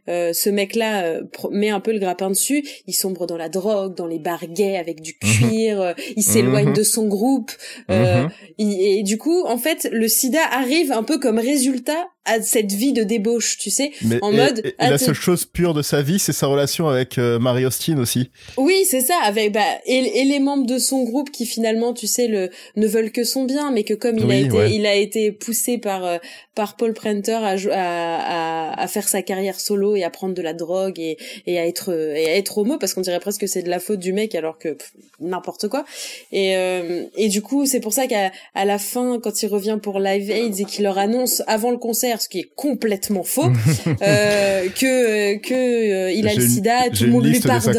ce 0.07 0.49
mec-là 0.49 1.20
met 1.51 1.70
un 1.70 1.80
peu 1.80 1.91
le 1.93 1.99
grappin 1.99 2.30
dessus, 2.30 2.63
il 2.88 2.93
sombre 2.93 3.26
dans 3.28 3.38
la 3.38 3.49
drogue, 3.49 3.95
dans 3.95 4.07
les 4.07 4.20
bars 4.20 4.45
gays 4.47 4.78
avec 4.78 5.01
du 5.01 5.17
cuir, 5.17 5.82
euh, 5.82 5.93
il 6.15 6.24
s'éloigne 6.24 6.70
Mhm. 6.70 6.74
de 6.74 6.84
son 6.84 7.07
groupe 7.07 7.51
Mhm. 7.88 8.30
il- 8.57 8.82
et 8.99 9.03
du 9.03 9.17
coup 9.17 9.43
en 9.45 9.57
fait 9.57 9.88
le 9.91 10.07
sida 10.07 10.39
arrive 10.51 10.91
un 10.91 11.03
peu 11.03 11.17
comme 11.20 11.38
résultat 11.39 11.59
résultat 11.60 12.07
à 12.30 12.41
cette 12.41 12.71
vie 12.71 12.93
de 12.93 13.03
débauche, 13.03 13.57
tu 13.57 13.69
sais. 13.69 13.91
Mais, 14.03 14.19
en 14.21 14.32
et- 14.32 14.36
mode, 14.38 14.61
et- 14.65 14.73
la 14.80 14.97
seule 14.97 15.13
chose 15.15 15.45
pure 15.45 15.73
de 15.73 15.82
sa 15.82 16.01
vie, 16.01 16.19
c'est 16.19 16.34
sa 16.34 16.47
relation 16.47 16.88
avec 16.88 17.17
euh, 17.17 17.39
Mary 17.39 17.65
Austin 17.65 17.97
aussi. 17.97 18.30
Oui, 18.57 18.86
c'est 18.89 19.01
ça, 19.01 19.15
avec 19.23 19.51
bah 19.53 19.61
et, 19.86 20.21
et 20.21 20.25
les 20.25 20.39
membres 20.39 20.65
de 20.65 20.77
son 20.77 21.03
groupe 21.03 21.32
qui 21.32 21.45
finalement, 21.45 21.93
tu 21.93 22.07
sais, 22.07 22.27
le 22.27 22.49
ne 22.75 22.88
veulent 22.88 23.11
que 23.11 23.23
son 23.23 23.43
bien, 23.45 23.71
mais 23.71 23.84
que 23.84 23.93
comme 23.93 24.17
il 24.17 24.32
a 24.32 24.36
été, 24.38 24.51
ouais. 24.57 24.73
il 24.73 24.86
a 24.86 24.95
été 24.95 25.32
poussé 25.32 25.77
par 25.77 26.05
euh, 26.05 26.17
par 26.55 26.75
Paul 26.75 26.93
Prenter 26.93 27.32
à, 27.34 27.55
à, 27.71 28.73
à, 28.73 28.82
à 28.84 28.88
faire 28.88 29.07
sa 29.07 29.21
carrière 29.21 29.59
solo 29.59 29.95
et 29.95 30.03
à 30.03 30.09
prendre 30.09 30.34
de 30.34 30.41
la 30.41 30.53
drogue 30.53 30.99
et, 30.99 31.17
et 31.47 31.57
à 31.59 31.65
être 31.65 31.91
et 31.93 32.27
à 32.30 32.36
être 32.36 32.57
homo 32.57 32.77
parce 32.77 32.93
qu'on 32.93 33.01
dirait 33.01 33.19
presque 33.19 33.41
que 33.41 33.47
c'est 33.47 33.61
de 33.63 33.69
la 33.69 33.80
faute 33.80 33.99
du 33.99 34.13
mec 34.13 34.36
alors 34.36 34.57
que 34.57 34.77
n'importe 35.19 35.67
quoi. 35.67 35.86
Et 36.32 36.55
euh, 36.55 37.03
et 37.17 37.27
du 37.30 37.41
coup, 37.41 37.65
c'est 37.65 37.80
pour 37.80 37.93
ça 37.93 38.07
qu'à 38.07 38.32
à 38.55 38.65
la 38.65 38.77
fin, 38.77 39.19
quand 39.21 39.41
il 39.43 39.47
revient 39.47 39.77
pour 39.82 39.99
Live 39.99 40.30
Aids 40.32 40.61
et 40.61 40.65
qu'il 40.65 40.84
leur 40.84 40.97
annonce 40.97 41.41
avant 41.47 41.71
le 41.71 41.77
concert, 41.77 42.18
ce 42.22 42.30
qui 42.30 42.39
est 42.39 42.49
complètement 42.55 43.24
faux, 43.24 43.49
euh, 44.01 44.67
que 44.70 45.36
que 45.38 45.53
euh, 45.53 46.11
il 46.11 46.28
a 46.28 46.32
J'ai 46.32 46.36
le 46.38 46.47
sida, 46.47 46.89
tout 46.89 46.95
J'ai 46.95 47.05
le 47.05 47.11
monde 47.11 47.26
lui 47.26 47.39
pardonne. 47.39 47.78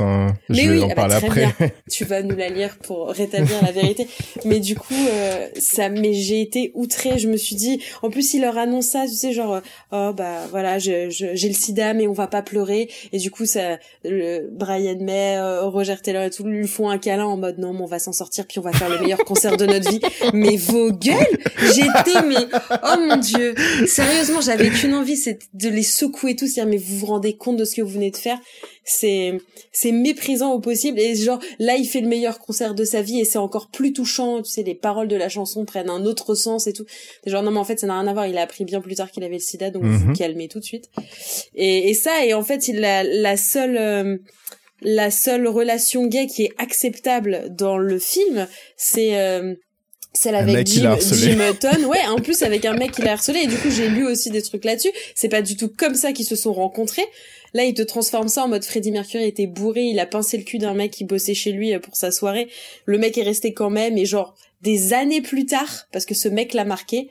Hein. 0.00 0.26
Mais 0.48 0.54
Je 0.54 0.68
vais 0.70 0.76
oui, 0.78 0.82
en 0.84 0.88
ah 0.90 0.94
bah, 1.08 1.20
très 1.20 1.44
après. 1.44 1.74
tu 1.90 2.04
vas 2.04 2.22
nous 2.22 2.36
la 2.36 2.48
lire 2.48 2.76
pour 2.82 3.08
rétablir 3.08 3.56
la 3.62 3.72
vérité. 3.72 4.06
Mais 4.44 4.60
du 4.60 4.74
coup, 4.76 4.94
euh, 4.94 5.46
ça, 5.58 5.88
mais 5.88 6.12
j'ai 6.14 6.40
été 6.40 6.72
outrée. 6.74 7.18
Je 7.18 7.28
me 7.28 7.36
suis 7.36 7.56
dit, 7.56 7.80
en 8.02 8.10
plus, 8.10 8.34
il 8.34 8.42
leur 8.42 8.56
annonce 8.58 8.86
ça, 8.86 9.04
tu 9.06 9.14
sais, 9.14 9.32
genre, 9.32 9.54
euh, 9.54 9.60
oh 9.92 10.12
bah 10.16 10.46
voilà, 10.50 10.78
je- 10.78 11.10
je- 11.10 11.34
j'ai 11.34 11.48
le 11.48 11.54
sida, 11.54 11.94
mais 11.94 12.06
on 12.06 12.12
va 12.12 12.26
pas 12.26 12.42
pleurer. 12.42 12.88
Et 13.12 13.18
du 13.18 13.30
coup, 13.30 13.46
ça, 13.46 13.78
le 14.04 14.48
Brian 14.50 14.96
May, 15.00 15.36
euh, 15.36 15.64
Roger 15.66 15.96
Taylor 16.02 16.24
et 16.24 16.30
tout 16.30 16.44
lui 16.44 16.66
font 16.66 16.88
un 16.88 16.98
câlin 16.98 17.24
en 17.26 17.36
mode 17.36 17.58
non, 17.58 17.72
mais 17.72 17.82
on 17.82 17.86
va 17.86 17.98
s'en 17.98 18.12
sortir, 18.12 18.46
puis 18.46 18.58
on 18.58 18.62
va 18.62 18.72
faire 18.72 18.88
le 18.88 18.98
meilleur 19.00 19.18
concert 19.24 19.56
de 19.56 19.66
notre 19.66 19.90
vie. 19.90 20.00
Mais 20.32 20.56
vos 20.56 20.90
gueules, 20.92 21.38
j'étais 21.74 22.22
mais 22.26 22.46
oh 22.82 22.96
mon 23.08 23.16
dieu, 23.16 23.54
sérieusement, 23.86 24.40
j'avais 24.40 24.70
qu'une 24.70 24.94
envie, 24.94 25.16
c'est 25.16 25.38
de 25.54 25.68
les 25.68 25.82
secouer 25.82 26.36
tous, 26.36 26.54
dire 26.54 26.66
mais 26.66 26.76
vous 26.76 26.98
vous 26.98 27.06
rendez 27.06 27.36
compte 27.36 27.56
de 27.56 27.64
ce 27.64 27.74
que 27.76 27.82
vous 27.82 27.88
venez 27.90 28.10
de 28.10 28.16
faire? 28.16 28.38
C'est 28.84 29.38
c'est 29.72 29.92
méprisant 29.92 30.52
au 30.52 30.60
possible. 30.60 30.98
Et 30.98 31.14
genre 31.14 31.38
là 31.58 31.76
il 31.76 31.84
fait 31.86 32.00
le 32.00 32.08
meilleur 32.08 32.38
concert 32.40 32.74
de 32.74 32.84
sa 32.84 33.02
vie 33.02 33.20
et 33.20 33.24
c'est 33.24 33.38
encore 33.38 33.70
plus 33.70 33.92
touchant. 33.92 34.42
Tu 34.42 34.50
sais 34.50 34.62
les 34.62 34.74
paroles 34.74 35.06
de 35.08 35.16
la 35.16 35.28
chanson 35.28 35.64
prennent 35.64 35.90
un 35.90 36.04
autre 36.06 36.34
sens 36.34 36.66
et 36.66 36.72
tout. 36.72 36.84
C'est 37.22 37.30
genre 37.30 37.42
non 37.42 37.50
mais 37.52 37.58
en 37.60 37.64
fait 37.64 37.78
ça 37.78 37.86
n'a 37.86 38.00
rien 38.00 38.08
à 38.08 38.12
voir. 38.12 38.26
Il 38.26 38.36
a 38.38 38.42
appris 38.42 38.64
bien 38.64 38.80
plus 38.80 38.96
tard 38.96 39.10
qu'il 39.10 39.22
avait 39.22 39.34
le 39.34 39.40
sida 39.40 39.70
donc 39.70 39.84
vous 39.84 39.90
Mhm. 39.90 40.06
vous 40.08 40.12
calmez 40.14 40.48
tout 40.48 40.58
de 40.58 40.64
suite. 40.64 40.86
Et, 41.54 41.90
et 41.90 41.94
ça 41.94 42.24
et 42.24 42.34
en 42.34 42.42
fait 42.42 42.66
il 42.68 42.84
a 42.84 43.04
la 43.04 43.36
seule 43.36 43.76
euh, 43.76 44.16
la 44.82 45.10
seule 45.10 45.46
relation 45.46 46.06
gay 46.06 46.26
qui 46.26 46.44
est 46.44 46.52
acceptable 46.58 47.48
dans 47.50 47.76
le 47.78 47.98
film 47.98 48.48
c'est 48.76 49.20
euh, 49.20 49.54
celle 50.12 50.34
avec 50.34 50.54
mec. 50.54 50.66
Jim 50.66 51.38
Hutton, 51.50 51.84
ouais, 51.84 52.04
en 52.08 52.16
plus 52.16 52.42
avec 52.42 52.64
un 52.64 52.74
mec 52.74 52.92
qui 52.92 53.02
l'a 53.02 53.12
harcelé, 53.12 53.40
et 53.40 53.46
du 53.46 53.56
coup 53.56 53.70
j'ai 53.70 53.88
lu 53.88 54.06
aussi 54.06 54.30
des 54.30 54.42
trucs 54.42 54.64
là-dessus. 54.64 54.90
C'est 55.14 55.28
pas 55.28 55.42
du 55.42 55.56
tout 55.56 55.68
comme 55.68 55.94
ça 55.94 56.12
qu'ils 56.12 56.26
se 56.26 56.36
sont 56.36 56.52
rencontrés. 56.52 57.06
Là, 57.52 57.64
il 57.64 57.74
te 57.74 57.82
transforme 57.82 58.28
ça 58.28 58.44
en 58.44 58.48
mode 58.48 58.64
Freddie 58.64 58.92
Mercury 58.92 59.24
était 59.24 59.46
bourré, 59.46 59.82
il 59.82 59.98
a 59.98 60.06
pincé 60.06 60.36
le 60.36 60.44
cul 60.44 60.58
d'un 60.58 60.74
mec 60.74 60.92
qui 60.92 61.04
bossait 61.04 61.34
chez 61.34 61.50
lui 61.50 61.74
euh, 61.74 61.80
pour 61.80 61.96
sa 61.96 62.12
soirée. 62.12 62.48
Le 62.84 62.96
mec 62.96 63.18
est 63.18 63.22
resté 63.22 63.52
quand 63.52 63.70
même, 63.70 63.98
et 63.98 64.04
genre 64.04 64.36
des 64.62 64.92
années 64.92 65.20
plus 65.20 65.46
tard, 65.46 65.88
parce 65.92 66.04
que 66.04 66.14
ce 66.14 66.28
mec 66.28 66.54
l'a 66.54 66.64
marqué, 66.64 67.08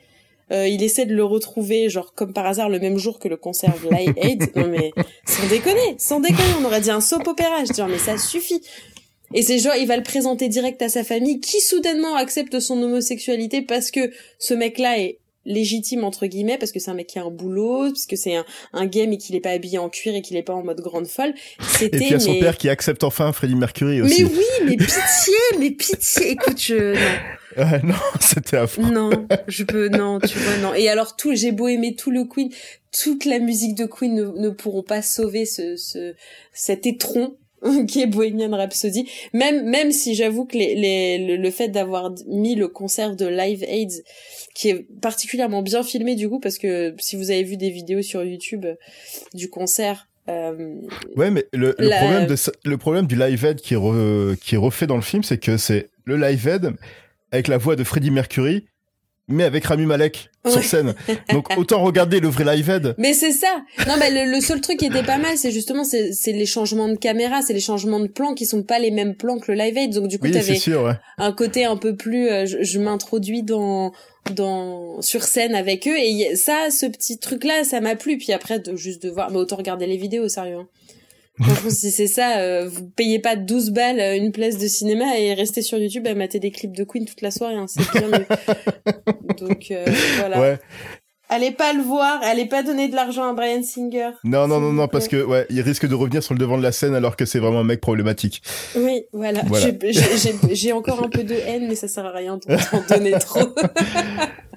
euh, 0.52 0.66
il 0.66 0.82
essaie 0.82 1.06
de 1.06 1.14
le 1.14 1.24
retrouver, 1.24 1.88
genre 1.88 2.14
comme 2.14 2.32
par 2.32 2.46
hasard 2.46 2.68
le 2.68 2.80
même 2.80 2.96
jour 2.96 3.18
que 3.18 3.28
le 3.28 3.36
concert 3.36 3.74
de 3.84 3.94
Live 3.94 4.14
Aid. 4.16 4.50
Non 4.56 4.66
mais 4.66 4.92
sans 5.26 5.46
déconner, 5.48 5.94
sans 5.98 6.20
déconner, 6.20 6.48
on 6.60 6.64
aurait 6.64 6.80
dit 6.80 6.90
un 6.90 7.00
soap 7.00 7.26
opéra. 7.28 7.64
Je 7.64 7.72
dis 7.72 7.82
mais 7.82 7.98
ça 7.98 8.18
suffit. 8.18 8.60
Et 9.34 9.42
c'est 9.42 9.58
genre, 9.58 9.74
il 9.76 9.86
va 9.86 9.96
le 9.96 10.02
présenter 10.02 10.48
direct 10.48 10.82
à 10.82 10.88
sa 10.88 11.04
famille, 11.04 11.40
qui 11.40 11.60
soudainement 11.60 12.16
accepte 12.16 12.58
son 12.60 12.82
homosexualité 12.82 13.62
parce 13.62 13.90
que 13.90 14.10
ce 14.38 14.54
mec-là 14.54 14.98
est 14.98 15.18
légitime 15.46 16.04
entre 16.04 16.26
guillemets 16.26 16.58
parce 16.58 16.70
que 16.70 16.78
c'est 16.78 16.90
un 16.90 16.94
mec 16.94 17.06
qui 17.06 17.18
a 17.18 17.22
un 17.22 17.30
boulot 17.30 17.84
parce 17.84 18.04
que 18.04 18.14
c'est 18.14 18.36
un, 18.36 18.44
un 18.74 18.86
gay 18.86 19.06
mais 19.06 19.16
qu'il 19.16 19.34
est 19.36 19.40
pas 19.40 19.50
habillé 19.52 19.78
en 19.78 19.88
cuir 19.88 20.14
et 20.14 20.20
qu'il 20.20 20.36
est 20.36 20.42
pas 20.42 20.52
en 20.52 20.62
mode 20.62 20.80
grande 20.82 21.06
folle 21.06 21.32
Et 21.80 21.88
puis 21.88 22.04
il 22.04 22.10
y 22.10 22.14
a 22.14 22.20
son 22.20 22.32
mais... 22.34 22.40
père 22.40 22.58
qui 22.58 22.68
accepte 22.68 23.04
enfin 23.04 23.32
Freddie 23.32 23.54
Mercury 23.54 24.02
aussi. 24.02 24.22
mais 24.22 24.30
oui 24.30 24.44
mais 24.66 24.76
pitié 24.76 25.34
mais 25.58 25.70
pitié 25.70 26.30
écoute 26.32 26.60
je 26.60 26.94
non 26.94 27.00
Ouais, 27.56 27.80
non, 27.82 27.94
c'était 28.20 28.58
affreux. 28.58 28.84
non, 28.92 29.10
je 29.48 29.64
peux 29.64 29.88
non, 29.88 30.20
tu 30.20 30.38
vois 30.38 30.56
non. 30.58 30.72
Et 30.72 30.88
alors 30.88 31.16
tout, 31.16 31.34
j'ai 31.34 31.50
beau 31.50 31.66
aimer 31.66 31.96
tout 31.96 32.12
le 32.12 32.24
Queen, 32.24 32.48
toute 32.96 33.24
la 33.24 33.40
musique 33.40 33.74
de 33.74 33.86
Queen 33.86 34.14
ne, 34.14 34.24
ne 34.26 34.50
pourront 34.50 34.84
pas 34.84 35.02
sauver 35.02 35.46
ce, 35.46 35.74
ce 35.76 36.14
cet 36.52 36.86
étron 36.86 37.36
qui 37.88 38.00
est 38.02 38.06
Bohemian 38.06 38.50
Rhapsody. 38.56 39.08
Même 39.32 39.64
même 39.68 39.92
si 39.92 40.14
j'avoue 40.14 40.44
que 40.46 40.56
les, 40.56 40.74
les 40.74 41.18
le, 41.26 41.36
le 41.36 41.50
fait 41.50 41.68
d'avoir 41.68 42.12
mis 42.26 42.54
le 42.54 42.68
concert 42.68 43.16
de 43.16 43.26
Live 43.26 43.64
Aids 43.64 44.02
qui 44.54 44.68
est 44.70 44.86
particulièrement 45.00 45.62
bien 45.62 45.82
filmé 45.82 46.14
du 46.16 46.28
coup 46.28 46.40
parce 46.40 46.58
que 46.58 46.94
si 46.98 47.16
vous 47.16 47.30
avez 47.30 47.42
vu 47.44 47.56
des 47.56 47.70
vidéos 47.70 48.02
sur 48.02 48.24
YouTube 48.24 48.64
euh, 48.64 48.74
du 49.34 49.48
concert 49.50 50.08
euh, 50.28 50.74
Ouais, 51.16 51.30
mais 51.30 51.46
le, 51.52 51.74
le 51.78 51.88
La- 51.88 51.98
problème 51.98 52.26
de 52.26 52.36
le 52.64 52.76
problème 52.78 53.06
du 53.06 53.16
live 53.16 53.44
aid 53.44 53.60
qui 53.60 53.74
est 53.74 53.78
re- 53.78 54.36
qui 54.36 54.54
est 54.54 54.58
refait 54.58 54.86
dans 54.86 54.96
le 54.96 55.02
film, 55.02 55.22
c'est 55.22 55.38
que 55.38 55.56
c'est 55.56 55.88
le 56.04 56.16
live 56.16 56.46
aid 56.48 56.72
avec 57.32 57.46
la 57.48 57.58
voix 57.58 57.76
de 57.76 57.84
Freddie 57.84 58.10
Mercury, 58.10 58.66
mais 59.30 59.44
avec 59.44 59.64
Rami 59.64 59.86
Malek 59.86 60.30
sur 60.48 60.62
scène. 60.62 60.94
Donc 61.32 61.48
autant 61.56 61.82
regarder 61.82 62.20
le 62.20 62.28
vrai 62.28 62.44
live 62.56 62.68
aid. 62.70 62.94
Mais 62.98 63.12
c'est 63.14 63.32
ça. 63.32 63.62
Non, 63.86 63.94
mais 63.98 64.10
le, 64.10 64.30
le 64.32 64.40
seul 64.40 64.60
truc 64.60 64.78
qui 64.78 64.86
était 64.86 65.02
pas 65.02 65.18
mal, 65.18 65.36
c'est 65.38 65.50
justement 65.50 65.84
c'est 65.84 66.10
les 66.32 66.46
changements 66.46 66.88
de 66.88 66.96
caméra, 66.96 67.42
c'est 67.42 67.52
les 67.52 67.60
changements 67.60 68.00
de 68.00 68.08
plans 68.08 68.34
qui 68.34 68.46
sont 68.46 68.62
pas 68.62 68.78
les 68.78 68.90
mêmes 68.90 69.14
plans 69.14 69.38
que 69.38 69.52
le 69.52 69.58
live 69.58 69.76
aid. 69.78 69.94
Donc 69.94 70.08
du 70.08 70.18
coup, 70.18 70.26
Oui, 70.26 70.32
t'avais 70.32 70.56
sûr. 70.56 70.82
Ouais. 70.84 70.94
un 71.18 71.32
côté 71.32 71.64
un 71.64 71.76
peu 71.76 71.96
plus. 71.96 72.28
euh, 72.28 72.46
je 72.46 72.62
je 72.62 72.78
m'introduis 72.78 73.42
dans 73.42 73.92
dans 74.34 75.00
sur 75.02 75.22
scène 75.22 75.54
avec 75.54 75.86
eux 75.88 75.96
et 75.98 76.36
ça, 76.36 76.70
ce 76.70 76.86
petit 76.86 77.18
truc 77.18 77.44
là, 77.44 77.64
ça 77.64 77.80
m'a 77.80 77.96
plu. 77.96 78.18
Puis 78.18 78.32
après, 78.32 78.58
de, 78.58 78.76
juste 78.76 79.02
de 79.02 79.10
voir, 79.10 79.30
mais 79.30 79.38
autant 79.38 79.56
regarder 79.56 79.86
les 79.86 79.96
vidéos, 79.96 80.28
sérieux. 80.28 80.56
Hein. 80.60 80.68
Si 81.70 81.90
c'est 81.90 82.06
ça, 82.06 82.38
euh, 82.38 82.68
vous 82.68 82.88
payez 82.88 83.18
pas 83.18 83.36
12 83.36 83.70
balles 83.70 84.00
euh, 84.00 84.16
une 84.16 84.32
place 84.32 84.58
de 84.58 84.66
cinéma 84.66 85.18
et 85.18 85.34
restez 85.34 85.62
sur 85.62 85.78
YouTube 85.78 86.06
à 86.06 86.14
mater 86.14 86.38
des 86.38 86.50
clips 86.50 86.76
de 86.76 86.84
Queen 86.84 87.06
toute 87.06 87.22
la 87.22 87.30
soirée. 87.30 87.54
Hein, 87.54 87.66
c'est 87.68 87.90
bien 87.92 88.08
mieux. 88.08 88.26
Donc 89.38 89.70
euh, 89.70 89.84
voilà. 90.18 90.40
Ouais. 90.40 90.58
Allez 91.32 91.52
pas 91.52 91.72
le 91.72 91.80
voir, 91.80 92.18
allez 92.24 92.46
pas 92.46 92.64
donner 92.64 92.88
de 92.88 92.96
l'argent 92.96 93.30
à 93.30 93.32
Brian 93.34 93.62
Singer. 93.62 94.10
Non, 94.24 94.48
non, 94.48 94.58
non, 94.58 94.72
non, 94.72 94.88
parce 94.88 95.06
que 95.06 95.22
ouais, 95.22 95.46
il 95.48 95.60
risque 95.60 95.86
de 95.86 95.94
revenir 95.94 96.24
sur 96.24 96.34
le 96.34 96.40
devant 96.40 96.58
de 96.58 96.62
la 96.64 96.72
scène 96.72 96.92
alors 96.92 97.14
que 97.14 97.24
c'est 97.24 97.38
vraiment 97.38 97.60
un 97.60 97.64
mec 97.64 97.80
problématique. 97.80 98.42
Oui, 98.74 99.04
voilà. 99.12 99.42
Voilà. 99.46 99.68
J'ai- 100.52 100.72
encore 100.72 101.04
un 101.04 101.08
peu 101.08 101.22
de 101.22 101.34
haine, 101.34 101.68
mais 101.68 101.76
ça 101.76 101.86
sert 101.86 102.04
à 102.04 102.10
rien 102.10 102.36
d'en 102.36 102.96
donner 102.96 103.12
trop. 103.12 103.54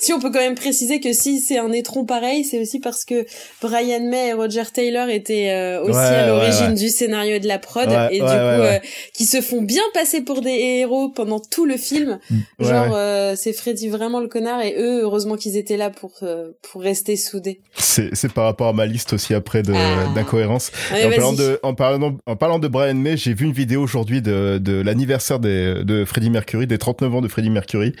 Si 0.00 0.12
on 0.12 0.20
peut 0.20 0.30
quand 0.30 0.38
même 0.40 0.54
préciser 0.54 1.00
que 1.00 1.12
si 1.12 1.40
c'est 1.40 1.58
un 1.58 1.72
étron 1.72 2.04
pareil, 2.04 2.44
c'est 2.44 2.60
aussi 2.60 2.78
parce 2.78 3.04
que 3.04 3.26
Brian 3.60 4.00
May 4.08 4.28
et 4.28 4.32
Roger 4.32 4.62
Taylor 4.72 5.08
étaient 5.08 5.50
euh, 5.50 5.82
aussi 5.82 5.90
Ouais, 5.98 6.04
à 6.04 6.26
l'origine 6.28 6.68
ouais. 6.68 6.74
du 6.74 6.88
scénario 6.88 7.34
et 7.36 7.40
de 7.40 7.48
la 7.48 7.58
prod 7.58 7.88
et 8.10 8.16
du 8.16 8.20
coup 8.20 8.26
euh, 8.28 8.78
qui 9.14 9.24
se 9.24 9.40
font 9.40 9.62
bien 9.62 9.82
passer 9.94 10.20
pour 10.22 10.40
des 10.40 10.50
héros 10.80 11.08
pendant 11.08 11.40
tout 11.40 11.66
le 11.66 11.76
film. 11.76 12.18
Ouais, 12.30 12.66
Genre 12.66 12.94
euh, 12.94 13.34
c'est 13.36 13.52
Freddy 13.52 13.88
vraiment 13.88 14.20
le 14.20 14.28
connard 14.28 14.62
et 14.62 14.74
eux 14.78 15.00
heureusement 15.02 15.36
qu'ils 15.36 15.56
étaient 15.56 15.76
là 15.76 15.90
pour 15.90 16.20
pour 16.62 16.82
rester 16.82 17.16
soudés. 17.16 17.60
C'est 17.76 18.14
c'est 18.14 18.32
par 18.32 18.44
rapport 18.44 18.68
à 18.68 18.72
ma 18.72 18.86
liste 18.86 19.12
aussi 19.14 19.34
après 19.34 19.62
de 19.62 19.72
Ah. 19.74 20.12
d'incohérence. 20.14 20.70
En 20.92 21.10
parlant 21.10 21.32
de 21.32 21.60
en 21.62 21.74
parlant 21.74 22.16
en 22.26 22.36
parlant 22.36 22.58
de 22.58 22.68
Brian 22.68 22.94
May, 22.94 23.16
j'ai 23.16 23.34
vu 23.34 23.46
une 23.46 23.52
vidéo 23.52 23.82
aujourd'hui 23.82 24.22
de 24.22 24.58
de 24.58 24.80
l'anniversaire 24.80 25.38
des 25.40 25.82
de 25.84 26.04
Freddie 26.04 26.30
Mercury, 26.30 26.66
des 26.66 26.78
39 26.78 27.14
ans 27.16 27.20
de 27.20 27.28
Freddie 27.28 27.50
Mercury 27.50 27.92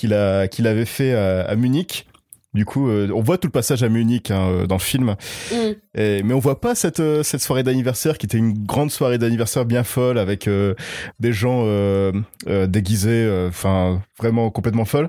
qu'il 0.00 0.14
a 0.14 0.48
qu'il 0.48 0.66
avait 0.66 0.84
fait 0.86 1.12
à, 1.12 1.42
à 1.42 1.54
Munich 1.56 2.06
Du 2.52 2.64
coup, 2.64 2.88
euh, 2.88 3.08
on 3.14 3.20
voit 3.22 3.38
tout 3.38 3.46
le 3.46 3.52
passage 3.52 3.84
à 3.84 3.88
Munich 3.88 4.32
hein, 4.32 4.48
euh, 4.50 4.66
dans 4.66 4.74
le 4.74 4.80
film, 4.80 5.14
Mm. 5.52 5.56
Et- 5.94 6.22
mais 6.24 6.34
on 6.34 6.40
voit 6.40 6.60
pas 6.60 6.74
cette 6.74 6.98
euh, 7.00 7.22
cette 7.22 7.40
soirée 7.42 7.62
d'anniversaire 7.62 8.18
qui 8.18 8.26
était 8.26 8.38
une 8.38 8.54
grande 8.66 8.90
soirée 8.90 9.18
d'anniversaire 9.18 9.64
bien 9.64 9.84
folle 9.84 10.18
avec 10.18 10.48
euh, 10.48 10.74
des 11.20 11.32
gens 11.32 11.62
euh, 11.64 12.10
euh, 12.48 12.66
déguisés, 12.66 13.24
euh, 13.24 13.48
enfin 13.48 14.02
vraiment 14.18 14.50
complètement 14.50 14.84
folle. 14.84 15.08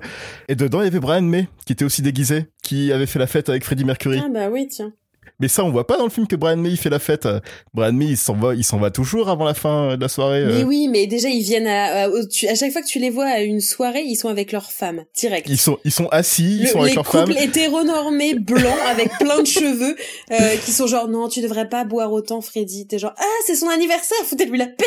Et 0.49 0.55
dedans, 0.55 0.81
il 0.81 0.85
y 0.85 0.87
avait 0.87 0.99
Brian 0.99 1.23
May 1.23 1.47
qui 1.65 1.73
était 1.73 1.85
aussi 1.85 2.01
déguisé, 2.03 2.45
qui 2.63 2.91
avait 2.93 3.07
fait 3.07 3.19
la 3.19 3.27
fête 3.27 3.49
avec 3.49 3.63
Freddie 3.63 3.85
Mercury. 3.85 4.19
Ah 4.23 4.29
bah 4.31 4.49
oui, 4.51 4.67
tiens. 4.69 4.93
Mais 5.41 5.47
ça, 5.47 5.65
on 5.65 5.71
voit 5.71 5.87
pas 5.87 5.97
dans 5.97 6.03
le 6.05 6.09
film 6.09 6.27
que 6.27 6.35
Brian 6.35 6.57
May 6.57 6.69
il 6.69 6.77
fait 6.77 6.89
la 6.89 6.99
fête. 6.99 7.27
Brian 7.73 7.93
May, 7.93 8.05
il 8.05 8.17
s'en 8.17 8.35
va, 8.35 8.53
il 8.55 8.63
s'en 8.63 8.77
va 8.77 8.91
toujours 8.91 9.27
avant 9.29 9.43
la 9.45 9.53
fin 9.53 9.97
de 9.97 10.01
la 10.01 10.07
soirée. 10.07 10.45
Mais 10.45 10.61
euh. 10.61 10.63
oui, 10.63 10.87
mais 10.87 11.07
déjà 11.07 11.29
ils 11.29 11.41
viennent 11.43 11.67
à, 11.67 12.03
à, 12.05 12.55
chaque 12.55 12.71
fois 12.71 12.81
que 12.81 12.87
tu 12.87 12.99
les 12.99 13.09
vois 13.09 13.25
à 13.25 13.41
une 13.41 13.59
soirée, 13.61 14.03
ils 14.05 14.15
sont 14.15 14.29
avec 14.29 14.51
leurs 14.51 14.71
femmes, 14.71 15.03
direct. 15.15 15.47
Ils 15.49 15.57
sont, 15.57 15.77
ils 15.83 15.91
sont 15.91 16.07
assis, 16.09 16.59
ils 16.61 16.67
sont 16.67 16.79
avec 16.79 16.91
les 16.91 16.95
leurs 16.95 17.07
femmes. 17.07 17.25
couples 17.25 17.37
hétéronormés 17.41 18.35
blancs 18.35 18.63
avec 18.87 19.09
plein 19.19 19.41
de 19.41 19.47
cheveux 19.47 19.95
euh, 20.31 20.55
qui 20.63 20.71
sont 20.71 20.87
genre 20.87 21.07
non 21.07 21.27
tu 21.27 21.41
devrais 21.41 21.67
pas 21.69 21.83
boire 21.83 22.11
autant 22.11 22.41
Freddy 22.41 22.85
t'es 22.87 22.99
genre 22.99 23.13
ah 23.17 23.23
c'est 23.47 23.55
son 23.55 23.67
anniversaire 23.69 24.17
foutez-lui 24.25 24.57
la 24.57 24.67
paix 24.67 24.85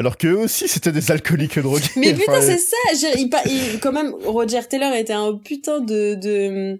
Alors 0.00 0.16
que 0.16 0.26
eux 0.28 0.38
aussi, 0.38 0.68
c'était 0.68 0.92
des 0.92 1.10
alcooliques 1.10 1.58
drogués. 1.58 1.84
mais 1.96 2.12
putain 2.14 2.40
c'est 2.40 2.58
ça 2.58 2.76
il, 3.16 3.30
il- 3.46 3.80
quand 3.80 3.92
même 3.92 4.14
Roger 4.24 4.60
Taylor 4.68 4.92
était 4.94 5.12
un 5.12 5.34
putain 5.34 5.80
de 5.80 6.14
de 6.14 6.78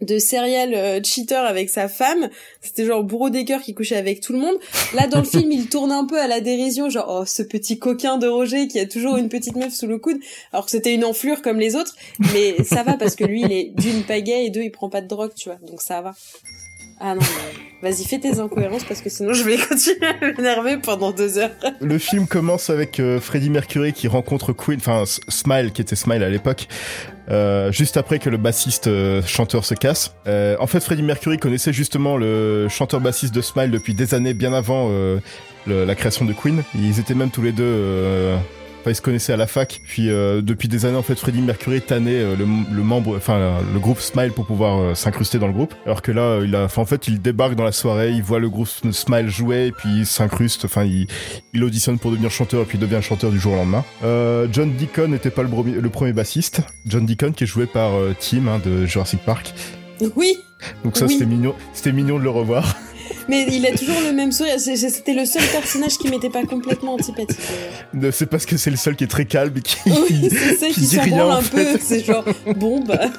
de 0.00 0.18
serial 0.18 0.74
euh, 0.74 1.00
cheater 1.02 1.44
avec 1.44 1.70
sa 1.70 1.88
femme. 1.88 2.28
C'était 2.60 2.84
genre 2.84 3.02
bourreau 3.02 3.30
des 3.30 3.44
cœurs 3.44 3.62
qui 3.62 3.74
couchait 3.74 3.96
avec 3.96 4.20
tout 4.20 4.32
le 4.32 4.38
monde. 4.38 4.56
Là 4.94 5.06
dans 5.06 5.18
le 5.18 5.24
film 5.28 5.50
il 5.50 5.68
tourne 5.68 5.92
un 5.92 6.04
peu 6.04 6.20
à 6.20 6.26
la 6.26 6.40
dérision 6.40 6.88
genre 6.88 7.20
oh 7.20 7.24
ce 7.26 7.42
petit 7.42 7.78
coquin 7.78 8.18
de 8.18 8.26
Roger 8.26 8.68
qui 8.68 8.78
a 8.78 8.86
toujours 8.86 9.16
une 9.16 9.28
petite 9.28 9.56
meuf 9.56 9.72
sous 9.72 9.86
le 9.86 9.98
coude. 9.98 10.18
Alors 10.52 10.64
que 10.64 10.70
c'était 10.70 10.94
une 10.94 11.04
enflure 11.04 11.42
comme 11.42 11.58
les 11.58 11.76
autres. 11.76 11.96
Mais 12.32 12.62
ça 12.64 12.82
va 12.82 12.94
parce 12.94 13.16
que 13.16 13.24
lui 13.24 13.42
il 13.42 13.52
est 13.52 13.72
d'une 13.76 14.02
pas 14.02 14.20
gay 14.20 14.46
et 14.46 14.50
deux 14.50 14.62
il 14.62 14.70
prend 14.70 14.88
pas 14.88 15.00
de 15.00 15.08
drogue 15.08 15.32
tu 15.34 15.48
vois. 15.48 15.58
Donc 15.68 15.80
ça 15.80 16.00
va. 16.00 16.14
Ah 17.00 17.14
non 17.14 17.20
mais 17.82 17.90
vas-y 17.90 18.04
fais 18.04 18.18
tes 18.18 18.40
incohérences 18.40 18.82
parce 18.84 19.02
que 19.02 19.08
sinon 19.08 19.32
je 19.32 19.44
vais 19.44 19.56
continuer 19.68 20.06
à 20.06 20.26
m'énerver 20.26 20.78
pendant 20.78 21.12
deux 21.12 21.38
heures. 21.38 21.50
Le 21.80 21.98
film 21.98 22.26
commence 22.26 22.70
avec 22.70 22.98
euh, 22.98 23.20
Freddie 23.20 23.50
Mercury 23.50 23.92
qui 23.92 24.08
rencontre 24.08 24.52
Queen, 24.52 24.78
enfin 24.80 25.04
Smile 25.06 25.70
qui 25.72 25.82
était 25.82 25.94
Smile 25.94 26.24
à 26.24 26.28
l'époque, 26.28 26.66
euh, 27.30 27.70
juste 27.72 27.96
après 27.96 28.18
que 28.18 28.30
le 28.30 28.36
bassiste 28.36 28.86
euh, 28.86 29.22
chanteur 29.22 29.64
se 29.64 29.74
casse. 29.74 30.14
Euh, 30.26 30.56
en 30.60 30.66
fait, 30.66 30.80
Freddie 30.80 31.02
Mercury 31.02 31.38
connaissait 31.38 31.72
justement 31.72 32.16
le 32.16 32.68
chanteur 32.68 33.00
bassiste 33.00 33.34
de 33.34 33.40
Smile 33.40 33.70
depuis 33.70 33.94
des 33.94 34.14
années, 34.14 34.34
bien 34.34 34.52
avant 34.52 34.88
euh, 34.90 35.18
la 35.66 35.94
création 35.94 36.24
de 36.24 36.32
Queen. 36.32 36.62
Ils 36.74 36.98
étaient 37.00 37.14
même 37.14 37.30
tous 37.30 37.42
les 37.42 37.52
deux. 37.52 38.34
Enfin, 38.80 38.90
ils 38.90 38.94
se 38.94 39.02
connaissaient 39.02 39.32
à 39.32 39.36
la 39.36 39.46
fac. 39.46 39.80
Puis 39.84 40.08
euh, 40.08 40.40
depuis 40.40 40.68
des 40.68 40.86
années, 40.86 40.96
en 40.96 41.02
fait, 41.02 41.16
Freddie 41.18 41.42
Mercury 41.42 41.80
tannait 41.80 42.20
euh, 42.20 42.36
le, 42.36 42.44
le 42.44 42.82
membre, 42.82 43.16
enfin 43.16 43.58
le 43.72 43.78
groupe 43.80 43.98
Smile 44.00 44.32
pour 44.32 44.46
pouvoir 44.46 44.78
euh, 44.80 44.94
s'incruster 44.94 45.38
dans 45.38 45.46
le 45.48 45.52
groupe. 45.52 45.74
Alors 45.84 46.00
que 46.02 46.12
là, 46.12 46.22
euh, 46.22 46.44
il 46.46 46.54
a, 46.54 46.64
en 46.74 46.84
fait, 46.84 47.08
il 47.08 47.20
débarque 47.20 47.54
dans 47.54 47.64
la 47.64 47.72
soirée, 47.72 48.12
il 48.12 48.22
voit 48.22 48.38
le 48.38 48.48
groupe 48.48 48.68
Smile 48.68 49.28
jouer, 49.28 49.66
et 49.66 49.72
puis 49.72 49.88
il 50.00 50.06
s'incruste. 50.06 50.64
Enfin, 50.64 50.84
il, 50.84 51.06
il 51.54 51.64
auditionne 51.64 51.98
pour 51.98 52.10
devenir 52.12 52.30
chanteur, 52.30 52.62
et 52.62 52.64
puis 52.64 52.78
il 52.78 52.80
devient 52.80 53.02
chanteur 53.02 53.30
du 53.30 53.38
jour 53.40 53.52
au 53.54 53.56
lendemain. 53.56 53.84
Euh, 54.04 54.46
John 54.52 54.72
Deacon 54.76 55.08
n'était 55.08 55.30
pas 55.30 55.42
le, 55.42 55.48
le 55.80 55.88
premier 55.90 56.12
bassiste. 56.12 56.60
John 56.86 57.04
Deacon 57.04 57.32
qui 57.32 57.44
est 57.44 57.48
joué 57.48 57.66
par 57.66 57.90
Tim 58.20 58.46
hein, 58.48 58.60
de 58.64 58.86
Jurassic 58.86 59.20
Park. 59.24 59.52
oui 60.16 60.36
Donc 60.84 60.96
ça, 60.96 61.06
Oui. 61.06 61.12
c'était 61.14 61.26
mignon. 61.26 61.54
C'était 61.72 61.92
mignon 61.92 62.18
de 62.18 62.22
le 62.24 62.30
revoir. 62.30 62.76
Mais 63.28 63.46
il 63.50 63.66
a 63.66 63.76
toujours 63.76 64.00
le 64.00 64.12
même 64.12 64.32
sourire 64.32 64.58
c'était 64.58 65.14
le 65.14 65.24
seul 65.24 65.42
personnage 65.52 65.98
qui 65.98 66.08
m'était 66.08 66.30
pas 66.30 66.44
complètement 66.44 66.94
antipathique. 66.94 67.38
C'est 68.12 68.26
parce 68.26 68.46
que 68.46 68.56
c'est 68.56 68.70
le 68.70 68.76
seul 68.76 68.96
qui 68.96 69.04
est 69.04 69.08
très 69.08 69.26
calme 69.26 69.52
et 69.56 69.62
qui. 69.62 69.76
Oui, 69.86 70.28
c'est 70.30 70.56
ça 70.56 70.66
qui 70.68 70.74
qui 70.80 70.86
s'en 70.86 71.02
en 71.02 71.30
un 71.30 71.42
peu. 71.42 71.78
C'est 71.80 72.04
genre, 72.04 72.24
bon, 72.56 72.80
bah. 72.80 73.10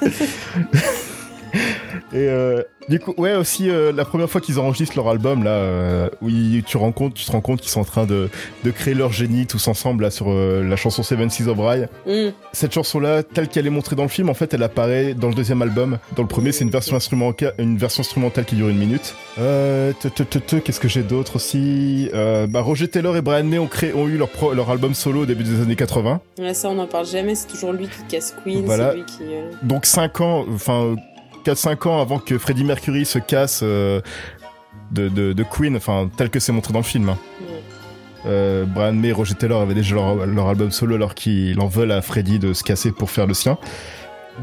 Et 2.12 2.26
euh, 2.28 2.62
du 2.88 2.98
coup, 2.98 3.14
ouais, 3.18 3.34
aussi 3.36 3.70
euh, 3.70 3.92
la 3.92 4.04
première 4.04 4.28
fois 4.28 4.40
qu'ils 4.40 4.58
enregistrent 4.58 4.96
leur 4.96 5.08
album 5.08 5.44
là, 5.44 5.50
euh, 5.50 6.08
où 6.22 6.28
ils- 6.28 6.64
tu 6.64 6.76
rends 6.76 6.90
compte, 6.90 7.14
tu 7.14 7.24
te 7.24 7.30
rends 7.30 7.40
compte 7.40 7.60
qu'ils 7.60 7.70
sont 7.70 7.80
en 7.80 7.84
train 7.84 8.04
de, 8.04 8.28
de 8.64 8.70
créer 8.72 8.94
leur 8.94 9.12
génie 9.12 9.46
tous 9.46 9.68
ensemble 9.68 10.02
là 10.02 10.10
sur 10.10 10.26
euh, 10.30 10.64
la 10.68 10.74
chanson 10.76 11.02
Seven 11.04 11.30
Seas 11.30 11.46
of 11.46 11.58
Rye. 11.58 11.86
hum. 12.06 12.32
Cette 12.52 12.72
chanson-là, 12.74 13.22
telle 13.22 13.46
qu'elle 13.48 13.66
est 13.66 13.70
montrée 13.70 13.94
dans 13.94 14.02
le 14.02 14.08
film, 14.08 14.28
en 14.28 14.34
fait, 14.34 14.52
elle 14.54 14.62
apparaît 14.64 15.14
dans 15.14 15.28
le 15.28 15.34
deuxième 15.34 15.62
album. 15.62 15.98
Dans 16.16 16.22
le 16.22 16.28
premier, 16.28 16.50
c'est 16.50 16.64
une 16.64 16.70
version 16.70 16.96
instrumentale, 16.96 17.54
une 17.58 17.76
version 17.78 18.00
instrumentale 18.00 18.44
qui 18.44 18.56
dure 18.56 18.68
une 18.68 18.78
minute. 18.78 19.14
Euh, 19.38 19.92
qu'est-ce 20.64 20.80
que 20.80 20.88
j'ai 20.88 21.02
d'autre 21.02 21.36
aussi? 21.36 22.10
Euh, 22.12 22.46
Bah, 22.48 22.60
Roger 22.60 22.88
Taylor 22.88 23.16
et 23.16 23.22
Brian 23.22 23.44
May 23.44 23.58
ont 23.58 23.66
créé, 23.68 23.92
ont 23.94 24.08
eu 24.08 24.16
leur 24.16 24.28
pro- 24.30 24.52
leur 24.52 24.68
album 24.70 24.94
solo 24.94 25.22
au 25.22 25.26
début 25.26 25.44
des 25.44 25.60
années 25.62 25.76
80. 25.76 26.20
Ouais, 26.38 26.54
ça, 26.54 26.68
on 26.70 26.74
n'en 26.74 26.86
parle 26.86 27.06
jamais. 27.06 27.34
C'est 27.36 27.46
toujours 27.46 27.72
lui 27.72 27.86
qui 27.86 28.02
casse 28.08 28.34
Queen. 28.42 28.64
Voilà. 28.64 28.90
C'est 28.90 28.96
lui 28.96 29.04
qui. 29.04 29.66
Donc 29.66 29.86
5 29.86 30.20
ans, 30.20 30.44
enfin 30.52 30.96
4-5 31.44 31.88
ans 31.88 32.00
avant 32.00 32.18
que 32.18 32.38
Freddie 32.38 32.64
Mercury 32.64 33.04
se 33.04 33.18
casse 33.18 33.60
euh, 33.62 34.00
de, 34.90 35.08
de, 35.08 35.32
de 35.32 35.42
Queen, 35.44 35.76
enfin 35.76 36.10
tel 36.16 36.30
que 36.30 36.40
c'est 36.40 36.52
montré 36.52 36.72
dans 36.72 36.80
le 36.80 36.84
film. 36.84 37.08
hein. 37.08 37.18
Euh, 38.26 38.64
Brian 38.66 38.92
May 38.92 39.08
et 39.08 39.12
Roger 39.12 39.34
Taylor 39.34 39.62
avaient 39.62 39.72
déjà 39.74 39.94
leur, 39.94 40.26
leur 40.26 40.48
album 40.48 40.70
solo 40.70 40.94
alors 40.96 41.14
qu'ils 41.14 41.58
en 41.58 41.68
veulent 41.68 41.92
à 41.92 42.02
Freddie 42.02 42.38
de 42.38 42.52
se 42.52 42.62
casser 42.62 42.92
pour 42.92 43.10
faire 43.10 43.26
le 43.26 43.32
sien. 43.34 43.56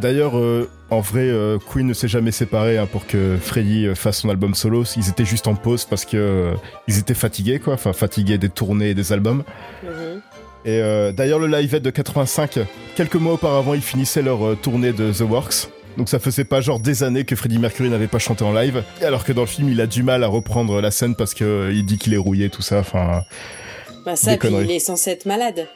D'ailleurs, 0.01 0.37
euh, 0.37 0.69
en 0.89 0.99
vrai, 0.99 1.21
euh, 1.29 1.57
Queen 1.59 1.85
ne 1.87 1.93
s'est 1.93 2.07
jamais 2.07 2.31
séparé 2.31 2.77
hein, 2.77 2.87
pour 2.91 3.05
que 3.07 3.37
Freddie 3.39 3.87
euh, 3.87 3.95
fasse 3.95 4.19
son 4.19 4.29
album 4.29 4.53
solo. 4.55 4.83
Ils 4.95 5.09
étaient 5.09 5.25
juste 5.25 5.47
en 5.47 5.55
pause 5.55 5.85
parce 5.85 6.05
que 6.05 6.53
ils 6.87 6.97
étaient 6.99 7.13
fatigués, 7.13 7.59
quoi. 7.59 7.75
Enfin, 7.75 7.93
fatigués 7.93 8.37
des 8.37 8.49
tournées 8.49 8.89
et 8.89 8.93
des 8.93 9.13
albums. 9.13 9.43
mhm. 9.83 10.21
Et 10.65 10.81
d'ailleurs, 11.13 11.39
le 11.39 11.47
Live 11.47 11.75
Aid 11.75 11.83
de 11.83 11.89
85, 11.89 12.59
quelques 12.95 13.15
mois 13.15 13.35
auparavant, 13.35 13.73
ils 13.73 13.81
finissaient 13.81 14.21
leur 14.21 14.57
tournée 14.61 14.91
de 14.91 15.13
The 15.13 15.21
Works. 15.21 15.69
Donc 15.97 16.09
ça 16.09 16.19
faisait 16.19 16.43
pas 16.43 16.61
genre 16.61 16.79
des 16.79 17.03
années 17.03 17.23
que 17.25 17.35
Freddie 17.35 17.57
Mercury 17.59 17.89
n'avait 17.89 18.07
pas 18.07 18.19
chanté 18.19 18.43
en 18.43 18.53
live, 18.53 18.83
alors 19.01 19.23
que 19.23 19.33
dans 19.33 19.41
le 19.41 19.47
film 19.47 19.69
il 19.69 19.81
a 19.81 19.87
du 19.87 20.03
mal 20.03 20.23
à 20.23 20.27
reprendre 20.27 20.79
la 20.79 20.91
scène 20.91 21.15
parce 21.15 21.33
que 21.33 21.43
euh, 21.43 21.73
il 21.73 21.85
dit 21.85 21.97
qu'il 21.97 22.13
est 22.13 22.17
rouillé 22.17 22.49
tout 22.49 22.61
ça. 22.61 22.79
Enfin, 22.79 23.23
Bah, 24.05 24.15
ça, 24.15 24.37
puis 24.37 24.49
il 24.63 24.71
est 24.71 24.79
censé 24.79 25.09
être 25.11 25.25
malade. 25.25 25.67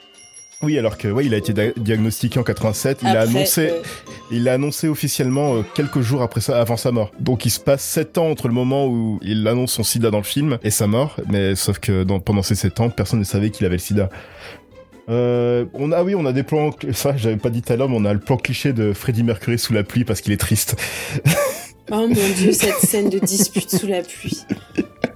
oui, 0.62 0.78
alors 0.78 0.98
que 1.00 1.08
ouais, 1.08 1.26
il 1.26 1.34
a 1.34 1.38
été 1.38 1.54
dia- 1.54 1.74
diagnostiqué 1.76 2.38
en 2.40 2.44
87. 2.44 3.00
Il 3.02 3.08
a 3.08 3.22
annoncé, 3.22 3.70
euh, 3.72 3.82
il 4.30 4.44
l'a 4.44 4.54
annoncé 4.54 4.88
officiellement 4.88 5.56
euh, 5.56 5.64
quelques 5.74 6.02
jours 6.02 6.22
après 6.22 6.40
ça, 6.40 6.62
avant 6.62 6.78
sa 6.78 6.92
mort. 6.92 7.12
Donc 7.20 7.46
il 7.48 7.50
se 7.50 7.60
passe 7.60 7.82
sept 7.84 8.20
ans 8.20 8.30
entre 8.30 8.48
le 8.48 8.54
moment 8.54 8.86
où 8.86 9.18
il 9.24 9.48
annonce 9.48 9.72
son 9.74 9.84
SIDA 9.84 10.12
dans 10.12 10.20
le 10.20 10.24
film 10.24 10.60
et 10.64 10.70
sa 10.70 10.86
mort. 10.86 11.16
Mais 11.30 11.56
sauf 11.56 11.80
que 11.80 12.04
dans- 12.04 12.20
pendant 12.20 12.44
ces 12.44 12.54
sept 12.56 12.80
ans, 12.80 12.92
personne 12.92 13.18
ne 13.20 13.24
savait 13.26 13.50
qu'il 13.50 13.66
avait 13.66 13.78
le 13.78 13.82
SIDA. 13.82 14.10
Euh, 15.12 15.66
on 15.74 15.92
a 15.92 16.04
oui, 16.04 16.16
on 16.16 16.26
a 16.26 16.32
des 16.34 16.44
plans. 16.44 16.72
Ça, 16.94 17.16
j'avais 17.18 17.38
pas 17.38 17.50
dit 17.50 17.62
tout 17.62 17.74
à 17.74 17.76
l'heure, 17.76 17.90
mais 17.90 17.98
on 18.00 18.06
a 18.06 18.14
le 18.14 18.20
plan 18.20 18.38
cliché 18.38 18.72
de 18.74 18.94
Freddie 18.94 19.24
Mercury 19.24 19.60
sous 19.60 19.74
la 19.74 19.84
pluie 19.84 20.06
parce 20.06 20.22
qu'il 20.22 20.34
est 20.34 20.38
triste. 20.38 20.76
Oh 21.94 22.08
mon 22.08 22.30
dieu, 22.38 22.54
cette 22.54 22.78
scène 22.80 23.10
de 23.10 23.20
dispute 23.20 23.70
sous 23.70 23.88
la 23.88 24.02
pluie. 24.02 24.46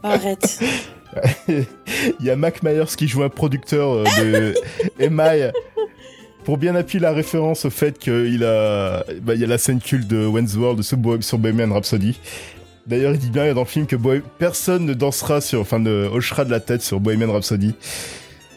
Arrête. 0.03 0.59
Il 1.47 1.65
y 2.25 2.29
a 2.29 2.35
Mac 2.35 2.63
Myers 2.63 2.83
qui 2.97 3.07
joue 3.07 3.23
un 3.23 3.29
producteur 3.29 3.91
euh, 3.93 4.03
de 4.19 4.53
Email 4.99 5.53
pour 6.43 6.57
bien 6.57 6.75
appuyer 6.75 6.99
la 7.01 7.13
référence 7.13 7.63
au 7.63 7.69
fait 7.69 7.97
qu'il 7.97 8.43
a, 8.43 9.05
bah, 9.21 9.35
il 9.35 9.39
y 9.39 9.45
a 9.45 9.47
la 9.47 9.57
scène 9.57 9.79
culte 9.79 10.07
de 10.07 10.25
Wayne's 10.25 10.55
World 10.57 10.81
sur, 10.81 10.97
Bo- 10.97 11.21
sur 11.21 11.37
Bohemian 11.37 11.71
Rhapsody. 11.73 12.19
D'ailleurs, 12.87 13.13
il 13.13 13.19
dit 13.19 13.29
bien 13.29 13.53
dans 13.53 13.61
le 13.61 13.67
film 13.67 13.85
que 13.85 13.95
personne 14.37 14.85
ne 14.85 14.93
dansera 14.93 15.39
sur, 15.39 15.61
enfin, 15.61 15.79
ne 15.79 16.07
hochera 16.11 16.43
de 16.43 16.51
la 16.51 16.59
tête 16.59 16.81
sur 16.81 16.99
Bohemian 16.99 17.31
Rhapsody 17.31 17.73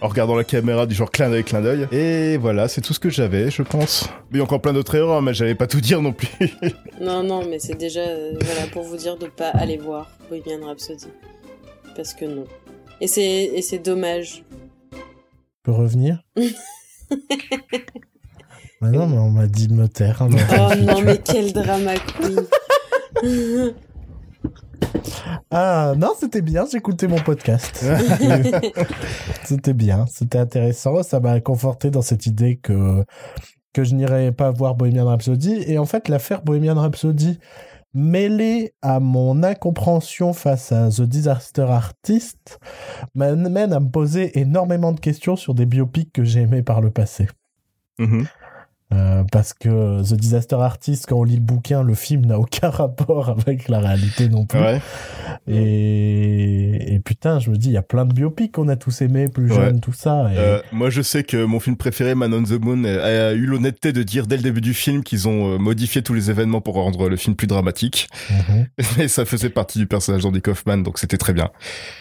en 0.00 0.08
regardant 0.08 0.34
la 0.36 0.44
caméra 0.44 0.86
du 0.86 0.94
genre 0.94 1.10
clin 1.10 1.28
d'œil, 1.30 1.44
clin 1.44 1.60
d'œil. 1.60 1.86
Et 1.92 2.36
voilà, 2.36 2.68
c'est 2.68 2.80
tout 2.80 2.94
ce 2.94 3.00
que 3.00 3.10
j'avais, 3.10 3.50
je 3.50 3.62
pense. 3.62 4.08
Mais 4.30 4.34
il 4.34 4.38
y 4.38 4.40
a 4.40 4.44
encore 4.44 4.60
plein 4.60 4.72
d'autres 4.72 4.94
erreurs, 4.94 5.22
mais 5.22 5.34
j'allais 5.34 5.54
pas 5.54 5.66
tout 5.66 5.80
dire 5.80 6.00
non 6.02 6.12
plus. 6.12 6.28
Non, 7.00 7.22
non, 7.22 7.44
mais 7.48 7.58
c'est 7.60 7.76
déjà 7.76 8.00
euh, 8.00 8.32
voilà, 8.40 8.66
pour 8.72 8.82
vous 8.82 8.96
dire 8.96 9.16
de 9.16 9.26
pas 9.26 9.48
aller 9.50 9.76
voir 9.76 10.10
Bohemian 10.28 10.66
Rhapsody. 10.66 11.06
Parce 11.94 12.12
que 12.12 12.24
non. 12.24 12.44
Et 13.00 13.06
c'est, 13.06 13.22
et 13.54 13.62
c'est 13.62 13.78
dommage. 13.78 14.42
Je 14.92 14.98
peux 15.62 15.70
revenir? 15.72 16.18
Bah 16.36 16.42
non, 18.90 19.06
mais 19.06 19.18
on 19.18 19.30
m'a 19.30 19.46
dit 19.46 19.68
de 19.68 19.74
me 19.74 19.86
taire. 19.86 20.22
hein, 20.22 20.28
Oh 20.52 20.74
non, 20.76 21.00
mais 21.02 21.18
quel 21.18 21.52
drama 21.52 21.92
queen. 21.98 22.44
Ah 25.50 25.94
non, 25.96 26.12
c'était 26.18 26.42
bien, 26.42 26.66
j'écoutais 26.70 27.08
mon 27.08 27.18
podcast. 27.18 27.84
c'était 29.44 29.72
bien, 29.72 30.04
c'était 30.06 30.38
intéressant, 30.38 31.02
ça 31.02 31.20
m'a 31.20 31.40
conforté 31.40 31.90
dans 31.90 32.02
cette 32.02 32.26
idée 32.26 32.56
que 32.56 33.04
que 33.72 33.84
je 33.84 33.94
n'irais 33.94 34.32
pas 34.32 34.50
voir 34.50 34.74
Bohemian 34.74 35.06
Rhapsody. 35.06 35.62
Et 35.66 35.78
en 35.78 35.86
fait, 35.86 36.08
l'affaire 36.08 36.42
Bohemian 36.42 36.74
Rhapsody, 36.74 37.38
mêlée 37.94 38.74
à 38.82 39.00
mon 39.00 39.42
incompréhension 39.42 40.32
face 40.32 40.72
à 40.72 40.88
The 40.88 41.02
Disaster 41.02 41.62
Artist, 41.62 42.58
m'amène 43.14 43.72
à 43.72 43.80
me 43.80 43.88
poser 43.90 44.38
énormément 44.38 44.92
de 44.92 45.00
questions 45.00 45.36
sur 45.36 45.54
des 45.54 45.66
biopics 45.66 46.12
que 46.12 46.24
j'ai 46.24 46.40
aimés 46.40 46.62
par 46.62 46.80
le 46.80 46.90
passé. 46.90 47.28
Mhm. 47.98 48.26
Euh, 48.90 49.22
parce 49.30 49.52
que 49.52 50.02
The 50.02 50.14
Disaster 50.14 50.56
Artist, 50.56 51.04
quand 51.06 51.18
on 51.18 51.24
lit 51.24 51.34
le 51.34 51.42
bouquin, 51.42 51.82
le 51.82 51.94
film 51.94 52.24
n'a 52.24 52.38
aucun 52.38 52.70
rapport 52.70 53.28
avec 53.28 53.68
la 53.68 53.80
réalité 53.80 54.28
non 54.28 54.46
plus. 54.46 54.58
Ouais. 54.58 54.80
Et, 55.46 56.94
et 56.94 56.98
putain, 57.00 57.38
je 57.38 57.50
me 57.50 57.56
dis, 57.56 57.68
il 57.68 57.72
y 57.72 57.78
a 57.78 57.82
plein 57.82 58.06
de 58.06 58.12
biopics 58.12 58.52
qu'on 58.52 58.68
a 58.68 58.76
tous 58.76 59.02
aimés, 59.02 59.28
plus 59.28 59.48
Ouais. 59.50 59.56
jeunes, 59.56 59.80
tout 59.80 59.92
ça. 59.92 60.30
Et... 60.32 60.38
Euh, 60.38 60.60
moi, 60.72 60.90
je 60.90 61.02
sais 61.02 61.22
que 61.22 61.44
mon 61.44 61.60
film 61.60 61.76
préféré, 61.76 62.14
Man 62.14 62.32
on 62.32 62.42
the 62.42 62.60
Moon, 62.60 62.84
a, 62.84 63.32
eu 63.32 63.46
l'honnêteté 63.46 63.92
de 63.92 64.02
dire 64.02 64.26
dès 64.26 64.36
le 64.36 64.42
début 64.42 64.60
du 64.60 64.74
film 64.74 65.02
qu'ils 65.02 65.28
ont 65.28 65.54
euh, 65.54 65.58
modifié 65.58 66.02
tous 66.02 66.14
les 66.14 66.30
événements 66.30 66.60
pour 66.60 66.74
rendre 66.74 67.08
le 67.08 67.16
film 67.16 67.36
plus 67.36 67.46
dramatique. 67.46 68.08
Mhm. 68.30 68.66
Et 69.02 69.08
ça 69.08 69.24
faisait 69.24 69.50
partie 69.50 69.78
du 69.78 69.86
personnage 69.86 70.22
d'Andy 70.22 70.40
Kaufman, 70.40 70.78
donc 70.78 70.98
c'était 70.98 71.18
très 71.18 71.32
bien. 71.32 71.50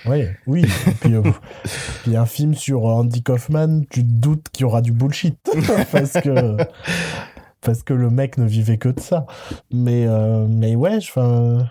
Ouais, 0.06 0.36
oui. 0.46 0.64
Et 0.88 0.92
puis, 0.92 1.16
euh, 1.16 1.22
puis 2.04 2.16
un 2.16 2.26
film 2.26 2.54
sur 2.54 2.86
Andy 2.86 3.24
Kaufman, 3.24 3.82
tu 3.90 4.02
te 4.04 4.12
doutes 4.12 4.48
qu'il 4.52 4.62
y 4.62 4.66
aura 4.66 4.82
du 4.82 4.92
bullshit. 4.94 5.38
parce 5.92 6.14
que 6.14 6.58
parce 7.62 7.84
que 7.84 7.94
le 7.94 8.10
mec 8.10 8.38
ne 8.38 8.46
vivait 8.46 8.78
que 8.78 8.90
de 8.90 9.00
ça. 9.00 9.26
Mais, 9.72 10.06
euh, 10.08 10.46
mais 10.48 10.76
ouais, 10.76 10.98
enfin, 10.98 11.70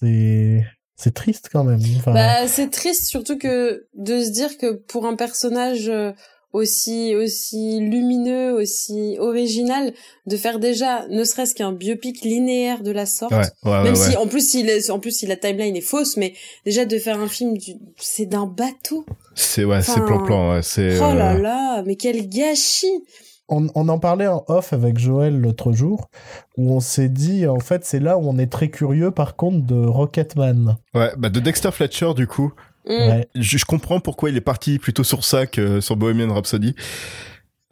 c'est, 0.00 0.64
c'est 0.96 1.14
triste 1.14 1.48
quand 1.52 1.64
même. 1.64 1.80
Bah, 2.06 2.46
c'est 2.46 2.70
triste 2.70 3.06
surtout 3.06 3.38
que 3.38 3.86
de 3.94 4.22
se 4.22 4.30
dire 4.30 4.56
que 4.58 4.72
pour 4.72 5.06
un 5.06 5.16
personnage 5.16 5.88
euh, 5.88 6.12
aussi 6.54 7.16
aussi 7.16 7.80
lumineux, 7.80 8.52
aussi 8.54 9.16
original, 9.18 9.92
de 10.26 10.36
faire 10.36 10.60
déjà 10.60 11.06
ne 11.08 11.24
serait-ce 11.24 11.52
qu'un 11.54 11.72
biopic 11.72 12.22
linéaire 12.22 12.82
de 12.82 12.92
la 12.92 13.06
sorte. 13.06 13.32
Ouais, 13.32 13.42
ouais, 13.64 13.82
Même 13.82 13.94
ouais, 13.94 13.94
si 13.96 14.10
ouais. 14.10 14.16
en 14.16 14.28
plus 14.28 14.54
il 14.54 14.70
est, 14.70 14.88
en 14.88 15.00
plus 15.00 15.10
si 15.10 15.26
la 15.26 15.36
timeline 15.36 15.74
est 15.76 15.80
fausse, 15.80 16.16
mais 16.16 16.32
déjà 16.64 16.84
de 16.84 16.96
faire 16.96 17.18
un 17.20 17.28
film 17.28 17.58
du, 17.58 17.72
c'est 17.98 18.26
d'un 18.26 18.46
bateau. 18.46 19.04
C'est 19.34 19.64
ouais, 19.64 19.82
c'est 19.82 19.90
Enfin, 19.92 20.06
plan-plan. 20.06 20.54
Ouais, 20.54 20.62
c'est. 20.62 20.96
Oh 20.98 21.12
là 21.12 21.34
euh, 21.34 21.40
là, 21.40 21.82
mais 21.84 21.96
quel 21.96 22.28
gâchis 22.28 23.02
on, 23.48 23.66
on 23.74 23.88
en 23.88 23.98
parlait 23.98 24.26
en 24.26 24.44
off 24.48 24.72
avec 24.72 24.98
Joël 24.98 25.38
l'autre 25.38 25.72
jour, 25.72 26.08
où 26.56 26.72
on 26.74 26.80
s'est 26.80 27.08
dit, 27.08 27.46
en 27.46 27.60
fait, 27.60 27.84
c'est 27.84 28.00
là 28.00 28.16
où 28.18 28.28
on 28.28 28.38
est 28.38 28.50
très 28.50 28.68
curieux, 28.68 29.10
par 29.10 29.36
contre, 29.36 29.66
de 29.66 29.74
Rocketman. 29.86 30.76
Ouais, 30.94 31.12
bah 31.18 31.28
de 31.28 31.40
Dexter 31.40 31.70
Fletcher, 31.72 32.14
du 32.14 32.26
coup, 32.26 32.52
Mm. 32.86 32.90
Ouais. 32.92 33.28
je, 33.34 33.56
je 33.56 33.64
comprends 33.64 33.98
pourquoi 33.98 34.28
il 34.28 34.36
est 34.36 34.42
parti 34.42 34.78
plutôt 34.78 35.04
sur 35.04 35.24
ça 35.24 35.46
que 35.46 35.80
sur 35.80 35.96
Bohemian 35.96 36.34
Rhapsody. 36.34 36.74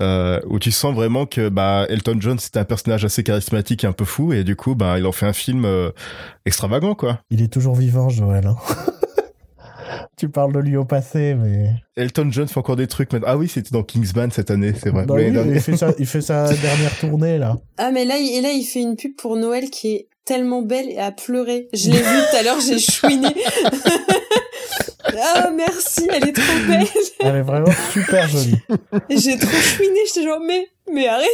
Euh, 0.01 0.41
où 0.47 0.59
tu 0.59 0.73
sens 0.73 0.95
vraiment 0.95 1.27
que 1.27 1.51
bah 1.51 1.85
Elton 1.91 2.17
John 2.19 2.39
c'était 2.39 2.59
un 2.59 2.65
personnage 2.65 3.05
assez 3.05 3.23
charismatique 3.23 3.85
et 3.85 3.87
un 3.87 3.93
peu 3.93 4.07
fou 4.07 4.33
et 4.33 4.43
du 4.43 4.57
coup 4.57 4.75
bah 4.75 4.99
il 4.99 5.07
en 5.07 5.13
fait 5.13 5.27
un 5.27 5.35
film 5.35 5.65
euh, 5.67 5.91
extravagant 6.47 6.95
quoi. 6.95 7.21
Il 7.31 7.43
est 7.43 7.53
toujours 7.53 7.75
vivant, 7.77 8.09
Joël. 8.09 8.47
hein. 8.47 8.57
tu 10.17 10.29
parles 10.29 10.53
de 10.53 10.59
lui 10.61 10.77
au 10.77 10.85
passé, 10.85 11.35
mais... 11.35 11.71
Elton 11.97 12.29
John 12.31 12.49
fait 12.49 12.59
encore 12.59 12.77
des 12.77 12.87
trucs 12.87 13.13
maintenant. 13.13 13.29
Ah 13.31 13.37
oui, 13.37 13.49
c'était 13.49 13.71
dans 13.71 13.83
Kingsman 13.83 14.31
cette 14.31 14.51
année, 14.51 14.73
c'est 14.79 14.91
vrai. 14.91 15.05
Bah 15.07 15.17
L'année 15.17 15.29
oui, 15.29 15.35
dernière. 15.35 15.57
il, 15.57 15.61
fait 15.61 15.77
sa, 15.77 15.93
il 15.99 16.07
fait 16.07 16.21
sa 16.21 16.53
dernière 16.63 16.99
tournée, 16.99 17.39
là. 17.39 17.59
Ah 17.79 17.91
mais 17.91 18.05
là, 18.05 18.17
il, 18.19 18.37
et 18.37 18.41
là 18.41 18.51
il 18.53 18.65
fait 18.65 18.81
une 18.81 18.97
pub 18.97 19.15
pour 19.17 19.37
Noël 19.37 19.71
qui 19.71 19.95
est 19.95 20.09
tellement 20.25 20.63
belle 20.63 20.89
et 20.89 20.99
à 20.99 21.11
pleurer. 21.11 21.69
Je 21.73 21.91
l'ai 21.91 21.99
vue 21.99 22.03
tout 22.03 22.37
à 22.37 22.43
l'heure, 22.43 22.61
j'ai 22.61 22.79
chouiné. 22.79 23.29
ah 25.21 25.51
merci, 25.55 26.09
elle 26.13 26.29
est 26.29 26.33
trop 26.33 26.67
belle. 26.69 26.87
Elle 27.21 27.37
est 27.37 27.43
vraiment 27.43 27.71
super 27.93 28.27
jolie. 28.29 28.57
Et 29.09 29.17
J'ai 29.17 29.39
trop 29.39 29.49
chouiné, 29.57 30.01
j'étais 30.09 30.25
genre 30.27 30.41
mais 30.47 30.67
mais 30.93 31.07
arrête 31.07 31.29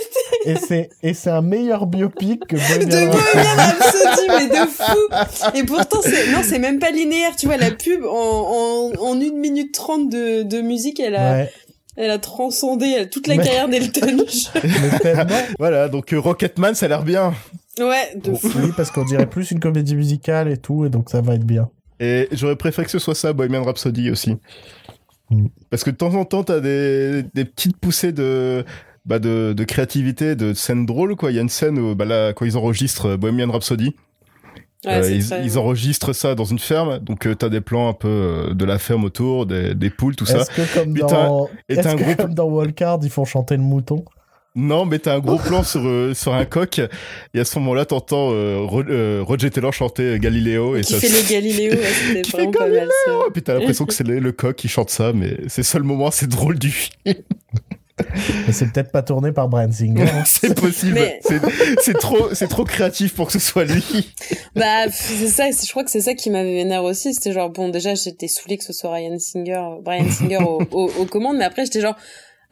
Et 0.45 0.57
c'est, 0.57 0.91
et 1.03 1.15
c'est 1.15 1.31
un 1.31 1.41
meilleur 1.41 1.87
biopic 1.87 2.47
que 2.47 2.57
de 2.57 2.61
Bohemian 2.85 3.11
Bohemian 3.11 3.57
Rhapsody. 3.57 4.05
Rhapsody, 4.05 4.29
mais 4.29 4.49
de 4.49 4.67
fou. 4.69 5.57
Et 5.59 5.63
pourtant 5.65 6.01
c'est 6.03 6.31
non, 6.31 6.41
c'est 6.43 6.59
même 6.59 6.79
pas 6.79 6.91
linéaire, 6.91 7.35
tu 7.37 7.47
vois 7.47 7.57
la 7.57 7.71
pub 7.71 8.05
en 8.05 8.11
en, 8.11 8.93
en 9.01 9.21
une 9.21 9.39
minute 9.39 9.73
trente 9.73 10.11
de 10.11 10.43
de 10.43 10.61
musique, 10.61 11.01
elle 11.01 11.17
a 11.17 11.33
Ouais, 11.39 11.53
elle 11.97 12.11
a 12.11 12.19
transcendé 12.19 12.87
elle 12.97 13.03
a 13.03 13.07
toute 13.07 13.27
la 13.27 13.37
Mais- 13.37 13.45
carrière 13.45 13.69
d'Elton. 13.69 14.25
Voilà, 15.59 15.89
donc 15.89 16.13
euh, 16.13 16.21
Rocketman, 16.21 16.75
ça 16.75 16.87
a 16.87 16.89
l'air 16.91 17.03
bien. 17.03 17.33
Ouais, 17.81 18.13
de 18.17 18.35
fou. 18.35 18.51
Oui, 18.63 18.71
parce 18.77 18.91
qu'on 18.91 19.05
dirait 19.05 19.27
plus 19.27 19.51
une 19.51 19.61
comédie 19.61 19.95
musicale 19.97 20.51
et 20.51 20.57
tout, 20.57 20.85
et 20.85 20.91
donc 20.91 21.11
ça 21.11 21.21
va 21.21 21.35
être 21.35 21.45
bien. 21.47 21.71
Et 22.01 22.29
j'aurais 22.33 22.57
préféré 22.57 22.85
que 22.85 22.91
ce 22.91 22.99
soit 22.99 23.15
ça, 23.15 23.33
Bohemian 23.33 23.65
Rhapsody 23.65 24.11
aussi. 24.11 24.37
Mm. 25.31 25.47
Parce 25.71 25.85
que 25.85 25.91
de 25.91 25.97
temps 25.97 26.15
en 26.15 26.25
temps, 26.25 26.45
t'as 26.45 26.61
des, 26.61 27.23
des 27.35 27.45
petites 27.45 27.77
poussées 27.77 28.13
de, 28.13 28.65
bah 29.05 29.19
de, 29.19 29.53
de 29.53 29.65
créativité, 29.65 30.37
de 30.37 30.55
scènes 30.55 30.87
drôles, 30.87 31.17
quoi. 31.17 31.31
Il 31.33 31.35
y 31.35 31.39
a 31.39 31.43
une 31.43 31.49
scène 31.49 31.79
où, 31.79 31.95
bah 31.95 32.05
là, 32.05 32.33
quand 32.33 32.45
ils 32.45 32.57
enregistrent 32.57 33.07
euh, 33.11 33.17
Bohemian 33.17 33.51
Rhapsody, 33.51 33.95
Ouais, 34.85 34.93
euh, 34.93 35.11
ils, 35.11 35.27
très- 35.27 35.45
ils 35.45 35.59
enregistrent 35.59 36.15
ça 36.15 36.37
dans 36.37 36.45
une 36.45 36.61
ferme, 36.61 37.01
donc 37.01 37.27
euh, 37.27 37.35
t'as 37.35 37.49
des 37.49 37.61
plans 37.61 37.89
un 37.89 37.95
peu 37.95 38.07
euh, 38.07 38.55
de 38.55 38.65
la 38.65 38.79
ferme 38.79 39.03
autour, 39.03 39.45
des, 39.45 39.75
des 39.75 39.91
poules, 39.91 40.15
tout 40.15 40.25
ça. 40.25 40.43
Est-ce 40.43 40.51
que 40.53 40.75
comme 40.79 40.95
dans... 40.95 41.49
et 41.69 41.75
Est-ce 41.75 41.97
que 41.97 42.03
gros- 42.05 42.15
comme 42.15 42.33
dans 42.35 42.47
Wildcard, 42.49 43.01
ils 43.03 43.11
font 43.11 43.25
chanter 43.25 43.57
le 43.57 43.63
mouton? 43.65 44.05
Non, 44.61 44.85
mais 44.87 44.99
t'as 44.99 45.15
un 45.15 45.19
gros 45.21 45.39
plan 45.39 45.63
sur, 45.63 45.87
euh, 45.87 46.15
sur 46.15 46.35
un 46.35 46.45
coq, 46.45 46.81
et 47.33 47.39
à 47.41 47.45
ce 47.45 47.59
moment-là, 47.61 47.85
t'entends 47.85 48.31
euh, 48.33 48.59
Ro- 48.61 48.83
euh, 48.83 49.23
Roger 49.25 49.51
Taylor 49.51 49.73
chanter 49.73 50.03
euh, 50.03 50.19
Galiléo, 50.19 50.77
et 50.77 50.81
qui 50.81 50.95
ça 50.95 51.01
fait 51.01 51.09
le 51.09 51.29
Galiléo, 51.31 51.73
ouais, 51.73 51.79
c'était 52.07 52.23
Qui 52.23 52.31
fait 52.33 52.37
vraiment 52.39 52.53
pas 52.53 52.69
mal 52.69 52.89
ça. 53.05 53.13
Et 53.29 53.31
puis 53.31 53.43
t'as 53.43 53.55
l'impression 53.55 53.87
que 53.87 53.95
c'est 53.95 54.07
le, 54.07 54.19
le 54.19 54.33
coq 54.33 54.57
qui 54.57 54.69
chante 54.69 54.91
ça, 54.91 55.13
mais 55.15 55.37
c'est 55.47 55.63
seul 55.63 55.83
moment, 55.85 56.11
c'est 56.11 56.27
drôle 56.29 56.59
du 56.59 56.71
film. 56.71 56.93
Mais 58.47 58.53
c'est 58.53 58.71
peut-être 58.73 58.93
pas 58.93 59.03
tourné 59.03 59.33
par 59.33 59.49
Brian 59.49 59.73
Singer. 59.73 60.03
hein. 60.03 60.23
c'est 60.27 60.55
possible. 60.59 60.95
Mais- 60.95 61.21
C'est- 61.81 61.95
trop, 61.95 62.33
c'est 62.33 62.47
trop 62.47 62.65
créatif 62.65 63.15
pour 63.15 63.27
que 63.27 63.33
ce 63.33 63.41
soit 63.41 63.65
lui. 63.65 64.13
Bah, 64.55 64.89
c'est 64.91 65.27
ça, 65.27 65.51
je 65.51 65.71
crois 65.71 65.83
que 65.83 65.91
c'est 65.91 66.01
ça 66.03 66.15
qui 66.15 66.31
m'avait 66.31 66.55
vénère 66.55 66.85
aussi. 66.85 67.13
C'était 67.13 67.33
genre, 67.33 67.51
bon, 67.51 67.69
déjà, 67.71 67.95
j'étais 67.97 68.29
saoulée 68.29 68.57
que 68.57 68.63
ce 68.65 68.73
soit 68.73 68.93
Ryan 68.93 69.19
Singer, 69.19 69.63
Brian 69.83 70.09
Singer 70.11 70.39
au- 70.39 70.63
au- 70.71 70.93
aux 70.97 71.07
commandes, 71.07 71.39
mais 71.39 71.45
après, 71.45 71.65
j'étais 71.65 71.81
genre, 71.81 71.97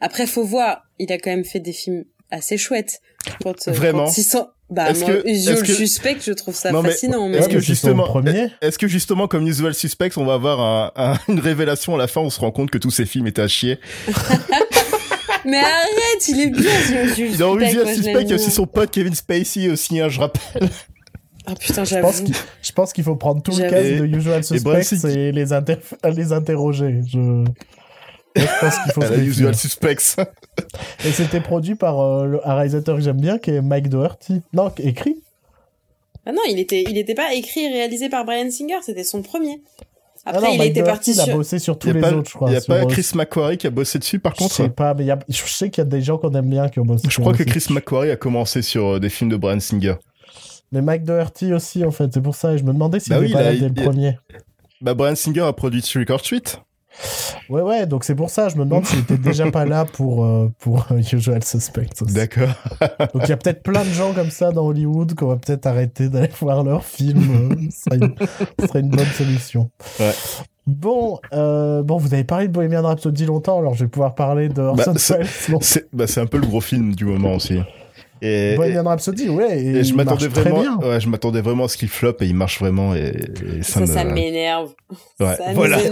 après, 0.01 0.27
faut 0.27 0.43
voir, 0.43 0.83
il 0.99 1.11
a 1.11 1.17
quand 1.17 1.29
même 1.31 1.45
fait 1.45 1.59
des 1.59 1.73
films 1.73 2.03
assez 2.31 2.57
chouettes. 2.57 3.01
Quand, 3.43 3.67
euh, 3.67 3.71
Vraiment 3.71 4.05
quand 4.05 4.17
il 4.17 4.23
sent- 4.23 4.37
Bah, 4.69 4.89
Est-ce 4.89 4.99
moi, 4.99 5.09
que- 5.13 5.61
que- 5.65 5.73
suspecte, 5.73 6.23
je 6.25 6.33
trouve 6.33 6.53
ça 6.53 6.73
Non, 6.73 6.81
mais 6.81 6.89
fascinant. 6.91 7.29
Mais, 7.29 7.37
est-ce 7.37 7.47
que 7.47 7.59
justement- 7.59 8.03
premier 8.03 8.49
Est-ce 8.61 8.77
que 8.77 8.87
justement, 8.89 9.29
comme 9.29 9.47
Usual 9.47 9.73
Suspects, 9.73 10.17
on 10.17 10.25
va 10.25 10.33
avoir 10.33 10.59
un, 10.59 10.91
un- 11.13 11.17
une 11.33 11.39
révélation 11.39 11.95
à 11.95 11.97
la 11.97 12.07
fin, 12.07 12.19
on 12.19 12.29
se 12.29 12.39
rend 12.41 12.51
compte 12.51 12.69
que 12.69 12.77
tous 12.77 12.91
ces 12.91 13.05
films 13.05 13.27
étaient 13.27 13.41
à 13.41 13.47
chier. 13.47 13.79
mais 15.45 15.57
arrête, 15.59 16.27
il 16.27 16.41
est 16.41 16.47
bien, 16.49 16.71
Usual 16.81 17.37
Dans 17.37 17.53
Suspect, 17.53 17.69
Usual 17.69 17.83
moi, 17.83 17.91
je 17.93 17.95
Suspect, 17.95 18.21
il 18.23 18.29
y 18.29 18.31
a 18.33 18.35
aussi 18.35 18.51
son 18.51 18.67
pote 18.67 18.91
Kevin 18.91 19.15
Spacey 19.15 19.69
aussi, 19.69 19.99
hein, 20.01 20.09
je 20.09 20.19
rappelle. 20.19 20.69
Ah 21.45 21.55
putain, 21.55 21.85
Je 21.85 21.95
pense 21.99 22.15
j'avoue. 22.17 22.25
qu'il 22.25 22.35
je 22.61 22.71
pense 22.73 22.91
qu'il 22.91 23.03
faut 23.05 23.15
prendre 23.15 23.41
tout 23.41 23.55
le 23.55 23.63
Et- 23.73 23.99
de 24.01 24.05
Usual 24.05 24.41
et 24.41 24.83
Singer- 24.83 25.29
et, 25.29 25.31
les, 25.31 25.53
inter- 25.53 25.77
les 26.13 26.33
interroger. 26.33 26.99
Je... 27.07 27.45
Je 28.39 28.59
pense 28.59 28.77
qu'il 28.79 28.91
faut 28.93 29.01
se. 29.01 29.13
Usual 29.19 29.55
Suspects. 29.55 30.17
Et 31.05 31.11
c'était 31.11 31.41
produit 31.41 31.75
par 31.75 31.99
euh, 31.99 32.37
un 32.43 32.55
réalisateur 32.55 32.95
que 32.97 33.01
j'aime 33.01 33.19
bien, 33.21 33.37
qui 33.37 33.51
est 33.51 33.61
Mike 33.61 33.89
Doherty. 33.89 34.41
Non, 34.53 34.71
écrit. 34.79 35.15
Ah 36.25 36.31
non, 36.33 36.41
il 36.49 36.59
était, 36.59 36.83
il 36.83 36.97
était 36.97 37.15
pas 37.15 37.33
écrit 37.33 37.61
et 37.61 37.69
réalisé 37.69 38.09
par 38.09 38.25
Brian 38.25 38.49
Singer, 38.51 38.79
c'était 38.81 39.03
son 39.05 39.21
premier. 39.21 39.61
Après, 40.25 40.41
ah 40.43 40.47
non, 40.47 40.53
il 40.53 40.57
Mike 40.57 40.71
était 40.71 40.81
Doherty, 40.81 40.91
parti 40.97 41.11
il 41.13 41.19
a 41.21 41.23
sur... 41.23 41.35
bossé 41.37 41.59
sur 41.59 41.79
tous 41.79 41.87
Il 41.87 41.93
les 41.93 42.01
pas, 42.01 42.11
autres, 42.11 42.29
je 42.29 42.35
crois. 42.35 42.49
il 42.49 42.53
y 42.53 42.57
a 42.57 42.59
sur, 42.59 42.73
pas 42.73 42.81
euh, 42.81 42.85
Chris 42.87 43.07
McQuarrie 43.15 43.57
qui 43.57 43.65
a 43.67 43.69
bossé 43.69 43.97
dessus, 43.97 44.19
par 44.19 44.33
Je 44.33 44.39
contre. 44.39 44.55
sais 44.55 44.67
pas, 44.69 44.93
mais 44.93 45.03
il 45.05 45.07
y 45.07 45.11
a- 45.11 45.19
je 45.29 45.41
sais 45.45 45.69
qu'il 45.69 45.81
y 45.81 45.87
a 45.87 45.89
des 45.89 46.01
gens 46.01 46.17
qu'on 46.17 46.33
aime 46.33 46.49
bien 46.49 46.67
qui 46.67 46.79
ont 46.81 46.85
bossé 46.85 47.03
Je 47.07 47.13
sur 47.13 47.21
crois 47.23 47.31
que 47.33 47.43
aussi. 47.43 47.49
Chris 47.59 47.73
McQuarrie 47.73 48.11
a 48.11 48.17
commencé 48.17 48.61
sur 48.61 48.95
euh, 48.95 48.99
des 48.99 49.09
films 49.09 49.29
de 49.29 49.37
Brian 49.37 49.61
Singer. 49.61 49.95
Mais 50.73 50.81
Mike 50.81 51.03
Doherty 51.05 51.53
aussi, 51.53 51.85
en 51.85 51.91
fait, 51.91 52.13
c'est 52.13 52.19
pour 52.21 52.35
ça. 52.35 52.51
Et 52.53 52.57
je 52.57 52.63
me 52.65 52.73
demandais 52.73 52.99
s'il 52.99 53.11
Bah 53.13 53.19
était 53.19 53.27
oui, 53.27 53.31
pas 53.33 53.53
il 53.53 53.59
dès 53.61 53.69
le 53.69 53.73
il- 53.77 53.83
premier. 53.83 54.19
Bah, 54.81 54.93
Brian 54.93 55.15
Singer 55.15 55.41
a 55.43 55.53
produit 55.53 55.81
Trick 55.81 56.09
or 56.09 56.21
Treat. 56.21 56.59
Ouais, 57.49 57.61
ouais, 57.61 57.85
donc 57.85 58.03
c'est 58.03 58.15
pour 58.15 58.29
ça. 58.29 58.49
Je 58.49 58.55
me 58.57 58.65
demande 58.65 58.85
s'il 58.85 58.99
était 58.99 59.17
déjà 59.17 59.49
pas 59.51 59.65
là 59.65 59.85
pour, 59.85 60.25
euh, 60.25 60.51
pour 60.59 60.85
euh, 60.91 60.97
Usual 61.13 61.43
Suspects 61.43 62.01
aussi. 62.01 62.13
D'accord. 62.13 62.49
Donc 63.13 63.23
il 63.23 63.29
y 63.29 63.31
a 63.31 63.37
peut-être 63.37 63.63
plein 63.63 63.83
de 63.85 63.89
gens 63.89 64.13
comme 64.13 64.31
ça 64.31 64.51
dans 64.51 64.65
Hollywood 64.65 65.13
qu'on 65.15 65.27
va 65.27 65.37
peut-être 65.37 65.65
arrêter 65.65 66.09
d'aller 66.09 66.29
voir 66.41 66.63
leurs 66.63 66.83
films. 66.83 67.51
euh, 67.51 67.55
ce, 67.71 67.81
serait 67.83 67.97
une, 67.97 68.15
ce 68.59 68.67
serait 68.67 68.79
une 68.81 68.89
bonne 68.89 69.05
solution. 69.05 69.69
Ouais. 69.99 70.11
Bon, 70.65 71.19
euh, 71.33 71.81
bon, 71.83 71.97
vous 71.97 72.13
avez 72.13 72.25
parlé 72.25 72.49
de 72.49 72.51
Bohemian 72.53 72.81
Rhapsody 72.81 73.25
longtemps, 73.25 73.59
alors 73.59 73.73
je 73.73 73.85
vais 73.85 73.89
pouvoir 73.89 74.15
parler 74.15 74.49
de 74.49 74.61
Orson 74.61 74.93
Bah, 74.93 75.15
Welles. 75.17 75.57
C'est 75.61 75.87
bah, 75.93 76.07
c'est 76.07 76.19
un 76.19 76.25
peu 76.25 76.37
le 76.39 76.45
gros 76.47 76.59
film 76.59 76.93
du 76.93 77.05
moment 77.05 77.35
aussi. 77.35 77.59
Et, 78.21 78.55
Bohemian 78.55 78.83
Rhapsody, 78.83 79.29
ouais, 79.29 79.59
et, 79.61 79.67
et 79.67 79.83
je 79.83 79.89
il 79.89 79.95
m'attendais 79.95 80.27
vraiment, 80.27 80.61
bien. 80.61 80.77
ouais, 80.77 80.99
je 80.99 81.07
m'attendais 81.09 81.41
vraiment 81.41 81.65
à 81.65 81.67
ce 81.67 81.77
qu'il 81.77 81.89
floppe 81.89 82.21
et 82.21 82.25
il 82.25 82.35
marche 82.35 82.59
vraiment 82.59 82.95
et, 82.95 83.13
et 83.59 83.63
ça, 83.63 83.73
Ça, 83.73 83.79
me... 83.81 83.85
ça 83.85 84.03
m'énerve. 84.05 84.73
Ouais, 85.19 85.35
voilà. 85.53 85.77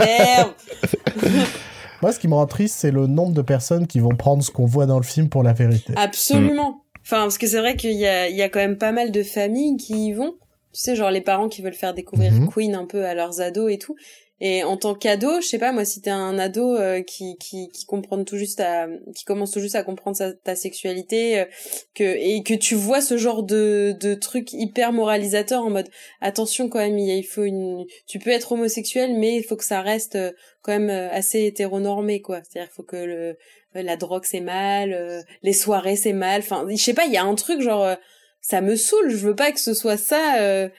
Moi, 2.01 2.11
ce 2.11 2.19
qui 2.19 2.27
me 2.27 2.33
rend 2.33 2.45
triste, 2.45 2.75
c'est 2.79 2.91
le 2.91 3.07
nombre 3.07 3.33
de 3.33 3.41
personnes 3.41 3.87
qui 3.87 3.99
vont 3.99 4.15
prendre 4.15 4.43
ce 4.43 4.51
qu'on 4.51 4.65
voit 4.65 4.85
dans 4.85 4.97
le 4.97 5.03
film 5.05 5.29
pour 5.29 5.43
la 5.43 5.53
vérité. 5.53 5.93
Absolument. 5.95 6.81
Enfin, 7.01 7.21
parce 7.21 7.37
que 7.37 7.47
c'est 7.47 7.59
vrai 7.59 7.75
qu'il 7.75 7.93
y 7.93 8.05
a, 8.05 8.27
il 8.29 8.35
y 8.35 8.41
a 8.41 8.49
quand 8.49 8.59
même 8.59 8.77
pas 8.77 8.91
mal 8.91 9.11
de 9.11 9.23
familles 9.23 9.77
qui 9.77 10.07
y 10.07 10.13
vont. 10.13 10.33
Tu 10.73 10.81
sais, 10.81 10.95
genre 10.95 11.09
les 11.09 11.21
parents 11.21 11.47
qui 11.47 11.61
veulent 11.61 11.73
faire 11.73 11.93
découvrir 11.93 12.31
Mhm. 12.33 12.49
Queen 12.49 12.75
un 12.75 12.85
peu 12.85 13.05
à 13.05 13.13
leurs 13.15 13.39
ados 13.41 13.71
et 13.71 13.77
tout. 13.77 13.95
Et 14.41 14.65
en 14.65 14.75
tant 14.75 14.95
qu'ado, 14.95 15.39
je 15.39 15.47
sais 15.47 15.59
pas 15.59 15.71
moi 15.71 15.85
si 15.85 16.01
t'es 16.01 16.09
un 16.09 16.37
ado 16.37 16.75
euh, 16.75 17.01
qui 17.01 17.37
qui 17.37 17.69
qui 17.69 17.85
comprend 17.85 18.21
tout 18.25 18.35
juste 18.35 18.59
à 18.59 18.87
qui 19.15 19.23
commence 19.23 19.51
tout 19.51 19.61
juste 19.61 19.75
à 19.75 19.83
comprendre 19.83 20.17
sa, 20.17 20.33
ta 20.33 20.57
sexualité 20.57 21.39
euh, 21.39 21.45
que 21.93 22.03
et 22.03 22.43
que 22.43 22.53
tu 22.53 22.75
vois 22.75 22.99
ce 22.99 23.15
genre 23.15 23.43
de 23.43 23.95
de 23.97 24.13
truc 24.13 24.51
hyper 24.51 24.91
moralisateur 24.91 25.63
en 25.63 25.69
mode 25.69 25.89
attention 26.19 26.67
quand 26.67 26.79
même 26.79 26.99
il, 26.99 27.23
faut 27.23 27.43
une 27.43 27.85
tu 28.07 28.19
peux 28.19 28.29
être 28.29 28.51
homosexuel 28.51 29.17
mais 29.17 29.37
il 29.37 29.43
faut 29.43 29.55
que 29.55 29.63
ça 29.63 29.81
reste 29.81 30.15
euh, 30.17 30.33
quand 30.63 30.77
même 30.77 30.89
assez 30.89 31.45
hétéronormé 31.45 32.21
quoi. 32.21 32.41
C'est-à-dire 32.43 32.71
faut 32.73 32.83
que 32.83 32.97
le 32.97 33.37
la 33.73 33.95
drogue 33.95 34.25
c'est 34.25 34.41
mal, 34.41 35.23
les 35.43 35.53
soirées 35.53 35.97
c'est 35.97 36.13
mal. 36.13 36.39
Enfin, 36.39 36.65
je 36.69 36.75
sais 36.75 36.93
pas, 36.93 37.05
il 37.05 37.11
y 37.11 37.17
a 37.17 37.23
un 37.23 37.35
truc 37.35 37.61
genre 37.61 37.95
ça 38.41 38.61
me 38.61 38.75
saoule, 38.75 39.09
je 39.09 39.17
veux 39.17 39.35
pas 39.35 39.51
que 39.51 39.59
ce 39.59 39.73
soit 39.73 39.97
ça 39.97 40.69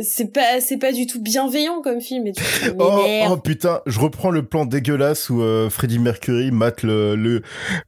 c'est 0.00 0.32
pas 0.32 0.60
c'est 0.60 0.78
pas 0.78 0.92
du 0.92 1.06
tout 1.06 1.20
bienveillant 1.20 1.82
comme 1.82 2.00
film 2.00 2.26
et 2.26 2.32
oh, 2.78 3.04
oh, 3.28 3.36
putain 3.36 3.82
je 3.84 4.00
reprends 4.00 4.30
le 4.30 4.42
plan 4.42 4.64
dégueulasse 4.64 5.28
où 5.28 5.42
euh, 5.42 5.68
Freddie 5.68 5.98
Mercury 5.98 6.50
mate 6.50 6.82
le 6.82 7.14
le 7.14 7.42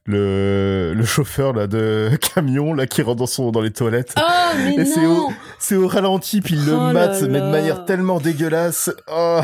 le, 0.05 0.93
le 0.93 1.05
chauffeur 1.05 1.53
là 1.53 1.65
de 1.65 2.11
camion 2.35 2.73
là 2.73 2.85
qui 2.85 3.01
rentre 3.01 3.17
dans 3.17 3.25
son 3.25 3.51
dans 3.51 3.61
les 3.61 3.71
toilettes 3.71 4.13
oh 4.17 4.55
mais 4.55 4.75
et 4.75 4.85
c'est 4.85 5.05
au 5.05 5.31
c'est 5.57 5.75
au 5.75 5.87
ralenti 5.87 6.41
puis 6.41 6.55
il 6.55 6.65
le 6.65 6.73
oh 6.73 6.93
mate 6.93 7.23
mais 7.23 7.41
de 7.41 7.49
manière 7.49 7.85
tellement 7.85 8.19
dégueulasse 8.19 8.91
oh 9.11 9.41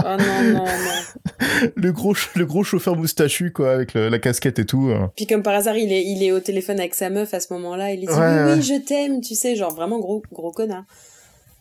Oh 0.00 0.16
non, 0.16 0.42
non, 0.52 0.64
non. 0.64 1.68
le 1.74 1.90
gros, 1.90 2.14
le 2.36 2.46
gros 2.46 2.62
chauffeur 2.62 2.94
moustachu, 2.94 3.50
quoi, 3.50 3.72
avec 3.72 3.94
la 3.94 4.16
casquette 4.20 4.60
et 4.60 4.64
tout. 4.64 4.92
Hein. 4.94 5.10
Puis 5.16 5.26
comme 5.26 5.42
par 5.42 5.54
hasard, 5.54 5.76
il 5.76 5.92
est, 5.92 6.04
il 6.04 6.22
est 6.22 6.30
au 6.30 6.38
téléphone 6.38 6.78
avec 6.78 6.94
sa 6.94 7.10
meuf 7.10 7.34
à 7.34 7.40
ce 7.40 7.52
moment-là. 7.54 7.92
Il 7.92 7.98
lui 7.98 8.06
dit 8.06 8.12
oui, 8.12 8.54
oui, 8.54 8.62
je 8.62 8.80
t'aime, 8.80 9.20
tu 9.20 9.34
sais, 9.34 9.56
genre 9.56 9.74
vraiment 9.74 9.98
gros, 9.98 10.22
gros 10.30 10.52
connard. 10.52 10.84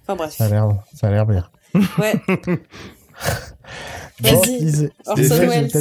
Enfin 0.08 0.16
bref. 0.16 0.34
Ça 0.38 0.46
a 0.46 0.50
l'air, 0.50 0.70
ça 0.94 1.08
a 1.08 1.12
l'air 1.12 1.26
bien. 1.26 1.46
Ouais. 1.98 2.16
Vas-y. 4.22 4.90
Orson 5.06 5.48
Welles. 5.48 5.72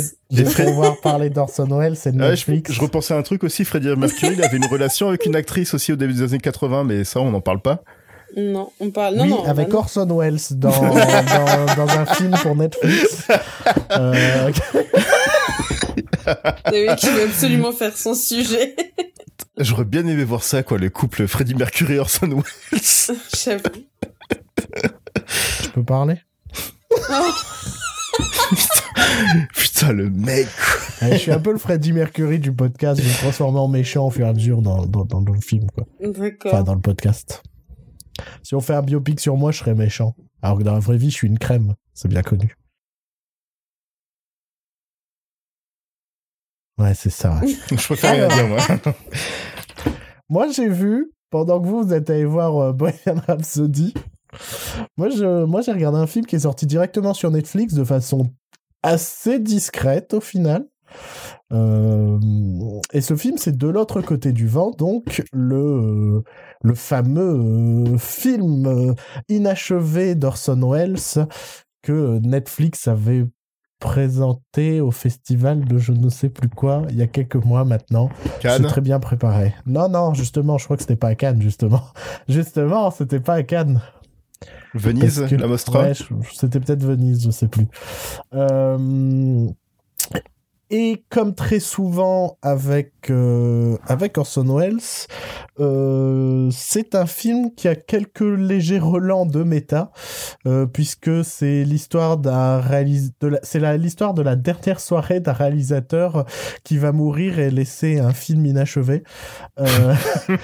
Pouvoir 0.54 1.00
parler 1.00 1.30
d'Orson 1.30 1.68
Welles, 1.78 1.96
c'est 1.96 2.12
Netflix. 2.12 2.72
je, 2.72 2.80
repensais 2.80 3.14
à 3.14 3.18
un 3.18 3.22
truc 3.22 3.44
aussi, 3.44 3.64
Freddie 3.64 3.94
Mercury, 3.96 4.34
il 4.34 4.42
avait 4.42 4.56
une 4.56 4.66
relation 4.66 5.08
avec 5.08 5.26
une 5.26 5.36
actrice 5.36 5.74
aussi 5.74 5.92
au 5.92 5.96
début 5.96 6.12
des 6.12 6.22
années 6.22 6.38
80, 6.38 6.84
mais 6.84 7.04
ça, 7.04 7.20
on 7.20 7.30
n'en 7.30 7.40
parle 7.40 7.60
pas. 7.60 7.82
Non, 8.36 8.70
on 8.80 8.90
parle. 8.90 9.14
Non, 9.14 9.22
oui, 9.22 9.30
non, 9.30 9.44
avec 9.44 9.72
Orson 9.72 10.06
Welles 10.18 10.40
dans, 10.50 10.70
dans, 10.70 11.86
dans, 11.86 11.88
un 11.88 12.06
film 12.06 12.36
pour 12.42 12.56
Netflix. 12.56 13.28
euh... 13.92 14.50
veut 16.72 16.90
absolument 16.90 17.72
faire 17.72 17.96
son 17.96 18.14
sujet. 18.14 18.74
J'aurais 19.58 19.84
bien 19.84 20.06
aimé 20.06 20.24
voir 20.24 20.42
ça, 20.42 20.62
quoi, 20.62 20.78
le 20.78 20.90
couple 20.90 21.26
Freddie 21.26 21.54
Mercury 21.54 21.94
et 21.94 21.98
Orson 21.98 22.28
Welles. 22.28 22.80
J'avoue. 23.36 23.62
Je 25.62 25.68
peux 25.70 25.84
parler? 25.84 26.20
Putain, 29.54 29.92
le 29.92 30.10
mec. 30.10 30.48
je 31.02 31.16
suis 31.16 31.32
un 31.32 31.38
peu 31.38 31.52
le 31.52 31.58
Freddie 31.58 31.92
Mercury 31.92 32.38
du 32.38 32.52
podcast. 32.52 33.00
Je 33.00 33.08
me 33.08 33.14
transforme 33.14 33.56
en 33.56 33.68
méchant 33.68 34.06
au 34.06 34.10
fur 34.10 34.26
et 34.26 34.28
à 34.28 34.32
mesure 34.32 34.62
dans, 34.62 34.86
dans, 34.86 35.04
dans 35.04 35.32
le 35.32 35.40
film, 35.40 35.66
quoi. 35.74 35.86
D'accord. 36.00 36.52
Enfin, 36.54 36.62
dans 36.62 36.74
le 36.74 36.80
podcast. 36.80 37.42
Si 38.42 38.54
on 38.54 38.60
fait 38.60 38.74
un 38.74 38.82
biopic 38.82 39.20
sur 39.20 39.36
moi, 39.36 39.52
je 39.52 39.58
serais 39.58 39.74
méchant. 39.74 40.14
Alors 40.42 40.58
que 40.58 40.62
dans 40.62 40.72
la 40.72 40.80
vraie 40.80 40.96
vie, 40.98 41.10
je 41.10 41.16
suis 41.16 41.28
une 41.28 41.38
crème. 41.38 41.74
C'est 41.94 42.08
bien 42.08 42.22
connu. 42.22 42.56
Ouais, 46.78 46.94
c'est 46.94 47.10
ça. 47.10 47.40
je 47.70 47.86
préfère 47.86 48.12
rien 48.12 48.28
dire, 48.28 48.48
moi. 48.48 48.58
moi, 50.28 50.48
j'ai 50.50 50.68
vu, 50.68 51.12
pendant 51.30 51.60
que 51.60 51.66
vous, 51.66 51.84
vous 51.84 51.92
êtes 51.94 52.10
allé 52.10 52.24
voir 52.24 52.56
euh, 52.56 52.72
Bohemian 52.72 53.22
Rhapsody, 53.26 53.94
moi, 54.96 55.08
je, 55.08 55.44
moi, 55.44 55.62
j'ai 55.62 55.72
regardé 55.72 55.98
un 55.98 56.06
film 56.06 56.26
qui 56.26 56.36
est 56.36 56.40
sorti 56.40 56.66
directement 56.66 57.14
sur 57.14 57.30
Netflix 57.30 57.74
de 57.74 57.84
façon 57.84 58.30
assez 58.82 59.38
discrète 59.38 60.14
au 60.14 60.20
final. 60.20 60.66
Euh, 61.52 62.18
et 62.92 63.00
ce 63.00 63.16
film, 63.16 63.38
c'est 63.38 63.56
de 63.56 63.68
l'autre 63.68 64.00
côté 64.00 64.32
du 64.32 64.46
vent, 64.46 64.70
donc 64.70 65.22
le 65.32 66.22
le 66.62 66.74
fameux 66.74 67.92
euh, 67.94 67.98
film 67.98 68.66
euh, 68.66 68.94
inachevé 69.28 70.14
d'Orson 70.14 70.60
Welles 70.70 71.26
que 71.82 72.18
Netflix 72.20 72.88
avait 72.88 73.26
présenté 73.78 74.80
au 74.80 74.90
festival 74.90 75.64
de 75.64 75.78
je 75.78 75.92
ne 75.92 76.08
sais 76.08 76.28
plus 76.28 76.48
quoi 76.48 76.82
il 76.90 76.96
y 76.96 77.02
a 77.02 77.06
quelques 77.06 77.36
mois 77.36 77.64
maintenant. 77.64 78.08
Cannes. 78.40 78.62
C'est 78.62 78.68
très 78.68 78.80
bien 78.80 79.00
préparé. 79.00 79.54
Non, 79.66 79.88
non, 79.88 80.14
justement, 80.14 80.58
je 80.58 80.64
crois 80.64 80.76
que 80.76 80.82
c'était 80.82 80.96
pas 80.96 81.08
à 81.08 81.14
Cannes, 81.14 81.42
justement. 81.42 81.82
Justement, 82.28 82.90
c'était 82.90 83.20
pas 83.20 83.34
à 83.34 83.42
Cannes. 83.42 83.80
Venise, 84.74 85.20
la 85.32 85.46
Mostra 85.46 85.84
ouais, 85.84 85.92
C'était 86.32 86.60
peut-être 86.60 86.84
Venise, 86.84 87.24
je 87.24 87.30
sais 87.30 87.48
plus. 87.48 87.66
Euh, 88.34 89.48
et 90.70 91.04
comme 91.10 91.34
très 91.34 91.60
souvent 91.60 92.38
avec 92.42 93.10
euh, 93.10 93.76
avec 93.86 94.18
Orson 94.18 94.56
Welles, 94.56 94.78
euh, 95.60 96.50
c'est 96.50 96.94
un 96.94 97.06
film 97.06 97.54
qui 97.54 97.68
a 97.68 97.74
quelques 97.74 98.20
légers 98.20 98.78
relents 98.78 99.26
de 99.26 99.42
méta, 99.42 99.90
euh, 100.46 100.66
puisque 100.66 101.24
c'est 101.24 101.64
l'histoire 101.64 102.18
d'un 102.18 102.60
réalisateur, 102.60 103.38
c'est 103.42 103.78
l'histoire 103.78 104.14
de 104.14 104.22
la 104.22 104.36
dernière 104.36 104.80
soirée 104.80 105.20
d'un 105.20 105.32
réalisateur 105.32 106.26
qui 106.64 106.78
va 106.78 106.92
mourir 106.92 107.38
et 107.38 107.50
laisser 107.50 107.98
un 107.98 108.12
film 108.12 108.44
inachevé. 108.46 109.02
Euh, 109.58 109.94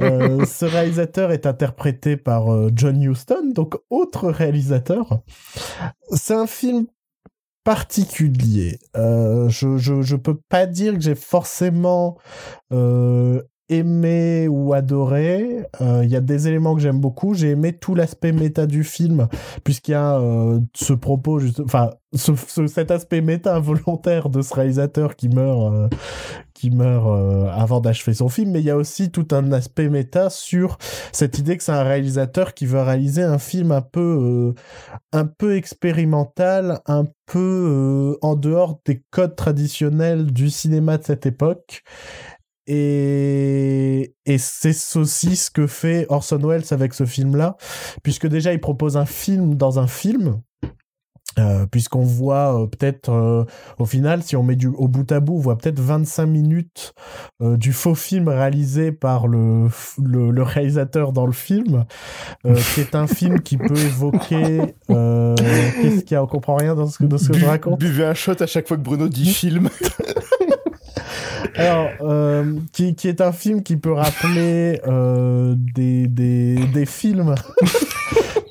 euh, 0.00 0.44
ce 0.44 0.64
réalisateur 0.64 1.32
est 1.32 1.46
interprété 1.46 2.16
par 2.16 2.52
euh, 2.52 2.70
John 2.74 3.02
Huston, 3.02 3.52
donc 3.54 3.74
autre 3.90 4.30
réalisateur. 4.30 5.20
C'est 6.12 6.34
un 6.34 6.46
film 6.46 6.86
particulier. 7.64 8.78
Euh, 8.96 9.48
je, 9.48 9.78
je, 9.78 10.16
peux 10.16 10.36
pas 10.48 10.66
dire 10.66 10.94
que 10.94 11.00
j'ai 11.00 11.14
forcément 11.14 12.18
euh, 12.72 13.42
aimé 13.72 14.48
ou 14.48 14.72
adoré. 14.74 15.66
Euh, 15.80 16.02
il 16.04 16.10
y 16.10 16.16
a 16.16 16.20
des 16.20 16.48
éléments 16.48 16.74
que 16.74 16.80
j'aime 16.80 17.00
beaucoup. 17.00 17.34
J'ai 17.34 17.50
aimé 17.50 17.72
tout 17.72 17.94
l'aspect 17.94 18.32
méta 18.32 18.66
du 18.66 18.84
film, 18.84 19.28
puisqu'il 19.64 19.92
y 19.92 19.94
a 19.94 20.18
euh, 20.18 20.60
ce 20.74 20.92
propos, 20.92 21.40
enfin, 21.64 21.90
ce, 22.14 22.32
cet 22.66 22.90
aspect 22.90 23.20
méta 23.20 23.58
volontaire 23.60 24.28
de 24.28 24.42
ce 24.42 24.54
réalisateur 24.54 25.16
qui 25.16 25.28
meurt, 25.28 25.72
euh, 25.72 25.88
qui 26.54 26.70
meurt 26.70 27.50
avant 27.50 27.80
d'achever 27.80 28.14
son 28.14 28.28
film. 28.28 28.52
Mais 28.52 28.60
il 28.60 28.66
y 28.66 28.70
a 28.70 28.76
aussi 28.76 29.10
tout 29.10 29.28
un 29.32 29.50
aspect 29.52 29.88
méta 29.88 30.30
sur 30.30 30.78
cette 31.10 31.38
idée 31.38 31.56
que 31.56 31.64
c'est 31.64 31.72
un 31.72 31.82
réalisateur 31.82 32.54
qui 32.54 32.66
veut 32.66 32.82
réaliser 32.82 33.22
un 33.22 33.38
film 33.38 33.72
un 33.72 33.80
peu, 33.80 34.54
un 35.12 35.24
peu 35.24 35.56
expérimental, 35.56 36.80
un 36.86 37.04
peu 37.26 38.16
en 38.20 38.36
dehors 38.36 38.80
des 38.84 39.02
codes 39.10 39.34
traditionnels 39.34 40.32
du 40.32 40.50
cinéma 40.50 40.98
de 40.98 41.04
cette 41.04 41.26
époque 41.26 41.82
et, 42.66 44.14
et 44.26 44.38
c'est 44.38 44.96
aussi 44.96 45.36
ce 45.36 45.50
que 45.50 45.66
fait 45.66 46.06
Orson 46.08 46.38
Welles 46.38 46.64
avec 46.70 46.94
ce 46.94 47.04
film-là, 47.04 47.56
puisque 48.02 48.26
déjà 48.26 48.52
il 48.52 48.60
propose 48.60 48.96
un 48.96 49.06
film 49.06 49.54
dans 49.56 49.78
un 49.78 49.86
film, 49.86 50.40
euh, 51.38 51.64
puisqu'on 51.64 52.02
voit 52.02 52.60
euh, 52.60 52.66
peut-être 52.66 53.08
euh, 53.08 53.44
au 53.78 53.86
final 53.86 54.22
si 54.22 54.36
on 54.36 54.42
met 54.42 54.54
du 54.54 54.66
au 54.66 54.86
bout 54.86 55.10
à 55.10 55.18
bout 55.20 55.36
on 55.36 55.38
voit 55.38 55.56
peut-être 55.56 55.80
25 55.80 56.26
minutes 56.26 56.92
euh, 57.40 57.56
du 57.56 57.72
faux 57.72 57.94
film 57.94 58.28
réalisé 58.28 58.92
par 58.92 59.28
le, 59.28 59.68
le, 60.02 60.30
le 60.30 60.42
réalisateur 60.42 61.12
dans 61.12 61.24
le 61.24 61.32
film 61.32 61.86
euh, 62.44 62.54
qui 62.74 62.80
est 62.80 62.94
un 62.94 63.06
film 63.06 63.40
qui 63.40 63.56
peut 63.56 63.78
évoquer 63.78 64.74
qu'est-ce 64.88 66.00
qu'il 66.02 66.12
y 66.12 66.16
a 66.16 66.22
on 66.22 66.26
comprend 66.26 66.56
rien 66.56 66.74
dans 66.74 66.86
ce 66.86 66.98
que, 66.98 67.04
dans 67.04 67.16
ce 67.16 67.28
que 67.30 67.38
je 67.38 67.46
raconte. 67.46 67.80
buvez 67.80 68.04
un 68.04 68.14
shot 68.14 68.34
à 68.40 68.46
chaque 68.46 68.68
fois 68.68 68.76
que 68.76 68.82
Bruno 68.82 69.08
dit 69.08 69.24
film 69.32 69.70
Alors, 71.56 71.90
euh, 72.02 72.56
qui, 72.72 72.94
qui 72.94 73.08
est 73.08 73.20
un 73.20 73.32
film 73.32 73.62
qui 73.62 73.76
peut 73.76 73.92
rappeler 73.92 74.80
euh, 74.86 75.54
des, 75.74 76.06
des, 76.06 76.56
des 76.72 76.86
films 76.86 77.34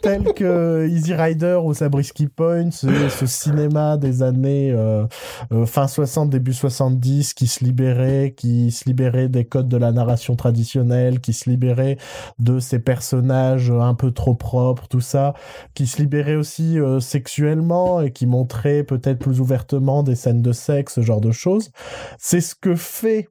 tels 0.02 0.34
que 0.34 0.88
Easy 0.90 1.14
Rider 1.14 1.60
ou 1.64 1.74
Sabrisky 1.74 2.28
Point, 2.28 2.72
ce, 2.72 3.26
cinéma 3.26 3.98
des 3.98 4.24
années 4.24 4.72
euh, 4.72 5.06
euh, 5.52 5.66
fin 5.66 5.88
60, 5.88 6.30
début 6.30 6.54
70, 6.54 7.34
qui 7.34 7.48
se 7.48 7.64
libérait, 7.64 8.34
qui 8.36 8.72
se 8.72 8.86
libérait 8.86 9.30
des 9.30 9.46
codes 9.46 9.70
de 9.70 9.78
la 9.78 9.92
narration 9.92 10.36
traditionnelle, 10.36 11.20
qui 11.20 11.34
se 11.34 11.50
libérait 11.50 11.98
de 12.40 12.60
ces 12.60 12.80
personnages 12.80 13.72
un 13.72 13.94
peu 13.94 14.12
trop 14.12 14.36
propres, 14.36 14.88
tout 14.88 15.02
ça, 15.02 15.34
qui 15.74 15.88
se 15.88 15.98
libérait 16.02 16.36
aussi 16.36 16.80
euh, 16.80 17.00
sexuellement 17.00 18.02
et 18.02 18.12
qui 18.12 18.26
montrait 18.26 18.84
peut-être 18.84 19.20
plus 19.20 19.40
ouvertement 19.40 20.04
des 20.04 20.16
scènes 20.16 20.42
de 20.42 20.52
sexe, 20.52 20.96
ce 20.96 21.02
genre 21.02 21.22
de 21.22 21.32
choses. 21.32 21.72
C'est 22.18 22.42
ce 22.42 22.56
que 22.56 22.76
fait 22.76 23.30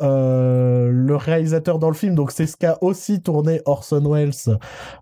euh, 0.00 0.90
le 0.92 1.16
réalisateur 1.16 1.78
dans 1.78 1.88
le 1.88 1.94
film. 1.94 2.14
Donc 2.14 2.30
c'est 2.30 2.46
ce 2.46 2.56
qu'a 2.56 2.78
aussi 2.80 3.20
tourné 3.20 3.60
Orson 3.64 4.02
Welles 4.12 4.58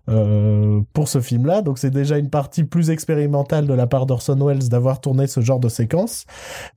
euh, 0.09 0.81
pour 0.93 1.07
ce 1.07 1.21
film-là. 1.21 1.61
Donc 1.61 1.77
c'est 1.77 1.91
déjà 1.91 2.17
une 2.17 2.29
partie 2.29 2.63
plus 2.63 2.89
expérimentale 2.89 3.67
de 3.67 3.73
la 3.73 3.87
part 3.87 4.05
d'Orson 4.05 4.37
Welles 4.45 4.69
d'avoir 4.69 4.99
tourné 5.01 5.27
ce 5.27 5.41
genre 5.41 5.59
de 5.59 5.69
séquence. 5.69 6.25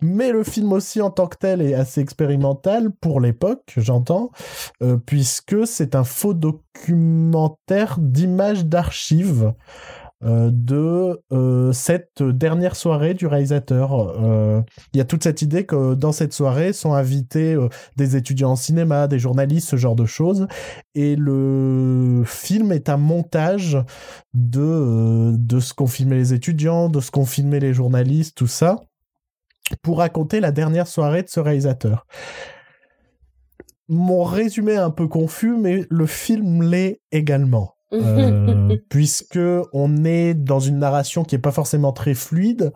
Mais 0.03 0.33
le 0.33 0.45
film 0.45 0.73
aussi 0.73 1.01
en 1.01 1.11
tant 1.11 1.27
que 1.27 1.37
tel 1.39 1.63
est 1.63 1.75
assez 1.75 2.01
expérimental 2.01 2.91
pour 3.01 3.21
l'époque, 3.21 3.73
j'entends, 3.77 4.31
euh, 4.83 4.97
puisque 4.99 5.67
c'est 5.67 5.95
un 5.95 6.05
faux 6.05 6.35
documentaire 6.35 7.97
d'images 7.99 8.67
d'archives. 8.67 9.53
Euh, 10.23 10.51
de 10.53 11.19
euh, 11.33 11.73
cette 11.73 12.23
dernière 12.23 12.77
soirée 12.77 13.15
du 13.15 13.27
réalisateur. 13.27 13.95
Euh, 13.95 14.61
Il 14.93 14.99
y 14.99 15.01
a 15.01 15.05
toute 15.05 15.23
cette 15.23 15.41
idée 15.41 15.65
que 15.65 15.95
dans 15.95 16.13
cette 16.13 16.35
soirée 16.35 16.75
sont 16.75 16.93
invités 16.93 17.57
des 17.97 18.17
étudiants 18.17 18.51
en 18.51 18.57
cinéma, 18.57 19.09
des 19.09 19.19
journalistes, 19.19 19.71
ce 19.71 19.77
genre 19.77 19.97
de 19.97 20.05
choses. 20.05 20.47
Et 20.95 21.17
le 21.17 22.23
film 22.27 22.73
est 22.73 22.91
un 22.91 22.99
montage 22.99 23.79
de, 24.35 25.35
de 25.37 25.61
ce 25.61 25.73
qu'ont 25.73 25.87
filmé 25.87 26.17
les 26.17 26.35
étudiants, 26.35 26.91
de 26.91 27.01
ce 27.01 27.11
qu'ont 27.11 27.25
filmé 27.25 27.59
les 27.59 27.73
journalistes, 27.73 28.37
tout 28.37 28.47
ça, 28.47 28.77
pour 29.83 29.99
raconter 29.99 30.41
la 30.41 30.53
dernière 30.53 30.87
soirée 30.87 31.23
de 31.23 31.29
ce 31.29 31.41
réalisateur. 31.41 32.07
Mon 33.89 34.23
résumé 34.23 34.73
est 34.73 34.77
un 34.77 34.91
peu 34.91 35.09
confus, 35.09 35.57
mais 35.57 35.85
le 35.89 36.07
film 36.07 36.63
l'est 36.63 37.01
également. 37.11 37.75
Euh, 37.93 38.77
puisque 38.89 39.39
on 39.73 40.05
est 40.05 40.35
dans 40.35 40.61
une 40.61 40.79
narration 40.79 41.25
qui 41.25 41.35
est 41.35 41.39
pas 41.41 41.51
forcément 41.51 41.93
très 41.93 42.15
fluide. 42.15 42.73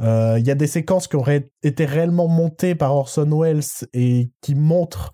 Euh, 0.00 0.36
Il 0.38 0.46
y 0.46 0.50
a 0.50 0.54
des 0.54 0.66
séquences 0.66 1.06
qui 1.06 1.16
auraient 1.16 1.50
été 1.62 1.84
réellement 1.84 2.28
montées 2.28 2.74
par 2.74 2.94
Orson 2.94 3.28
Welles 3.40 3.86
et 3.92 4.30
qui 4.40 4.54
montrent 4.54 5.12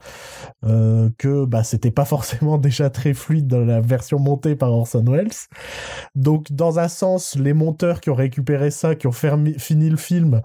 euh, 0.64 1.10
que 1.18 1.44
bah, 1.46 1.64
c'était 1.64 1.90
pas 1.90 2.04
forcément 2.04 2.58
déjà 2.58 2.90
très 2.90 3.14
fluide 3.14 3.46
dans 3.48 3.64
la 3.64 3.80
version 3.80 4.18
montée 4.18 4.54
par 4.54 4.72
Orson 4.72 5.04
Welles. 5.06 5.30
Donc, 6.14 6.52
dans 6.52 6.78
un 6.78 6.88
sens, 6.88 7.34
les 7.36 7.52
monteurs 7.52 8.00
qui 8.00 8.10
ont 8.10 8.14
récupéré 8.14 8.70
ça, 8.70 8.94
qui 8.94 9.06
ont 9.06 9.12
fermi- 9.12 9.58
fini 9.58 9.90
le 9.90 9.96
film, 9.96 10.42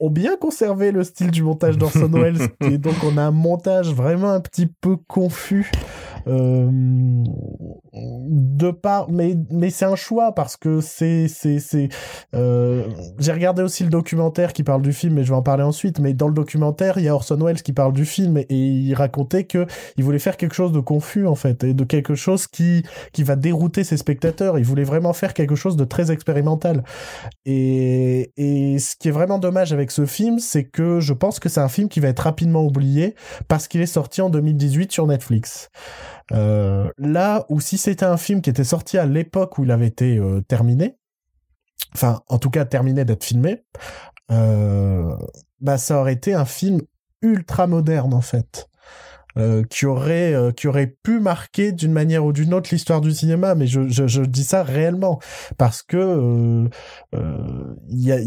ont 0.00 0.10
bien 0.10 0.36
conservé 0.36 0.90
le 0.90 1.04
style 1.04 1.30
du 1.30 1.42
montage 1.44 1.78
d'Orson 1.78 2.08
Welles. 2.12 2.48
et 2.60 2.76
donc, 2.76 2.96
on 3.04 3.16
a 3.16 3.22
un 3.22 3.30
montage 3.30 3.92
vraiment 3.94 4.32
un 4.32 4.40
petit 4.40 4.66
peu 4.66 4.96
confus. 4.96 5.70
Euh, 6.28 6.68
de 7.94 8.70
part, 8.70 9.10
mais 9.10 9.36
mais 9.50 9.70
c'est 9.70 9.84
un 9.84 9.96
choix 9.96 10.32
parce 10.34 10.56
que 10.56 10.80
c'est 10.80 11.28
c'est 11.28 11.58
c'est. 11.58 11.88
euh, 12.34 12.84
J'ai 13.18 13.32
regardé 13.32 13.62
aussi 13.62 13.82
le 13.84 13.90
documentaire 13.90 14.52
qui 14.52 14.62
parle 14.62 14.82
du 14.82 14.92
film, 14.92 15.14
mais 15.14 15.24
je 15.24 15.30
vais 15.30 15.36
en 15.36 15.42
parler 15.42 15.62
ensuite. 15.64 15.98
Mais 15.98 16.14
dans 16.14 16.28
le 16.28 16.34
documentaire, 16.34 16.98
il 16.98 17.04
y 17.04 17.08
a 17.08 17.14
Orson 17.14 17.36
Welles 17.38 17.62
qui 17.62 17.72
parle 17.72 17.92
du 17.92 18.04
film 18.04 18.38
et, 18.38 18.46
et 18.48 18.54
il 18.56 18.94
racontait 18.94 19.44
que 19.44 19.66
il 19.96 20.04
voulait 20.04 20.18
faire 20.18 20.36
quelque 20.36 20.54
chose 20.54 20.72
de 20.72 20.80
confus 20.80 21.26
en 21.26 21.34
fait 21.34 21.64
et 21.64 21.74
de 21.74 21.84
quelque 21.84 22.14
chose 22.14 22.46
qui 22.46 22.82
qui 23.12 23.22
va 23.24 23.36
dérouter 23.36 23.84
ses 23.84 23.96
spectateurs. 23.96 24.58
Il 24.58 24.64
voulait 24.64 24.84
vraiment 24.84 25.12
faire 25.12 25.34
quelque 25.34 25.54
chose 25.56 25.76
de 25.76 25.84
très 25.84 26.10
expérimental. 26.10 26.82
Et 27.44 28.32
et 28.36 28.78
ce 28.78 28.96
qui 28.96 29.08
est 29.08 29.12
vraiment 29.12 29.38
dommage 29.38 29.72
avec 29.72 29.90
ce 29.90 30.06
film, 30.06 30.38
c'est 30.38 30.64
que 30.64 31.00
je 31.00 31.12
pense 31.12 31.38
que 31.40 31.48
c'est 31.48 31.60
un 31.60 31.68
film 31.68 31.88
qui 31.88 32.00
va 32.00 32.08
être 32.08 32.20
rapidement 32.20 32.64
oublié 32.64 33.14
parce 33.48 33.68
qu'il 33.68 33.80
est 33.80 33.86
sorti 33.86 34.20
en 34.22 34.30
2018 34.30 34.92
sur 34.92 35.06
Netflix. 35.06 35.70
Euh, 36.32 36.88
là 36.98 37.44
où 37.48 37.60
si 37.60 37.78
c'était 37.78 38.04
un 38.04 38.16
film 38.16 38.40
qui 38.40 38.50
était 38.50 38.64
sorti 38.64 38.98
à 38.98 39.06
l'époque 39.06 39.58
où 39.58 39.64
il 39.64 39.70
avait 39.70 39.88
été 39.88 40.18
euh, 40.18 40.40
terminé, 40.40 40.96
enfin 41.94 42.20
en 42.28 42.38
tout 42.38 42.50
cas 42.50 42.64
terminé 42.64 43.04
d'être 43.04 43.24
filmé, 43.24 43.64
euh, 44.30 45.16
bah 45.60 45.78
ça 45.78 46.00
aurait 46.00 46.14
été 46.14 46.34
un 46.34 46.44
film 46.44 46.80
ultra 47.22 47.66
moderne 47.66 48.14
en 48.14 48.20
fait. 48.20 48.68
Euh, 49.38 49.64
qui 49.64 49.86
aurait 49.86 50.34
euh, 50.34 50.52
qui 50.52 50.68
aurait 50.68 50.94
pu 51.02 51.18
marquer 51.18 51.72
d'une 51.72 51.92
manière 51.92 52.22
ou 52.22 52.34
d'une 52.34 52.52
autre 52.52 52.68
l'histoire 52.70 53.00
du 53.00 53.12
cinéma 53.12 53.54
mais 53.54 53.66
je, 53.66 53.88
je, 53.88 54.06
je 54.06 54.20
dis 54.20 54.44
ça 54.44 54.62
réellement 54.62 55.20
parce 55.56 55.80
que 55.80 55.96
euh, 55.96 56.68
euh, 57.14 57.74
il 57.88 58.04
y 58.04 58.12
a 58.12 58.18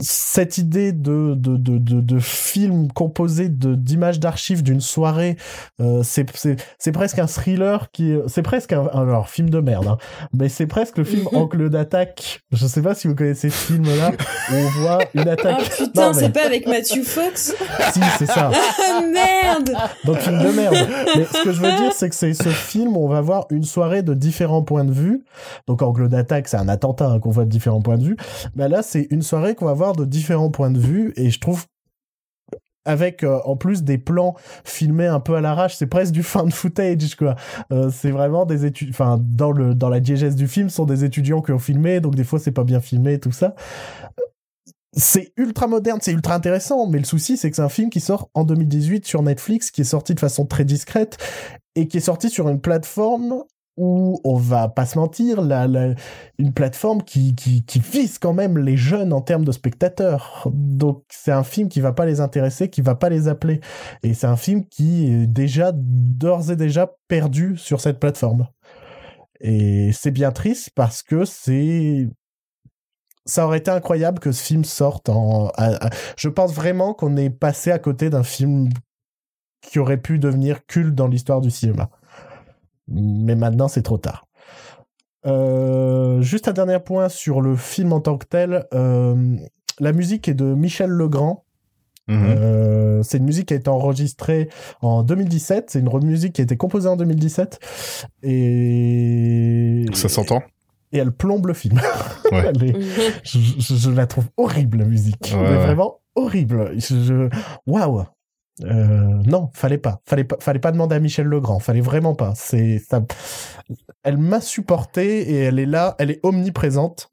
cette 0.00 0.58
idée 0.58 0.92
de, 0.92 1.34
de, 1.36 1.56
de, 1.56 1.78
de, 1.78 2.00
de 2.00 2.18
film 2.18 2.90
composé 2.92 3.48
de 3.48 3.74
d'images 3.74 4.20
d'archives 4.20 4.62
d'une 4.62 4.80
soirée, 4.80 5.36
euh, 5.80 6.02
c'est, 6.02 6.26
c'est, 6.36 6.56
c'est 6.78 6.92
presque 6.92 7.18
un 7.18 7.26
thriller 7.26 7.90
qui, 7.92 8.14
c'est 8.26 8.42
presque 8.42 8.72
un, 8.72 8.86
alors 8.92 9.28
film 9.28 9.50
de 9.50 9.60
merde, 9.60 9.86
hein, 9.86 9.98
mais 10.32 10.48
c'est 10.48 10.66
presque 10.66 10.98
le 10.98 11.04
film 11.04 11.26
Angle 11.32 11.70
d'attaque. 11.70 12.40
Je 12.52 12.66
sais 12.66 12.82
pas 12.82 12.94
si 12.94 13.08
vous 13.08 13.14
connaissez 13.14 13.50
ce 13.50 13.56
film-là 13.72 14.12
où 14.50 14.54
on 14.54 14.68
voit 14.80 14.98
une 15.14 15.28
Ah 15.28 15.32
attaque. 15.32 15.70
putain, 15.76 16.02
Non, 16.08 16.12
mais- 16.14 16.20
c'est 16.22 16.30
pas 16.30 16.46
avec 16.46 16.66
Matthew 16.66 17.02
Fox? 17.04 17.54
Si, 17.92 18.00
c'est 18.18 18.26
ça. 18.26 18.50
Ah 18.54 19.00
merde 19.02 19.70
Donc 20.04 20.18
film 20.18 20.38
de 20.42 20.48
merde. 20.50 20.76
Mais 21.16 21.24
ce 21.24 21.42
que 21.44 21.52
je 21.52 21.60
veux 21.60 21.72
dire, 21.76 21.92
c'est 21.92 22.08
que 22.08 22.14
c'est 22.14 22.34
ce 22.34 22.48
film 22.48 22.96
où 22.96 23.04
on 23.04 23.08
va 23.08 23.20
voir 23.20 23.46
une 23.50 23.64
soirée 23.64 24.02
de 24.02 24.14
différents 24.14 24.62
points 24.62 24.84
de 24.84 24.92
vue. 24.92 25.24
Donc 25.66 25.82
angle 25.82 26.08
d'attaque, 26.08 26.48
c'est 26.48 26.56
un 26.56 26.68
attentat 26.68 27.06
hein, 27.08 27.18
qu'on 27.20 27.30
voit 27.30 27.44
de 27.44 27.50
différents 27.50 27.80
points 27.82 27.98
de 27.98 28.04
vue. 28.04 28.16
Bah 28.54 28.68
là, 28.68 28.82
c'est 28.82 29.06
une 29.10 29.22
soirée 29.22 29.54
qu'on 29.54 29.66
va 29.66 29.72
voir 29.74 29.85
de 29.94 30.04
différents 30.04 30.50
points 30.50 30.70
de 30.70 30.78
vue 30.78 31.12
et 31.16 31.30
je 31.30 31.40
trouve 31.40 31.66
avec 32.86 33.24
euh, 33.24 33.40
en 33.44 33.56
plus 33.56 33.82
des 33.82 33.98
plans 33.98 34.34
filmés 34.64 35.06
un 35.06 35.20
peu 35.20 35.34
à 35.34 35.40
l'arrache, 35.40 35.76
c'est 35.76 35.86
presque 35.86 36.12
du 36.12 36.22
fan 36.22 36.50
footage 36.50 37.16
quoi. 37.16 37.34
Euh, 37.72 37.90
c'est 37.92 38.10
vraiment 38.10 38.46
des 38.46 38.64
études, 38.64 38.90
enfin 38.90 39.18
dans 39.20 39.52
le 39.52 39.74
dans 39.74 39.88
la 39.88 40.00
diégèse 40.00 40.36
du 40.36 40.48
film, 40.48 40.70
sont 40.70 40.86
des 40.86 41.04
étudiants 41.04 41.42
qui 41.42 41.52
ont 41.52 41.58
filmé, 41.58 42.00
donc 42.00 42.14
des 42.14 42.24
fois 42.24 42.38
c'est 42.38 42.52
pas 42.52 42.64
bien 42.64 42.80
filmé 42.80 43.18
tout 43.18 43.32
ça. 43.32 43.54
C'est 44.98 45.32
ultra 45.36 45.66
moderne, 45.66 45.98
c'est 46.00 46.12
ultra 46.12 46.34
intéressant, 46.34 46.86
mais 46.86 46.98
le 46.98 47.04
souci 47.04 47.36
c'est 47.36 47.50
que 47.50 47.56
c'est 47.56 47.62
un 47.62 47.68
film 47.68 47.90
qui 47.90 48.00
sort 48.00 48.30
en 48.32 48.44
2018 48.44 49.04
sur 49.04 49.22
Netflix, 49.22 49.70
qui 49.70 49.82
est 49.82 49.84
sorti 49.84 50.14
de 50.14 50.20
façon 50.20 50.46
très 50.46 50.64
discrète 50.64 51.18
et 51.74 51.88
qui 51.88 51.98
est 51.98 52.00
sorti 52.00 52.30
sur 52.30 52.48
une 52.48 52.60
plateforme 52.60 53.42
où 53.76 54.20
on 54.24 54.36
va 54.36 54.68
pas 54.68 54.86
se 54.86 54.98
mentir, 54.98 55.40
une 56.38 56.52
plateforme 56.54 57.02
qui, 57.02 57.34
qui, 57.34 57.64
qui 57.64 57.78
vise 57.78 58.18
quand 58.18 58.32
même 58.32 58.56
les 58.58 58.76
jeunes 58.76 59.12
en 59.12 59.20
termes 59.20 59.44
de 59.44 59.52
spectateurs. 59.52 60.48
Donc 60.52 61.04
c'est 61.10 61.32
un 61.32 61.44
film 61.44 61.68
qui 61.68 61.80
va 61.80 61.92
pas 61.92 62.06
les 62.06 62.20
intéresser, 62.20 62.70
qui 62.70 62.80
va 62.80 62.94
pas 62.94 63.10
les 63.10 63.28
appeler. 63.28 63.60
Et 64.02 64.14
c'est 64.14 64.26
un 64.26 64.36
film 64.36 64.64
qui 64.66 65.12
est 65.12 65.26
déjà, 65.26 65.72
d'ores 65.74 66.50
et 66.50 66.56
déjà 66.56 66.90
perdu 67.08 67.56
sur 67.56 67.80
cette 67.80 68.00
plateforme. 68.00 68.48
Et 69.40 69.90
c'est 69.92 70.10
bien 70.10 70.32
triste 70.32 70.70
parce 70.74 71.02
que 71.02 71.24
c'est... 71.24 72.08
Ça 73.26 73.44
aurait 73.44 73.58
été 73.58 73.72
incroyable 73.72 74.20
que 74.20 74.30
ce 74.30 74.42
film 74.42 74.64
sorte 74.64 75.08
en... 75.08 75.50
Je 76.16 76.28
pense 76.28 76.54
vraiment 76.54 76.94
qu'on 76.94 77.16
est 77.16 77.28
passé 77.28 77.72
à 77.72 77.78
côté 77.78 78.08
d'un 78.08 78.22
film 78.22 78.68
qui 79.60 79.80
aurait 79.80 80.00
pu 80.00 80.18
devenir 80.18 80.64
culte 80.66 80.94
dans 80.94 81.08
l'histoire 81.08 81.40
du 81.40 81.50
cinéma. 81.50 81.90
Mais 82.88 83.34
maintenant, 83.34 83.68
c'est 83.68 83.82
trop 83.82 83.98
tard. 83.98 84.26
Euh, 85.26 86.20
juste 86.22 86.46
un 86.48 86.52
dernier 86.52 86.78
point 86.78 87.08
sur 87.08 87.40
le 87.40 87.56
film 87.56 87.92
en 87.92 88.00
tant 88.00 88.16
que 88.16 88.26
tel. 88.26 88.64
euh, 88.74 89.36
la 89.80 89.92
musique 89.92 90.28
est 90.28 90.34
de 90.34 90.44
Michel 90.54 90.90
Legrand. 90.90 91.44
Mhm. 92.08 92.24
Euh, 92.28 93.02
c'est 93.02 93.18
une 93.18 93.24
musique 93.24 93.46
qui 93.48 93.54
a 93.54 93.56
été 93.56 93.68
enregistrée 93.68 94.48
en 94.80 95.02
2017. 95.02 95.70
C'est 95.70 95.80
une 95.80 96.04
musique 96.04 96.34
qui 96.34 96.40
a 96.40 96.44
été 96.44 96.56
composée 96.56 96.88
en 96.88 96.96
2017. 96.96 97.58
Et... 98.22 99.86
Ça 99.92 100.08
s'entend 100.08 100.42
Et 100.92 100.98
elle 100.98 101.12
plombe 101.12 101.46
le 101.46 101.54
film. 101.54 101.80
Ouais. 102.32 102.42
Elle 102.48 102.64
est- 102.64 102.80
je, 103.22 103.38
je- 103.38 103.74
je 103.76 103.90
la 103.90 104.08
trouve 104.08 104.24
horrible, 104.36 104.78
la 104.78 104.84
musique. 104.84 105.32
Ouais, 105.32 105.40
Mais 105.42 105.48
ouais. 105.50 105.58
vraiment 105.64 106.00
horrible. 106.16 106.72
Je- 106.76 107.00
je- 107.04 107.28
Waouh. 107.68 108.02
Euh, 108.64 109.22
non, 109.26 109.50
fallait 109.52 109.78
pas. 109.78 110.00
Fallait 110.06 110.24
pas, 110.24 110.36
fallait 110.40 110.58
pas 110.60 110.72
demander 110.72 110.96
à 110.96 111.00
Michel 111.00 111.26
Legrand. 111.26 111.58
Fallait 111.58 111.80
vraiment 111.80 112.14
pas. 112.14 112.32
C'est, 112.34 112.78
ça, 112.78 113.02
elle 114.02 114.18
m'a 114.18 114.40
supporté 114.40 115.30
et 115.30 115.36
elle 115.36 115.58
est 115.58 115.66
là, 115.66 115.94
elle 115.98 116.10
est 116.10 116.20
omniprésente. 116.22 117.10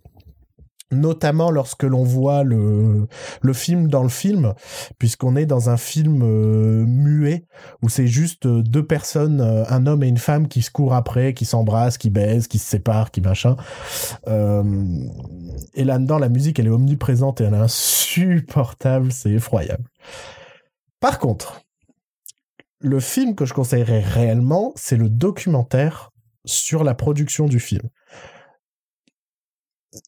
Notamment 0.92 1.50
lorsque 1.50 1.82
l'on 1.82 2.04
voit 2.04 2.44
le, 2.44 3.08
le 3.42 3.54
film 3.54 3.88
dans 3.88 4.04
le 4.04 4.10
film, 4.10 4.54
puisqu'on 5.00 5.36
est 5.36 5.48
dans 5.48 5.72
un 5.72 5.78
film 5.78 6.22
euh, 6.22 6.86
muet, 6.86 7.46
où 7.82 7.90
c'est 7.90 8.06
juste 8.06 8.46
euh, 8.46 8.62
deux 8.62 8.86
personnes, 8.86 9.42
euh, 9.42 9.64
un 9.70 9.88
homme 9.88 10.04
et 10.04 10.08
une 10.08 10.20
femme 10.20 10.48
qui 10.48 10.62
se 10.62 10.70
courent 10.70 10.94
après, 10.94 11.34
qui 11.34 11.46
s'embrassent, 11.46 11.98
qui 11.98 12.12
baisent, 12.12 12.48
qui 12.48 12.60
se 12.60 12.70
séparent, 12.70 13.10
qui 13.10 13.22
machin. 13.22 13.56
Euh, 14.28 14.64
et 15.74 15.84
là-dedans, 15.84 16.20
la 16.20 16.30
musique, 16.30 16.60
elle 16.60 16.68
est 16.68 16.70
omniprésente 16.70 17.42
et 17.42 17.46
elle 17.46 17.56
est 17.56 17.58
insupportable, 17.58 19.12
c'est 19.12 19.32
effroyable. 19.32 19.86
Par 21.04 21.20
contre, 21.20 21.60
le 22.80 23.02
film 23.02 23.36
que 23.36 23.44
je 23.44 23.54
conseillerais 23.54 24.00
réellement, 24.00 24.72
c'est 24.78 24.96
le 24.96 25.10
documentaire 25.10 26.12
sur 26.46 26.86
la 26.86 26.96
production 26.96 27.46
du 27.46 27.60
film. 27.60 27.90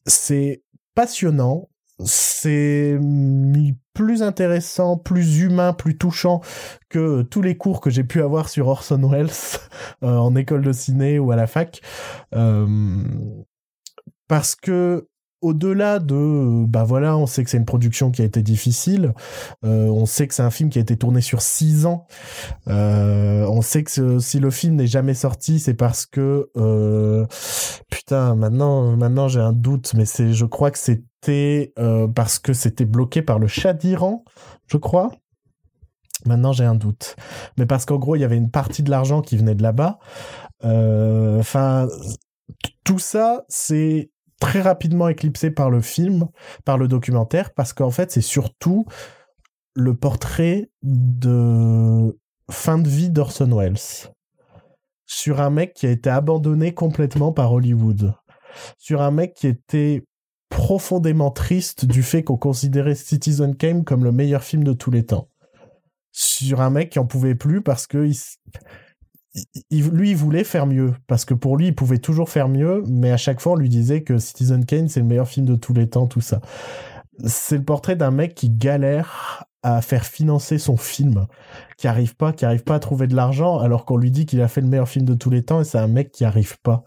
C'est 0.06 0.62
passionnant, 0.94 1.68
c'est 2.02 2.96
mi- 2.98 3.76
plus 3.92 4.22
intéressant, 4.22 4.96
plus 4.96 5.40
humain, 5.40 5.74
plus 5.74 5.98
touchant 5.98 6.40
que 6.88 7.20
tous 7.20 7.42
les 7.42 7.58
cours 7.58 7.82
que 7.82 7.90
j'ai 7.90 8.04
pu 8.04 8.22
avoir 8.22 8.48
sur 8.48 8.68
Orson 8.68 9.06
Welles 9.06 9.28
euh, 10.02 10.16
en 10.16 10.34
école 10.34 10.62
de 10.62 10.72
ciné 10.72 11.18
ou 11.18 11.30
à 11.30 11.36
la 11.36 11.46
fac. 11.46 11.82
Euh, 12.34 13.04
parce 14.28 14.54
que 14.54 15.06
au-delà 15.46 16.00
de 16.00 16.64
bah 16.66 16.82
voilà 16.82 17.16
on 17.16 17.26
sait 17.26 17.44
que 17.44 17.50
c'est 17.50 17.56
une 17.56 17.64
production 17.64 18.10
qui 18.10 18.22
a 18.22 18.24
été 18.24 18.42
difficile 18.42 19.14
euh, 19.64 19.86
on 19.86 20.04
sait 20.04 20.26
que 20.26 20.34
c'est 20.34 20.42
un 20.42 20.50
film 20.50 20.70
qui 20.70 20.78
a 20.78 20.82
été 20.82 20.96
tourné 20.96 21.20
sur 21.20 21.40
six 21.40 21.86
ans 21.86 22.06
euh, 22.68 23.46
on 23.48 23.62
sait 23.62 23.84
que 23.84 24.18
si 24.18 24.40
le 24.40 24.50
film 24.50 24.74
n'est 24.74 24.88
jamais 24.88 25.14
sorti 25.14 25.60
c'est 25.60 25.74
parce 25.74 26.04
que 26.04 26.50
euh, 26.56 27.26
putain 27.90 28.34
maintenant 28.34 28.96
maintenant 28.96 29.28
j'ai 29.28 29.40
un 29.40 29.52
doute 29.52 29.94
mais 29.94 30.04
c'est 30.04 30.32
je 30.32 30.44
crois 30.44 30.70
que 30.72 30.78
c'était 30.78 31.72
parce 32.14 32.38
que 32.38 32.52
c'était 32.52 32.84
bloqué 32.84 33.22
par 33.22 33.38
le 33.38 33.46
Shah 33.46 33.72
d'Iran 33.72 34.24
je 34.66 34.76
crois 34.76 35.10
Maintenant, 36.24 36.50
j'ai 36.50 36.64
un 36.64 36.74
doute. 36.74 37.14
Mais 37.56 37.66
parce 37.66 37.84
qu'en 37.84 37.98
gros, 37.98 38.16
il 38.16 38.20
y 38.20 38.24
avait 38.24 38.38
une 38.38 38.50
partie 38.50 38.82
de 38.82 38.90
l'argent 38.90 39.22
qui 39.22 39.36
venait 39.36 39.54
de 39.54 39.62
là-bas. 39.62 39.98
Enfin, 40.64 41.86
tout 42.84 42.98
ça, 42.98 43.44
c'est 43.48 44.10
très 44.40 44.60
rapidement 44.60 45.08
éclipsé 45.08 45.50
par 45.50 45.70
le 45.70 45.80
film, 45.80 46.28
par 46.64 46.78
le 46.78 46.88
documentaire, 46.88 47.52
parce 47.54 47.72
qu'en 47.72 47.90
fait, 47.90 48.12
c'est 48.12 48.20
surtout 48.20 48.86
le 49.74 49.94
portrait 49.94 50.70
de 50.82 52.18
fin 52.50 52.78
de 52.78 52.88
vie 52.88 53.10
d'Orson 53.10 53.50
Welles 53.56 54.10
sur 55.06 55.40
un 55.40 55.50
mec 55.50 55.72
qui 55.74 55.86
a 55.86 55.90
été 55.90 56.10
abandonné 56.10 56.74
complètement 56.74 57.32
par 57.32 57.52
Hollywood, 57.52 58.14
sur 58.76 59.02
un 59.02 59.12
mec 59.12 59.34
qui 59.34 59.46
était 59.46 60.04
profondément 60.48 61.30
triste 61.30 61.84
du 61.84 62.02
fait 62.02 62.22
qu'on 62.22 62.36
considérait 62.36 62.94
Citizen 62.94 63.56
Kane 63.56 63.84
comme 63.84 64.04
le 64.04 64.12
meilleur 64.12 64.42
film 64.42 64.64
de 64.64 64.72
tous 64.72 64.90
les 64.90 65.04
temps. 65.04 65.28
Sur 66.12 66.60
un 66.60 66.70
mec 66.70 66.90
qui 66.90 66.98
en 66.98 67.06
pouvait 67.06 67.34
plus 67.34 67.62
parce 67.62 67.86
que 67.86 68.06
il, 68.06 68.16
lui, 69.70 70.10
il 70.10 70.16
voulait 70.16 70.44
faire 70.44 70.66
mieux. 70.66 70.94
Parce 71.06 71.24
que 71.24 71.34
pour 71.34 71.56
lui, 71.56 71.68
il 71.68 71.74
pouvait 71.74 71.98
toujours 71.98 72.30
faire 72.30 72.48
mieux, 72.48 72.82
mais 72.88 73.10
à 73.10 73.16
chaque 73.16 73.40
fois, 73.40 73.52
on 73.52 73.56
lui 73.56 73.68
disait 73.68 74.02
que 74.02 74.18
Citizen 74.18 74.64
Kane, 74.64 74.88
c'est 74.88 75.00
le 75.00 75.06
meilleur 75.06 75.28
film 75.28 75.46
de 75.46 75.56
tous 75.56 75.74
les 75.74 75.88
temps, 75.88 76.06
tout 76.06 76.20
ça. 76.20 76.40
C'est 77.24 77.56
le 77.56 77.64
portrait 77.64 77.96
d'un 77.96 78.10
mec 78.10 78.34
qui 78.34 78.50
galère 78.50 79.44
à 79.62 79.82
faire 79.82 80.04
financer 80.04 80.58
son 80.58 80.76
film, 80.76 81.26
qui 81.76 81.88
arrive 81.88 82.14
pas, 82.14 82.32
qui 82.32 82.44
arrive 82.44 82.62
pas 82.62 82.76
à 82.76 82.78
trouver 82.78 83.08
de 83.08 83.16
l'argent, 83.16 83.58
alors 83.58 83.84
qu'on 83.84 83.96
lui 83.96 84.12
dit 84.12 84.24
qu'il 84.24 84.40
a 84.40 84.46
fait 84.46 84.60
le 84.60 84.68
meilleur 84.68 84.88
film 84.88 85.04
de 85.04 85.14
tous 85.14 85.28
les 85.28 85.42
temps, 85.42 85.60
et 85.60 85.64
c'est 85.64 85.78
un 85.78 85.88
mec 85.88 86.12
qui 86.12 86.24
arrive 86.24 86.56
pas, 86.62 86.84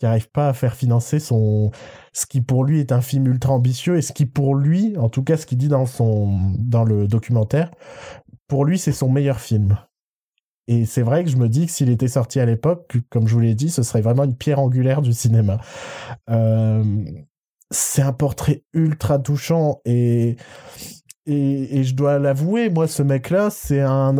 qui 0.00 0.06
arrive 0.06 0.28
pas 0.30 0.48
à 0.48 0.52
faire 0.52 0.74
financer 0.74 1.20
son, 1.20 1.70
ce 2.12 2.26
qui 2.26 2.40
pour 2.40 2.64
lui 2.64 2.80
est 2.80 2.90
un 2.90 3.00
film 3.00 3.28
ultra 3.28 3.52
ambitieux, 3.52 3.96
et 3.96 4.02
ce 4.02 4.12
qui 4.12 4.26
pour 4.26 4.56
lui, 4.56 4.96
en 4.98 5.08
tout 5.08 5.22
cas 5.22 5.36
ce 5.36 5.46
qu'il 5.46 5.58
dit 5.58 5.68
dans 5.68 5.86
son, 5.86 6.36
dans 6.58 6.82
le 6.82 7.06
documentaire, 7.06 7.70
pour 8.48 8.64
lui 8.64 8.78
c'est 8.78 8.92
son 8.92 9.08
meilleur 9.08 9.38
film. 9.38 9.78
Et 10.68 10.84
c'est 10.84 11.02
vrai 11.02 11.24
que 11.24 11.30
je 11.30 11.36
me 11.36 11.48
dis 11.48 11.66
que 11.66 11.72
s'il 11.72 11.90
était 11.90 12.08
sorti 12.08 12.40
à 12.40 12.46
l'époque, 12.46 12.96
comme 13.10 13.28
je 13.28 13.34
vous 13.34 13.40
l'ai 13.40 13.54
dit, 13.54 13.70
ce 13.70 13.82
serait 13.82 14.00
vraiment 14.00 14.24
une 14.24 14.36
pierre 14.36 14.58
angulaire 14.58 15.02
du 15.02 15.12
cinéma. 15.12 15.58
Euh, 16.28 16.82
c'est 17.70 18.02
un 18.02 18.12
portrait 18.12 18.62
ultra 18.72 19.18
touchant 19.18 19.80
et 19.84 20.36
et, 21.28 21.82
je 21.82 21.94
dois 21.96 22.20
l'avouer, 22.20 22.70
moi, 22.70 22.86
ce 22.86 23.02
mec-là, 23.02 23.50
c'est 23.50 23.80
un, 23.80 24.16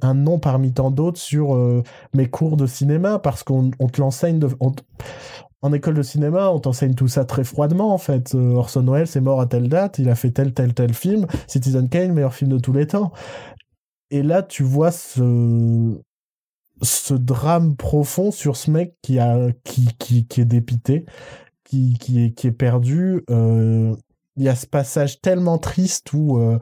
un, 0.00 0.14
nom 0.14 0.38
parmi 0.38 0.72
tant 0.72 0.92
d'autres 0.92 1.18
sur 1.18 1.56
euh, 1.56 1.82
mes 2.14 2.28
cours 2.28 2.56
de 2.56 2.66
cinéma, 2.66 3.18
parce 3.18 3.42
qu'on 3.42 3.72
on 3.80 3.88
te 3.88 4.00
l'enseigne 4.00 4.38
en 5.62 5.72
école 5.72 5.94
de 5.94 6.02
cinéma, 6.02 6.50
on 6.50 6.60
t'enseigne 6.60 6.94
tout 6.94 7.08
ça 7.08 7.24
très 7.24 7.42
froidement, 7.42 7.92
en 7.92 7.98
fait. 7.98 8.36
Euh, 8.36 8.54
Orson 8.54 8.86
Welles 8.86 9.08
est 9.16 9.20
mort 9.20 9.40
à 9.40 9.46
telle 9.46 9.68
date, 9.68 9.98
il 9.98 10.08
a 10.08 10.14
fait 10.14 10.30
tel, 10.30 10.54
tel, 10.54 10.72
tel 10.72 10.94
film. 10.94 11.26
Citizen 11.48 11.88
Kane, 11.88 12.12
meilleur 12.12 12.34
film 12.34 12.52
de 12.52 12.58
tous 12.58 12.72
les 12.72 12.86
temps. 12.86 13.10
Et 14.10 14.22
là, 14.22 14.42
tu 14.42 14.62
vois 14.62 14.92
ce, 14.92 16.00
ce 16.82 17.14
drame 17.14 17.76
profond 17.76 18.30
sur 18.30 18.56
ce 18.56 18.70
mec 18.70 18.94
qui, 19.02 19.18
a, 19.18 19.48
qui, 19.64 19.88
qui, 19.98 20.26
qui 20.26 20.40
est 20.40 20.46
dépité, 20.46 21.06
qui, 21.64 21.94
qui, 21.98 22.24
est, 22.24 22.30
qui 22.32 22.46
est 22.48 22.52
perdu. 22.52 23.24
Euh, 23.30 23.94
il 24.36 24.44
y 24.44 24.48
a 24.48 24.54
ce 24.54 24.66
passage 24.66 25.20
tellement 25.20 25.58
triste 25.58 26.12
où 26.12 26.38
euh, 26.38 26.58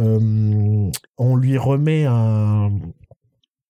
euh, 0.00 0.90
on 1.18 1.36
lui 1.36 1.56
remet 1.56 2.04
un, 2.04 2.70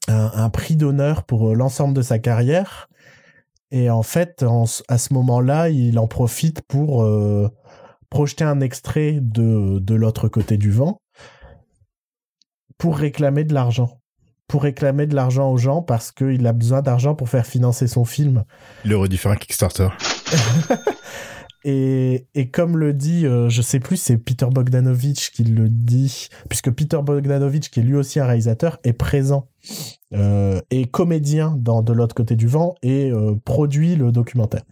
un, 0.08 0.50
prix 0.50 0.76
d'honneur 0.76 1.24
pour 1.24 1.54
l'ensemble 1.54 1.94
de 1.94 2.02
sa 2.02 2.18
carrière. 2.18 2.88
Et 3.70 3.90
en 3.90 4.02
fait, 4.02 4.44
à 4.88 4.98
ce 4.98 5.14
moment-là, 5.14 5.68
il 5.68 5.98
en 5.98 6.06
profite 6.06 6.60
pour 6.62 7.06
projeter 8.10 8.44
un 8.44 8.60
extrait 8.60 9.18
de, 9.20 9.78
de 9.78 9.94
l'autre 9.94 10.28
côté 10.28 10.58
du 10.58 10.70
vent 10.70 11.01
pour 12.78 12.96
réclamer 12.96 13.44
de 13.44 13.54
l'argent. 13.54 14.00
Pour 14.48 14.62
réclamer 14.64 15.06
de 15.06 15.14
l'argent 15.14 15.50
aux 15.50 15.56
gens 15.56 15.82
parce 15.82 16.12
qu'il 16.12 16.46
a 16.46 16.52
besoin 16.52 16.82
d'argent 16.82 17.14
pour 17.14 17.28
faire 17.28 17.46
financer 17.46 17.86
son 17.86 18.04
film. 18.04 18.44
Il 18.84 18.92
aurait 18.94 19.08
dû 19.08 19.16
faire 19.16 19.32
un 19.32 19.36
Kickstarter. 19.36 19.88
Et, 21.64 22.26
et 22.34 22.50
comme 22.50 22.76
le 22.76 22.92
dit, 22.92 23.26
euh, 23.26 23.48
je 23.48 23.62
sais 23.62 23.80
plus, 23.80 23.96
c'est 23.96 24.18
Peter 24.18 24.46
Bogdanovich 24.50 25.30
qui 25.30 25.44
le 25.44 25.68
dit, 25.68 26.28
puisque 26.48 26.70
Peter 26.70 26.98
Bogdanovich, 27.02 27.70
qui 27.70 27.80
est 27.80 27.82
lui 27.84 27.94
aussi 27.96 28.18
un 28.20 28.26
réalisateur, 28.26 28.78
est 28.84 28.92
présent 28.92 29.48
euh, 30.12 30.60
et 30.72 30.86
comédien 30.86 31.54
dans 31.56 31.82
De 31.82 31.92
l'autre 31.92 32.16
côté 32.16 32.34
du 32.34 32.48
vent 32.48 32.74
et 32.82 33.10
euh, 33.10 33.36
produit 33.44 33.94
le 33.94 34.10
documentaire. 34.10 34.62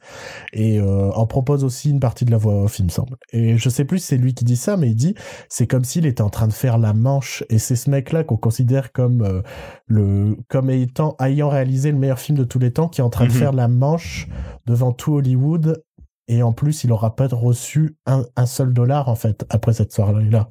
Et 0.53 0.81
euh, 0.81 1.11
en 1.13 1.27
propose 1.27 1.63
aussi 1.63 1.91
une 1.91 2.01
partie 2.01 2.25
de 2.25 2.31
la 2.33 2.37
voix 2.39 2.65
off, 2.65 2.79
il 2.81 2.87
me 2.87 2.91
semble. 2.91 3.17
Et 3.33 3.57
je 3.57 3.69
sais 3.69 3.85
plus 3.85 4.01
c'est 4.01 4.17
lui 4.17 4.35
qui 4.35 4.45
dit 4.45 4.57
ça, 4.57 4.77
mais 4.77 4.89
il 4.89 4.97
dit 4.97 5.15
c'est 5.49 5.69
comme 5.69 5.85
s'il 5.85 6.07
était 6.07 6.23
en 6.23 6.29
train 6.29 6.49
de 6.49 6.53
faire 6.53 6.77
la 6.77 6.93
manche. 6.93 7.45
Et 7.51 7.59
c'est 7.59 7.77
ce 7.77 7.89
mec-là 7.89 8.25
qu'on 8.25 8.37
considère 8.37 8.93
comme 8.93 9.23
euh, 9.23 9.43
le 9.87 10.37
comme 10.49 10.71
étant 10.71 11.15
ayant 11.21 11.49
réalisé 11.49 11.93
le 11.93 11.99
meilleur 11.99 12.19
film 12.19 12.37
de 12.37 12.45
tous 12.45 12.59
les 12.59 12.73
temps, 12.73 12.89
qui 12.89 13.01
est 13.01 13.05
en 13.05 13.11
train 13.11 13.27
de 13.27 13.33
Mhm. 13.33 13.39
faire 13.39 13.53
la 13.53 13.69
manche 13.69 14.29
devant 14.67 14.93
tout 14.93 15.15
Hollywood 15.15 15.83
et 16.31 16.45
en 16.45 16.53
plus 16.53 16.85
il 16.85 16.93
aura 16.93 17.17
pas 17.17 17.27
reçu 17.27 17.97
un, 18.07 18.25
seul 18.47 18.73
dollar 18.73 19.09
en 19.09 19.17
fait 19.17 19.45
après 19.51 19.75
cette 19.75 19.93
soirée-là. 19.93 20.49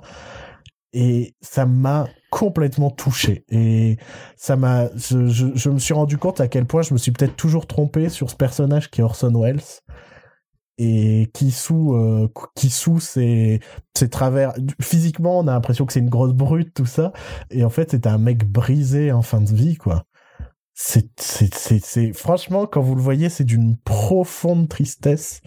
Et 0.92 1.36
ça 1.40 1.66
m'a 1.66 2.08
complètement 2.32 2.90
touché. 2.90 3.46
Et 3.50 3.98
ça 4.36 4.58
m'a 4.58 4.90
je, 4.96 5.28
je, 5.28 5.48
je 5.56 5.70
me 5.70 5.80
suis 5.80 5.94
rendu 5.94 6.18
compte 6.18 6.42
à 6.42 6.50
quel 6.50 6.66
point 6.66 6.82
je 6.82 6.94
me 6.94 7.00
suis 7.00 7.12
peut-être 7.12 7.38
toujours 7.38 7.66
trompé 7.66 8.10
sur 8.10 8.30
ce 8.30 8.36
personnage 8.36 8.92
qui 8.92 9.00
est 9.00 9.04
Orson 9.06 9.32
Welles 9.40 9.62
et 10.78 11.30
qui 11.34 11.52
sous 11.52 11.94
euh, 11.94 12.28
qui 12.56 12.70
sous 12.70 13.00
ses, 13.00 13.62
ses 13.96 14.10
travers 14.10 14.54
physiquement 14.82 15.40
on 15.40 15.48
a 15.48 15.54
l'impression 15.54 15.86
que 15.86 15.94
c'est 15.94 16.02
une 16.02 16.10
grosse 16.10 16.34
brute 16.34 16.74
tout 16.74 16.86
ça. 16.86 17.14
Et 17.52 17.64
en 17.64 17.70
fait 17.70 17.92
c'était 17.92 18.10
un 18.10 18.18
mec 18.18 18.44
brisé 18.46 19.14
en 19.14 19.22
fin 19.22 19.40
de 19.40 19.54
vie 19.54 19.78
quoi 19.78 20.04
c'est 20.82 22.14
franchement 22.14 22.66
quand 22.66 22.82
vous 22.82 22.96
le 22.96 23.02
voyez 23.02 23.28
c'est 23.30 23.44
d'une 23.44 23.76
profonde 23.78 24.70
tristesse 24.70 25.42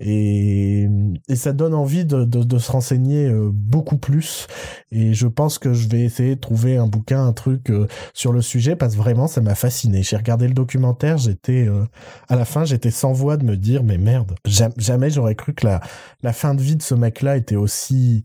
et 0.00 0.88
et 1.28 1.36
ça 1.36 1.52
donne 1.52 1.74
envie 1.74 2.04
de 2.04 2.24
de, 2.24 2.42
de 2.44 2.58
se 2.58 2.70
renseigner 2.70 3.26
euh, 3.26 3.50
beaucoup 3.52 3.96
plus 3.96 4.46
et 4.92 5.14
je 5.14 5.26
pense 5.26 5.58
que 5.58 5.72
je 5.72 5.88
vais 5.88 6.02
essayer 6.02 6.36
de 6.36 6.40
trouver 6.40 6.76
un 6.76 6.86
bouquin 6.86 7.24
un 7.24 7.32
truc 7.32 7.70
euh, 7.70 7.88
sur 8.14 8.32
le 8.32 8.42
sujet 8.42 8.76
parce 8.76 8.92
que 8.94 8.98
vraiment 8.98 9.26
ça 9.26 9.40
m'a 9.40 9.54
fasciné 9.54 10.02
j'ai 10.02 10.16
regardé 10.18 10.46
le 10.46 10.54
documentaire 10.54 11.18
j'étais 11.18 11.66
euh, 11.66 11.84
à 12.28 12.36
la 12.36 12.44
fin 12.44 12.64
j'étais 12.64 12.90
sans 12.90 13.12
voix 13.12 13.38
de 13.38 13.44
me 13.44 13.56
dire 13.56 13.82
mais 13.82 13.98
merde 13.98 14.34
jam- 14.44 14.72
jamais 14.76 15.10
j'aurais 15.10 15.34
cru 15.34 15.54
que 15.54 15.66
la 15.66 15.80
la 16.22 16.32
fin 16.34 16.54
de 16.54 16.60
vie 16.62 16.76
de 16.76 16.82
ce 16.82 16.94
mec 16.94 17.22
là 17.22 17.36
était 17.38 17.56
aussi 17.56 18.22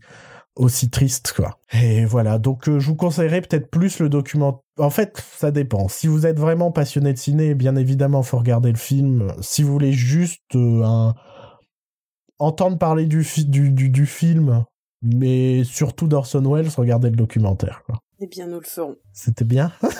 aussi 0.56 0.88
triste 0.90 1.32
quoi. 1.36 1.58
Et 1.72 2.04
voilà, 2.04 2.38
donc 2.38 2.68
euh, 2.68 2.78
je 2.78 2.86
vous 2.88 2.94
conseillerais 2.96 3.40
peut-être 3.40 3.70
plus 3.70 3.98
le 3.98 4.08
document. 4.08 4.63
En 4.76 4.90
fait, 4.90 5.22
ça 5.36 5.50
dépend. 5.52 5.86
Si 5.88 6.08
vous 6.08 6.26
êtes 6.26 6.38
vraiment 6.38 6.72
passionné 6.72 7.12
de 7.12 7.18
ciné, 7.18 7.54
bien 7.54 7.76
évidemment, 7.76 8.22
faut 8.24 8.38
regarder 8.38 8.72
le 8.72 8.78
film. 8.78 9.32
Si 9.40 9.62
vous 9.62 9.70
voulez 9.72 9.92
juste 9.92 10.42
euh, 10.56 10.82
un 10.82 11.14
entendre 12.40 12.76
parler 12.78 13.06
du, 13.06 13.22
fi- 13.22 13.44
du, 13.44 13.70
du, 13.70 13.88
du 13.88 14.04
film, 14.06 14.64
mais 15.02 15.62
surtout 15.64 16.08
d'Orson 16.08 16.42
Welles, 16.52 16.68
regardez 16.76 17.10
le 17.10 17.16
documentaire. 17.16 17.82
quoi. 17.86 18.00
Eh 18.20 18.26
bien, 18.26 18.46
nous 18.48 18.58
le 18.60 18.66
ferons. 18.66 18.96
C'était 19.12 19.44
bien. 19.44 19.70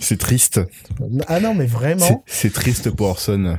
C'est 0.00 0.18
triste. 0.18 0.60
ah 1.28 1.40
non, 1.40 1.54
mais 1.54 1.66
vraiment, 1.66 2.22
C'est 2.26 2.52
triste 2.52 2.90
pour 2.90 3.08
Orson. 3.08 3.58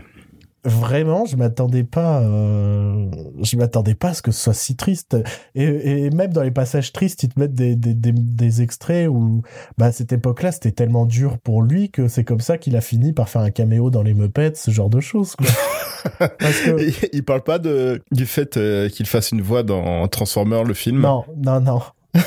Vraiment, 0.63 1.25
je 1.25 1.35
m'attendais 1.35 1.83
pas, 1.83 2.21
euh, 2.21 3.09
je 3.41 3.57
m'attendais 3.57 3.95
pas 3.95 4.09
à 4.09 4.13
ce 4.13 4.21
que 4.21 4.31
ce 4.31 4.41
soit 4.41 4.53
si 4.53 4.75
triste. 4.75 5.17
Et, 5.55 6.05
et 6.05 6.09
même 6.09 6.31
dans 6.33 6.43
les 6.43 6.51
passages 6.51 6.91
tristes, 6.91 7.23
ils 7.23 7.29
te 7.29 7.39
mettent 7.39 7.53
des, 7.53 7.75
des, 7.75 7.93
des, 7.93 8.11
des 8.11 8.61
extraits 8.61 9.07
où, 9.07 9.41
bah, 9.77 9.87
à 9.87 9.91
cette 9.91 10.11
époque-là, 10.11 10.51
c'était 10.51 10.71
tellement 10.71 11.05
dur 11.05 11.37
pour 11.37 11.61
lui 11.61 11.89
que 11.89 12.07
c'est 12.07 12.23
comme 12.23 12.41
ça 12.41 12.57
qu'il 12.57 12.75
a 12.75 12.81
fini 12.81 13.13
par 13.13 13.29
faire 13.29 13.41
un 13.41 13.51
caméo 13.51 13.89
dans 13.89 14.03
les 14.03 14.13
Muppets, 14.13 14.55
ce 14.55 14.71
genre 14.71 14.89
de 14.89 14.99
choses, 14.99 15.35
quoi. 15.35 15.47
Parce 16.39 16.61
que, 16.61 17.09
Il, 17.13 17.23
parle 17.23 17.43
pas 17.43 17.59
de, 17.59 18.01
du 18.11 18.25
fait 18.25 18.55
euh, 18.57 18.87
qu'il 18.89 19.05
fasse 19.05 19.31
une 19.31 19.41
voix 19.41 19.63
dans 19.63 20.07
Transformer, 20.07 20.63
le 20.65 20.73
film? 20.73 21.01
non, 21.01 21.25
non, 21.37 21.59
non. 21.59 21.81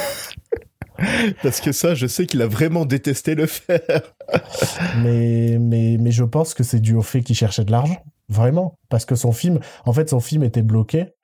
Parce 1.42 1.60
que 1.60 1.72
ça, 1.72 1.94
je 1.94 2.06
sais 2.06 2.26
qu'il 2.26 2.42
a 2.42 2.46
vraiment 2.46 2.84
détesté 2.84 3.34
le 3.34 3.46
faire. 3.46 3.80
mais, 5.02 5.58
mais, 5.58 5.96
mais 5.98 6.10
je 6.10 6.24
pense 6.24 6.54
que 6.54 6.62
c'est 6.62 6.80
dû 6.80 6.94
au 6.94 7.02
fait 7.02 7.22
qu'il 7.22 7.36
cherchait 7.36 7.64
de 7.64 7.70
l'argent. 7.70 8.02
Vraiment. 8.28 8.78
Parce 8.88 9.04
que 9.04 9.14
son 9.14 9.32
film, 9.32 9.60
en 9.84 9.92
fait, 9.92 10.10
son 10.10 10.20
film 10.20 10.42
était 10.42 10.62
bloqué. 10.62 11.14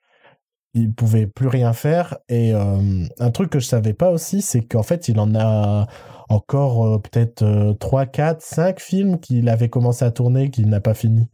Il 0.73 0.93
pouvait 0.93 1.25
plus 1.27 1.47
rien 1.47 1.73
faire. 1.73 2.17
Et 2.29 2.53
euh, 2.53 3.05
un 3.19 3.31
truc 3.31 3.49
que 3.49 3.59
je 3.59 3.65
savais 3.65 3.93
pas 3.93 4.11
aussi, 4.11 4.41
c'est 4.41 4.61
qu'en 4.61 4.83
fait, 4.83 5.07
il 5.07 5.19
en 5.19 5.33
a 5.35 5.87
encore 6.29 6.85
euh, 6.85 6.99
peut-être 6.99 7.41
euh, 7.41 7.73
3, 7.73 8.05
4, 8.05 8.41
5 8.41 8.79
films 8.79 9.19
qu'il 9.19 9.49
avait 9.49 9.69
commencé 9.69 10.05
à 10.05 10.11
tourner 10.11 10.51
qu'il 10.51 10.69
n'a 10.69 10.79
pas 10.79 10.93
fini. 10.93 11.27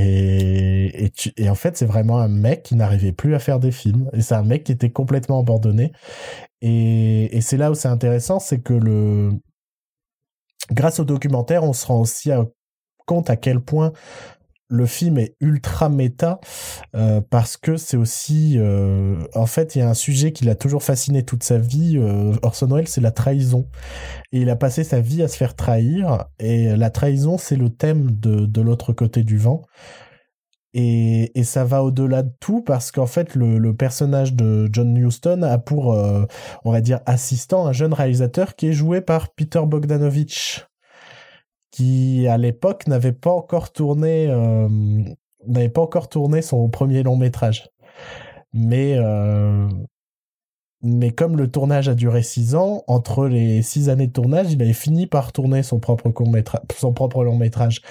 Et, 0.00 1.10
et, 1.36 1.50
en 1.50 1.54
fait, 1.56 1.76
c'est 1.76 1.86
vraiment 1.86 2.18
un 2.18 2.28
mec 2.28 2.62
qui 2.62 2.76
n'arrivait 2.76 3.12
plus 3.12 3.34
à 3.34 3.40
faire 3.40 3.58
des 3.58 3.72
films. 3.72 4.08
Et 4.12 4.20
c'est 4.20 4.34
un 4.34 4.44
mec 4.44 4.62
qui 4.64 4.72
était 4.72 4.90
complètement 4.90 5.40
abandonné. 5.40 5.92
Et, 6.60 7.36
et 7.36 7.40
c'est 7.40 7.56
là 7.56 7.70
où 7.70 7.74
c'est 7.74 7.88
intéressant, 7.88 8.38
c'est 8.38 8.60
que 8.60 8.74
le, 8.74 9.30
grâce 10.70 11.00
au 11.00 11.04
documentaire, 11.04 11.64
on 11.64 11.72
se 11.72 11.86
rend 11.86 12.00
aussi 12.00 12.30
compte 13.06 13.28
à 13.30 13.36
quel 13.36 13.60
point 13.60 13.92
le 14.68 14.86
film 14.86 15.18
est 15.18 15.34
ultra 15.40 15.88
méta 15.88 16.40
euh, 16.94 17.20
parce 17.20 17.56
que 17.56 17.76
c'est 17.76 17.96
aussi 17.96 18.56
euh, 18.58 19.16
en 19.34 19.46
fait 19.46 19.74
il 19.74 19.78
y 19.78 19.82
a 19.82 19.88
un 19.88 19.94
sujet 19.94 20.32
qui 20.32 20.44
l'a 20.44 20.54
toujours 20.54 20.82
fasciné 20.82 21.24
toute 21.24 21.42
sa 21.42 21.58
vie 21.58 21.96
euh, 21.96 22.34
Orson 22.42 22.68
Welles 22.68 22.88
c'est 22.88 23.00
la 23.00 23.10
trahison. 23.10 23.66
Et 24.32 24.40
il 24.40 24.50
a 24.50 24.56
passé 24.56 24.84
sa 24.84 25.00
vie 25.00 25.22
à 25.22 25.28
se 25.28 25.36
faire 25.36 25.56
trahir 25.56 26.26
et 26.38 26.76
la 26.76 26.90
trahison 26.90 27.38
c'est 27.38 27.56
le 27.56 27.70
thème 27.70 28.10
de, 28.10 28.46
de 28.46 28.60
l'autre 28.60 28.92
côté 28.92 29.22
du 29.22 29.38
vent. 29.38 29.62
Et, 30.74 31.32
et 31.38 31.44
ça 31.44 31.64
va 31.64 31.82
au-delà 31.82 32.22
de 32.22 32.30
tout 32.40 32.60
parce 32.60 32.92
qu'en 32.92 33.06
fait 33.06 33.34
le, 33.34 33.58
le 33.58 33.74
personnage 33.74 34.34
de 34.34 34.68
John 34.70 34.94
Huston 34.94 35.42
a 35.42 35.56
pour 35.56 35.96
on 36.64 36.70
va 36.70 36.80
dire 36.82 37.00
assistant 37.06 37.66
un 37.66 37.72
jeune 37.72 37.94
réalisateur 37.94 38.54
qui 38.54 38.68
est 38.68 38.72
joué 38.72 39.00
par 39.00 39.30
Peter 39.30 39.62
Bogdanovich 39.66 40.68
qui 41.70 42.26
à 42.28 42.38
l'époque 42.38 42.86
n'avait 42.86 43.12
pas 43.12 43.32
encore 43.32 43.72
tourné 43.72 44.28
euh, 44.28 44.68
n'avait 45.46 45.68
pas 45.68 45.82
encore 45.82 46.08
tourné 46.08 46.42
son 46.42 46.68
premier 46.68 47.02
long 47.02 47.16
métrage. 47.16 47.68
Mais 48.52 48.94
euh, 48.98 49.68
mais 50.82 51.10
comme 51.10 51.36
le 51.36 51.50
tournage 51.50 51.88
a 51.88 51.94
duré 51.96 52.22
six 52.22 52.54
ans, 52.54 52.84
entre 52.86 53.26
les 53.26 53.62
six 53.62 53.88
années 53.88 54.06
de 54.06 54.12
tournage, 54.12 54.52
il 54.52 54.62
avait 54.62 54.72
fini 54.72 55.08
par 55.08 55.32
tourner 55.32 55.64
son 55.64 55.80
propre 55.80 56.12
long 57.24 57.36
métrage. 57.36 57.82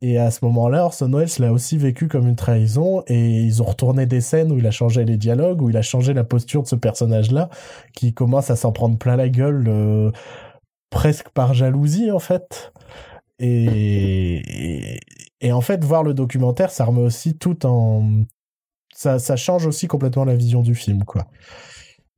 Et 0.00 0.18
à 0.18 0.32
ce 0.32 0.44
moment-là, 0.44 0.84
Orson 0.84 1.10
Welles 1.12 1.28
l'a 1.38 1.52
aussi 1.52 1.78
vécu 1.78 2.08
comme 2.08 2.26
une 2.26 2.34
trahison 2.34 3.04
et 3.06 3.42
ils 3.42 3.62
ont 3.62 3.66
retourné 3.66 4.06
des 4.06 4.20
scènes 4.20 4.50
où 4.50 4.58
il 4.58 4.66
a 4.66 4.72
changé 4.72 5.04
les 5.04 5.16
dialogues, 5.16 5.62
où 5.62 5.70
il 5.70 5.76
a 5.76 5.82
changé 5.82 6.12
la 6.12 6.24
posture 6.24 6.64
de 6.64 6.68
ce 6.68 6.74
personnage-là, 6.74 7.50
qui 7.94 8.14
commence 8.14 8.50
à 8.50 8.56
s'en 8.56 8.72
prendre 8.72 8.98
plein 8.98 9.14
la 9.14 9.28
gueule, 9.28 9.66
euh, 9.68 10.10
presque 10.90 11.28
par 11.28 11.54
jalousie 11.54 12.10
en 12.10 12.18
fait. 12.18 12.72
Et, 13.38 14.94
et, 14.94 15.00
et, 15.40 15.52
en 15.52 15.60
fait, 15.60 15.84
voir 15.84 16.02
le 16.02 16.14
documentaire, 16.14 16.70
ça 16.70 16.84
remet 16.84 17.02
aussi 17.02 17.36
tout 17.36 17.66
en. 17.66 18.24
Ça, 18.94 19.18
ça 19.18 19.36
change 19.36 19.66
aussi 19.66 19.88
complètement 19.88 20.24
la 20.24 20.36
vision 20.36 20.62
du 20.62 20.74
film, 20.74 21.04
quoi. 21.04 21.26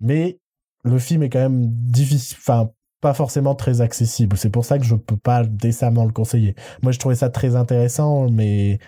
Mais 0.01 0.38
le 0.84 0.98
film 0.98 1.22
est 1.22 1.30
quand 1.30 1.40
même 1.40 1.66
difficile. 1.68 2.36
Enfin, 2.38 2.70
pas 3.01 3.14
forcément 3.14 3.55
très 3.55 3.80
accessible. 3.80 4.36
C'est 4.36 4.51
pour 4.51 4.64
ça 4.64 4.78
que 4.78 4.84
je 4.84 4.94
peux 4.94 5.16
pas 5.16 5.44
décemment 5.44 6.05
le 6.05 6.12
conseiller. 6.12 6.55
Moi, 6.82 6.93
je 6.93 6.98
trouvais 6.98 7.14
ça 7.14 7.30
très 7.30 7.56
intéressant, 7.56 8.30
mais 8.30 8.78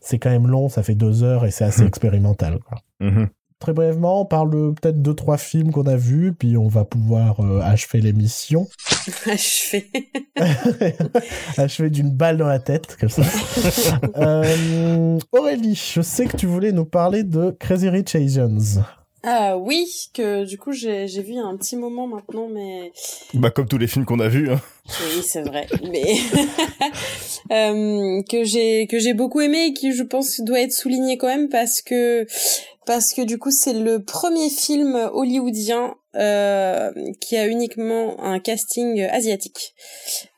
c'est 0.00 0.18
quand 0.18 0.30
même 0.30 0.46
long. 0.46 0.68
Ça 0.68 0.82
fait 0.82 0.94
deux 0.94 1.22
heures 1.22 1.44
et 1.44 1.50
c'est 1.50 1.64
assez 1.64 1.84
expérimental, 1.84 2.58
quoi. 2.60 2.78
Mhm. 3.00 3.28
Très 3.62 3.72
brièvement, 3.72 4.22
on 4.22 4.24
parle 4.24 4.50
de 4.50 4.72
peut-être 4.72 5.00
deux 5.00 5.14
trois 5.14 5.38
films 5.38 5.70
qu'on 5.70 5.86
a 5.86 5.94
vus, 5.94 6.32
puis 6.36 6.56
on 6.56 6.66
va 6.66 6.84
pouvoir 6.84 7.38
euh, 7.38 7.60
achever 7.62 8.00
l'émission. 8.00 8.66
Achever. 9.26 9.86
achever 11.56 11.88
d'une 11.88 12.10
balle 12.10 12.38
dans 12.38 12.48
la 12.48 12.58
tête, 12.58 12.96
comme 12.98 13.08
ça. 13.08 13.22
euh, 14.16 15.16
Aurélie, 15.30 15.76
je 15.76 16.00
sais 16.02 16.26
que 16.26 16.36
tu 16.36 16.46
voulais 16.46 16.72
nous 16.72 16.84
parler 16.84 17.22
de 17.22 17.54
Crazy 17.60 17.88
Rich 17.88 18.16
Asians. 18.16 18.82
Ah 19.24 19.56
oui, 19.56 19.86
que 20.12 20.44
du 20.44 20.58
coup 20.58 20.72
j'ai 20.72 21.06
vu 21.06 21.28
il 21.28 21.34
y 21.36 21.38
a 21.38 21.44
un 21.44 21.56
petit 21.56 21.76
moment 21.76 22.08
maintenant, 22.08 22.48
mais 22.48 22.90
Bah 23.34 23.50
comme 23.50 23.68
tous 23.68 23.78
les 23.78 23.86
films 23.86 24.04
qu'on 24.04 24.18
a 24.18 24.26
vus. 24.26 24.50
Hein. 24.50 24.60
oui 24.88 25.22
c'est 25.24 25.42
vrai, 25.42 25.68
mais 25.84 26.16
euh, 27.52 28.20
que 28.28 28.42
j'ai 28.42 28.88
que 28.88 28.98
j'ai 28.98 29.14
beaucoup 29.14 29.40
aimé 29.40 29.66
et 29.66 29.72
qui 29.72 29.92
je 29.92 30.02
pense 30.02 30.40
doit 30.40 30.60
être 30.60 30.72
souligné 30.72 31.18
quand 31.18 31.28
même 31.28 31.48
parce 31.48 31.82
que 31.82 32.26
parce 32.86 33.12
que 33.14 33.22
du 33.22 33.38
coup 33.38 33.50
c'est 33.50 33.72
le 33.74 34.02
premier 34.04 34.48
film 34.50 34.96
hollywoodien 35.12 35.94
euh, 36.14 36.92
qui 37.20 37.38
a 37.38 37.46
uniquement 37.46 38.22
un 38.22 38.38
casting 38.38 39.00
asiatique. 39.02 39.74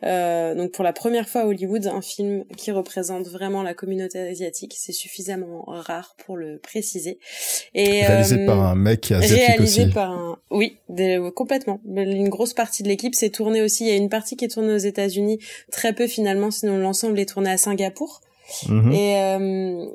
Euh, 0.04 0.54
donc 0.54 0.70
pour 0.70 0.84
la 0.84 0.92
première 0.92 1.28
fois 1.28 1.40
à 1.42 1.46
Hollywood, 1.46 1.86
un 1.88 2.00
film 2.00 2.44
qui 2.56 2.70
représente 2.70 3.26
vraiment 3.26 3.62
la 3.64 3.74
communauté 3.74 4.20
asiatique, 4.20 4.74
c'est 4.78 4.92
suffisamment 4.92 5.64
rare 5.66 6.14
pour 6.24 6.36
le 6.36 6.58
préciser. 6.58 7.18
Et 7.74 8.06
réalisé 8.06 8.42
euh, 8.42 8.46
par 8.46 8.62
un 8.62 8.76
mec 8.76 9.00
qui 9.00 9.14
est 9.14 9.16
asiatique 9.16 9.46
réalisé 9.48 9.82
aussi. 9.84 9.92
par 9.92 10.10
un 10.12 10.38
oui 10.50 10.76
des- 10.88 11.20
complètement 11.34 11.80
une 11.86 12.28
grosse 12.28 12.54
partie 12.54 12.82
de 12.84 12.88
l'équipe 12.88 13.14
s'est 13.14 13.30
tournée 13.30 13.62
aussi 13.62 13.84
il 13.84 13.88
y 13.88 13.92
a 13.92 13.96
une 13.96 14.08
partie 14.10 14.36
qui 14.36 14.44
est 14.44 14.48
tournée 14.48 14.74
aux 14.74 14.78
États-Unis 14.78 15.38
très 15.72 15.92
peu 15.92 16.06
finalement 16.06 16.50
sinon 16.52 16.76
l'ensemble 16.76 17.18
est 17.18 17.28
tourné 17.30 17.50
à 17.50 17.56
Singapour 17.56 18.20
Mhm. 18.68 18.92
et 18.92 19.16
euh, 19.18 19.86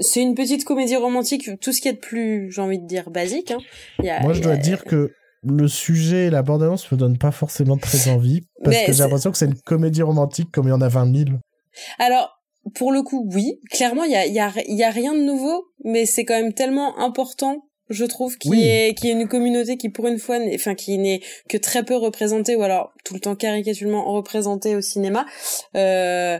c'est 0.00 0.22
une 0.22 0.34
petite 0.34 0.64
comédie 0.64 0.96
romantique 0.96 1.50
tout 1.60 1.72
ce 1.72 1.80
qui 1.80 1.88
est 1.88 1.92
de 1.92 1.98
plus 1.98 2.50
j'ai 2.50 2.62
envie 2.62 2.78
de 2.78 2.86
dire 2.86 3.10
basique 3.10 3.50
hein. 3.50 3.58
Il 3.98 4.06
y 4.06 4.10
a- 4.10 4.20
Moi, 4.20 4.32
je 4.32 4.40
dois 4.40 4.52
a- 4.52 4.56
dire 4.56 4.84
que 4.84 5.12
le 5.44 5.68
sujet 5.68 6.26
et 6.26 6.30
la 6.30 6.42
bande-annonce 6.42 6.90
me 6.90 6.96
donnent 6.96 7.18
pas 7.18 7.30
forcément 7.30 7.76
très 7.76 8.08
envie 8.10 8.40
parce 8.64 8.76
Mais 8.76 8.86
que 8.86 8.92
j'ai 8.92 9.02
l'impression 9.02 9.30
que 9.30 9.38
c'est 9.38 9.44
une 9.46 9.60
comédie 9.60 10.02
romantique 10.02 10.50
comme 10.50 10.66
il 10.66 10.70
y 10.70 10.72
en 10.72 10.80
a 10.80 10.88
20 10.88 11.14
000. 11.14 11.38
Alors, 11.98 12.30
pour 12.74 12.90
le 12.92 13.02
coup, 13.02 13.28
oui. 13.32 13.60
Clairement, 13.70 14.02
il 14.04 14.10
y 14.10 14.16
a, 14.16 14.26
il 14.26 14.34
y, 14.34 14.40
a, 14.40 14.50
il 14.66 14.76
y 14.76 14.82
a 14.84 14.90
rien 14.90 15.14
de 15.14 15.20
nouveau, 15.22 15.64
mais 15.84 16.06
c'est 16.06 16.24
quand 16.24 16.34
même 16.34 16.52
tellement 16.54 16.98
important, 16.98 17.62
je 17.88 18.04
trouve, 18.04 18.36
qu'il 18.36 18.50
Oui. 18.50 18.58
y 18.62 18.68
ait 18.68 18.94
qu'il 18.94 19.08
y 19.08 19.12
ait 19.12 19.14
une 19.20 19.28
communauté 19.28 19.76
qui, 19.76 19.88
pour 19.90 20.08
une 20.08 20.18
fois, 20.18 20.38
enfin, 20.54 20.74
qui 20.74 20.98
n'est 20.98 21.20
que 21.48 21.56
très 21.56 21.84
peu 21.84 21.94
représentée, 21.96 22.56
ou 22.56 22.62
alors 22.62 22.90
tout 23.04 23.14
le 23.14 23.20
temps 23.20 23.36
caricaturalement 23.36 24.12
représentée 24.12 24.74
au 24.74 24.80
cinéma. 24.80 25.24
Euh, 25.76 26.38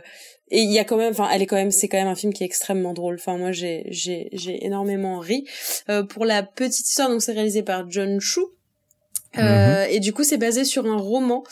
et 0.51 0.59
il 0.61 0.71
y 0.71 0.79
a 0.79 0.83
quand 0.83 0.97
même, 0.97 1.11
enfin, 1.11 1.27
elle 1.33 1.41
est 1.41 1.45
quand 1.45 1.55
même, 1.55 1.71
c'est 1.71 1.87
quand 1.87 1.97
même 1.97 2.07
un 2.07 2.15
film 2.15 2.33
qui 2.33 2.43
est 2.43 2.45
extrêmement 2.45 2.93
drôle. 2.93 3.15
Enfin, 3.15 3.37
moi, 3.37 3.51
j'ai, 3.51 3.85
j'ai, 3.89 4.29
j'ai 4.33 4.65
énormément 4.65 5.19
ri. 5.19 5.45
Euh, 5.89 6.03
pour 6.03 6.25
la 6.25 6.43
petite 6.43 6.87
histoire, 6.89 7.09
donc 7.09 7.21
c'est 7.21 7.33
réalisé 7.33 7.63
par 7.63 7.89
John 7.89 8.19
Chu. 8.19 8.41
Euh, 9.37 9.85
Et 9.91 9.99
du 9.99 10.11
coup, 10.11 10.23
c'est 10.23 10.37
basé 10.39 10.65
sur 10.65 10.87
un 10.87 10.97
roman 10.97 11.43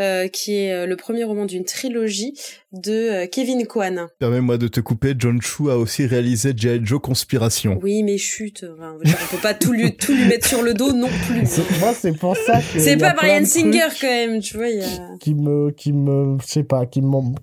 euh, 0.00 0.26
qui 0.26 0.54
est 0.56 0.72
euh, 0.72 0.86
le 0.86 0.96
premier 0.96 1.22
roman 1.22 1.44
d'une 1.44 1.64
trilogie 1.66 2.32
de 2.72 2.92
euh, 2.92 3.26
Kevin 3.26 3.66
Kwan. 3.66 4.06
Permets-moi 4.18 4.56
de 4.56 4.68
te 4.68 4.80
couper, 4.80 5.12
John 5.18 5.42
Chu 5.42 5.70
a 5.70 5.76
aussi 5.76 6.06
réalisé 6.06 6.54
G.I. 6.56 6.80
Joe 6.82 6.98
Conspiration. 6.98 7.78
Oui, 7.82 8.02
mais 8.02 8.16
chut, 8.16 8.64
on 8.64 8.98
peut 9.30 9.42
pas 9.42 9.52
tout 9.52 9.72
lui, 9.72 9.94
tout 9.98 10.14
lui 10.14 10.24
mettre 10.24 10.48
sur 10.48 10.62
le 10.62 10.72
dos 10.72 10.92
non 10.92 11.08
plus. 11.28 11.42
C'est- 11.44 11.78
Moi, 11.78 11.92
c'est 11.92 12.16
pour 12.16 12.34
ça 12.38 12.60
que. 12.60 12.80
C'est 12.80 12.96
pas 12.96 13.12
Brian 13.12 13.44
Singer 13.44 13.88
quand 14.00 14.06
même, 14.08 14.40
tu 14.40 14.56
vois. 14.56 14.68
Il 14.70 14.78
y 14.78 14.82
a... 14.82 14.86
Qui 15.20 15.34
me, 15.34 15.70
qui 15.72 15.92
me, 15.92 16.38
je 16.40 16.46
sais 16.46 16.64
pas, 16.64 16.86
qui 16.86 17.02
m'ont, 17.02 17.34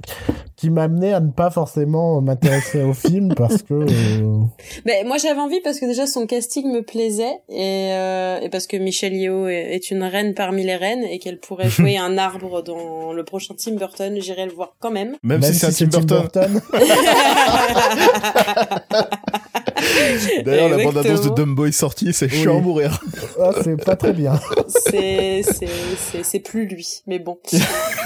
qui 0.63 0.69
m'amenait 0.69 1.11
à 1.11 1.19
ne 1.19 1.29
pas 1.29 1.51
forcément 1.51 2.21
m'intéresser 2.21 2.83
au 2.83 2.93
film 2.93 3.33
parce 3.35 3.63
que. 3.63 3.73
euh, 3.73 4.39
Mais 4.85 5.03
moi 5.05 5.17
j'avais 5.17 5.41
envie 5.41 5.59
parce 5.59 5.77
que 5.77 5.85
déjà 5.85 6.07
son 6.07 6.25
casting 6.25 6.71
me 6.71 6.81
plaisait 6.81 7.41
et, 7.49 7.89
euh, 7.91 8.39
et 8.39 8.47
parce 8.47 8.65
que 8.65 8.77
Michelle 8.77 9.13
Yeoh 9.13 9.49
est, 9.49 9.75
est 9.75 9.91
une 9.91 10.03
reine 10.03 10.33
parmi 10.33 10.63
les 10.63 10.77
reines 10.77 11.03
et 11.03 11.19
qu'elle 11.19 11.41
pourrait 11.41 11.67
jouer 11.69 11.97
un 11.97 12.17
arbre 12.17 12.63
dans 12.63 13.11
le 13.11 13.25
prochain 13.25 13.55
Tim 13.61 13.75
Burton, 13.75 14.17
j'irai 14.21 14.45
le 14.45 14.53
voir 14.53 14.73
quand 14.79 14.91
même. 14.91 15.17
Même, 15.21 15.41
si 15.41 15.53
c'est 15.53 15.83
un 15.85 15.89
Tim 15.89 16.05
Burton. 16.05 16.61
D'ailleurs, 20.45 20.69
la 20.69 20.83
bande-annonce 20.83 21.21
de 21.21 21.29
Dumbo 21.29 21.65
est 21.65 21.71
sortie, 21.71 22.13
c'est 22.13 22.29
chiant 22.29 22.53
à 22.53 22.57
Oui. 22.57 22.63
mourir. 22.63 22.99
ah, 23.39 23.51
c'est 23.63 23.83
pas 23.83 23.95
très 23.95 24.13
bien. 24.13 24.39
c'est 24.67 25.41
c'est 25.43 25.67
c'est 25.97 26.23
c'est 26.23 26.39
plus 26.39 26.65
lui 26.65 26.87
mais 27.07 27.19
bon 27.19 27.37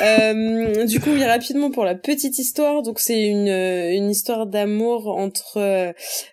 euh, 0.03 0.85
du 0.85 0.99
coup 0.99 1.11
oui 1.11 1.23
rapidement 1.23 1.71
pour 1.71 1.85
la 1.85 1.95
petite 1.95 2.37
histoire 2.39 2.81
donc 2.83 2.99
c'est 2.99 3.25
une 3.27 3.47
une 3.47 4.09
histoire 4.09 4.45
d'amour 4.47 5.07
entre 5.07 5.57
euh, 5.57 5.91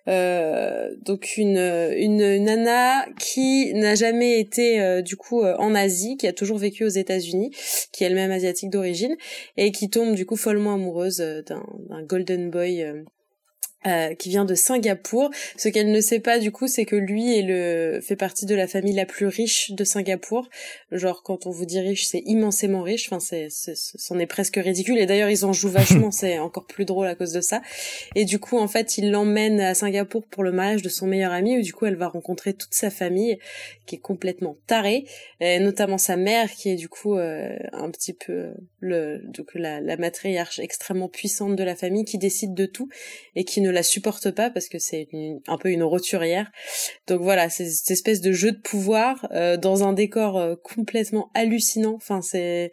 euh, 0.08 0.88
donc 1.04 1.36
une 1.36 1.58
une 1.96 2.44
nana 2.44 3.06
qui 3.18 3.72
n'a 3.74 3.94
jamais 3.94 4.38
été 4.40 4.80
euh, 4.80 5.02
du 5.02 5.16
coup 5.16 5.42
euh, 5.42 5.54
en 5.58 5.74
Asie 5.74 6.16
qui 6.16 6.26
a 6.26 6.32
toujours 6.32 6.58
vécu 6.58 6.84
aux 6.84 6.88
États-Unis 6.88 7.50
qui 7.92 8.04
est 8.04 8.08
elle-même 8.08 8.30
asiatique 8.32 8.70
d'origine 8.70 9.16
et 9.56 9.72
qui 9.72 9.90
tombe 9.90 10.14
du 10.14 10.26
coup 10.26 10.36
follement 10.36 10.74
amoureuse 10.74 11.20
euh, 11.20 11.42
d'un 11.42 11.64
d'un 11.90 12.02
golden 12.02 12.50
boy 12.50 12.84
euh, 13.86 14.15
qui 14.15 14.31
vient 14.31 14.47
de 14.47 14.55
Singapour. 14.55 15.31
Ce 15.59 15.69
qu'elle 15.69 15.90
ne 15.90 16.01
sait 16.01 16.20
pas 16.20 16.39
du 16.39 16.51
coup, 16.51 16.66
c'est 16.69 16.86
que 16.86 16.97
lui 16.97 17.39
est 17.39 17.43
le 17.43 18.01
fait 18.01 18.16
partie 18.16 18.47
de 18.47 18.55
la 18.55 18.66
famille 18.66 18.94
la 18.94 19.05
plus 19.05 19.27
riche 19.27 19.73
de 19.73 19.85
Singapour. 19.85 20.48
Genre 20.90 21.23
quand 21.23 21.44
on 21.47 21.51
vous 21.51 21.66
dit 21.66 21.81
riche, 21.81 22.06
c'est 22.06 22.23
immensément 22.24 22.81
riche. 22.81 23.12
Enfin, 23.12 23.20
c'est, 23.20 23.48
c'en 23.51 24.19
est 24.19 24.27
presque 24.27 24.56
ridicule. 24.56 24.98
Et 24.98 25.05
d'ailleurs, 25.05 25.28
ils 25.28 25.44
en 25.44 25.52
jouent 25.52 25.69
vachement. 25.69 26.11
c'est 26.11 26.39
encore 26.39 26.66
plus 26.66 26.86
drôle 26.86 27.06
à 27.06 27.15
cause 27.15 27.32
de 27.32 27.43
ça. 27.43 27.61
Et 28.15 28.24
du 28.24 28.39
coup, 28.39 28.56
en 28.56 28.69
fait, 28.69 28.97
il 28.97 29.11
l'emmène 29.11 29.61
à 29.61 29.74
Singapour 29.74 30.24
pour 30.31 30.44
le 30.44 30.52
mariage 30.52 30.81
de 30.81 30.89
son 30.89 31.06
meilleur 31.06 31.32
ami. 31.32 31.59
Où 31.59 31.61
du 31.61 31.74
coup, 31.74 31.85
elle 31.85 31.97
va 31.97 32.09
rencontrer 32.09 32.55
toute 32.55 32.73
sa 32.73 32.89
famille, 32.89 33.39
qui 33.85 33.97
est 33.97 34.01
complètement 34.01 34.56
tarée, 34.66 35.05
et 35.40 35.59
notamment 35.59 35.98
sa 35.98 36.16
mère, 36.16 36.51
qui 36.51 36.70
est 36.70 36.77
du 36.77 36.89
coup 36.89 37.19
euh, 37.19 37.55
un 37.73 37.90
petit 37.90 38.15
peu 38.15 38.52
le 38.81 39.20
donc 39.24 39.48
la, 39.55 39.81
la 39.81 39.97
matriarche 39.98 40.59
extrêmement 40.59 41.09
puissante 41.09 41.55
de 41.55 41.65
la 41.65 41.77
famille, 41.77 42.05
qui 42.05 42.16
décide 42.16 42.55
de 42.55 42.65
tout 42.65 42.89
et 43.36 43.44
qui 43.44 43.61
ne 43.61 43.73
la 43.74 43.82
supporte 43.82 44.30
pas 44.30 44.51
parce 44.51 44.68
que 44.68 44.78
c'est 44.78 45.09
un 45.46 45.59
peu 45.59 45.70
une 45.70 45.82
roturière. 45.82 46.51
Donc 47.06 47.20
voilà, 47.20 47.51
c'est 47.51 47.66
cette 47.66 47.90
espèce 47.90 48.20
de 48.20 48.32
jeu 48.32 48.52
de 48.52 48.60
pouvoir 48.60 49.26
euh, 49.32 49.56
dans 49.56 49.84
un 49.84 49.92
décor 49.92 50.38
euh, 50.38 50.55
complètement 50.56 51.30
hallucinant. 51.34 51.94
Enfin, 51.94 52.22
c'est 52.22 52.72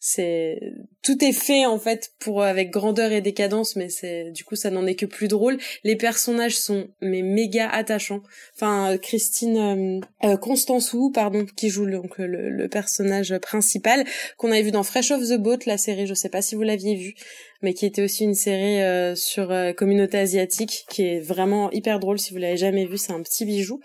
c'est 0.00 0.60
tout 1.02 1.24
est 1.24 1.32
fait 1.32 1.66
en 1.66 1.78
fait 1.78 2.12
pour 2.18 2.42
avec 2.42 2.70
grandeur 2.70 3.10
et 3.12 3.20
décadence 3.20 3.76
mais 3.76 3.88
c'est 3.88 4.30
du 4.30 4.44
coup 4.44 4.56
ça 4.56 4.70
n'en 4.70 4.86
est 4.86 4.94
que 4.94 5.06
plus 5.06 5.28
drôle. 5.28 5.58
Les 5.84 5.96
personnages 5.96 6.56
sont 6.56 6.88
mais 7.00 7.22
méga 7.22 7.68
attachants. 7.68 8.22
Enfin 8.54 8.96
Christine 8.98 10.02
euh, 10.24 10.36
Constance 10.36 10.92
Wu 10.92 11.10
pardon 11.12 11.46
qui 11.56 11.68
joue 11.68 11.88
donc 11.90 12.18
le, 12.18 12.50
le 12.50 12.68
personnage 12.68 13.36
principal 13.38 14.04
qu'on 14.36 14.52
avait 14.52 14.62
vu 14.62 14.70
dans 14.70 14.82
Fresh 14.82 15.10
of 15.10 15.22
the 15.22 15.36
Boat 15.38 15.58
la 15.66 15.78
série 15.78 16.06
je 16.06 16.14
sais 16.14 16.28
pas 16.28 16.42
si 16.42 16.54
vous 16.54 16.62
l'aviez 16.62 16.94
vu 16.94 17.14
mais 17.62 17.74
qui 17.74 17.86
était 17.86 18.02
aussi 18.02 18.24
une 18.24 18.34
série 18.34 18.80
euh, 18.82 19.14
sur 19.16 19.50
euh, 19.50 19.72
communauté 19.72 20.18
asiatique 20.18 20.86
qui 20.88 21.02
est 21.02 21.20
vraiment 21.20 21.70
hyper 21.72 21.98
drôle 21.98 22.18
si 22.18 22.32
vous 22.32 22.38
l'avez 22.38 22.56
jamais 22.56 22.86
vu 22.86 22.98
c'est 22.98 23.12
un 23.12 23.22
petit 23.22 23.44
bijou. 23.44 23.80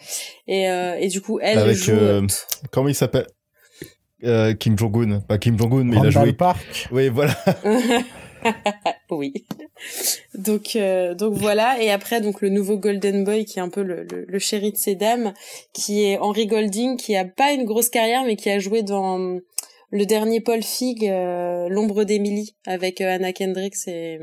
Et 0.47 0.69
euh, 0.69 0.95
et 0.99 1.07
du 1.07 1.21
coup 1.21 1.39
elle 1.41 1.57
Avec, 1.57 1.75
joue 1.75 1.93
euh, 1.93 2.27
comment 2.71 2.89
il 2.89 2.95
s'appelle? 2.95 3.27
Euh, 4.23 4.53
Kim 4.53 4.77
Jong-un. 4.77 5.19
Pas 5.21 5.37
Kim 5.37 5.57
Jong-un, 5.57 5.83
mais 5.83 5.97
il 5.97 6.05
a 6.05 6.09
joué. 6.09 6.33
Park. 6.33 6.87
Oui, 6.91 7.09
voilà. 7.09 7.35
oui. 9.09 9.45
Donc 10.35 10.75
euh, 10.75 11.13
donc 11.15 11.33
voilà 11.33 11.81
et 11.81 11.89
après 11.89 12.21
donc 12.21 12.41
le 12.41 12.49
nouveau 12.49 12.77
Golden 12.77 13.23
Boy 13.23 13.45
qui 13.45 13.59
est 13.59 13.61
un 13.61 13.69
peu 13.69 13.83
le, 13.83 14.03
le, 14.03 14.25
le 14.27 14.39
chéri 14.39 14.71
de 14.71 14.77
ces 14.77 14.95
dames 14.95 15.33
qui 15.73 16.03
est 16.03 16.17
Henry 16.17 16.47
Golding 16.47 16.97
qui 16.97 17.15
a 17.15 17.25
pas 17.25 17.51
une 17.53 17.65
grosse 17.65 17.89
carrière 17.89 18.23
mais 18.25 18.35
qui 18.35 18.49
a 18.49 18.59
joué 18.59 18.83
dans 18.83 19.39
le 19.91 20.05
dernier 20.05 20.41
Paul 20.41 20.63
Fig 20.63 21.07
euh, 21.07 21.67
l'ombre 21.69 22.03
d'Emily 22.03 22.55
avec 22.65 23.01
Anna 23.01 23.33
Kendrick 23.33 23.75
et 23.87 24.19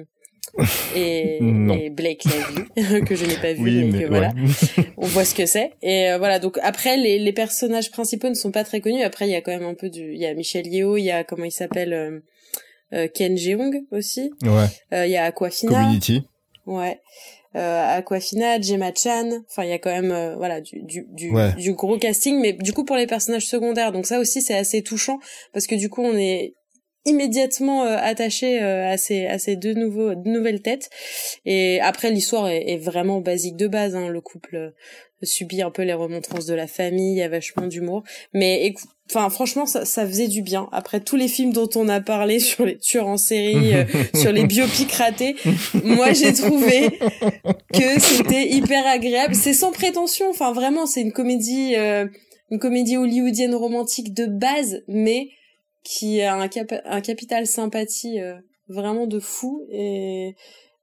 et, 0.97 1.91
Blake 1.91 2.25
Lively 2.25 3.05
que 3.05 3.15
je 3.15 3.25
n'ai 3.25 3.37
pas 3.37 3.53
vu 3.53 3.63
Oui, 3.63 3.85
mais, 3.85 3.99
mais 3.99 4.03
que 4.05 4.09
voilà. 4.09 4.33
on 4.97 5.07
voit 5.07 5.25
ce 5.25 5.35
que 5.35 5.47
c'est. 5.47 5.73
Et 5.83 6.11
euh, 6.11 6.19
voilà 6.19 6.39
donc 6.39 6.59
après 6.63 6.97
les, 6.97 7.19
les 7.19 7.33
personnages 7.33 7.91
principaux 7.91 8.29
ne 8.29 8.35
sont 8.35 8.51
pas 8.51 8.65
très 8.65 8.81
connus. 8.81 9.03
Après 9.03 9.27
il 9.27 9.31
y 9.31 9.35
a 9.35 9.41
quand 9.41 9.53
même 9.53 9.65
un 9.69 9.75
peu 9.75 9.91
du 9.91 10.13
il 10.13 10.19
y 10.21 10.27
a 10.27 10.35
Michel 10.35 10.67
Yeo 10.67 10.97
il 10.97 11.05
y 11.05 11.11
a 11.11 11.25
comment 11.25 11.45
il 11.45 11.53
s'appelle 11.53 11.93
euh, 11.93 12.21
euh, 12.93 13.09
Ken 13.13 13.37
Jeong 13.37 13.85
aussi. 13.93 14.31
Ouais. 14.43 14.67
il 15.07 15.11
y 15.11 15.17
a 15.17 15.25
Aquafina. 15.25 15.73
Community. 15.73 16.23
ouais. 16.67 16.99
Euh, 17.57 17.97
Aquafina 17.99 18.61
Gemma 18.61 18.93
Chan. 18.95 19.29
Enfin 19.49 19.65
il 19.65 19.71
y 19.71 19.73
a 19.73 19.79
quand 19.79 19.91
même 19.91 20.35
voilà 20.37 20.61
du 20.61 20.83
du 20.83 21.07
du, 21.11 21.31
Ouais. 21.31 21.53
du 21.55 21.73
gros 21.75 21.99
casting. 21.99 22.41
Mais 22.41 22.53
du 22.53 22.73
coup 22.73 22.85
pour 22.85 22.97
les 22.97 23.07
personnages 23.07 23.47
secondaires 23.47 23.93
donc 23.93 24.07
ça 24.07 24.19
aussi 24.21 24.43
c'est 24.43 24.57
assez 24.57 24.83
touchant. 24.83 25.19
Parce 25.53 25.67
que 25.67 25.75
du 25.75 25.89
coup 25.89 26.03
on 26.03 26.17
est 26.17 26.55
immédiatement 27.05 27.85
euh, 27.85 27.97
attaché 27.99 28.63
euh, 28.63 28.89
à 28.89 28.97
ces 28.97 29.27
à 29.27 29.39
ces 29.39 29.57
deux 29.57 29.75
nouveaux 29.75 30.15
deux 30.15 30.31
nouvelles 30.31 30.63
têtes. 30.63 30.91
Et 31.45 31.81
après 31.81 32.11
l'histoire 32.11 32.49
est, 32.49 32.71
est 32.71 32.79
vraiment 32.79 33.21
basique 33.21 33.57
de 33.57 33.69
base 33.69 33.95
hein. 33.95 34.09
le 34.09 34.21
couple 34.21 34.57
euh, 34.57 34.71
subit 35.23 35.63
un 35.63 35.71
peu 35.71 35.83
les 35.83 35.93
remontrances 35.93 36.47
de 36.47 36.55
la 36.55 36.67
famille 36.67 37.13
il 37.13 37.19
y 37.19 37.23
a 37.23 37.29
vachement 37.29 37.67
d'humour. 37.67 38.03
Mais 38.33 38.75
enfin 39.09 39.29
franchement 39.31 39.67
ça, 39.67 39.85
ça 39.85 40.07
faisait 40.07 40.29
du 40.29 40.43
bien. 40.43 40.69
Après 40.73 41.01
tous 41.01 41.17
les 41.17 41.29
films 41.29 41.53
dont 41.53 41.69
on 41.75 41.89
a 41.89 42.01
parlé 42.01 42.39
sur 42.41 42.65
les 42.65 42.79
tueurs 42.79 43.09
en 43.09 43.17
série 43.17 43.75
euh, 43.75 43.85
sur 44.15 44.33
les 44.33 44.45
biopics 44.45 44.93
ratés 44.93 45.37
moi 45.85 46.13
j'ai 46.13 46.33
trouvé 46.33 46.99
que 47.73 48.01
c'était 48.01 48.49
hyper 48.49 48.87
agréable. 48.87 49.35
C'est 49.35 49.55
sans 49.55 49.73
prétention. 49.73 50.31
Enfin 50.31 50.53
vraiment 50.53 50.87
c'est 50.87 51.01
une 51.01 51.13
comédie 51.13 51.75
euh, 51.77 52.07
une 52.51 52.59
comédie 52.59 52.97
hollywoodienne 52.97 53.55
romantique 53.55 54.13
de 54.15 54.27
base 54.27 54.83
mais 54.89 55.29
qui 55.83 56.21
a 56.23 56.35
un, 56.35 56.49
cap- 56.49 56.83
un 56.85 57.01
capital 57.01 57.47
sympathie 57.47 58.21
euh, 58.21 58.35
vraiment 58.69 59.07
de 59.07 59.19
fou 59.21 59.67
et 59.71 60.35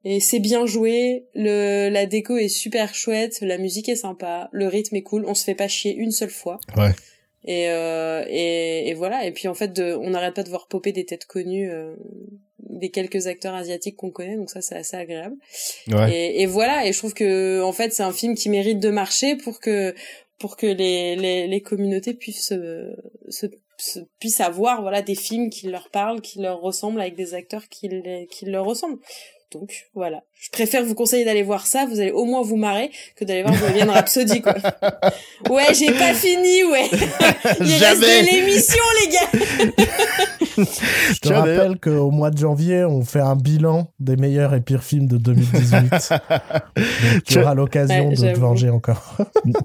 et 0.03 0.19
c'est 0.19 0.39
bien 0.39 0.65
joué. 0.65 1.25
Le 1.33 1.89
la 1.89 2.05
déco 2.05 2.37
est 2.37 2.47
super 2.49 2.93
chouette 2.95 3.39
la 3.41 3.57
musique 3.57 3.89
est 3.89 3.95
sympa 3.95 4.49
le 4.51 4.67
rythme 4.67 4.95
est 4.95 5.03
cool 5.03 5.25
on 5.27 5.33
se 5.33 5.43
fait 5.43 5.55
pas 5.55 5.67
chier 5.67 5.93
une 5.95 6.11
seule 6.11 6.29
fois. 6.29 6.59
Ouais. 6.77 6.91
et 7.45 7.69
euh, 7.69 8.23
et, 8.27 8.89
et 8.89 8.93
voilà. 8.93 9.25
Et 9.25 9.31
puis 9.31 9.47
en 9.47 9.53
fait 9.53 9.73
de, 9.73 9.93
on 9.95 10.09
n'arrête 10.11 10.33
pas 10.35 10.43
de 10.43 10.49
voir 10.49 10.67
popper 10.67 10.91
des 10.91 11.05
têtes 11.05 11.25
connues 11.25 11.69
euh, 11.71 11.95
des 12.59 12.89
quelques 12.89 13.27
acteurs 13.27 13.53
asiatiques 13.55 13.95
qu'on 13.95 14.11
connaît 14.11 14.35
donc 14.35 14.49
ça 14.49 14.61
c'est 14.61 14.75
assez 14.75 14.95
agréable. 14.97 15.35
Ouais. 15.87 16.11
et, 16.13 16.41
et 16.41 16.45
voilà, 16.45 16.85
et 16.87 16.93
je 16.93 16.97
trouve 16.97 17.13
que 17.13 17.61
en 17.61 17.71
fait 17.71 17.91
c'est 17.93 18.03
un 18.03 18.11
film 18.13 18.35
qui 18.35 18.49
mérite 18.49 18.79
de 18.79 18.89
marcher 18.89 19.35
pour 19.35 19.59
que 19.59 19.93
pour 20.39 20.57
que 20.57 20.67
les 20.67 21.15
les, 21.15 21.47
les 21.47 21.61
communautés 21.61 22.13
puissent 22.13 22.47
se, 22.47 22.95
se, 23.29 23.47
se- 23.47 23.51
puissent 24.19 24.41
avoir 24.41 24.81
voilà 24.81 25.01
des 25.01 25.15
films 25.15 25.49
qui 25.49 25.67
leur 25.67 25.89
parlent, 25.89 26.21
qui 26.21 26.39
leur 26.41 26.59
ressemblent 26.61 26.99
avec 27.01 27.15
des 27.15 27.33
acteurs 27.33 27.67
qui 27.69 27.87
les- 27.87 28.27
qui 28.31 28.45
leur 28.45 28.65
ressemblent. 28.65 28.97
Donc 29.53 29.85
voilà, 29.95 30.23
je 30.33 30.49
préfère 30.49 30.83
vous 30.83 30.93
conseiller 30.93 31.23
d'aller 31.23 31.41
voir 31.43 31.67
ça, 31.67 31.85
vous 31.85 32.01
allez 32.01 32.11
au 32.11 32.25
moins 32.25 32.41
vous 32.41 32.57
marrer 32.57 32.91
que 33.15 33.23
d'aller 33.23 33.43
voir 33.43 33.55
Bohemian 33.57 33.93
Rhapsody 33.93 34.41
quoi. 34.41 34.55
Ouais, 35.49 35.73
j'ai 35.73 35.93
pas 35.93 36.13
fini, 36.13 36.63
ouais. 36.65 36.89
Il 36.91 37.65
reste 37.65 38.01
Jamais. 38.01 38.23
de 38.23 38.25
l'émission 38.25 38.83
les 39.01 39.13
gars. 39.13 39.85
Je 41.13 41.19
te 41.19 41.29
rappelle 41.31 41.79
qu'au 41.79 42.09
mois 42.11 42.31
de 42.31 42.37
janvier, 42.37 42.83
on 42.83 43.03
fait 43.05 43.19
un 43.21 43.35
bilan 43.35 43.87
des 43.99 44.15
meilleurs 44.17 44.53
et 44.53 44.59
pires 44.61 44.83
films 44.83 45.07
de 45.07 45.17
2018. 45.17 45.89
Donc, 45.91 47.23
tu 47.25 47.39
auras 47.39 47.53
l'occasion 47.53 48.09
Ouais, 48.09 48.15
de 48.15 48.33
te 48.33 48.39
venger 48.39 48.69
encore. 48.69 49.17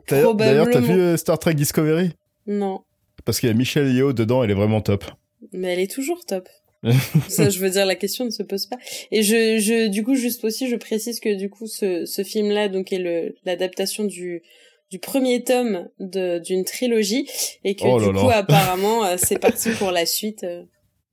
D'ailleurs, 0.08 0.68
t'as 0.70 0.80
vu 0.80 0.92
euh, 1.00 1.16
Star 1.16 1.38
Trek 1.38 1.54
Discovery? 1.54 2.12
Non. 2.46 2.82
Parce 3.24 3.40
qu'il 3.40 3.48
y 3.48 3.52
a 3.52 3.54
Michelle 3.54 3.92
Yeoh 3.92 4.12
dedans, 4.12 4.42
elle 4.44 4.50
est 4.50 4.54
vraiment 4.54 4.80
top. 4.80 5.04
Mais 5.52 5.72
elle 5.72 5.80
est 5.80 5.90
toujours 5.90 6.24
top. 6.24 6.48
ça, 7.28 7.48
je 7.48 7.58
veux 7.60 7.70
dire, 7.70 7.86
la 7.86 7.94
question 7.94 8.24
ne 8.24 8.30
se 8.30 8.42
pose 8.42 8.66
pas. 8.66 8.76
Et 9.12 9.22
je, 9.22 9.58
je, 9.58 9.86
du 9.88 10.02
coup, 10.02 10.14
juste 10.16 10.44
aussi, 10.44 10.68
je 10.68 10.74
précise 10.76 11.20
que 11.20 11.32
du 11.34 11.48
coup, 11.48 11.66
ce, 11.68 12.04
ce 12.06 12.24
film-là, 12.24 12.68
donc, 12.68 12.92
est 12.92 13.32
l'adaptation 13.44 14.02
du, 14.04 14.42
du 14.90 14.98
premier 14.98 15.44
tome 15.44 15.88
d'une 16.00 16.64
trilogie, 16.64 17.28
et 17.64 17.76
que 17.76 17.84
Oh 17.84 18.00
du 18.00 18.06
coup, 18.18 18.28
là. 18.28 18.36
apparemment, 18.38 19.04
euh, 19.04 19.14
c'est 19.16 19.38
parti 19.38 19.70
pour 19.78 19.92
la 19.92 20.06
suite. 20.06 20.42
euh. 20.42 20.64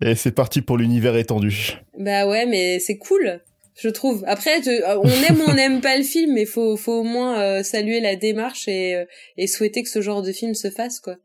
Et 0.04 0.16
c'est 0.16 0.32
parti 0.32 0.62
pour 0.62 0.78
l'univers 0.78 1.16
étendu. 1.18 1.74
Bah 1.98 2.26
ouais, 2.28 2.46
mais 2.48 2.80
c'est 2.80 2.98
cool, 2.98 3.40
je 3.76 3.90
trouve. 3.90 4.24
Après, 4.26 4.62
te- 4.62 4.70
euh, 4.70 4.98
on 5.04 5.10
aime 5.10 5.42
ou 5.42 5.50
on 5.52 5.54
n'aime 5.54 5.82
pas 5.82 5.98
le 5.98 6.04
film, 6.04 6.34
mais 6.34 6.46
faut, 6.46 6.78
faut 6.78 7.02
au 7.02 7.04
moins 7.04 7.40
euh, 7.42 7.64
saluer 7.64 8.00
la 8.00 8.16
démarche 8.16 8.68
et, 8.68 8.96
euh, 8.96 9.06
et 9.38 9.46
souhaiter 9.46 9.84
que 9.84 9.90
ce 9.90 10.02
genre 10.02 10.22
de 10.24 10.32
film 10.32 10.56
se 10.56 10.72
fasse, 10.72 11.00
quoi. 11.00 11.18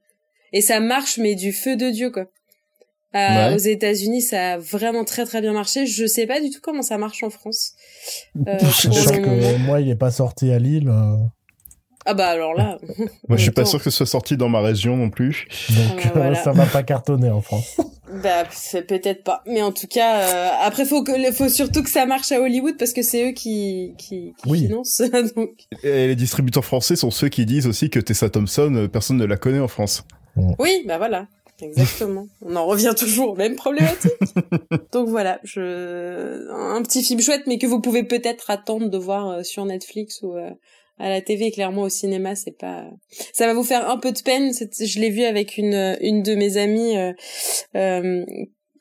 Et 0.54 0.60
ça 0.62 0.80
marche, 0.80 1.18
mais 1.18 1.34
du 1.34 1.52
feu 1.52 1.76
de 1.76 1.90
Dieu, 1.90 2.10
quoi. 2.10 2.22
Euh, 2.22 2.28
Ouais. 3.16 3.54
Aux 3.54 3.58
États-Unis, 3.58 4.22
ça 4.22 4.54
a 4.54 4.58
vraiment 4.58 5.04
très 5.04 5.24
très 5.26 5.40
bien 5.40 5.52
marché. 5.52 5.84
Je 5.86 6.04
sais 6.06 6.26
pas 6.26 6.40
du 6.40 6.50
tout 6.50 6.60
comment 6.62 6.82
ça 6.82 6.96
marche 6.98 7.22
en 7.22 7.30
France. 7.30 7.72
Euh, 8.48 8.58
Sachant 8.72 9.12
le 9.12 9.20
moment. 9.20 9.40
que 9.52 9.56
moi, 9.58 9.80
il 9.80 9.88
est 9.90 9.94
pas 9.96 10.10
sorti 10.10 10.50
à 10.50 10.58
Lille. 10.58 10.88
euh, 10.88 11.16
Ah 12.06 12.14
bah 12.14 12.26
alors 12.28 12.54
là, 12.54 12.78
Moi, 13.28 13.36
je 13.36 13.42
suis 13.42 13.50
pas 13.52 13.64
sûr 13.64 13.78
que 13.82 13.88
ce 13.90 13.96
soit 13.98 14.06
sorti 14.06 14.36
dans 14.36 14.48
ma 14.48 14.60
région 14.60 14.96
non 14.96 15.10
plus. 15.10 15.46
Donc, 15.70 16.02
Ah, 16.06 16.10
voilà. 16.14 16.30
euh, 16.40 16.42
ça 16.44 16.52
va 16.52 16.66
pas 16.66 16.82
cartonner 16.82 17.30
en 17.30 17.40
France. 17.40 17.76
bah 18.22 18.44
c'est 18.50 18.82
peut-être 18.82 19.22
pas. 19.22 19.42
Mais 19.46 19.62
en 19.62 19.70
tout 19.72 19.86
cas, 19.86 20.18
euh, 20.20 20.50
après 20.66 20.84
faut 20.84 21.04
que 21.04 21.12
faut 21.32 21.48
surtout 21.48 21.82
que 21.84 21.90
ça 21.90 22.06
marche 22.06 22.32
à 22.32 22.40
Hollywood 22.40 22.76
parce 22.78 22.92
que 22.92 23.02
c'est 23.02 23.28
eux 23.30 23.32
qui 23.32 23.94
qui, 23.96 24.34
qui 24.42 24.48
Oui. 24.50 24.66
financent. 24.66 25.02
Donc 25.36 25.50
Et 25.84 26.08
les 26.08 26.16
distributeurs 26.16 26.64
français 26.64 26.96
sont 26.96 27.12
ceux 27.12 27.28
qui 27.28 27.46
disent 27.46 27.68
aussi 27.68 27.90
que 27.90 28.00
Tessa 28.00 28.28
Thompson, 28.28 28.72
euh, 28.74 28.88
personne 28.88 29.16
ne 29.18 29.24
la 29.24 29.36
connaît 29.36 29.60
en 29.60 29.68
France. 29.68 30.02
Oui, 30.58 30.82
bah 30.86 30.98
voilà. 30.98 31.28
Exactement. 31.62 32.26
On 32.42 32.56
en 32.56 32.66
revient 32.66 32.94
toujours 32.96 33.32
aux 33.32 33.36
mêmes 33.36 33.56
problématiques. 33.56 34.12
Donc 34.92 35.08
voilà, 35.08 35.40
je 35.44 36.50
un 36.50 36.82
petit 36.82 37.02
film 37.02 37.20
chouette, 37.20 37.44
mais 37.46 37.58
que 37.58 37.66
vous 37.66 37.80
pouvez 37.80 38.02
peut-être 38.02 38.50
attendre 38.50 38.88
de 38.88 38.98
voir 38.98 39.28
euh, 39.28 39.42
sur 39.42 39.64
Netflix 39.64 40.20
ou 40.22 40.36
euh, 40.36 40.50
à 40.98 41.08
la 41.08 41.20
TV. 41.20 41.50
Clairement, 41.50 41.82
au 41.82 41.88
cinéma, 41.88 42.34
c'est 42.34 42.58
pas. 42.58 42.84
Ça 43.32 43.46
va 43.46 43.54
vous 43.54 43.64
faire 43.64 43.88
un 43.88 43.98
peu 43.98 44.12
de 44.12 44.20
peine. 44.20 44.52
Je 44.52 45.00
l'ai 45.00 45.10
vu 45.10 45.22
avec 45.22 45.56
une 45.56 45.96
une 46.00 46.22
de 46.22 46.34
mes 46.34 46.56
amies. 46.56 46.96
euh, 46.98 47.12
euh, 47.76 48.24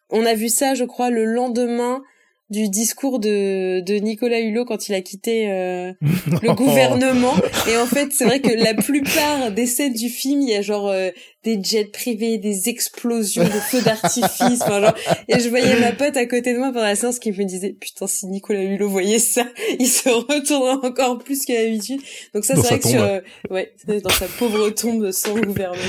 on 0.09 0.25
a 0.25 0.33
vu 0.35 0.49
ça, 0.49 0.75
je 0.75 0.83
crois, 0.83 1.09
le 1.09 1.25
lendemain 1.25 2.03
du 2.49 2.69
discours 2.69 3.19
de, 3.19 3.79
de 3.79 3.95
Nicolas 3.95 4.39
Hulot 4.39 4.65
quand 4.65 4.87
il 4.87 4.93
a 4.95 5.01
quitté 5.01 5.49
euh, 5.49 5.93
le 6.41 6.53
gouvernement. 6.53 7.33
Et 7.69 7.77
en 7.77 7.85
fait, 7.85 8.09
c'est 8.11 8.25
vrai 8.25 8.41
que 8.41 8.51
la 8.51 8.73
plupart 8.73 9.51
des 9.51 9.65
scènes 9.65 9.93
du 9.93 10.09
film, 10.09 10.41
il 10.41 10.49
y 10.49 10.55
a 10.55 10.61
genre 10.61 10.87
euh, 10.89 11.09
des 11.43 11.59
jets 11.61 11.85
privés, 11.85 12.37
des 12.37 12.69
explosions, 12.69 13.43
des 13.43 13.49
feux 13.49 13.81
d'artifice. 13.81 14.61
Enfin, 14.61 14.81
genre, 14.81 14.93
et 15.27 15.39
je 15.39 15.49
voyais 15.49 15.79
ma 15.79 15.91
pote 15.93 16.15
à 16.15 16.25
côté 16.25 16.53
de 16.53 16.59
moi 16.59 16.67
pendant 16.67 16.85
la 16.85 16.95
séance 16.95 17.19
qui 17.19 17.31
me 17.31 17.43
disait 17.43 17.75
putain 17.79 18.07
si 18.07 18.27
Nicolas 18.27 18.61
Hulot 18.63 18.87
voyait 18.89 19.19
ça, 19.19 19.45
il 19.79 19.87
se 19.87 20.09
retournerait 20.09 20.87
encore 20.87 21.17
plus 21.19 21.45
qu'à 21.45 21.61
l'habitude. 21.63 22.01
Donc 22.33 22.45
ça, 22.45 22.55
c'est 22.55 22.61
vrai 22.61 22.79
que 22.79 22.87
sur 22.87 23.01
euh, 23.01 23.19
ouais, 23.49 23.73
dans 23.87 24.09
sa 24.09 24.27
pauvre 24.27 24.69
tombe 24.69 25.11
sans 25.11 25.33
gouvernement. 25.39 25.81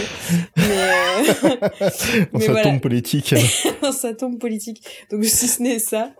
Mais 0.56 0.64
euh, 0.70 1.50
Dans 2.32 2.38
Mais 2.38 2.46
sa 2.46 2.52
voilà. 2.52 2.62
tombe 2.62 2.80
politique. 2.80 3.34
dans 3.82 3.92
sa 3.92 4.14
tombe 4.14 4.38
politique. 4.38 4.82
Donc 5.10 5.24
si 5.24 5.46
ce 5.46 5.62
n'est 5.62 5.78
ça, 5.78 6.12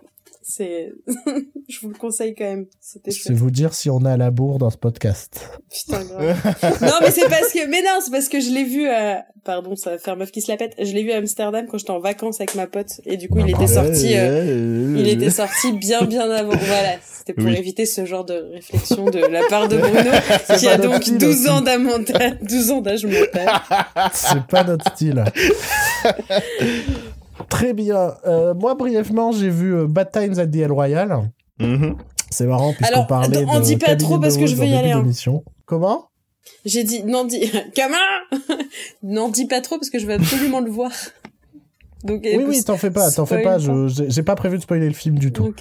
c'est 0.55 0.93
je 1.67 1.79
vous 1.81 1.89
le 1.89 1.95
conseille 1.97 2.35
quand 2.35 2.45
même. 2.45 2.65
C'est 2.79 3.31
vous 3.33 3.51
dire 3.51 3.73
si 3.73 3.89
on 3.89 4.05
a 4.05 4.15
la 4.17 4.31
bourre 4.31 4.57
dans 4.59 4.69
ce 4.69 4.77
podcast. 4.77 5.49
Putain, 5.69 6.03
grave. 6.05 6.35
non, 6.81 6.93
mais 7.01 7.11
c'est 7.11 7.27
parce 7.29 7.51
que, 7.51 7.67
mais 7.67 7.81
non, 7.81 7.99
c'est 8.03 8.11
parce 8.11 8.29
que 8.29 8.39
je 8.39 8.49
l'ai 8.51 8.63
vu 8.63 8.87
à, 8.87 9.25
pardon, 9.43 9.75
ça 9.75 9.91
va 9.91 9.97
faire 9.97 10.15
meuf 10.15 10.31
qui 10.31 10.41
se 10.41 10.51
la 10.51 10.57
pète. 10.57 10.73
Je 10.79 10.91
l'ai 10.93 11.03
vu 11.03 11.11
à 11.11 11.17
Amsterdam 11.17 11.65
quand 11.69 11.77
j'étais 11.77 11.91
en 11.91 11.99
vacances 11.99 12.39
avec 12.39 12.55
ma 12.55 12.67
pote. 12.67 13.01
Et 13.05 13.17
du 13.17 13.27
coup, 13.29 13.39
il 13.39 13.49
était 13.49 13.67
sorti, 13.67 14.13
euh, 14.15 14.95
il 14.97 15.07
était 15.07 15.29
sorti 15.29 15.73
bien, 15.73 16.03
bien 16.03 16.29
avant. 16.29 16.55
Voilà. 16.55 16.95
C'était 17.03 17.33
pour 17.33 17.45
Oui. 17.45 17.57
éviter 17.57 17.85
ce 17.87 18.05
genre 18.05 18.23
de 18.23 18.35
réflexion 18.53 19.05
de 19.05 19.17
la 19.19 19.41
part 19.49 19.67
de 19.67 19.77
Bruno, 19.77 20.11
qui 20.59 20.67
a 20.67 20.77
donc 20.77 21.01
style 21.03 21.17
12 21.17 21.35
aussi. 21.41 21.49
ans 21.49 21.61
d'amental, 21.61 22.37
12 22.43 22.71
ans 22.71 22.81
d'âge 22.81 23.03
mental. 23.05 23.49
C'est 24.13 24.45
pas 24.45 24.63
notre 24.63 24.87
style. 24.93 25.23
Très 27.49 27.73
bien. 27.73 28.15
Euh, 28.25 28.53
moi, 28.53 28.75
brièvement, 28.75 29.31
j'ai 29.31 29.49
vu 29.49 29.75
euh, 29.75 29.87
Bad 29.87 30.11
Times 30.11 30.39
at 30.39 30.47
the 30.47 30.55
El 30.57 30.71
Royal. 30.71 31.31
Mhm. 31.59 31.97
C'est 32.29 32.47
marrant 32.47 32.73
puisqu'on 32.73 32.93
Alors, 32.95 33.07
parlait 33.07 33.45
on 33.47 33.59
de 33.59 33.65
dit 33.65 33.77
pas 33.77 33.95
trop 33.95 34.19
parce 34.19 34.37
que 34.37 34.45
je 34.45 34.55
veux 34.55 34.65
y 34.65 34.75
en 34.75 34.79
aller, 34.79 34.91
hein. 34.91 35.05
Comment? 35.65 36.09
J'ai 36.65 36.83
dit, 36.83 37.03
non, 37.03 37.25
dis, 37.25 37.51
comment 37.75 38.57
N'en 39.03 39.29
dis 39.29 39.45
pas 39.45 39.61
trop 39.61 39.77
parce 39.77 39.89
que 39.89 39.99
je 39.99 40.05
veux 40.05 40.13
absolument 40.13 40.59
le 40.59 40.69
voir. 40.69 40.91
Donc, 42.05 42.21
Oui, 42.23 42.43
oui, 42.47 42.63
t'en 42.63 42.77
fais 42.77 42.91
pas, 42.91 43.09
t'en 43.11 43.25
fais 43.25 43.41
pas. 43.43 43.57
je- 43.87 44.05
J'ai 44.07 44.23
pas 44.23 44.35
prévu 44.35 44.57
de 44.57 44.61
spoiler 44.61 44.87
le 44.87 44.93
film 44.93 45.17
du 45.17 45.31
tout. 45.31 45.53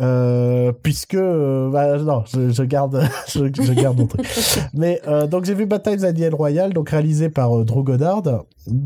Euh, 0.00 0.72
puisque 0.82 1.14
euh, 1.14 1.70
bah, 1.70 1.96
non, 1.98 2.22
je, 2.32 2.50
je 2.50 2.62
garde, 2.64 3.02
je, 3.28 3.46
je 3.46 3.72
garde 3.72 3.98
mon 3.98 4.06
truc. 4.06 4.26
Mais 4.74 5.00
euh, 5.08 5.26
donc 5.26 5.44
j'ai 5.44 5.54
vu 5.54 5.66
Bad 5.66 5.82
Times 5.82 6.04
at 6.04 6.12
the 6.12 6.20
El 6.20 6.34
Royal, 6.34 6.72
donc 6.72 6.90
réalisé 6.90 7.28
par 7.28 7.58
euh, 7.58 7.64
Drew 7.64 7.82
Goddard, 7.84 8.22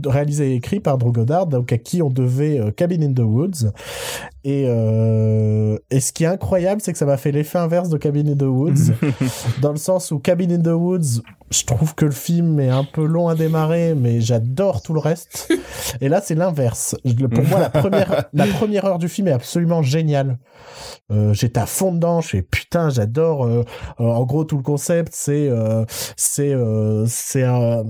réalisé 0.07 0.53
et 0.53 0.55
écrit 0.55 0.81
par 0.81 0.99
Drew 0.99 1.13
Goddard, 1.13 1.47
donc 1.47 1.73
à 1.73 1.79
qui 1.79 2.03
on 2.03 2.11
devait 2.11 2.59
euh, 2.61 2.71
Cabin 2.71 3.03
in 3.03 3.13
the 3.13 3.21
Woods. 3.21 3.71
Et 4.49 4.65
euh, 4.67 5.77
et 5.91 6.01
ce 6.01 6.11
qui 6.11 6.25
est 6.25 6.27
incroyable, 6.27 6.81
c'est 6.81 6.93
que 6.93 6.99
ça 6.99 7.05
m'a 7.05 7.19
fait 7.19 7.33
l'effet 7.33 7.59
inverse 7.59 7.91
de 7.91 7.99
Cabin 7.99 8.27
in 8.27 8.35
the 8.35 8.45
Woods, 8.45 8.93
dans 9.61 9.73
le 9.73 9.77
sens 9.77 10.11
où 10.11 10.21
Cabin 10.21 10.51
in 10.51 10.63
the 10.63 10.69
Woods, 10.69 11.21
je 11.51 11.65
trouve 11.65 11.95
que 11.95 12.07
le 12.07 12.13
film 12.13 12.59
est 12.59 12.71
un 12.71 12.85
peu 12.85 13.05
long 13.05 13.29
à 13.29 13.35
démarrer, 13.35 13.95
mais 13.95 14.23
j'adore 14.23 14.81
tout 14.81 14.95
le 14.95 15.01
reste. 15.01 15.53
Et 16.01 16.09
là, 16.09 16.23
c'est 16.25 16.35
l'inverse. 16.35 16.97
Pour 17.31 17.45
moi, 17.45 17.59
la 17.61 17.69
première, 17.69 18.25
la 18.33 18.47
première 18.47 18.87
heure 18.87 18.99
du 18.99 19.09
film 19.09 19.29
est 19.29 19.33
absolument 19.33 19.83
géniale. 19.83 20.39
Euh, 21.11 21.35
J'étais 21.35 21.61
à 21.61 21.67
fond 21.67 21.93
dedans. 21.93 22.23
Je 22.23 22.29
fais 22.29 22.43
putain, 22.43 22.89
j'adore. 22.89 23.45
euh, 23.45 23.65
en 23.99 24.25
gros, 24.25 24.45
tout 24.45 24.57
le 24.57 24.63
concept, 24.63 25.13
c'est 25.15 25.49
euh, 25.49 25.85
c'est 26.17 26.55
c'est 27.07 27.45
un 27.45 27.85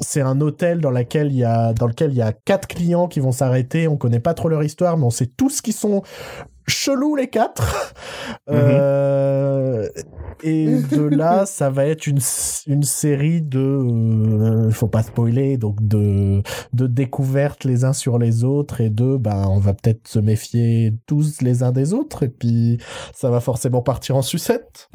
c'est 0.00 0.20
un 0.20 0.40
hôtel 0.40 0.80
dans 0.80 0.90
lequel 0.90 1.32
il 1.32 1.38
y 1.38 1.44
a 1.44 1.72
dans 1.72 1.86
lequel 1.86 2.12
il 2.12 2.16
y 2.16 2.22
a 2.22 2.32
quatre 2.32 2.68
clients 2.68 3.08
qui 3.08 3.18
vont 3.20 3.32
s'arrêter. 3.32 3.88
On 3.88 3.96
connaît 3.96 4.20
pas 4.20 4.34
trop 4.34 4.48
leur 4.48 4.62
histoire, 4.62 4.96
mais 4.96 5.04
on 5.04 5.10
sait 5.10 5.26
tous 5.26 5.60
qu'ils 5.60 5.74
sont 5.74 5.87
chelous 6.68 7.16
les 7.16 7.28
quatre. 7.28 7.94
Euh, 8.50 9.86
et 10.42 10.80
de 10.82 11.02
là, 11.02 11.44
ça 11.46 11.70
va 11.70 11.86
être 11.86 12.06
une, 12.06 12.20
une 12.66 12.82
série 12.82 13.42
de, 13.42 13.58
euh, 13.58 14.70
faut 14.70 14.88
pas 14.88 15.02
spoiler, 15.02 15.58
donc 15.58 15.76
de, 15.86 16.42
de 16.72 16.86
découvertes 16.86 17.64
les 17.64 17.84
uns 17.84 17.92
sur 17.92 18.18
les 18.18 18.44
autres 18.44 18.80
et 18.80 18.90
de, 18.90 19.16
ben, 19.16 19.46
on 19.48 19.58
va 19.58 19.74
peut-être 19.74 20.08
se 20.08 20.18
méfier 20.18 20.94
tous 21.06 21.42
les 21.42 21.62
uns 21.62 21.72
des 21.72 21.92
autres 21.92 22.22
et 22.22 22.28
puis 22.28 22.78
ça 23.14 23.30
va 23.30 23.40
forcément 23.40 23.82
partir 23.82 24.16
en 24.16 24.22
sucette. 24.22 24.88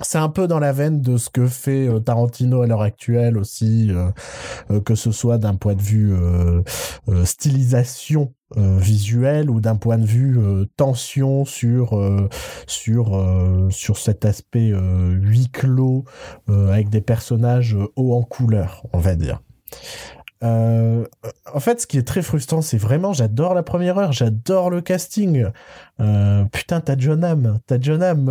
C'est 0.00 0.18
un 0.18 0.28
peu 0.28 0.46
dans 0.46 0.60
la 0.60 0.72
veine 0.72 1.00
de 1.00 1.16
ce 1.16 1.30
que 1.30 1.46
fait 1.46 1.88
euh, 1.88 2.00
Tarantino 2.00 2.62
à 2.62 2.66
l'heure 2.66 2.82
actuelle 2.82 3.36
aussi, 3.36 3.90
euh, 3.90 4.80
que 4.80 4.94
ce 4.94 5.12
soit 5.12 5.38
d'un 5.38 5.54
point 5.54 5.74
de 5.74 5.82
vue 5.82 6.14
stylisation 7.24 8.32
euh, 8.56 8.78
visuelle 8.78 9.50
ou 9.50 9.60
d'un 9.60 9.74
point 9.74 9.98
de 9.98 10.06
vue 10.06 10.38
euh, 10.38 10.66
tension 10.76 11.44
sur 11.44 11.98
euh, 11.98 12.28
sur 12.68 13.20
sur 13.70 13.98
cet 13.98 14.24
aspect 14.24 14.72
huis 15.12 15.48
clos 15.50 16.04
avec 16.48 16.88
des 16.88 17.00
personnages 17.00 17.76
hauts 17.96 18.14
en 18.14 18.22
couleur, 18.22 18.86
on 18.92 18.98
va 18.98 19.16
dire. 19.16 19.40
En 20.42 21.60
fait, 21.60 21.80
ce 21.80 21.86
qui 21.86 21.96
est 21.96 22.06
très 22.06 22.20
frustrant, 22.20 22.60
c'est 22.60 22.76
vraiment, 22.76 23.14
j'adore 23.14 23.54
la 23.54 23.62
première 23.62 23.96
heure, 23.96 24.12
j'adore 24.12 24.68
le 24.68 24.82
casting. 24.82 25.46
Putain, 26.52 26.80
t'as 26.80 26.96
John 26.98 27.24
Hamm, 27.24 27.60
t'as 27.66 27.78
John 27.80 28.02
Hamm. 28.02 28.24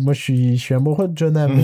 moi, 0.00 0.12
je 0.12 0.20
suis, 0.20 0.56
je 0.56 0.60
suis 0.60 0.74
amoureux 0.74 1.06
de 1.06 1.16
John 1.16 1.36
Hamm. 1.36 1.60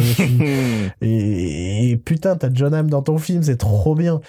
et 1.02 2.00
putain, 2.04 2.36
t'as 2.36 2.50
John 2.52 2.74
Hamm 2.74 2.88
dans 2.88 3.02
ton 3.02 3.18
film, 3.18 3.42
c'est 3.42 3.56
trop 3.56 3.96
bien. 3.96 4.20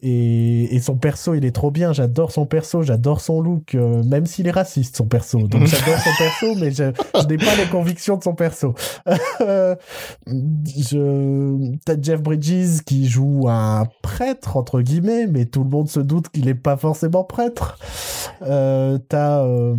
Et, 0.00 0.76
et 0.76 0.80
son 0.80 0.96
perso, 0.96 1.34
il 1.34 1.44
est 1.44 1.50
trop 1.50 1.70
bien. 1.70 1.92
J'adore 1.92 2.30
son 2.30 2.46
perso, 2.46 2.82
j'adore 2.82 3.20
son 3.20 3.40
look, 3.40 3.74
euh, 3.74 4.02
même 4.04 4.26
s'il 4.26 4.46
est 4.46 4.52
raciste, 4.52 4.96
son 4.96 5.06
perso. 5.06 5.48
Donc 5.48 5.66
j'adore 5.66 5.98
son 5.98 6.10
perso, 6.16 6.54
mais 6.56 6.70
je, 6.70 6.92
je 7.20 7.26
n'ai 7.26 7.36
pas 7.36 7.56
les 7.56 7.66
convictions 7.70 8.16
de 8.16 8.22
son 8.22 8.34
perso. 8.34 8.74
Je, 10.28 11.76
t'as 11.84 11.94
Jeff 12.00 12.22
Bridges 12.22 12.82
qui 12.84 13.08
joue 13.08 13.46
un 13.48 13.86
prêtre 14.02 14.56
entre 14.56 14.80
guillemets, 14.80 15.26
mais 15.26 15.46
tout 15.46 15.64
le 15.64 15.70
monde 15.70 15.88
se 15.88 16.00
doute 16.00 16.28
qu'il 16.28 16.48
est 16.48 16.54
pas 16.54 16.76
forcément 16.76 17.24
prêtre. 17.24 17.78
Euh, 18.42 18.98
t'as, 19.08 19.44
euh, 19.44 19.74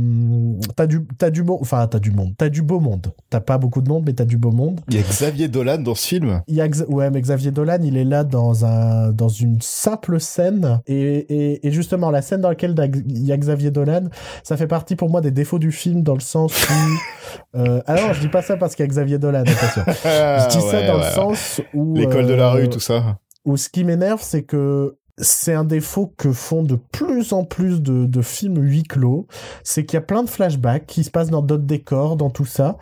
t'as 0.76 0.88
du, 0.88 1.06
t'as 1.18 1.30
du 1.30 1.44
monde, 1.44 1.60
enfin 1.62 1.88
t'as 1.88 2.00
du 2.00 2.12
monde, 2.12 2.34
t'as 2.38 2.50
du 2.50 2.62
beau 2.62 2.80
monde. 2.80 3.14
T'as 3.30 3.40
pas 3.40 3.58
beaucoup 3.58 3.82
de 3.82 3.90
monde, 3.90 4.04
mais 4.06 4.14
t'as 4.14 4.26
du 4.26 4.38
beau 4.38 4.52
monde. 4.52 4.82
Il 4.90 4.96
y 4.96 5.00
a 5.00 5.04
Xavier 5.04 5.48
Dolan 5.48 5.80
dans 5.80 5.96
ce 5.96 6.08
film. 6.08 6.41
Il 6.48 6.56
y 6.56 6.62
a 6.62 6.68
ouais, 6.88 7.10
mais 7.10 7.22
Xavier 7.22 7.52
Dolan, 7.52 7.80
il 7.84 7.98
est 7.98 8.04
là 8.04 8.24
dans 8.24 8.66
un 8.66 9.12
dans 9.12 9.30
une 9.30 9.62
simple 9.62 10.09
scène 10.18 10.81
et, 10.88 10.95
et, 10.98 11.68
et 11.68 11.72
justement 11.72 12.10
la 12.10 12.23
scène 12.23 12.41
dans 12.41 12.49
laquelle 12.49 12.73
il 13.07 13.23
y 13.23 13.31
a 13.31 13.38
Xavier 13.38 13.69
Dolan, 13.69 14.06
ça 14.41 14.57
fait 14.57 14.65
partie 14.65 14.95
pour 14.95 15.10
moi 15.11 15.22
des 15.22 15.30
défauts 15.30 15.60
du 15.60 15.72
film 15.72 16.02
dans 16.02 16.15
le 16.15 16.19
sens 16.22 16.68
où 16.68 17.57
euh, 17.60 17.81
alors 17.86 18.14
je 18.15 18.22
dis 18.22 18.30
pas 18.30 18.41
ça 18.41 18.57
parce 18.57 18.73
qu'il 18.76 18.84
y 18.84 18.88
a 18.88 18.90
Xavier 18.90 19.19
Dolan, 19.19 19.41
attention. 19.41 19.84
Je 19.88 20.48
dis 20.49 20.61
ça 20.61 20.80
Ouais, 20.80 20.88
dans 20.88 20.98
le 20.98 21.03
ouais. 21.03 21.11
sens 21.11 21.61
où 21.76 21.95
L'école 21.95 22.26
de 22.26 22.34
la 22.34 22.48
euh, 22.48 22.61
rue, 22.61 22.69
tout 22.69 22.80
ça. 22.80 23.19
où 23.45 23.57
ce 23.57 23.69
qui 23.69 23.84
m'énerve, 23.84 24.22
c'est 24.23 24.41
que 24.44 24.95
c'est 25.22 25.53
un 25.53 25.65
défaut 25.65 26.14
que 26.18 26.31
font 26.31 26.64
de 26.64 26.76
plus 26.76 27.34
en 27.34 27.44
plus 27.44 27.81
de, 27.81 28.06
de 28.06 28.22
films 28.22 28.57
huis 28.57 28.84
clos, 28.84 29.27
c'est 29.64 29.86
qu'il 29.86 29.98
y 29.98 29.98
a 29.98 30.02
plein 30.02 30.23
de 30.23 30.30
flashbacks 30.30 30.86
qui 30.86 31.03
se 31.03 31.11
passent 31.11 31.30
dans 31.30 31.41
d'autres 31.41 31.65
décors, 31.65 32.15
dans 32.15 32.30
tout 32.30 32.45
ça, 32.45 32.77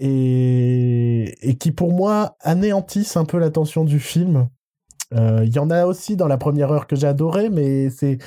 et, 0.00 1.34
et 1.48 1.54
qui 1.56 1.70
pour 1.72 1.92
moi 1.92 2.36
anéantissent 2.40 3.16
un 3.16 3.24
peu 3.24 3.38
l'attention 3.38 3.84
du 3.84 4.00
film. 4.00 4.48
Euh, 5.14 5.42
Il 5.44 5.54
y 5.54 5.58
en 5.58 5.70
a 5.70 5.86
aussi 5.86 6.16
dans 6.16 6.28
la 6.28 6.36
première 6.38 6.70
heure 6.72 6.86
que 6.86 6.96
j'ai 6.96 7.06
adoré, 7.06 7.48
mais 7.50 7.90
c'est 7.90 8.18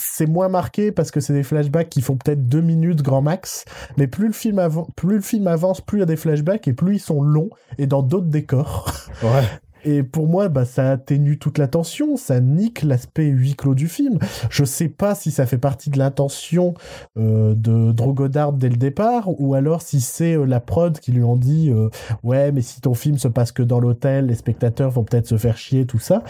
c'est 0.00 0.26
moins 0.26 0.48
marqué 0.48 0.92
parce 0.92 1.10
que 1.10 1.18
c'est 1.18 1.32
des 1.32 1.42
flashbacks 1.42 1.88
qui 1.88 2.02
font 2.02 2.16
peut-être 2.16 2.46
deux 2.48 2.60
minutes 2.60 3.02
grand 3.02 3.20
max. 3.20 3.64
Mais 3.96 4.06
plus 4.06 4.28
le 4.28 4.32
film 4.32 4.58
avan- 4.58 4.86
plus 4.94 5.16
le 5.16 5.20
film 5.22 5.48
avance, 5.48 5.80
plus 5.80 5.98
il 5.98 6.00
y 6.00 6.02
a 6.04 6.06
des 6.06 6.16
flashbacks 6.16 6.68
et 6.68 6.72
plus 6.72 6.96
ils 6.96 7.00
sont 7.00 7.20
longs 7.20 7.50
et 7.78 7.86
dans 7.88 8.02
d'autres 8.02 8.28
décors. 8.28 8.92
Ouais. 9.24 9.42
Et 9.84 10.02
pour 10.02 10.26
moi, 10.26 10.48
bah, 10.48 10.64
ça 10.64 10.90
atténue 10.90 11.38
toute 11.38 11.58
la 11.58 11.68
tension, 11.68 12.16
ça 12.16 12.40
nique 12.40 12.82
l'aspect 12.82 13.26
huis 13.26 13.54
clos 13.54 13.74
du 13.74 13.88
film. 13.88 14.18
Je 14.50 14.64
sais 14.64 14.88
pas 14.88 15.14
si 15.14 15.30
ça 15.30 15.46
fait 15.46 15.58
partie 15.58 15.90
de 15.90 15.98
l'intention 15.98 16.74
euh, 17.18 17.54
de 17.54 17.92
Drew 17.92 18.14
Goddard 18.14 18.52
dès 18.52 18.68
le 18.68 18.76
départ, 18.76 19.28
ou 19.40 19.54
alors 19.54 19.82
si 19.82 20.00
c'est 20.00 20.36
euh, 20.36 20.44
la 20.44 20.60
prod 20.60 20.98
qui 20.98 21.12
lui 21.12 21.22
ont 21.22 21.36
dit 21.36 21.70
euh, 21.70 21.88
ouais, 22.22 22.52
mais 22.52 22.62
si 22.62 22.80
ton 22.80 22.94
film 22.94 23.18
se 23.18 23.28
passe 23.28 23.52
que 23.52 23.62
dans 23.62 23.80
l'hôtel, 23.80 24.26
les 24.26 24.34
spectateurs 24.34 24.90
vont 24.90 25.04
peut-être 25.04 25.26
se 25.26 25.36
faire 25.36 25.56
chier, 25.56 25.86
tout 25.86 25.98
ça. 25.98 26.22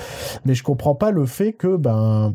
Mais 0.45 0.55
je 0.55 0.62
comprends 0.62 0.95
pas 0.95 1.11
le 1.11 1.27
fait 1.27 1.53
que 1.53 1.77
ben 1.77 2.35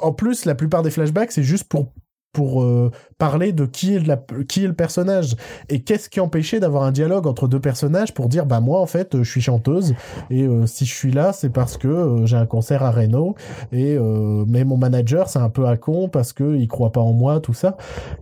en 0.00 0.12
plus, 0.12 0.44
la 0.44 0.54
plupart 0.54 0.82
des 0.82 0.90
flashbacks, 0.90 1.32
c'est 1.32 1.42
juste 1.42 1.64
pour 1.64 1.92
pour 2.36 2.62
euh, 2.62 2.90
parler 3.16 3.52
de 3.52 3.64
qui 3.64 3.94
est, 3.94 3.98
le 3.98 4.72
personnage. 4.74 5.36
Et 5.70 5.80
qu'est-ce 5.80 6.10
qui 6.10 6.20
empêchait 6.20 6.60
d'avoir 6.60 6.82
un 6.82 6.92
dialogue 6.92 7.26
entre 7.26 7.48
deux 7.48 7.60
personnages 7.60 8.12
pour 8.12 8.28
dire 8.28 8.44
bah 8.44 8.60
moi 8.60 8.78
en 8.78 8.84
fait 8.84 9.14
euh, 9.14 9.24
je 9.24 9.30
suis 9.30 9.40
chanteuse 9.40 9.94
et 10.28 10.42
euh, 10.42 10.66
si 10.66 10.84
je 10.84 10.94
suis 10.94 11.12
là 11.12 11.32
c'est 11.32 11.48
parce 11.48 11.78
que 11.78 12.26
j'ai 12.26 12.36
un 12.36 12.44
concert 12.44 12.82
à 12.82 12.90
Reno 12.90 13.36
et 13.72 13.96
mais 14.46 14.64
mon 14.64 14.76
manager 14.76 15.30
c'est 15.30 15.38
un 15.38 15.48
peu 15.48 15.66
à 15.66 15.78
con 15.78 16.10
parce 16.10 16.34
que 16.34 16.56
il 16.56 16.68
croit 16.68 16.92
pas 16.92 17.00
en 17.00 17.14
moi 17.14 17.40
tout 17.40 17.54
ça. 17.54 17.78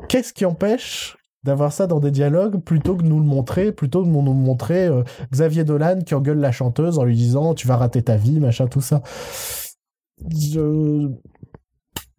Qu'est-ce 0.09 0.32
qui 0.32 0.45
empêche 0.45 1.16
d'avoir 1.43 1.73
ça 1.73 1.89
dans 1.89 1.99
des 1.99 2.12
dialogues 2.12 2.61
plutôt 2.61 2.95
que 2.95 3.03
de 3.03 3.09
nous 3.09 3.19
le 3.19 3.27
montrer 3.27 3.73
plutôt 3.73 4.05
que 4.05 4.09
nous 4.09 4.23
montrer 4.23 4.89
Xavier 5.32 5.65
Dolan 5.65 6.03
qui 6.07 6.15
engueule 6.15 6.39
la 6.39 6.53
chanteuse 6.53 7.01
en 7.01 7.05
lui 7.05 7.16
disant 7.16 7.55
tu 7.55 7.66
vas 7.66 7.77
rater 7.77 8.03
ta 8.03 8.16
vie 8.16 8.39
machin 8.39 8.69
tout 8.69 8.81
ça. 8.81 9.03
Je 10.31 11.11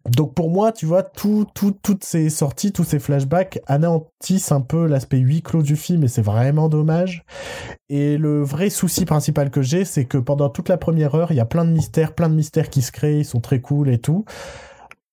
donc 0.08 0.34
pour 0.34 0.50
moi, 0.50 0.72
tu 0.72 0.86
vois, 0.86 1.02
tout, 1.02 1.46
tout, 1.54 1.72
toutes 1.82 2.04
ces 2.04 2.30
sorties, 2.30 2.72
tous 2.72 2.84
ces 2.84 2.98
flashbacks 2.98 3.60
anéantissent 3.66 4.52
un 4.52 4.60
peu 4.60 4.86
l'aspect 4.86 5.18
huis 5.18 5.42
clos 5.42 5.62
du 5.62 5.76
film 5.76 6.04
et 6.04 6.08
c'est 6.08 6.22
vraiment 6.22 6.68
dommage. 6.68 7.24
Et 7.88 8.16
le 8.18 8.42
vrai 8.42 8.70
souci 8.70 9.04
principal 9.04 9.50
que 9.50 9.62
j'ai, 9.62 9.84
c'est 9.84 10.04
que 10.04 10.18
pendant 10.18 10.48
toute 10.48 10.68
la 10.68 10.76
première 10.76 11.14
heure, 11.14 11.32
il 11.32 11.36
y 11.36 11.40
a 11.40 11.46
plein 11.46 11.64
de 11.64 11.70
mystères, 11.70 12.14
plein 12.14 12.28
de 12.28 12.34
mystères 12.34 12.70
qui 12.70 12.82
se 12.82 12.92
créent, 12.92 13.20
ils 13.20 13.24
sont 13.24 13.40
très 13.40 13.60
cool 13.60 13.88
et 13.88 13.98
tout. 13.98 14.24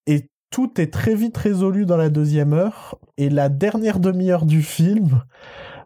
Et 0.06 0.30
tout 0.52 0.80
est 0.80 0.92
très 0.92 1.16
vite 1.16 1.38
résolu 1.38 1.86
dans 1.86 1.98
la 1.98 2.10
deuxième 2.10 2.54
heure. 2.54 2.98
Et 3.18 3.30
la 3.30 3.50
dernière 3.50 4.00
demi-heure 4.00 4.46
du 4.46 4.62
film, 4.62 5.24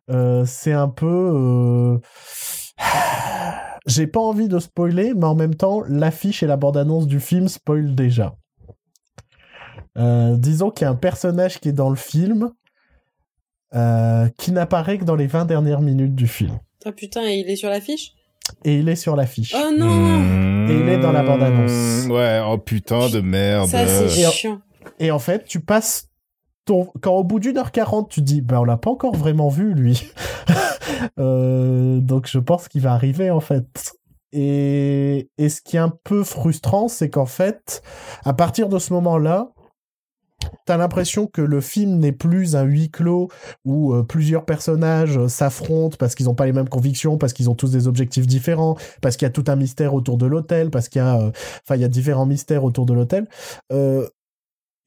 euh, 0.10 0.44
c'est 0.46 0.74
un 0.74 0.90
peu... 0.90 1.06
euh, 1.08 1.98
J'ai 3.86 4.08
pas 4.08 4.20
envie 4.20 4.50
de 4.50 4.60
spoiler, 4.60 5.14
mais 5.16 5.26
en 5.26 5.36
même 5.36 5.56
temps, 5.56 5.82
l'affiche 5.88 6.44
et 6.44 6.48
la 6.48 6.58
bande-annonce 6.58 7.08
du 7.08 7.22
film 7.22 7.48
spoilent 7.48 7.96
déjà. 7.96 8.36
Euh, 9.98 10.36
disons 10.38 10.70
qu'il 10.72 10.86
y 10.86 10.88
a 10.88 10.92
un 10.92 10.96
personnage 10.96 11.60
qui 11.60 11.70
est 11.70 11.74
dans 11.74 11.90
le 11.90 11.96
film 11.96 12.52
euh, 13.76 14.28
qui 14.38 14.52
n'apparaît 14.52 14.98
que 14.98 15.04
dans 15.04 15.16
les 15.16 15.28
20 15.28 15.46
dernières 15.46 15.82
minutes 15.82 16.16
du 16.16 16.28
film. 16.28 16.58
Ah 16.86 16.92
putain, 16.92 17.24
et 17.28 17.36
il 17.40 17.50
est 17.50 17.56
sur 17.56 17.70
l'affiche? 17.70 18.14
Et 18.64 18.76
il 18.78 18.88
est 18.88 18.96
sur 18.96 19.16
l'affiche. 19.16 19.54
Oh 19.58 19.72
non 19.78 20.68
Et 20.70 20.74
il 20.80 20.88
est 20.90 21.00
dans 21.00 21.12
la 21.12 21.24
bande-annonce. 21.24 22.06
Mmh, 22.08 22.12
Ouais, 22.12 22.42
oh 22.48 22.58
putain 22.58 23.10
de 23.10 23.20
merde. 23.20 23.68
Ça, 23.68 23.86
c'est 23.88 24.22
Et 24.22 24.28
en- 24.28 24.32
chiant. 24.32 24.62
Et 25.00 25.12
en 25.12 25.20
fait, 25.20 25.44
tu 25.46 25.60
passes 25.60 26.08
ton... 26.64 26.88
Quand 27.02 27.14
au 27.16 27.24
bout 27.26 27.40
d'une 27.40 27.58
heure 27.58 27.72
quarante, 27.74 28.10
tu 28.10 28.22
dis, 28.22 28.42
ben 28.42 28.60
on 28.60 28.64
l'a 28.64 28.78
pas 28.78 28.90
encore 28.92 29.16
vraiment 29.16 29.50
vu, 29.50 29.74
lui. 29.74 30.02
Euh, 31.20 32.00
donc 32.00 32.28
je 32.28 32.40
pense 32.40 32.68
qu'il 32.70 32.82
va 32.82 32.94
arriver, 32.94 33.30
en 33.30 33.40
fait. 33.42 33.94
Et, 34.32 35.30
et 35.38 35.50
ce 35.50 35.62
qui 35.62 35.76
est 35.76 35.80
un 35.80 35.94
peu 36.04 36.24
frustrant, 36.24 36.88
c'est 36.88 37.10
qu'en 37.10 37.26
fait, 37.26 37.82
à 38.26 38.34
partir 38.34 38.68
de 38.70 38.80
ce 38.80 38.94
moment-là, 38.94 39.50
T'as 40.66 40.78
l'impression 40.78 41.28
que 41.28 41.42
le 41.42 41.62
film 41.62 41.98
n'est 41.98 42.12
plus 42.12 42.56
un 42.56 42.64
huis 42.64 42.92
clos 42.92 43.30
où 43.66 43.94
euh, 43.94 44.04
plusieurs 44.04 44.46
personnages 44.46 45.18
euh, 45.18 45.28
s'affrontent 45.28 45.98
parce 45.98 46.14
qu'ils 46.16 46.28
n'ont 46.28 46.36
pas 46.36 46.46
les 46.46 46.54
mêmes 46.54 46.70
convictions, 46.70 47.18
parce 47.18 47.34
qu'ils 47.34 47.50
ont 47.50 47.56
tous 47.56 47.72
des 47.72 47.88
objectifs 47.88 48.28
différents, 48.28 48.78
parce 49.02 49.18
qu'il 49.18 49.26
y 49.26 49.30
a 49.30 49.32
tout 49.32 49.46
un 49.48 49.56
mystère 49.56 49.94
autour 49.94 50.18
de 50.18 50.26
l'hôtel, 50.26 50.70
parce 50.70 50.90
qu'il 50.90 51.02
y 51.02 51.06
a, 51.06 51.20
euh, 51.20 51.32
enfin, 51.64 51.76
il 51.76 51.82
y 51.82 51.86
a 51.86 51.88
différents 51.88 52.26
mystères 52.26 52.64
autour 52.64 52.86
de 52.86 52.94
l'hôtel. 52.94 53.28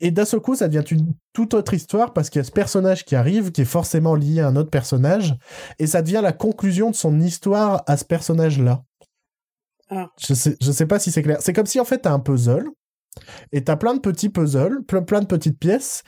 et 0.02 0.10
d'un 0.10 0.24
seul 0.24 0.40
coup, 0.40 0.54
ça 0.54 0.68
devient 0.68 0.84
une 0.90 1.12
toute 1.34 1.52
autre 1.52 1.74
histoire 1.74 2.12
parce 2.14 2.30
qu'il 2.30 2.38
y 2.38 2.42
a 2.42 2.44
ce 2.44 2.52
personnage 2.52 3.04
qui 3.04 3.16
arrive, 3.16 3.52
qui 3.52 3.62
est 3.62 3.66
forcément 3.66 4.14
lié 4.14 4.40
à 4.40 4.48
un 4.48 4.56
autre 4.56 4.70
personnage, 4.70 5.36
et 5.78 5.86
ça 5.86 6.00
devient 6.02 6.20
la 6.22 6.32
conclusion 6.32 6.90
de 6.90 6.96
son 6.96 7.20
histoire 7.20 7.82
à 7.86 7.96
ce 7.96 8.04
personnage-là. 8.04 8.82
Ah. 9.90 10.08
Je 10.18 10.34
sais, 10.34 10.56
je 10.60 10.72
sais 10.72 10.86
pas 10.86 10.98
si 10.98 11.10
c'est 11.10 11.22
clair. 11.22 11.38
C'est 11.40 11.52
comme 11.52 11.66
si 11.66 11.80
en 11.80 11.84
fait 11.84 11.98
t'as 11.98 12.12
un 12.12 12.20
puzzle 12.20 12.70
et 13.52 13.64
t'as 13.64 13.76
plein 13.76 13.94
de 13.94 14.00
petits 14.00 14.28
puzzles, 14.28 14.82
plein, 14.86 15.02
plein 15.02 15.20
de 15.20 15.26
petites 15.26 15.58
pièces. 15.58 16.02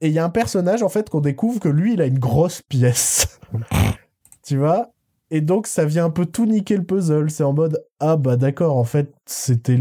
Et 0.00 0.08
il 0.08 0.12
y 0.12 0.18
a 0.18 0.24
un 0.24 0.30
personnage, 0.30 0.82
en 0.82 0.88
fait, 0.88 1.08
qu'on 1.08 1.20
découvre 1.20 1.60
que 1.60 1.68
lui, 1.68 1.94
il 1.94 2.02
a 2.02 2.06
une 2.06 2.18
grosse 2.18 2.62
pièce. 2.62 3.38
tu 4.46 4.58
vois? 4.58 4.90
Et 5.30 5.40
donc, 5.40 5.66
ça 5.66 5.84
vient 5.84 6.04
un 6.04 6.10
peu 6.10 6.26
tout 6.26 6.46
niquer 6.46 6.76
le 6.76 6.84
puzzle. 6.84 7.30
C'est 7.30 7.44
en 7.44 7.52
mode, 7.52 7.82
ah 8.00 8.16
bah 8.16 8.36
d'accord, 8.36 8.76
en 8.76 8.84
fait, 8.84 9.12
c'était... 9.26 9.78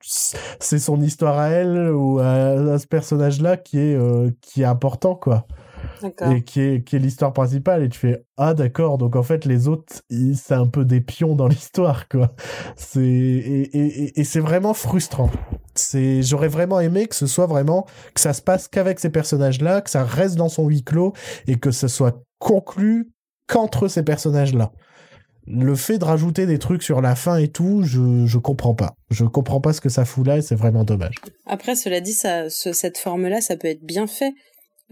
C'est 0.00 0.78
son 0.78 1.00
histoire 1.00 1.38
à 1.38 1.48
elle 1.48 1.90
ou 1.92 2.18
à, 2.18 2.78
ce 2.78 2.86
personnage-là 2.86 3.56
qui, 3.56 3.78
est 3.78 3.94
euh, 3.94 4.30
qui 4.40 4.62
est 4.62 4.66
important, 4.66 5.14
quoi 5.14 5.46
et 6.04 6.42
qui 6.42 6.60
est, 6.60 6.84
qui 6.84 6.96
est 6.96 6.98
l'histoire 6.98 7.32
principale 7.32 7.82
et 7.82 7.88
tu 7.88 7.98
fais 7.98 8.24
ah 8.36 8.54
d'accord 8.54 8.98
donc 8.98 9.16
en 9.16 9.22
fait 9.22 9.44
les 9.44 9.68
autres 9.68 10.02
c'est 10.34 10.54
un 10.54 10.66
peu 10.66 10.84
des 10.84 11.00
pions 11.00 11.34
dans 11.34 11.48
l'histoire 11.48 12.08
quoi 12.08 12.34
c'est 12.76 13.00
et, 13.00 13.76
et, 13.76 14.20
et 14.20 14.24
c'est 14.24 14.40
vraiment 14.40 14.74
frustrant 14.74 15.30
c'est 15.74 16.22
j'aurais 16.22 16.48
vraiment 16.48 16.80
aimé 16.80 17.06
que 17.06 17.14
ce 17.14 17.26
soit 17.26 17.46
vraiment 17.46 17.86
que 18.14 18.20
ça 18.20 18.32
se 18.32 18.42
passe 18.42 18.68
qu'avec 18.68 19.00
ces 19.00 19.10
personnages 19.10 19.60
là 19.60 19.80
que 19.80 19.90
ça 19.90 20.04
reste 20.04 20.36
dans 20.36 20.48
son 20.48 20.66
huis 20.68 20.84
clos 20.84 21.12
et 21.46 21.56
que 21.56 21.70
ce 21.70 21.88
soit 21.88 22.22
conclu 22.38 23.10
qu'entre 23.46 23.88
ces 23.88 24.02
personnages 24.02 24.54
là 24.54 24.72
le 25.46 25.74
fait 25.74 25.98
de 25.98 26.04
rajouter 26.04 26.46
des 26.46 26.58
trucs 26.58 26.82
sur 26.82 27.00
la 27.00 27.16
fin 27.16 27.36
et 27.36 27.48
tout, 27.48 27.82
je, 27.82 28.26
je 28.26 28.38
comprends 28.38 28.74
pas. 28.74 28.94
Je 29.10 29.24
comprends 29.24 29.60
pas 29.60 29.72
ce 29.72 29.80
que 29.80 29.88
ça 29.88 30.04
fout 30.04 30.26
là 30.26 30.38
et 30.38 30.42
c'est 30.42 30.54
vraiment 30.54 30.84
dommage. 30.84 31.16
Après, 31.46 31.74
cela 31.74 32.00
dit, 32.00 32.12
ça, 32.12 32.48
cette 32.48 32.98
forme-là, 32.98 33.40
ça 33.40 33.56
peut 33.56 33.68
être 33.68 33.84
bien 33.84 34.06
fait. 34.06 34.32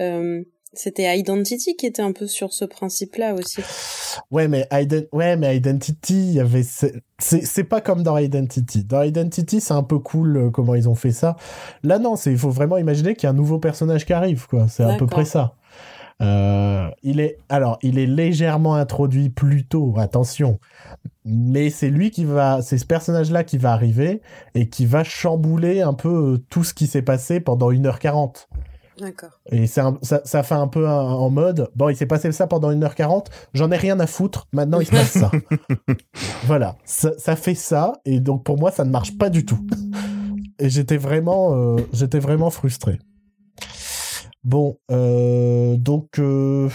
Euh, 0.00 0.42
c'était 0.72 1.18
Identity 1.18 1.74
qui 1.76 1.86
était 1.86 2.02
un 2.02 2.12
peu 2.12 2.26
sur 2.26 2.52
ce 2.52 2.64
principe-là 2.64 3.34
aussi. 3.34 3.62
Ouais, 4.30 4.46
mais, 4.46 4.68
ouais, 5.12 5.36
mais 5.36 5.56
Identity, 5.56 6.14
il 6.14 6.32
y 6.34 6.40
avait. 6.40 6.64
C'est 7.18 7.64
pas 7.64 7.80
comme 7.80 8.02
dans 8.02 8.16
Identity. 8.16 8.84
Dans 8.84 9.02
Identity, 9.02 9.60
c'est 9.60 9.74
un 9.74 9.82
peu 9.82 9.98
cool 9.98 10.36
euh, 10.36 10.50
comment 10.50 10.74
ils 10.74 10.88
ont 10.88 10.94
fait 10.94 11.12
ça. 11.12 11.36
Là, 11.82 11.98
non, 11.98 12.14
il 12.14 12.38
faut 12.38 12.50
vraiment 12.50 12.76
imaginer 12.76 13.14
qu'il 13.14 13.24
y 13.24 13.26
a 13.26 13.30
un 13.30 13.34
nouveau 13.34 13.58
personnage 13.58 14.06
qui 14.06 14.12
arrive, 14.12 14.46
quoi. 14.46 14.68
C'est 14.68 14.84
à 14.84 14.94
peu 14.94 15.06
près 15.06 15.24
ça. 15.24 15.56
Euh, 16.22 16.90
il 17.02 17.18
est 17.18 17.38
alors 17.48 17.78
il 17.80 17.98
est 17.98 18.06
légèrement 18.06 18.74
introduit 18.74 19.30
plus 19.30 19.64
tôt, 19.64 19.94
attention, 19.96 20.58
mais 21.24 21.70
c'est 21.70 21.88
lui 21.88 22.10
qui 22.10 22.26
va, 22.26 22.60
c'est 22.60 22.76
ce 22.76 22.84
personnage-là 22.84 23.42
qui 23.42 23.56
va 23.56 23.72
arriver 23.72 24.20
et 24.54 24.68
qui 24.68 24.84
va 24.84 25.02
chambouler 25.02 25.80
un 25.80 25.94
peu 25.94 26.34
euh, 26.34 26.38
tout 26.50 26.62
ce 26.62 26.74
qui 26.74 26.86
s'est 26.86 27.00
passé 27.00 27.40
pendant 27.40 27.72
1h40. 27.72 28.48
D'accord. 29.00 29.40
Et 29.50 29.66
ça, 29.66 29.94
ça 30.02 30.42
fait 30.42 30.54
un 30.54 30.68
peu 30.68 30.86
en 30.86 31.30
mode, 31.30 31.70
bon, 31.74 31.88
il 31.88 31.96
s'est 31.96 32.06
passé 32.06 32.30
ça 32.32 32.46
pendant 32.46 32.70
1h40, 32.70 33.26
j'en 33.54 33.70
ai 33.70 33.76
rien 33.76 33.98
à 33.98 34.06
foutre, 34.06 34.46
maintenant 34.52 34.78
il 34.78 34.86
se 34.86 34.90
passe 34.90 35.12
ça. 35.12 35.30
voilà, 36.44 36.76
ça, 36.84 37.36
fait 37.36 37.54
ça, 37.54 37.94
et 38.04 38.20
donc 38.20 38.44
pour 38.44 38.58
moi, 38.58 38.70
ça 38.70 38.84
ne 38.84 38.90
marche 38.90 39.16
pas 39.16 39.30
du 39.30 39.46
tout. 39.46 39.58
Et 40.58 40.68
j'étais 40.68 40.98
vraiment, 40.98 41.54
euh, 41.54 41.76
j'étais 41.94 42.18
vraiment 42.18 42.50
frustré. 42.50 42.98
Bon, 44.44 44.78
euh, 44.90 45.76
donc, 45.76 46.18
euh, 46.18 46.68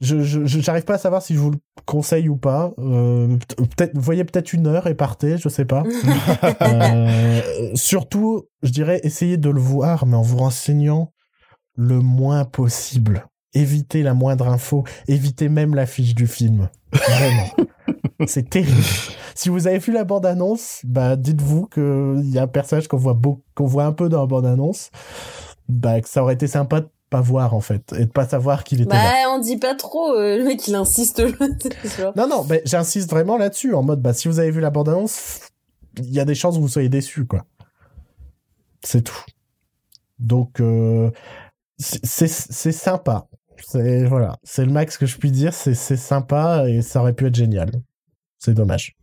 je 0.00 0.44
j'arrive 0.44 0.84
pas 0.84 0.94
à 0.94 0.98
savoir 0.98 1.22
si 1.22 1.34
je 1.34 1.38
vous 1.38 1.52
le 1.52 1.58
conseille 1.86 2.28
ou 2.28 2.36
pas. 2.36 2.72
Euh, 2.78 3.36
peut-être, 3.56 3.94
vous 3.94 4.02
voyez 4.02 4.24
peut-être 4.24 4.52
une 4.52 4.66
heure 4.66 4.86
et 4.86 4.94
partez, 4.94 5.38
je 5.38 5.48
sais 5.48 5.64
pas. 5.64 5.84
euh, 6.62 7.40
surtout, 7.74 8.44
je 8.62 8.70
dirais, 8.70 9.00
essayez 9.04 9.36
de 9.36 9.50
le 9.50 9.60
voir, 9.60 10.06
mais 10.06 10.16
en 10.16 10.22
vous 10.22 10.38
renseignant 10.38 11.12
le 11.76 12.00
moins 12.00 12.44
possible. 12.44 13.26
Évitez 13.54 14.02
la 14.02 14.12
moindre 14.12 14.48
info, 14.48 14.84
évitez 15.08 15.48
même 15.48 15.74
l'affiche 15.74 16.14
du 16.14 16.26
film. 16.26 16.68
Vraiment. 16.92 17.50
C'est 18.26 18.50
terrible. 18.50 18.82
Si 19.34 19.48
vous 19.48 19.66
avez 19.66 19.78
vu 19.78 19.92
la 19.92 20.04
bande-annonce, 20.04 20.80
bah 20.84 21.16
dites-vous 21.16 21.66
qu'il 21.66 22.30
y 22.30 22.38
a 22.38 22.42
un 22.42 22.46
personnage 22.46 22.88
qu'on 22.88 22.96
voit, 22.96 23.18
qu'on 23.54 23.66
voit 23.66 23.84
un 23.84 23.92
peu 23.92 24.08
dans 24.08 24.20
la 24.20 24.26
bande-annonce. 24.26 24.90
Bah, 25.68 26.00
que 26.00 26.08
ça 26.08 26.22
aurait 26.22 26.34
été 26.34 26.46
sympa 26.46 26.80
de 26.80 26.88
pas 27.10 27.20
voir 27.20 27.54
en 27.54 27.60
fait 27.60 27.92
et 27.92 28.06
de 28.06 28.10
pas 28.10 28.26
savoir 28.26 28.64
qu'il 28.64 28.80
était 28.80 28.90
bah, 28.90 28.96
là. 28.96 29.30
on 29.30 29.38
dit 29.38 29.58
pas 29.58 29.74
trop 29.74 30.12
euh, 30.12 30.38
le 30.38 30.44
mec 30.44 30.66
il 30.66 30.74
insiste 30.74 31.22
non 32.16 32.26
non 32.26 32.44
mais 32.48 32.62
j'insiste 32.64 33.08
vraiment 33.08 33.36
là-dessus 33.36 33.74
en 33.74 33.82
mode 33.82 34.02
bah 34.02 34.12
si 34.12 34.26
vous 34.26 34.40
avez 34.40 34.50
vu 34.50 34.60
la 34.60 34.70
bande 34.70 34.88
annonce 34.88 35.40
il 35.98 36.12
y 36.12 36.20
a 36.20 36.24
des 36.24 36.34
chances 36.34 36.56
que 36.56 36.60
vous 36.60 36.68
soyez 36.68 36.88
déçus 36.88 37.26
quoi. 37.26 37.44
C'est 38.82 39.02
tout. 39.02 39.24
Donc 40.18 40.60
euh, 40.60 41.10
c'est 41.78 42.28
c'est 42.28 42.72
sympa. 42.72 43.26
C'est 43.66 44.04
voilà. 44.04 44.38
C'est 44.42 44.64
le 44.64 44.72
max 44.72 44.98
que 44.98 45.06
je 45.06 45.16
puis 45.16 45.30
dire 45.30 45.54
c'est 45.54 45.74
c'est 45.74 45.96
sympa 45.96 46.68
et 46.68 46.82
ça 46.82 47.00
aurait 47.00 47.14
pu 47.14 47.26
être 47.26 47.34
génial. 47.34 47.70
C'est 48.38 48.54
dommage 48.54 48.96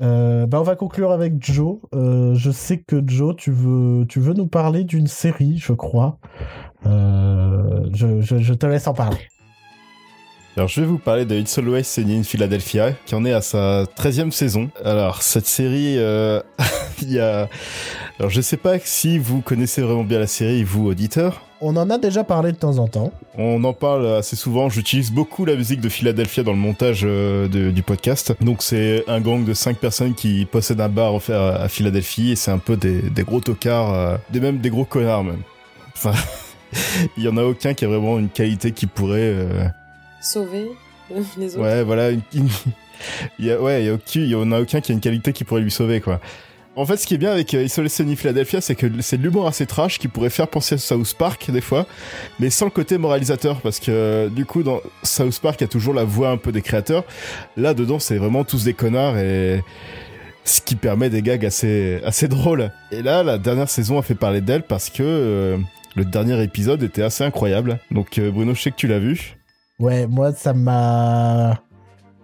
euh, 0.00 0.46
bah 0.46 0.60
on 0.60 0.64
va 0.64 0.76
conclure 0.76 1.10
avec 1.10 1.34
Joe. 1.40 1.78
Euh, 1.94 2.34
je 2.34 2.50
sais 2.50 2.78
que 2.78 3.02
Joe, 3.04 3.34
tu 3.36 3.50
veux, 3.50 4.06
tu 4.08 4.20
veux 4.20 4.34
nous 4.34 4.46
parler 4.46 4.84
d'une 4.84 5.08
série, 5.08 5.58
je 5.58 5.72
crois. 5.72 6.18
Euh, 6.86 7.88
je, 7.92 8.54
te 8.54 8.66
laisse 8.66 8.86
en 8.86 8.94
parler. 8.94 9.18
Alors 10.56 10.68
je 10.68 10.80
vais 10.80 10.86
vous 10.86 10.98
parler 10.98 11.24
de 11.24 11.36
It's 11.36 11.56
Always 11.58 11.84
Sunny 11.84 12.18
in 12.18 12.22
Philadelphia, 12.22 12.92
qui 13.06 13.14
en 13.14 13.24
est 13.24 13.32
à 13.32 13.40
sa 13.40 13.84
13e 13.84 14.30
saison. 14.30 14.70
Alors 14.84 15.22
cette 15.22 15.46
série, 15.46 15.94
il 17.02 17.12
y 17.12 17.18
a... 17.18 17.48
Alors 18.18 18.30
je 18.30 18.40
sais 18.40 18.56
pas 18.56 18.78
si 18.78 19.18
vous 19.18 19.40
connaissez 19.40 19.82
vraiment 19.82 20.04
bien 20.04 20.18
la 20.18 20.26
série, 20.26 20.62
vous 20.64 20.86
auditeurs. 20.86 21.47
On 21.60 21.76
en 21.76 21.90
a 21.90 21.98
déjà 21.98 22.22
parlé 22.22 22.52
de 22.52 22.56
temps 22.56 22.78
en 22.78 22.86
temps. 22.86 23.12
On 23.36 23.62
en 23.64 23.72
parle 23.72 24.06
assez 24.06 24.36
souvent. 24.36 24.68
J'utilise 24.68 25.10
beaucoup 25.10 25.44
la 25.44 25.56
musique 25.56 25.80
de 25.80 25.88
Philadelphia 25.88 26.44
dans 26.44 26.52
le 26.52 26.58
montage 26.58 27.00
euh, 27.04 27.48
du 27.48 27.82
podcast. 27.82 28.32
Donc 28.40 28.62
c'est 28.62 29.04
un 29.08 29.20
gang 29.20 29.44
de 29.44 29.54
cinq 29.54 29.78
personnes 29.78 30.14
qui 30.14 30.44
possèdent 30.44 30.80
un 30.80 30.88
bar 30.88 31.14
offert 31.14 31.40
à, 31.40 31.68
Philadelphie 31.68 32.30
et 32.30 32.36
c'est 32.36 32.52
un 32.52 32.58
peu 32.58 32.76
des, 32.76 33.02
des 33.02 33.22
gros 33.24 33.40
tocards, 33.40 33.92
euh, 33.92 34.16
des 34.30 34.38
même 34.38 34.58
des 34.58 34.70
gros 34.70 34.84
connards 34.84 35.24
même. 35.24 35.42
Enfin, 35.96 36.14
il 37.16 37.24
y 37.24 37.28
en 37.28 37.36
a 37.36 37.42
aucun 37.42 37.74
qui 37.74 37.84
a 37.84 37.88
vraiment 37.88 38.20
une 38.20 38.28
qualité 38.28 38.70
qui 38.70 38.86
pourrait 38.86 39.18
euh, 39.20 39.64
sauver 40.20 40.68
les 41.36 41.56
autres. 41.56 41.60
Ouais, 41.60 41.82
voilà. 41.82 42.10
il 43.38 43.44
y 43.44 43.50
a, 43.50 43.60
ouais, 43.60 43.82
il 43.82 43.86
y, 43.86 43.90
a 43.90 43.94
aucun, 43.94 44.20
il 44.20 44.28
y 44.28 44.34
en 44.36 44.52
a 44.52 44.60
aucun 44.60 44.80
qui 44.80 44.92
a 44.92 44.94
une 44.94 45.00
qualité 45.00 45.32
qui 45.32 45.42
pourrait 45.42 45.62
lui 45.62 45.72
sauver, 45.72 46.00
quoi. 46.00 46.20
En 46.78 46.86
fait, 46.86 46.96
ce 46.96 47.08
qui 47.08 47.14
est 47.14 47.18
bien 47.18 47.32
avec 47.32 47.52
euh, 47.54 47.64
Isolation 47.64 48.06
Philadelphia, 48.14 48.60
c'est 48.60 48.76
que 48.76 48.86
c'est 49.00 49.16
l'humour 49.16 49.48
assez 49.48 49.66
trash 49.66 49.98
qui 49.98 50.06
pourrait 50.06 50.30
faire 50.30 50.46
penser 50.46 50.76
à 50.76 50.78
South 50.78 51.12
Park 51.18 51.50
des 51.50 51.60
fois, 51.60 51.86
mais 52.38 52.50
sans 52.50 52.66
le 52.66 52.70
côté 52.70 52.98
moralisateur, 52.98 53.60
parce 53.62 53.80
que 53.80 53.90
euh, 53.90 54.28
du 54.28 54.46
coup, 54.46 54.62
dans 54.62 54.78
South 55.02 55.40
Park, 55.40 55.60
il 55.60 55.62
y 55.62 55.66
a 55.66 55.68
toujours 55.68 55.92
la 55.92 56.04
voix 56.04 56.30
un 56.30 56.36
peu 56.36 56.52
des 56.52 56.62
créateurs. 56.62 57.02
Là, 57.56 57.74
dedans, 57.74 57.98
c'est 57.98 58.16
vraiment 58.16 58.44
tous 58.44 58.62
des 58.62 58.74
connards 58.74 59.18
et 59.18 59.64
ce 60.44 60.60
qui 60.60 60.76
permet 60.76 61.10
des 61.10 61.20
gags 61.20 61.44
assez 61.44 62.00
assez 62.04 62.28
drôles. 62.28 62.70
Et 62.92 63.02
là, 63.02 63.24
la 63.24 63.38
dernière 63.38 63.68
saison 63.68 63.98
a 63.98 64.02
fait 64.02 64.14
parler 64.14 64.40
d'elle 64.40 64.62
parce 64.62 64.88
que 64.88 65.02
euh, 65.02 65.58
le 65.96 66.04
dernier 66.04 66.40
épisode 66.44 66.84
était 66.84 67.02
assez 67.02 67.24
incroyable. 67.24 67.80
Donc, 67.90 68.20
Bruno, 68.20 68.54
je 68.54 68.62
sais 68.62 68.70
que 68.70 68.76
tu 68.76 68.86
l'as 68.86 69.00
vu. 69.00 69.36
Ouais, 69.80 70.06
moi, 70.06 70.32
ça 70.32 70.54
m'a. 70.54 71.60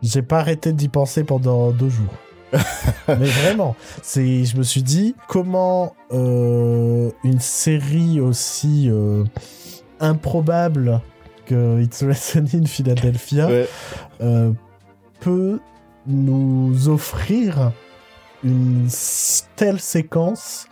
J'ai 0.01 0.23
pas 0.23 0.39
arrêté 0.39 0.73
d'y 0.73 0.89
penser 0.89 1.25
pendant 1.25 1.73
deux 1.73 1.91
jours. 1.91 2.15
Mais 3.09 3.27
vraiment, 3.27 3.77
c'est, 4.03 4.45
je 4.45 4.57
me 4.57 4.63
suis 4.63 4.83
dit, 4.83 5.15
comment 5.29 5.95
euh, 6.13 7.11
une 7.23 7.41
série 7.41 8.21
aussi 8.21 8.89
euh, 8.91 9.25
improbable 10.01 11.01
que 11.47 11.83
It's 11.83 12.03
Lesson 12.03 12.47
in 12.55 12.67
Philadelphia 12.67 13.49
euh, 14.21 14.53
peut 15.21 15.61
nous 16.07 16.89
offrir 16.89 17.73
une 18.43 18.89
telle 19.57 19.81
séquence 19.81 20.67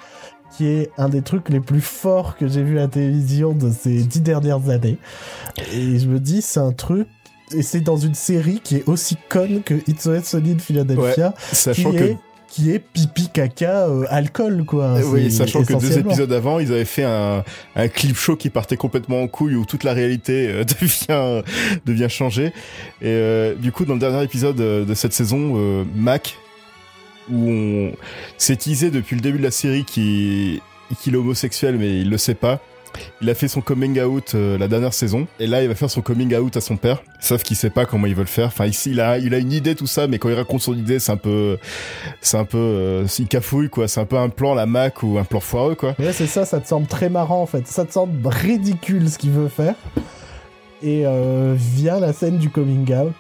qui 0.57 0.67
est 0.67 0.91
un 0.99 1.09
des 1.09 1.23
trucs 1.23 1.49
les 1.49 1.61
plus 1.61 1.81
forts 1.81 2.37
que 2.37 2.47
j'ai 2.47 2.63
vu 2.63 2.79
à 2.79 2.83
la 2.83 2.89
télévision 2.89 3.53
de 3.53 3.71
ces 3.71 4.03
dix 4.03 4.21
dernières 4.21 4.69
années. 4.69 4.99
Et 5.73 5.99
je 5.99 6.07
me 6.09 6.21
dis, 6.21 6.43
c'est 6.43 6.61
un 6.61 6.73
truc 6.73 7.09
et 7.55 7.63
c'est 7.63 7.81
dans 7.81 7.97
une 7.97 8.15
série 8.15 8.61
qui 8.63 8.77
est 8.77 8.89
aussi 8.89 9.17
conne 9.29 9.63
que 9.63 9.75
It's 9.89 10.09
Sunny 10.25 10.53
in 10.53 10.59
Philadelphia, 10.59 11.35
qui, 11.73 11.87
est, 11.87 12.19
qui 12.49 12.71
est 12.71 12.79
pipi 12.79 13.29
caca 13.29 13.89
euh, 13.89 14.05
alcool 14.11 14.65
quoi. 14.65 14.97
Oui, 15.05 15.33
sachant 15.33 15.65
que 15.65 15.73
deux 15.73 15.99
épisodes 15.99 16.33
avant, 16.33 16.59
ils 16.59 16.71
avaient 16.73 16.85
fait 16.85 17.05
un, 17.05 17.45
un 17.77 17.89
clip 17.89 18.17
show 18.17 18.37
qui 18.37 18.51
partait 18.51 18.77
complètement 18.77 19.23
en 19.23 19.29
couille 19.29 19.55
où 19.55 19.65
toute 19.65 19.85
la 19.85 19.95
réalité 19.95 20.49
euh, 20.49 20.65
devient 20.81 21.43
devient 21.87 22.11
changée. 22.11 22.53
Et 23.01 23.09
euh, 23.09 23.55
du 23.55 23.73
coup, 23.73 23.85
dans 23.85 23.95
le 23.95 24.01
dernier 24.01 24.23
épisode 24.23 24.57
de 24.57 24.95
cette 24.95 25.13
saison, 25.13 25.85
Mac, 25.95 26.37
où 27.31 27.49
on 27.49 27.93
s'est 28.37 28.57
teasé 28.57 28.91
depuis 28.91 29.17
le 29.17 29.23
début 29.23 29.39
de 29.39 29.45
la 29.45 29.51
série 29.51 29.85
qu'il 29.85 30.61
qu'il 31.01 31.15
est 31.15 31.19
homosexuel, 31.19 31.79
mais 31.79 32.01
il 32.01 32.11
le 32.11 32.19
sait 32.19 32.35
pas. 32.35 32.61
Il 33.21 33.31
a 33.31 33.35
fait 33.35 33.49
son 33.49 33.61
coming 33.61 34.01
out 34.01 34.35
euh, 34.35 34.59
la 34.59 34.69
dernière 34.69 34.95
saison, 34.95 35.27
et 35.39 35.47
là 35.47 35.63
il 35.63 35.69
va 35.69 35.75
faire 35.75 35.91
son 35.91 36.03
coming 36.03 36.35
out 36.37 36.57
à 36.57 36.61
son 36.61 36.77
père, 36.77 37.03
sauf 37.21 37.43
qu'il 37.43 37.57
sait 37.57 37.71
pas 37.71 37.87
comment 37.87 38.07
il 38.07 38.15
veut 38.15 38.23
le 38.23 38.27
faire. 38.27 38.47
Enfin 38.49 38.67
ici 38.67 38.91
il 38.91 39.01
a 39.01 39.19
il 39.19 39.35
a 39.35 39.39
une 39.39 39.53
idée 39.53 39.75
tout 39.75 39.87
ça, 39.87 40.07
mais 40.07 40.19
quand 40.19 40.29
il 40.29 40.35
raconte 40.35 40.63
son 40.63 40.75
idée 40.75 40.99
c'est 40.99 41.13
un 41.13 41.17
peu 41.17 41.59
c'est 42.21 42.37
un 42.37 42.45
peu 42.45 42.59
euh, 42.59 43.07
il 43.19 43.27
cafouille 43.29 43.71
quoi. 43.71 43.89
C'est 43.89 44.01
un 44.01 44.05
peu 44.05 44.17
un 44.17 44.29
plan 44.29 44.55
la 44.55 44.67
Mac 44.67 45.03
ou 45.03 45.19
un 45.19 45.25
plan 45.25 45.41
foireux 45.41 45.75
quoi. 45.75 45.95
Ouais, 45.99 46.13
c'est 46.13 46.27
ça, 46.27 46.45
ça 46.45 46.61
te 46.61 46.69
semble 46.69 46.87
très 46.87 47.09
marrant 47.09 47.43
en 47.43 47.47
fait. 47.47 47.67
Ça 47.67 47.85
te 47.85 47.93
semble 47.93 48.27
ridicule 48.27 49.09
ce 49.11 49.19
qu'il 49.19 49.31
veut 49.31 49.49
faire. 49.49 49.75
Et 50.83 51.07
euh, 51.07 51.55
vient 51.57 52.01
la 52.01 52.13
scène 52.13 52.39
du 52.39 52.51
coming 52.51 52.93
out. 52.95 53.15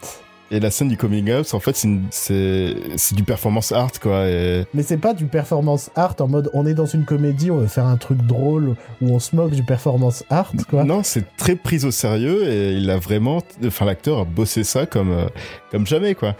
Et 0.54 0.60
la 0.60 0.70
scène 0.70 0.88
du 0.88 0.98
coming 0.98 1.32
out, 1.32 1.54
en 1.54 1.60
fait, 1.60 1.74
c'est 2.10 3.14
du 3.14 3.24
performance 3.24 3.72
art, 3.72 3.90
quoi. 4.00 4.28
Et 4.28 4.66
Mais 4.74 4.82
c'est 4.82 4.98
pas 4.98 5.14
du 5.14 5.24
performance 5.24 5.90
art 5.96 6.14
en 6.20 6.28
mode 6.28 6.50
on 6.52 6.66
est 6.66 6.74
dans 6.74 6.84
une 6.86 7.06
comédie, 7.06 7.50
on 7.50 7.56
veut 7.56 7.66
faire 7.68 7.86
un 7.86 7.96
truc 7.96 8.18
drôle 8.18 8.76
où 9.00 9.08
on 9.14 9.18
se 9.18 9.34
moque 9.34 9.52
du 9.52 9.62
performance 9.64 10.24
art, 10.28 10.52
quoi. 10.68 10.84
non, 10.84 11.02
c'est 11.02 11.24
très 11.38 11.56
pris 11.56 11.84
au 11.86 11.90
sérieux 11.90 12.46
et 12.52 12.72
il 12.74 12.90
a 12.90 12.98
vraiment, 12.98 13.42
enfin, 13.66 13.86
l'acteur 13.86 14.18
a 14.20 14.24
bossé 14.24 14.62
ça 14.62 14.84
comme 14.84 15.10
euh, 15.12 15.24
comme 15.70 15.86
jamais, 15.86 16.14
quoi. 16.14 16.36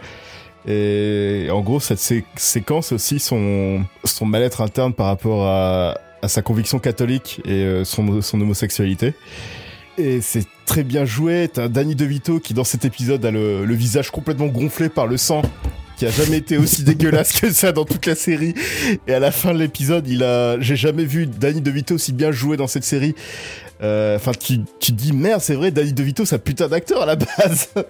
Et 0.67 1.47
en 1.51 1.61
gros, 1.61 1.79
cette 1.79 1.99
sé- 1.99 2.23
séquence 2.37 2.91
aussi 2.91 3.19
son 3.19 3.83
son 4.05 4.25
mal-être 4.25 4.61
interne 4.61 4.93
par 4.93 5.07
rapport 5.07 5.45
à 5.47 5.97
à 6.21 6.27
sa 6.29 6.41
conviction 6.41 6.79
catholique 6.79 7.41
et 7.45 7.63
euh, 7.63 7.83
son 7.83 8.21
son 8.21 8.39
homosexualité. 8.39 9.13
Et 9.97 10.21
c'est 10.21 10.45
très 10.65 10.83
bien 10.83 11.05
joué. 11.05 11.49
T'as 11.51 11.67
Danny 11.67 11.95
DeVito 11.95 12.39
qui, 12.39 12.53
dans 12.53 12.63
cet 12.63 12.85
épisode, 12.85 13.23
a 13.25 13.31
le, 13.31 13.65
le 13.65 13.75
visage 13.75 14.09
complètement 14.11 14.47
gonflé 14.47 14.89
par 14.89 15.05
le 15.07 15.17
sang, 15.17 15.43
qui 15.97 16.05
a 16.05 16.09
jamais 16.09 16.37
été 16.37 16.57
aussi 16.57 16.83
dégueulasse 16.85 17.39
que 17.39 17.51
ça 17.51 17.71
dans 17.71 17.85
toute 17.85 18.05
la 18.05 18.15
série. 18.15 18.55
Et 19.07 19.13
à 19.13 19.19
la 19.19 19.31
fin 19.31 19.53
de 19.53 19.59
l'épisode, 19.59 20.07
il 20.07 20.23
a, 20.23 20.59
j'ai 20.59 20.75
jamais 20.75 21.05
vu 21.05 21.27
Danny 21.27 21.61
DeVito 21.61 21.95
aussi 21.95 22.11
bien 22.13 22.31
jouer 22.31 22.57
dans 22.57 22.67
cette 22.67 22.83
série. 22.83 23.13
Euh, 23.81 24.15
Enfin, 24.15 24.31
tu, 24.31 24.59
tu 24.79 24.91
te 24.93 24.97
dis 24.97 25.13
merde, 25.13 25.41
c'est 25.41 25.55
vrai, 25.55 25.69
Danny 25.71 25.93
DeVito, 25.93 26.25
c'est 26.25 26.35
un 26.35 26.39
putain 26.39 26.67
d'acteur 26.67 27.01
à 27.03 27.05
la 27.05 27.15
base. 27.15 27.69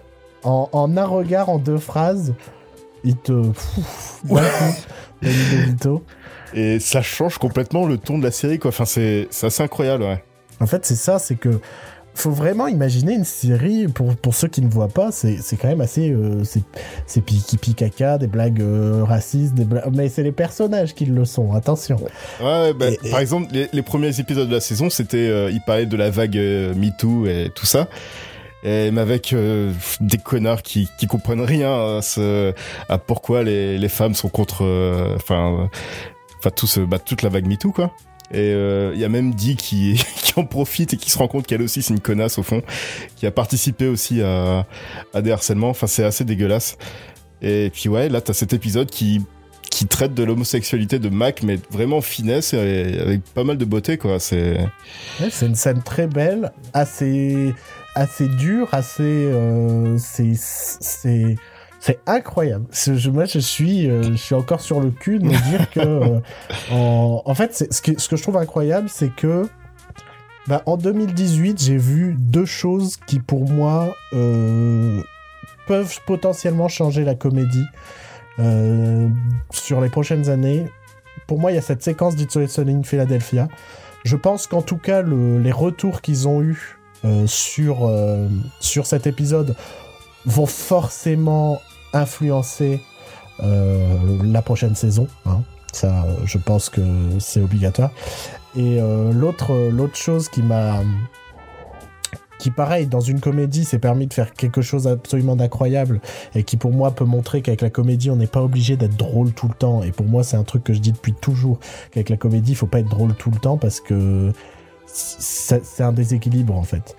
En, 0.45 0.67
en 0.73 0.97
un 0.97 1.05
regard, 1.05 1.47
en 1.47 1.57
deux 1.57 1.77
phrases, 1.77 2.33
il 3.05 3.15
te. 3.15 3.31
Danny 4.25 5.35
DeVito. 5.51 6.03
Et 6.53 6.79
ça 6.81 7.01
change 7.01 7.37
complètement 7.37 7.85
le 7.85 7.97
ton 7.97 8.17
de 8.17 8.23
la 8.25 8.31
série, 8.31 8.59
quoi. 8.59 8.67
Enfin, 8.69 8.83
c'est, 8.83 9.29
c'est 9.31 9.45
assez 9.47 9.63
incroyable, 9.63 10.03
ouais. 10.03 10.21
En 10.59 10.67
fait, 10.67 10.85
c'est 10.85 10.95
ça, 10.95 11.19
c'est 11.19 11.35
que 11.35 11.59
faut 12.15 12.29
vraiment 12.29 12.67
imaginer 12.67 13.15
une 13.15 13.23
série 13.25 13.87
pour, 13.87 14.15
pour 14.15 14.35
ceux 14.35 14.47
qui 14.47 14.61
ne 14.61 14.69
voient 14.69 14.87
pas, 14.87 15.11
c'est 15.11 15.39
quand 15.59 15.67
même 15.67 15.81
assez 15.81 16.11
euh, 16.11 16.43
c'est 17.07 17.21
pipi 17.21 17.73
caca, 17.73 18.19
des 18.19 18.27
blagues 18.27 18.61
euh, 18.61 19.03
racistes, 19.03 19.55
des 19.55 19.65
blagues 19.65 19.85
mais 19.91 20.09
c'est 20.09 20.21
les 20.21 20.31
personnages 20.31 20.93
qui 20.93 21.05
le 21.05 21.25
sont. 21.25 21.53
Attention. 21.53 21.95
Ouais, 22.39 22.71
bah, 22.73 22.91
Et- 23.03 23.09
par 23.09 23.19
exemple, 23.19 23.47
les, 23.51 23.67
les 23.73 23.81
premiers 23.81 24.19
épisodes 24.19 24.47
de 24.47 24.53
la 24.53 24.59
saison, 24.61 24.91
c'était, 24.91 25.17
euh, 25.27 25.49
il 25.51 25.59
parlait 25.61 25.87
de 25.87 25.97
la 25.97 26.11
vague 26.11 26.37
euh, 26.37 26.75
MeToo 26.75 27.25
et 27.25 27.49
tout 27.53 27.65
ça. 27.65 27.87
Et, 28.63 28.91
mais 28.91 29.01
avec 29.01 29.33
euh, 29.33 29.73
des 29.99 30.19
connards 30.19 30.61
qui, 30.61 30.87
qui 30.99 31.07
comprennent 31.07 31.41
rien 31.41 31.97
à, 31.97 32.01
ce, 32.03 32.53
à 32.89 32.99
pourquoi 32.99 33.41
les, 33.41 33.79
les 33.79 33.89
femmes 33.89 34.13
sont 34.13 34.29
contre, 34.29 34.63
enfin, 35.15 35.67
enfin 36.37 36.49
tout 36.55 36.67
ce, 36.67 36.79
bah, 36.79 36.99
toute 36.99 37.23
la 37.23 37.29
vague 37.29 37.47
MeToo 37.47 37.71
quoi. 37.71 37.91
Et 38.33 38.51
euh, 38.53 38.91
il 38.93 38.99
y 38.99 39.05
a 39.05 39.09
même 39.09 39.33
Dee 39.33 39.55
qui, 39.57 40.01
en 40.35 40.45
profite 40.45 40.93
et 40.93 40.97
qui 40.97 41.11
se 41.11 41.17
rend 41.19 41.27
compte 41.27 41.45
qu'elle 41.45 41.61
aussi 41.61 41.83
c'est 41.83 41.93
une 41.93 41.99
connasse 41.99 42.39
au 42.39 42.43
fond, 42.43 42.63
qui 43.15 43.27
a 43.27 43.31
participé 43.31 43.87
aussi 43.87 44.21
à, 44.21 44.65
des 45.21 45.31
harcèlements. 45.31 45.69
Enfin, 45.69 45.87
c'est 45.87 46.03
assez 46.03 46.25
dégueulasse. 46.25 46.77
Et 47.41 47.69
puis 47.71 47.89
ouais, 47.89 48.09
là 48.09 48.21
t'as 48.21 48.33
cet 48.33 48.53
épisode 48.53 48.89
qui 48.89 49.21
qui 49.69 49.87
traite 49.87 50.13
de 50.13 50.23
l'homosexualité 50.23 50.99
de 50.99 51.09
Mac, 51.09 51.41
mais 51.41 51.59
vraiment 51.71 51.97
en 51.97 52.01
finesse 52.01 52.53
et 52.53 52.99
avec 52.99 53.23
pas 53.23 53.43
mal 53.43 53.57
de 53.57 53.65
beauté, 53.65 53.97
quoi. 53.97 54.19
C'est 54.19 54.57
c'est 55.29 55.47
une 55.47 55.55
scène 55.55 55.81
très 55.81 56.07
belle, 56.07 56.51
assez 56.73 57.53
assez 57.95 58.27
dure, 58.27 58.69
assez 58.71 59.03
euh, 59.03 59.97
c'est 59.97 61.35
c'est 61.85 61.99
incroyable. 62.05 62.65
Je- 62.71 63.09
moi, 63.09 63.25
je 63.25 63.39
suis, 63.39 63.89
euh, 63.89 64.03
je 64.03 64.13
suis 64.13 64.35
encore 64.35 64.61
sur 64.61 64.79
le 64.79 64.89
cul 64.89 65.19
de 65.19 65.27
dire 65.27 65.69
que, 65.69 65.79
euh, 65.81 66.19
en, 66.71 67.35
fait, 67.35 67.67
ce 67.69 67.81
que, 67.81 67.99
ce 67.99 68.07
que 68.07 68.15
je 68.15 68.23
trouve 68.23 68.37
incroyable, 68.37 68.87
c'est 68.87 69.13
que, 69.13 69.49
bah, 70.47 70.61
en 70.65 70.77
2018, 70.77 71.61
j'ai 71.61 71.75
vu 71.75 72.15
deux 72.17 72.45
choses 72.45 72.95
qui, 73.05 73.19
pour 73.19 73.49
moi, 73.49 73.93
euh, 74.13 75.01
peuvent 75.67 75.99
potentiellement 76.05 76.69
changer 76.69 77.03
la 77.03 77.15
comédie 77.15 77.65
sur 79.51 79.81
les 79.81 79.89
prochaines 79.89 80.29
années. 80.29 80.65
Pour 81.27 81.37
moi, 81.37 81.51
il 81.51 81.55
y 81.55 81.57
a 81.57 81.61
cette 81.61 81.83
séquence 81.83 82.15
d'It's 82.15 82.37
in 82.59 82.83
Philadelphia. 82.83 83.49
Je 84.05 84.15
pense 84.15 84.47
qu'en 84.47 84.61
tout 84.61 84.77
cas, 84.77 85.01
le- 85.01 85.37
les 85.37 85.51
retours 85.51 85.99
qu'ils 86.01 86.29
ont 86.29 86.41
eus 86.41 86.79
sur, 87.25 87.91
sur 88.61 88.85
cet 88.85 89.05
épisode 89.05 89.57
vont 90.25 90.45
forcément 90.45 91.59
influencer 91.93 92.81
euh, 93.41 93.97
la 94.23 94.41
prochaine 94.41 94.75
saison. 94.75 95.07
hein. 95.25 95.41
Ça, 95.71 96.03
euh, 96.03 96.15
je 96.25 96.37
pense 96.37 96.69
que 96.69 96.81
c'est 97.19 97.41
obligatoire. 97.41 97.91
Et 98.55 98.79
euh, 98.79 99.11
l'autre, 99.11 99.53
l'autre 99.71 99.95
chose 99.95 100.29
qui 100.29 100.43
m'a, 100.43 100.81
qui 102.37 102.51
pareil, 102.51 102.85
dans 102.85 102.99
une 102.99 103.19
comédie, 103.19 103.65
s'est 103.65 103.79
permis 103.79 104.05
de 104.05 104.13
faire 104.13 104.33
quelque 104.33 104.61
chose 104.61 104.87
absolument 104.87 105.35
d'incroyable 105.35 105.99
et 106.35 106.43
qui 106.43 106.57
pour 106.57 106.71
moi 106.71 106.91
peut 106.91 107.05
montrer 107.05 107.41
qu'avec 107.41 107.61
la 107.61 107.71
comédie, 107.71 108.11
on 108.11 108.17
n'est 108.17 108.27
pas 108.27 108.43
obligé 108.43 108.77
d'être 108.77 108.95
drôle 108.95 109.31
tout 109.31 109.47
le 109.47 109.55
temps. 109.55 109.81
Et 109.81 109.91
pour 109.91 110.05
moi, 110.05 110.23
c'est 110.23 110.37
un 110.37 110.43
truc 110.43 110.63
que 110.63 110.73
je 110.73 110.79
dis 110.79 110.91
depuis 110.91 111.13
toujours 111.13 111.59
qu'avec 111.91 112.09
la 112.09 112.17
comédie, 112.17 112.51
il 112.51 112.55
faut 112.55 112.67
pas 112.67 112.79
être 112.79 112.89
drôle 112.89 113.15
tout 113.15 113.31
le 113.31 113.39
temps 113.39 113.57
parce 113.57 113.79
que 113.79 114.31
c'est 114.85 115.65
c'est 115.65 115.83
un 115.83 115.91
déséquilibre 115.93 116.55
en 116.55 116.63
fait. 116.63 116.95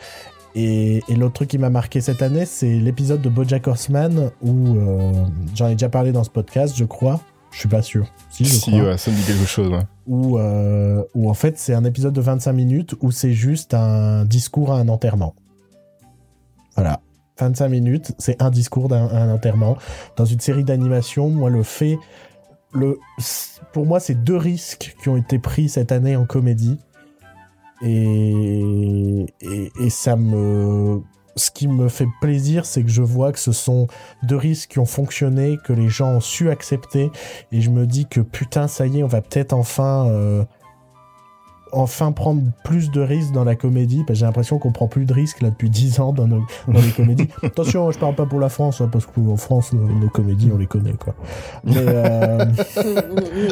Et, 0.54 1.02
et 1.08 1.16
l'autre 1.16 1.34
truc 1.34 1.48
qui 1.50 1.58
m'a 1.58 1.70
marqué 1.70 2.00
cette 2.00 2.22
année, 2.22 2.46
c'est 2.46 2.74
l'épisode 2.74 3.20
de 3.20 3.28
BoJack 3.28 3.66
Horseman 3.66 4.30
où 4.40 4.76
euh, 4.76 5.12
j'en 5.54 5.68
ai 5.68 5.72
déjà 5.72 5.88
parlé 5.88 6.12
dans 6.12 6.24
ce 6.24 6.30
podcast, 6.30 6.74
je 6.76 6.84
crois. 6.84 7.20
Je 7.50 7.60
suis 7.60 7.68
pas 7.68 7.82
sûr. 7.82 8.06
Si, 8.30 8.44
je 8.44 8.50
si, 8.52 8.70
crois. 8.72 8.84
ouais, 8.90 8.98
ça 8.98 9.10
me 9.10 9.16
dit 9.16 9.22
quelque 9.22 9.46
chose. 9.46 9.70
Ouais. 9.70 9.82
Où, 10.06 10.38
euh, 10.38 11.02
où 11.14 11.30
en 11.30 11.34
fait 11.34 11.58
c'est 11.58 11.74
un 11.74 11.84
épisode 11.84 12.12
de 12.12 12.20
25 12.20 12.52
minutes 12.52 12.94
où 13.00 13.10
c'est 13.10 13.32
juste 13.32 13.74
un 13.74 14.24
discours 14.24 14.72
à 14.72 14.78
un 14.78 14.88
enterrement. 14.88 15.34
Voilà. 16.74 17.00
25 17.38 17.68
minutes, 17.68 18.12
c'est 18.18 18.40
un 18.40 18.50
discours 18.50 18.88
d'un 18.88 19.06
à 19.06 19.22
un 19.22 19.32
enterrement. 19.34 19.76
Dans 20.16 20.24
une 20.24 20.40
série 20.40 20.64
d'animation, 20.64 21.30
moi 21.30 21.50
le 21.50 21.62
fait... 21.62 21.98
Le, 22.72 22.98
pour 23.72 23.86
moi, 23.86 24.00
c'est 24.00 24.14
deux 24.14 24.36
risques 24.36 24.96
qui 25.00 25.08
ont 25.08 25.16
été 25.16 25.38
pris 25.38 25.68
cette 25.68 25.92
année 25.92 26.16
en 26.16 26.26
comédie. 26.26 26.78
Et, 27.84 29.26
ça 29.90 30.16
me... 30.16 31.02
Ce 31.36 31.50
qui 31.50 31.66
me 31.66 31.88
fait 31.88 32.06
plaisir, 32.20 32.64
c'est 32.64 32.84
que 32.84 32.88
je 32.88 33.02
vois 33.02 33.32
que 33.32 33.40
ce 33.40 33.50
sont 33.50 33.88
deux 34.22 34.36
risques 34.36 34.70
qui 34.70 34.78
ont 34.78 34.86
fonctionné, 34.86 35.58
que 35.64 35.72
les 35.72 35.88
gens 35.88 36.12
ont 36.12 36.20
su 36.20 36.48
accepter. 36.48 37.10
Et 37.50 37.60
je 37.60 37.70
me 37.70 37.86
dis 37.86 38.06
que 38.06 38.20
putain, 38.20 38.68
ça 38.68 38.86
y 38.86 39.00
est, 39.00 39.02
on 39.02 39.08
va 39.08 39.20
peut-être 39.20 39.52
enfin... 39.52 40.06
euh, 40.08 40.44
enfin 41.74 42.12
prendre 42.12 42.42
plus 42.64 42.90
de 42.90 43.00
risques 43.00 43.32
dans 43.32 43.44
la 43.44 43.54
comédie, 43.56 43.98
parce 44.06 44.10
que 44.10 44.14
j'ai 44.20 44.26
l'impression 44.26 44.58
qu'on 44.58 44.72
prend 44.72 44.86
plus 44.88 45.04
de 45.04 45.12
risques 45.12 45.40
là 45.42 45.50
depuis 45.50 45.68
10 45.70 46.00
ans 46.00 46.12
dans, 46.12 46.26
nos, 46.26 46.44
dans 46.68 46.80
les 46.80 46.90
comédies. 46.90 47.28
Attention, 47.42 47.90
je 47.90 47.98
parle 47.98 48.14
pas 48.14 48.26
pour 48.26 48.40
la 48.40 48.48
France, 48.48 48.80
hein, 48.80 48.88
parce 48.90 49.06
qu'en 49.06 49.36
France, 49.36 49.72
nos, 49.72 49.86
nos 49.88 50.08
comédies, 50.08 50.50
on 50.54 50.58
les 50.58 50.66
connaît, 50.66 50.92
quoi. 50.94 51.14
Mais 51.64 51.74
euh, 51.78 52.38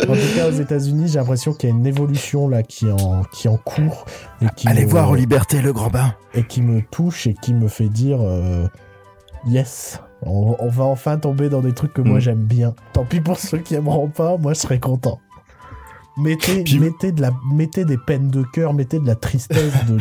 en 0.08 0.14
tout 0.14 0.34
cas, 0.36 0.48
aux 0.48 0.52
États-Unis, 0.60 1.08
j'ai 1.08 1.18
l'impression 1.18 1.52
qu'il 1.52 1.68
y 1.68 1.72
a 1.72 1.74
une 1.76 1.86
évolution 1.86 2.48
là 2.48 2.62
qui 2.62 2.86
est 2.88 2.92
en, 2.92 3.22
qui 3.32 3.48
en 3.48 3.56
cours 3.56 4.04
et 4.40 4.46
qui 4.56 4.68
Allez 4.68 4.84
me- 4.86 4.90
voir 4.90 5.10
en 5.10 5.14
liberté 5.14 5.60
le 5.60 5.72
grand 5.72 5.90
bain. 5.90 6.14
et 6.34 6.44
qui 6.44 6.62
me 6.62 6.80
touche 6.90 7.26
et 7.26 7.34
qui 7.34 7.52
me 7.54 7.68
fait 7.68 7.88
dire 7.88 8.18
euh, 8.20 8.66
yes. 9.46 10.00
On, 10.24 10.54
on 10.60 10.68
va 10.68 10.84
enfin 10.84 11.16
tomber 11.18 11.48
dans 11.48 11.60
des 11.62 11.72
trucs 11.72 11.92
que 11.92 12.00
moi 12.00 12.18
Mm. 12.18 12.20
j'aime 12.20 12.42
bien. 12.44 12.74
Tant 12.92 13.04
pis 13.04 13.20
pour 13.20 13.38
ceux 13.38 13.58
qui 13.58 13.74
aimeront 13.74 14.08
pas, 14.08 14.36
moi 14.36 14.52
je 14.54 14.60
serais 14.60 14.78
content. 14.78 15.18
Mettez, 16.18 16.62
Puis- 16.64 16.78
mettez, 16.78 17.10
de 17.10 17.22
la, 17.22 17.30
mettez 17.50 17.84
des 17.86 17.96
peines 17.96 18.28
de 18.28 18.42
cœur, 18.52 18.74
mettez 18.74 18.98
de 18.98 19.06
la 19.06 19.14
tristesse, 19.14 19.72
de, 19.88 19.94
de, 19.94 20.00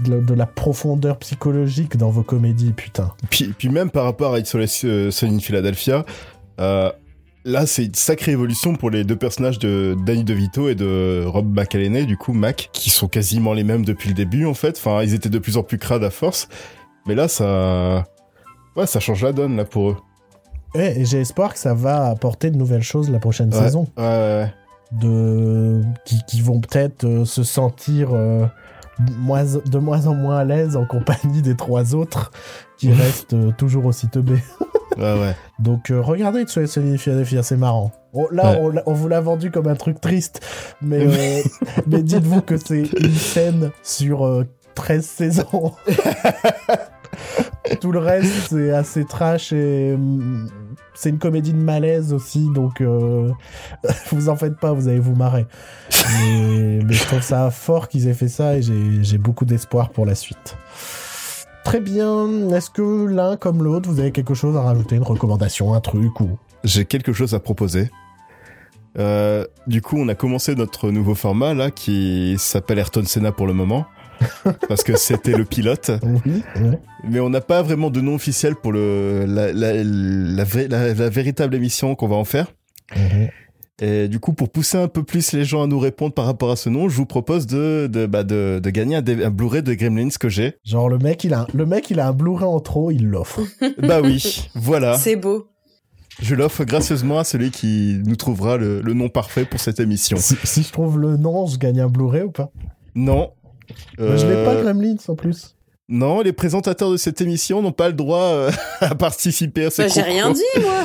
de 0.00 0.14
la- 0.16 0.20
de 0.22 0.34
la 0.34 0.44
profondeur 0.46 1.18
psychologique 1.18 1.96
dans 1.96 2.10
vos 2.10 2.22
comédies, 2.22 2.72
putain. 2.72 3.12
Puis, 3.30 3.54
puis 3.56 3.70
même 3.70 3.88
par 3.90 4.04
rapport 4.04 4.34
à 4.34 4.38
It's 4.38 4.54
Always 4.54 4.80
euh, 4.84 5.10
Sunny 5.10 5.36
in 5.36 5.38
Philadelphia, 5.40 6.04
euh, 6.60 6.92
là 7.46 7.64
c'est 7.64 7.86
une 7.86 7.94
sacrée 7.94 8.32
évolution 8.32 8.74
pour 8.76 8.90
les 8.90 9.04
deux 9.04 9.16
personnages 9.16 9.58
de 9.58 9.96
Danny 10.04 10.24
DeVito 10.24 10.68
et 10.68 10.74
de 10.74 11.24
Rob 11.26 11.46
McElhenney, 11.58 12.04
du 12.04 12.18
coup 12.18 12.34
Mac, 12.34 12.68
qui 12.74 12.90
sont 12.90 13.08
quasiment 13.08 13.54
les 13.54 13.64
mêmes 13.64 13.84
depuis 13.84 14.08
le 14.10 14.14
début 14.14 14.44
en 14.44 14.54
fait. 14.54 14.76
Enfin, 14.76 15.02
ils 15.02 15.14
étaient 15.14 15.30
de 15.30 15.38
plus 15.38 15.56
en 15.56 15.62
plus 15.62 15.78
crades 15.78 16.04
à 16.04 16.10
force, 16.10 16.48
mais 17.06 17.14
là 17.14 17.28
ça, 17.28 18.04
ouais, 18.76 18.86
ça 18.86 19.00
change 19.00 19.22
la 19.24 19.32
donne 19.32 19.56
là 19.56 19.64
pour 19.64 19.88
eux. 19.90 19.96
Ouais, 20.74 21.00
et 21.00 21.06
j'ai 21.06 21.20
espoir 21.20 21.54
que 21.54 21.58
ça 21.58 21.72
va 21.72 22.08
apporter 22.10 22.50
de 22.50 22.56
nouvelles 22.58 22.82
choses 22.82 23.08
la 23.08 23.20
prochaine 23.20 23.54
Ouais. 23.54 23.60
saison. 23.62 23.86
Ouais, 23.96 24.02
ouais. 24.04 24.52
De 24.92 25.82
qui, 26.04 26.20
qui 26.26 26.40
vont 26.40 26.60
peut-être 26.60 27.04
euh, 27.04 27.24
se 27.24 27.42
sentir 27.42 28.10
euh, 28.12 28.46
moins, 29.18 29.44
de 29.44 29.78
moins 29.78 30.06
en 30.06 30.14
moins 30.14 30.38
à 30.38 30.44
l'aise 30.44 30.76
en 30.76 30.86
compagnie 30.86 31.42
des 31.42 31.56
trois 31.56 31.94
autres 31.94 32.30
qui 32.78 32.92
restent 32.92 33.34
euh, 33.34 33.50
toujours 33.56 33.86
aussi 33.86 34.08
teubés. 34.08 34.42
Ouais, 34.96 35.12
ouais. 35.20 35.36
Donc 35.58 35.90
euh, 35.90 36.00
regardez 36.00 36.46
Soleil 36.46 36.96
Philadelphia, 36.96 37.42
c'est 37.42 37.58
marrant. 37.58 37.92
On- 38.14 38.28
là, 38.30 38.58
Ouais. 38.62 38.80
on, 38.86 38.94
vous 38.94 39.08
l'a 39.08 39.20
vendu 39.20 39.50
comme 39.50 39.66
un 39.68 39.74
truc 39.74 40.00
triste, 40.00 40.40
mais, 40.80 41.00
euh, 41.06 41.42
mais 41.86 42.02
dites-vous 42.02 42.40
que 42.40 42.56
c'est 42.56 42.84
une 42.98 43.12
scène 43.12 43.72
sur 43.82 44.24
euh, 44.24 44.46
13 44.74 45.04
saisons. 45.04 45.72
Tout 47.82 47.92
le 47.92 47.98
reste, 47.98 48.48
c'est 48.48 48.70
assez 48.70 49.04
trash 49.04 49.52
et 49.52 49.92
hum, 49.94 50.48
c'est 50.94 51.10
une 51.10 51.18
comédie 51.18 51.52
de 51.52 51.58
malaise 51.58 52.12
aussi, 52.12 52.48
donc 52.52 52.80
euh, 52.80 53.30
vous 54.12 54.28
en 54.28 54.36
faites 54.36 54.58
pas, 54.58 54.72
vous 54.72 54.88
allez 54.88 54.98
vous 54.98 55.14
marrer. 55.14 55.46
Mais, 56.20 56.80
je 56.88 57.04
trouve 57.04 57.22
ça 57.22 57.50
fort 57.50 57.88
qu'ils 57.88 58.08
aient 58.08 58.14
fait 58.14 58.28
ça 58.28 58.56
et 58.56 58.62
j'ai 58.62 59.02
j'ai 59.02 59.18
beaucoup 59.18 59.44
d'espoir 59.44 59.90
pour 59.90 60.06
la 60.06 60.14
suite. 60.14 60.56
Très 61.64 61.80
bien. 61.80 62.48
Est-ce 62.50 62.70
que 62.70 63.06
l'un 63.06 63.36
comme 63.36 63.62
l'autre, 63.62 63.90
vous 63.90 63.98
avez 63.98 64.12
quelque 64.12 64.34
chose 64.34 64.56
à 64.56 64.62
rajouter, 64.62 64.96
une 64.96 65.02
recommandation, 65.02 65.74
un 65.74 65.80
truc 65.80 66.20
ou? 66.20 66.38
J'ai 66.62 66.84
quelque 66.84 67.12
chose 67.12 67.34
à 67.34 67.40
proposer. 67.40 67.90
Euh, 68.98 69.44
du 69.66 69.82
coup, 69.82 69.96
on 69.98 70.08
a 70.08 70.14
commencé 70.14 70.54
notre 70.54 70.90
nouveau 70.90 71.14
format 71.14 71.54
là 71.54 71.70
qui 71.70 72.36
s'appelle 72.38 72.78
Ayrton 72.78 73.04
Senna 73.04 73.32
pour 73.32 73.46
le 73.46 73.52
moment. 73.52 73.86
parce 74.68 74.82
que 74.82 74.96
c'était 74.96 75.36
le 75.36 75.44
pilote, 75.44 75.90
Oui. 76.02 76.42
ouais. 76.60 76.78
mais 77.08 77.20
on 77.20 77.28
n'a 77.30 77.40
pas 77.40 77.62
vraiment 77.62 77.90
de 77.90 78.00
nom 78.00 78.14
officiel 78.14 78.54
pour 78.54 78.72
le 78.72 79.24
la, 79.26 79.52
la, 79.52 79.72
la, 79.84 80.44
vraie- 80.44 80.68
la- 80.68 80.94
la 80.94 81.08
véritable 81.08 81.54
émission 81.54 81.94
qu'on 81.94 82.08
va 82.08 82.16
en 82.16 82.24
faire. 82.24 82.46
Mhm. 82.96 83.28
Et 83.82 84.08
du 84.08 84.20
coup, 84.20 84.32
pour 84.32 84.48
pousser 84.48 84.78
un 84.78 84.88
peu 84.88 85.02
plus 85.02 85.32
les 85.32 85.44
gens 85.44 85.62
à 85.62 85.66
nous 85.66 85.78
répondre 85.78 86.14
par 86.14 86.24
rapport 86.24 86.50
à 86.50 86.56
ce 86.56 86.70
nom, 86.70 86.88
je 86.88 86.96
vous 86.96 87.04
propose 87.04 87.46
de 87.46 87.88
de, 87.92 88.06
bah, 88.06 88.22
de, 88.24 88.58
de 88.62 88.70
gagner 88.70 88.96
un, 88.96 89.02
Blu-ray 89.30 89.62
de 89.62 89.74
Gremlins 89.74 90.08
que 90.18 90.30
j'ai. 90.30 90.54
Genre 90.64 90.88
le 90.88 90.96
mec, 90.96 91.24
il 91.24 91.34
a, 91.34 91.40
un- 91.42 91.46
le 91.52 91.66
mec, 91.66 91.90
il 91.90 92.00
a 92.00 92.08
un 92.08 92.12
Blu-ray 92.12 92.46
en 92.48 92.60
trop, 92.60 92.90
il 92.90 93.06
l'offre. 93.06 93.40
bah 93.82 94.00
oui, 94.02 94.48
voilà. 94.54 94.96
C'est 94.96 95.16
beau. 95.16 95.48
Je 96.22 96.34
l'offre 96.34 96.64
gracieusement 96.64 97.18
à 97.18 97.24
celui 97.24 97.50
qui 97.50 98.00
nous 98.06 98.16
trouvera 98.16 98.56
le, 98.56 98.80
le 98.80 98.94
nom 98.94 99.10
parfait 99.10 99.44
pour 99.44 99.60
cette 99.60 99.78
émission. 99.80 100.16
si, 100.16 100.36
si 100.44 100.62
je 100.62 100.72
trouve 100.72 100.98
le 100.98 101.18
nom, 101.18 101.44
je 101.46 101.58
gagne 101.58 101.80
un 101.82 101.88
Blu-ray 101.88 102.22
ou 102.22 102.30
pas? 102.30 102.50
Non. 102.94 103.32
Je 103.98 104.26
l'ai 104.26 104.44
pas 104.44 104.54
Euh, 104.54 104.62
Gremlins 104.62 104.96
en 105.08 105.14
plus. 105.14 105.54
Non, 105.88 106.20
les 106.20 106.32
présentateurs 106.32 106.90
de 106.90 106.96
cette 106.96 107.20
émission 107.20 107.62
n'ont 107.62 107.70
pas 107.70 107.86
le 107.86 107.94
droit 107.94 108.18
euh, 108.24 108.50
à 108.80 108.94
participer 108.96 109.66
à 109.66 109.70
ce 109.70 109.82
Bah, 109.82 109.88
j'ai 109.88 110.02
rien 110.02 110.32
dit, 110.32 110.42
moi. 110.60 110.82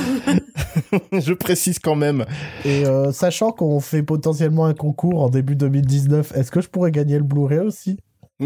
Je 1.19 1.33
précise 1.33 1.79
quand 1.79 1.95
même. 1.95 2.23
Et 2.65 2.85
euh, 2.85 3.11
sachant 3.11 3.51
qu'on 3.51 3.79
fait 3.79 4.03
potentiellement 4.03 4.65
un 4.65 4.75
concours 4.75 5.23
en 5.23 5.29
début 5.29 5.55
2019, 5.55 6.33
est-ce 6.35 6.51
que 6.51 6.61
je 6.61 6.69
pourrais 6.69 6.91
gagner 6.91 7.17
le 7.17 7.23
Blu-ray 7.23 7.59
aussi? 7.59 7.97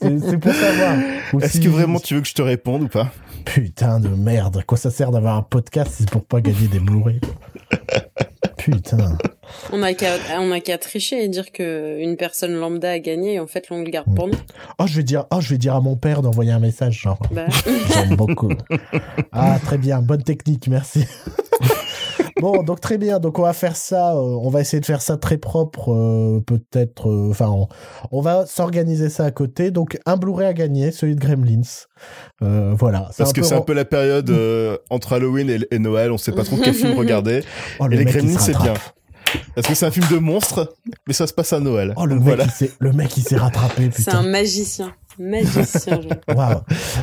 C'est 0.00 0.38
pour 0.38 0.52
savoir. 0.52 0.96
Est-ce 1.40 1.52
si- 1.52 1.60
que 1.60 1.68
vraiment 1.68 1.98
tu 2.00 2.14
veux 2.14 2.20
que 2.20 2.28
je 2.28 2.34
te 2.34 2.42
réponde 2.42 2.82
ou 2.84 2.88
pas? 2.88 3.10
Putain 3.44 4.00
de 4.00 4.08
merde, 4.08 4.56
à 4.58 4.62
quoi 4.62 4.78
ça 4.78 4.90
sert 4.90 5.10
d'avoir 5.10 5.36
un 5.36 5.42
podcast 5.42 5.92
si 5.92 6.02
c'est 6.04 6.10
pour 6.10 6.24
pas 6.24 6.40
gagner 6.40 6.68
des 6.68 6.78
Blu-ray? 6.80 7.20
Putain. 8.56 9.18
On 9.72 9.82
a 9.82 9.94
qu'à, 9.94 10.16
on 10.38 10.50
a 10.50 10.60
qu'à 10.60 10.78
tricher 10.78 11.24
et 11.24 11.28
dire 11.28 11.52
que 11.52 11.98
une 12.00 12.16
personne 12.16 12.54
lambda 12.54 12.90
a 12.90 12.98
gagné 12.98 13.34
et 13.34 13.40
en 13.40 13.46
fait, 13.46 13.66
on 13.70 13.82
le 13.82 13.90
garde 13.90 14.14
pour 14.14 14.28
nous. 14.28 14.38
Oh, 14.78 14.86
je 14.86 14.96
vais 14.96 15.02
dire, 15.02 15.26
oh, 15.30 15.40
je 15.40 15.50
vais 15.50 15.58
dire 15.58 15.74
à 15.74 15.80
mon 15.80 15.96
père 15.96 16.22
d'envoyer 16.22 16.52
un 16.52 16.60
message, 16.60 17.00
genre. 17.00 17.18
Bah, 17.30 17.46
J'aime 17.94 18.16
beaucoup. 18.16 18.52
Ah, 19.32 19.58
très 19.64 19.78
bien, 19.78 20.00
bonne 20.00 20.22
technique, 20.22 20.68
merci. 20.68 21.04
bon, 22.40 22.62
donc 22.62 22.80
très 22.80 22.98
bien, 22.98 23.20
donc 23.20 23.38
on 23.38 23.42
va 23.42 23.52
faire 23.52 23.76
ça, 23.76 24.14
euh, 24.14 24.18
on 24.18 24.50
va 24.50 24.60
essayer 24.60 24.80
de 24.80 24.86
faire 24.86 25.02
ça 25.02 25.16
très 25.16 25.38
propre, 25.38 25.92
euh, 25.92 26.40
peut-être, 26.46 27.08
euh, 27.08 27.30
enfin, 27.30 27.48
on, 27.48 27.68
on 28.10 28.20
va 28.20 28.46
s'organiser 28.46 29.08
ça 29.08 29.24
à 29.24 29.30
côté. 29.30 29.70
Donc 29.70 29.98
un 30.06 30.16
Blu-ray 30.16 30.46
à 30.46 30.52
gagner, 30.52 30.92
celui 30.92 31.14
de 31.14 31.20
Gremlins. 31.20 31.62
Euh, 32.42 32.74
voilà. 32.76 33.10
Parce 33.16 33.32
que 33.32 33.42
c'est 33.42 33.54
un 33.54 33.60
peu 33.60 33.72
la 33.74 33.84
période 33.84 34.28
euh, 34.30 34.76
entre 34.90 35.14
Halloween 35.14 35.50
et, 35.50 35.58
et 35.70 35.78
Noël, 35.78 36.12
on 36.12 36.18
sait 36.18 36.32
pas 36.32 36.44
trop 36.44 36.56
quel 36.62 36.74
film 36.74 36.92
regarder. 36.98 37.42
Oh, 37.80 37.86
Et 37.86 37.96
le 37.96 37.96
les 37.98 38.04
Gremlins, 38.04 38.38
c'est 38.38 38.56
bien. 38.56 38.74
Parce 39.54 39.66
que 39.66 39.74
c'est 39.74 39.86
un 39.86 39.90
film 39.90 40.06
de 40.10 40.18
monstre, 40.18 40.74
mais 41.06 41.12
ça 41.14 41.26
se 41.26 41.32
passe 41.32 41.52
à 41.52 41.60
Noël. 41.60 41.94
Oh, 41.96 42.06
le 42.06 42.16
Donc 42.16 42.24
mec, 42.24 42.34
voilà. 42.36 42.44
il 42.44 42.50
s'est- 42.50 42.72
le 42.78 42.92
mec, 42.92 43.16
il 43.16 43.22
s'est 43.22 43.36
rattrapé, 43.36 43.90
c'est 43.92 44.12
un 44.14 44.22
magicien. 44.22 44.92
Magicien, 45.16 46.00
Waouh. 46.34 46.60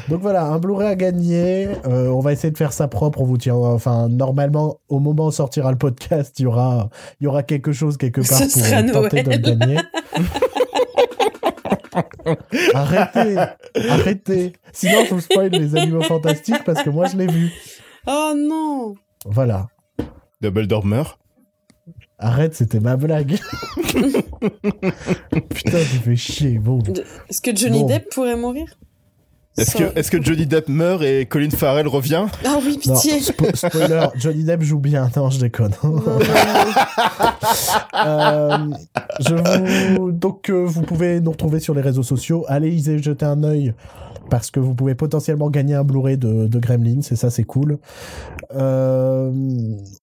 Donc 0.09 0.21
voilà, 0.21 0.43
un 0.43 0.59
Blu-ray 0.59 0.87
à 0.89 0.95
gagner. 0.95 1.69
Euh, 1.87 2.07
on 2.09 2.19
va 2.19 2.33
essayer 2.33 2.51
de 2.51 2.57
faire 2.57 2.73
ça 2.73 2.89
propre. 2.89 3.21
On 3.21 3.25
vous 3.25 3.37
tient. 3.37 3.55
Enfin, 3.55 4.09
normalement, 4.09 4.79
au 4.89 4.99
moment 4.99 5.27
où 5.27 5.31
sortira 5.31 5.71
le 5.71 5.77
podcast, 5.77 6.37
il 6.39 6.43
y 6.43 6.45
aura, 6.45 6.89
il 7.21 7.23
y 7.23 7.27
aura 7.27 7.41
quelque 7.43 7.71
chose 7.71 7.95
quelque 7.95 8.19
part 8.19 8.37
Ce 8.39 8.43
pour 8.43 8.65
sera 8.65 8.83
tenter 8.83 9.23
de 9.23 9.29
le 9.31 9.37
Noël. 9.37 9.57
gagner. 9.59 9.77
arrêtez, 12.73 13.35
arrêtez. 13.89 14.53
Sinon, 14.73 15.05
je 15.09 15.13
vous 15.13 15.21
spoil 15.21 15.49
les 15.51 15.75
animaux 15.77 16.01
fantastiques 16.03 16.63
parce 16.65 16.83
que 16.83 16.89
moi, 16.89 17.05
je 17.07 17.17
l'ai 17.17 17.27
vu. 17.27 17.49
Oh 18.07 18.33
non 18.35 18.95
Dumbledore 20.41 20.81
Voilà. 20.83 20.97
meurt. 20.97 21.19
Arrête, 22.21 22.53
c'était 22.55 22.79
ma 22.79 22.95
blague. 22.97 23.37
Putain, 25.49 25.79
tu 25.79 25.97
fais 26.03 26.15
chier. 26.15 26.59
Bon. 26.59 26.79
Est-ce 27.29 27.41
que 27.41 27.55
Johnny 27.55 27.81
Bon. 27.81 27.87
Depp 27.87 28.09
pourrait 28.13 28.35
mourir? 28.35 28.65
Est-ce 29.57 29.75
que, 29.75 29.99
est-ce 29.99 30.09
que 30.09 30.21
Johnny 30.23 30.45
Depp 30.45 30.69
meurt 30.69 31.03
et 31.03 31.25
Colin 31.25 31.49
Farrell 31.49 31.85
revient? 31.87 32.25
Ah 32.45 32.57
oui, 32.63 32.79
Non, 32.87 32.93
pitié 32.95 33.19
spo- 33.19 33.53
spoiler, 33.53 34.05
Johnny 34.15 34.45
Depp 34.45 34.61
joue 34.61 34.79
bien. 34.79 35.09
Non, 35.15 35.29
je 35.29 35.39
déconne. 35.41 35.73
Non, 35.83 35.89
non, 35.91 36.01
non. 36.05 36.19
Euh, 38.05 38.57
je 39.19 39.97
vous... 39.97 40.11
Donc, 40.11 40.49
euh, 40.49 40.63
vous 40.65 40.81
pouvez 40.83 41.19
nous 41.19 41.31
retrouver 41.31 41.59
sur 41.59 41.73
les 41.75 41.81
réseaux 41.81 42.01
sociaux. 42.03 42.45
Allez 42.47 42.69
y 42.71 43.03
jeter 43.03 43.25
un 43.25 43.43
œil 43.43 43.73
parce 44.29 44.49
que 44.49 44.59
vous 44.61 44.73
pouvez 44.73 44.95
potentiellement 44.95 45.49
gagner 45.49 45.75
un 45.75 45.83
Blu-ray 45.83 46.17
de, 46.17 46.47
de 46.47 46.59
Gremlins 46.59 47.01
et 47.11 47.15
ça, 47.15 47.29
c'est 47.29 47.43
cool. 47.43 47.77
Euh, 48.55 49.31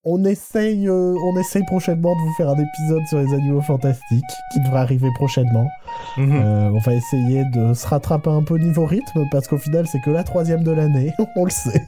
on 0.05 0.25
essaye, 0.25 0.89
euh, 0.89 1.15
on 1.25 1.39
essaye 1.39 1.65
prochainement 1.65 2.15
de 2.15 2.21
vous 2.21 2.33
faire 2.35 2.49
un 2.49 2.57
épisode 2.59 3.03
sur 3.09 3.19
les 3.19 3.33
animaux 3.35 3.61
fantastiques 3.61 4.25
qui 4.53 4.61
devrait 4.61 4.81
arriver 4.81 5.09
prochainement. 5.15 5.67
Mhm. 6.17 6.41
Euh, 6.43 6.71
on 6.75 6.79
va 6.79 6.95
essayer 6.95 7.45
de 7.55 7.75
se 7.75 7.87
rattraper 7.87 8.31
un 8.31 8.43
peu 8.43 8.57
niveau 8.59 8.87
rythme 8.87 9.25
parce 9.31 9.47
qu'au 9.49 9.59
final, 9.59 9.87
c'est 9.87 10.01
que 10.01 10.11
la 10.11 10.25
troisième 10.25 10.63
de 10.65 10.73
l'année. 10.73 11.13
on 11.37 11.45
le 11.45 11.51
sait, 11.51 11.87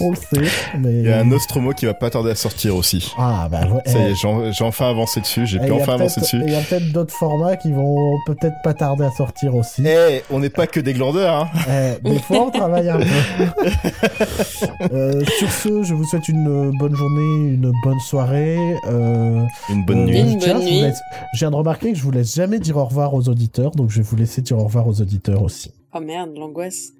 on 0.00 0.10
le 0.10 0.16
sait. 0.16 0.50
Mais 0.78 0.92
Il 0.92 1.08
y 1.08 1.12
a 1.12 1.18
un 1.20 1.24
Nostromo 1.24 1.72
qui 1.72 1.86
va 1.86 1.94
pas 1.94 2.10
tarder 2.10 2.30
à 2.30 2.34
sortir 2.34 2.76
aussi. 2.76 3.12
ah 3.18 3.48
bah 3.50 3.60
ouais. 3.72 3.82
Ça 3.86 3.98
y 3.98 4.12
est, 4.12 4.52
j'ai 4.52 4.64
enfin 4.64 4.90
avancé 4.90 5.20
dessus, 5.20 5.46
j'ai 5.46 5.58
pu 5.58 5.66
il 5.66 5.68
y 5.68 5.72
a 5.72 5.74
enfin 5.82 5.94
avancer 5.94 6.20
peut-être- 6.20 6.34
dessus. 6.34 6.42
Il 6.46 6.52
y 6.52 6.56
a 6.56 6.60
peut-être 6.60 6.92
d'autres 6.92 7.14
formats 7.14 7.56
qui 7.56 7.72
vont 7.72 8.18
peut-être 8.26 8.56
pas 8.62 8.74
tarder 8.74 9.04
à 9.04 9.10
sortir 9.10 9.54
aussi. 9.54 9.82
Eh, 9.86 10.22
on 10.30 10.38
n'est 10.40 10.50
pas 10.50 10.66
que 10.66 10.80
des 10.80 10.92
glandeurs, 10.92 11.34
hein 11.34 11.48
Eh, 11.68 11.98
des 12.08 12.18
fois, 12.20 12.46
on 12.46 12.50
travaille 12.50 12.88
un 12.88 12.98
peu. 12.98 13.04
Sur 15.38 15.50
ce, 15.50 15.82
je 15.88 15.94
vous 15.94 16.04
souhaite 16.04 16.28
une 16.28 16.70
bonne 16.78 16.94
journée, 16.94 17.48
une 17.54 17.72
bonne 17.82 17.98
soirée. 18.00 18.76
Euh, 18.86 19.44
Une 19.70 19.84
bonne 19.84 20.00
euh, 20.00 20.04
nuit. 20.06 20.32
Une 20.32 20.38
tiens, 20.38 20.54
bonne 20.54 20.62
je 20.62 20.68
nuit. 20.68 20.80
laisse- 20.82 21.00
Je 21.34 21.38
viens 21.40 21.50
de 21.50 21.56
remarquer 21.56 21.92
que 21.92 21.98
je 21.98 22.02
vous 22.02 22.10
laisse 22.10 22.34
jamais 22.34 22.58
dire 22.58 22.76
au 22.76 22.84
revoir 22.84 23.14
aux 23.14 23.28
auditeurs, 23.28 23.72
donc 23.72 23.90
je 23.90 23.96
vais 23.98 24.02
vous 24.02 24.16
laisser 24.16 24.42
dire 24.42 24.58
au 24.58 24.64
revoir 24.64 24.86
aux 24.86 25.00
auditeurs 25.00 25.42
aussi. 25.42 25.72
Oh 25.94 26.00
merde, 26.00 26.30
l'angoisse. 26.36 26.92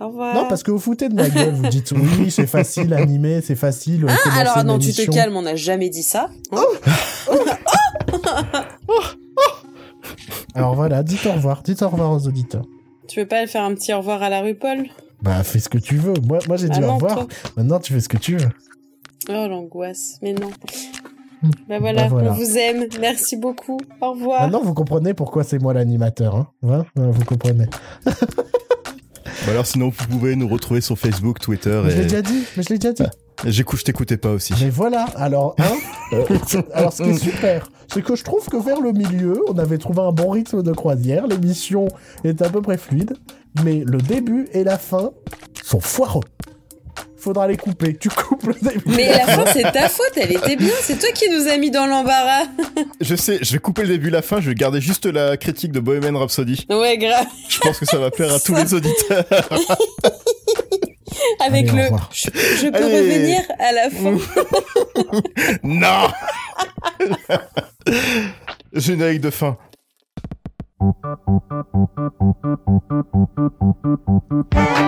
Au 0.00 0.08
revoir. 0.08 0.34
Non, 0.34 0.46
parce 0.48 0.62
que 0.62 0.70
vous 0.70 0.78
foutez 0.78 1.08
de 1.10 1.14
ma 1.14 1.28
gueule, 1.28 1.52
vous 1.52 1.66
dites 1.68 1.92
oui, 1.92 2.30
c'est 2.30 2.46
facile 2.46 2.94
à 2.94 2.98
animer, 2.98 3.42
c'est 3.42 3.54
facile. 3.56 4.06
euh, 4.06 4.08
Ah, 4.26 4.38
alors 4.40 4.64
non, 4.64 4.78
tu 4.78 4.92
te 4.94 5.10
calmes, 5.10 5.36
on 5.36 5.42
n'a 5.42 5.56
jamais 5.56 5.90
dit 5.90 6.02
ça. 6.02 6.30
hein. 6.52 6.62
Alors 10.54 10.74
voilà, 10.74 11.02
dites 11.02 11.26
au 11.26 11.32
revoir, 11.32 11.62
dites 11.62 11.82
au 11.82 11.88
revoir 11.88 12.10
aux 12.12 12.26
auditeurs. 12.26 12.64
tu 13.08 13.20
veux 13.20 13.26
pas 13.26 13.46
faire 13.46 13.62
un 13.62 13.74
petit 13.74 13.92
au 13.92 13.98
revoir 13.98 14.22
à 14.22 14.28
la 14.30 14.40
rue 14.40 14.54
Paul? 14.54 14.86
Bah, 15.22 15.42
fais 15.44 15.58
ce 15.58 15.68
que 15.68 15.78
tu 15.78 15.96
veux. 15.96 16.14
Moi, 16.26 16.38
moi 16.48 16.56
j'ai 16.56 16.68
Ah 16.70 16.74
dit 16.74 16.78
au 16.82 16.86
non, 16.86 16.94
revoir. 16.94 17.14
toi. 17.14 17.26
Maintenant, 17.56 17.78
tu 17.78 17.92
fais 17.92 18.00
ce 18.00 18.08
que 18.08 18.16
tu 18.16 18.36
veux. 18.36 18.48
Oh 19.28 19.46
l'angoisse, 19.48 20.18
mais 20.22 20.32
non. 20.32 20.50
Hmm. 21.42 21.50
Bah 21.68 21.78
voilà, 21.78 22.02
Bah 22.04 22.08
voilà. 22.10 22.32
on 22.32 22.34
vous 22.34 22.56
aime. 22.58 22.86
Merci 23.00 23.36
beaucoup. 23.36 23.78
Au 24.00 24.12
revoir. 24.12 24.42
Maintenant, 24.42 24.62
vous 24.62 24.74
comprenez 24.74 25.14
pourquoi 25.14 25.42
c'est 25.44 25.58
moi 25.58 25.72
l'animateur, 25.74 26.34
hein, 26.36 26.48
Hein 26.66 26.84
Hein, 26.96 27.10
Vous 27.10 27.24
comprenez. 27.24 27.66
Bah 28.04 29.52
alors 29.52 29.66
sinon, 29.66 29.86
vous 29.96 30.06
pouvez 30.06 30.36
nous 30.36 30.48
retrouver 30.48 30.80
sur 30.82 30.98
Facebook, 30.98 31.38
Twitter 31.38 31.80
Mais 31.84 31.90
je 31.90 31.96
l'ai 31.98 32.02
déjà 32.02 32.22
dit, 32.22 32.42
mais 32.56 32.62
je 32.62 32.68
l'ai 32.70 32.78
déjà 32.78 32.92
dit. 32.92 33.04
J'écoute, 33.46 33.78
je 33.78 33.84
t'écoutais 33.84 34.18
pas 34.18 34.30
aussi. 34.32 34.52
Mais 34.60 34.68
voilà, 34.68 35.04
alors, 35.16 35.54
hein, 35.58 35.72
euh, 36.12 36.24
alors 36.74 36.92
ce 36.92 37.02
qui 37.02 37.08
est 37.10 37.14
super, 37.18 37.70
c'est 37.88 38.02
que 38.02 38.16
je 38.16 38.22
trouve 38.24 38.44
que 38.46 38.58
vers 38.58 38.80
le 38.82 38.92
milieu, 38.92 39.40
on 39.48 39.56
avait 39.58 39.78
trouvé 39.78 40.00
un 40.02 40.12
bon 40.12 40.28
rythme 40.30 40.62
de 40.62 40.72
croisière, 40.72 41.26
l'émission 41.26 41.88
est 42.22 42.42
à 42.42 42.50
peu 42.50 42.60
près 42.60 42.76
fluide, 42.76 43.14
mais 43.64 43.82
le 43.84 43.98
début 43.98 44.48
et 44.52 44.64
la 44.64 44.78
fin 44.78 45.10
sont 45.64 45.80
foireux. 45.80 46.24
Faudra 47.16 47.46
les 47.46 47.58
couper, 47.58 47.96
tu 47.98 48.08
coupes 48.08 48.44
le 48.46 48.54
début. 48.54 48.82
Mais 48.86 49.08
la 49.08 49.26
fin, 49.26 49.44
c'est 49.52 49.70
ta 49.72 49.90
faute, 49.90 50.12
elle 50.16 50.32
était 50.32 50.56
bien. 50.56 50.72
C'est 50.80 50.98
toi 50.98 51.10
qui 51.12 51.28
nous 51.28 51.48
as 51.48 51.58
mis 51.58 51.70
dans 51.70 51.86
l'embarras. 51.86 52.44
Je 53.02 53.14
sais, 53.14 53.38
je 53.42 53.52
vais 53.52 53.58
couper 53.58 53.82
le 53.82 53.88
début 53.88 54.08
et 54.08 54.10
la 54.12 54.22
fin, 54.22 54.40
je 54.40 54.48
vais 54.48 54.54
garder 54.54 54.80
juste 54.80 55.04
la 55.04 55.36
critique 55.36 55.70
de 55.72 55.80
Bohemian 55.80 56.18
Rhapsody. 56.18 56.66
Ouais, 56.70 56.96
grave. 56.96 57.26
Je 57.48 57.58
pense 57.58 57.78
que 57.78 57.84
ça 57.84 57.98
va 57.98 58.10
plaire 58.10 58.32
à 58.32 58.40
tous 58.44 58.54
les 58.54 58.72
auditeurs. 58.72 59.24
Avec 61.40 61.68
Allez, 61.68 61.90
le. 61.90 61.96
Je, 62.12 62.30
je 62.32 62.68
peux 62.70 62.76
Allez. 62.76 63.00
revenir 63.00 63.42
à 63.58 63.72
la 63.72 63.90
fin. 63.90 64.16
Non 65.62 66.08
Générique 68.72 69.20
de 69.20 69.30
fin. 69.30 69.58
Happy, 70.80 70.96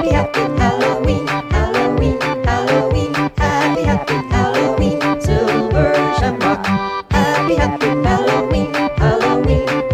happy 0.09 0.41
Halloween, 0.57 1.27
Halloween, 1.27 2.19
Halloween. 2.47 3.13
Happy, 3.37 3.83
happy 3.83 4.15
Halloween, 4.31 5.21
silver 5.21 5.93
shamrock. 6.19 6.65
Happy, 7.13 7.57
happy 7.57 7.89
Halloween, 7.89 8.73
Halloween, 8.73 9.69
Halloween. 9.69 9.92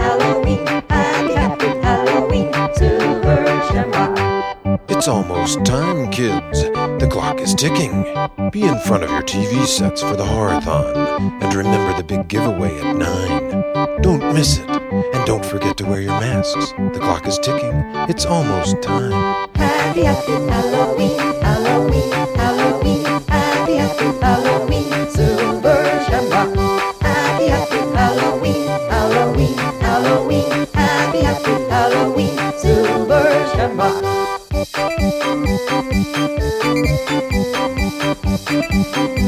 It's 4.88 5.08
almost 5.08 5.64
time, 5.64 6.10
kids. 6.10 6.62
The 6.62 7.08
clock 7.10 7.40
is 7.40 7.54
ticking. 7.54 8.02
Be 8.50 8.64
in 8.64 8.78
front 8.80 9.02
of 9.02 9.10
your 9.10 9.22
TV 9.22 9.66
sets 9.66 10.02
for 10.02 10.14
the 10.14 10.24
horathon. 10.24 11.42
And 11.42 11.54
remember 11.54 11.96
the 11.96 12.04
big 12.04 12.28
giveaway 12.28 12.78
at 12.80 12.96
9. 12.96 14.02
Don't 14.02 14.34
miss 14.34 14.58
it. 14.58 14.68
And 14.68 15.26
don't 15.26 15.44
forget 15.44 15.76
to 15.78 15.86
wear 15.86 16.00
your 16.02 16.20
masks. 16.20 16.72
The 16.72 16.98
clock 17.00 17.26
is 17.26 17.38
ticking. 17.38 17.82
It's 18.10 18.26
almost 18.26 18.82
time. 18.82 19.12
Happy, 19.54 20.02
happy 20.02 20.32
Halloween, 20.32 21.18
Halloween, 21.40 22.12
Halloween. 22.36 23.04
Happy, 23.28 23.74
happy 23.76 24.18
Halloween, 24.20 25.10
silver 25.10 26.04
shamrock. 26.08 26.56
Happy, 27.00 27.46
happy 27.46 27.76
Halloween, 27.96 28.66
Halloween, 28.90 29.56
Halloween. 29.80 30.66
Happy, 30.74 31.18
happy 31.22 31.52
Halloween, 31.70 32.36
silver 32.58 33.48
shamrock. 33.54 34.37
Thank 34.74 34.98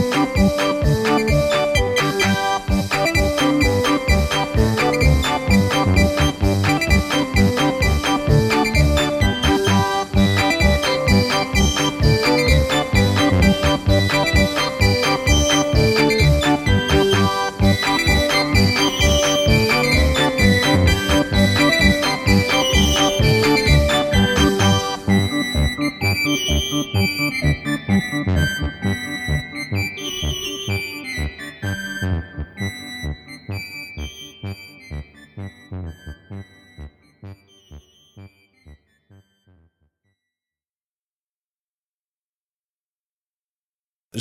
you. 0.04 0.09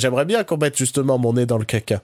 J'aimerais 0.00 0.24
bien 0.24 0.44
qu'on 0.44 0.56
mette 0.56 0.78
justement 0.78 1.18
mon 1.18 1.34
nez 1.34 1.44
dans 1.44 1.58
le 1.58 1.66
caca. 1.66 1.98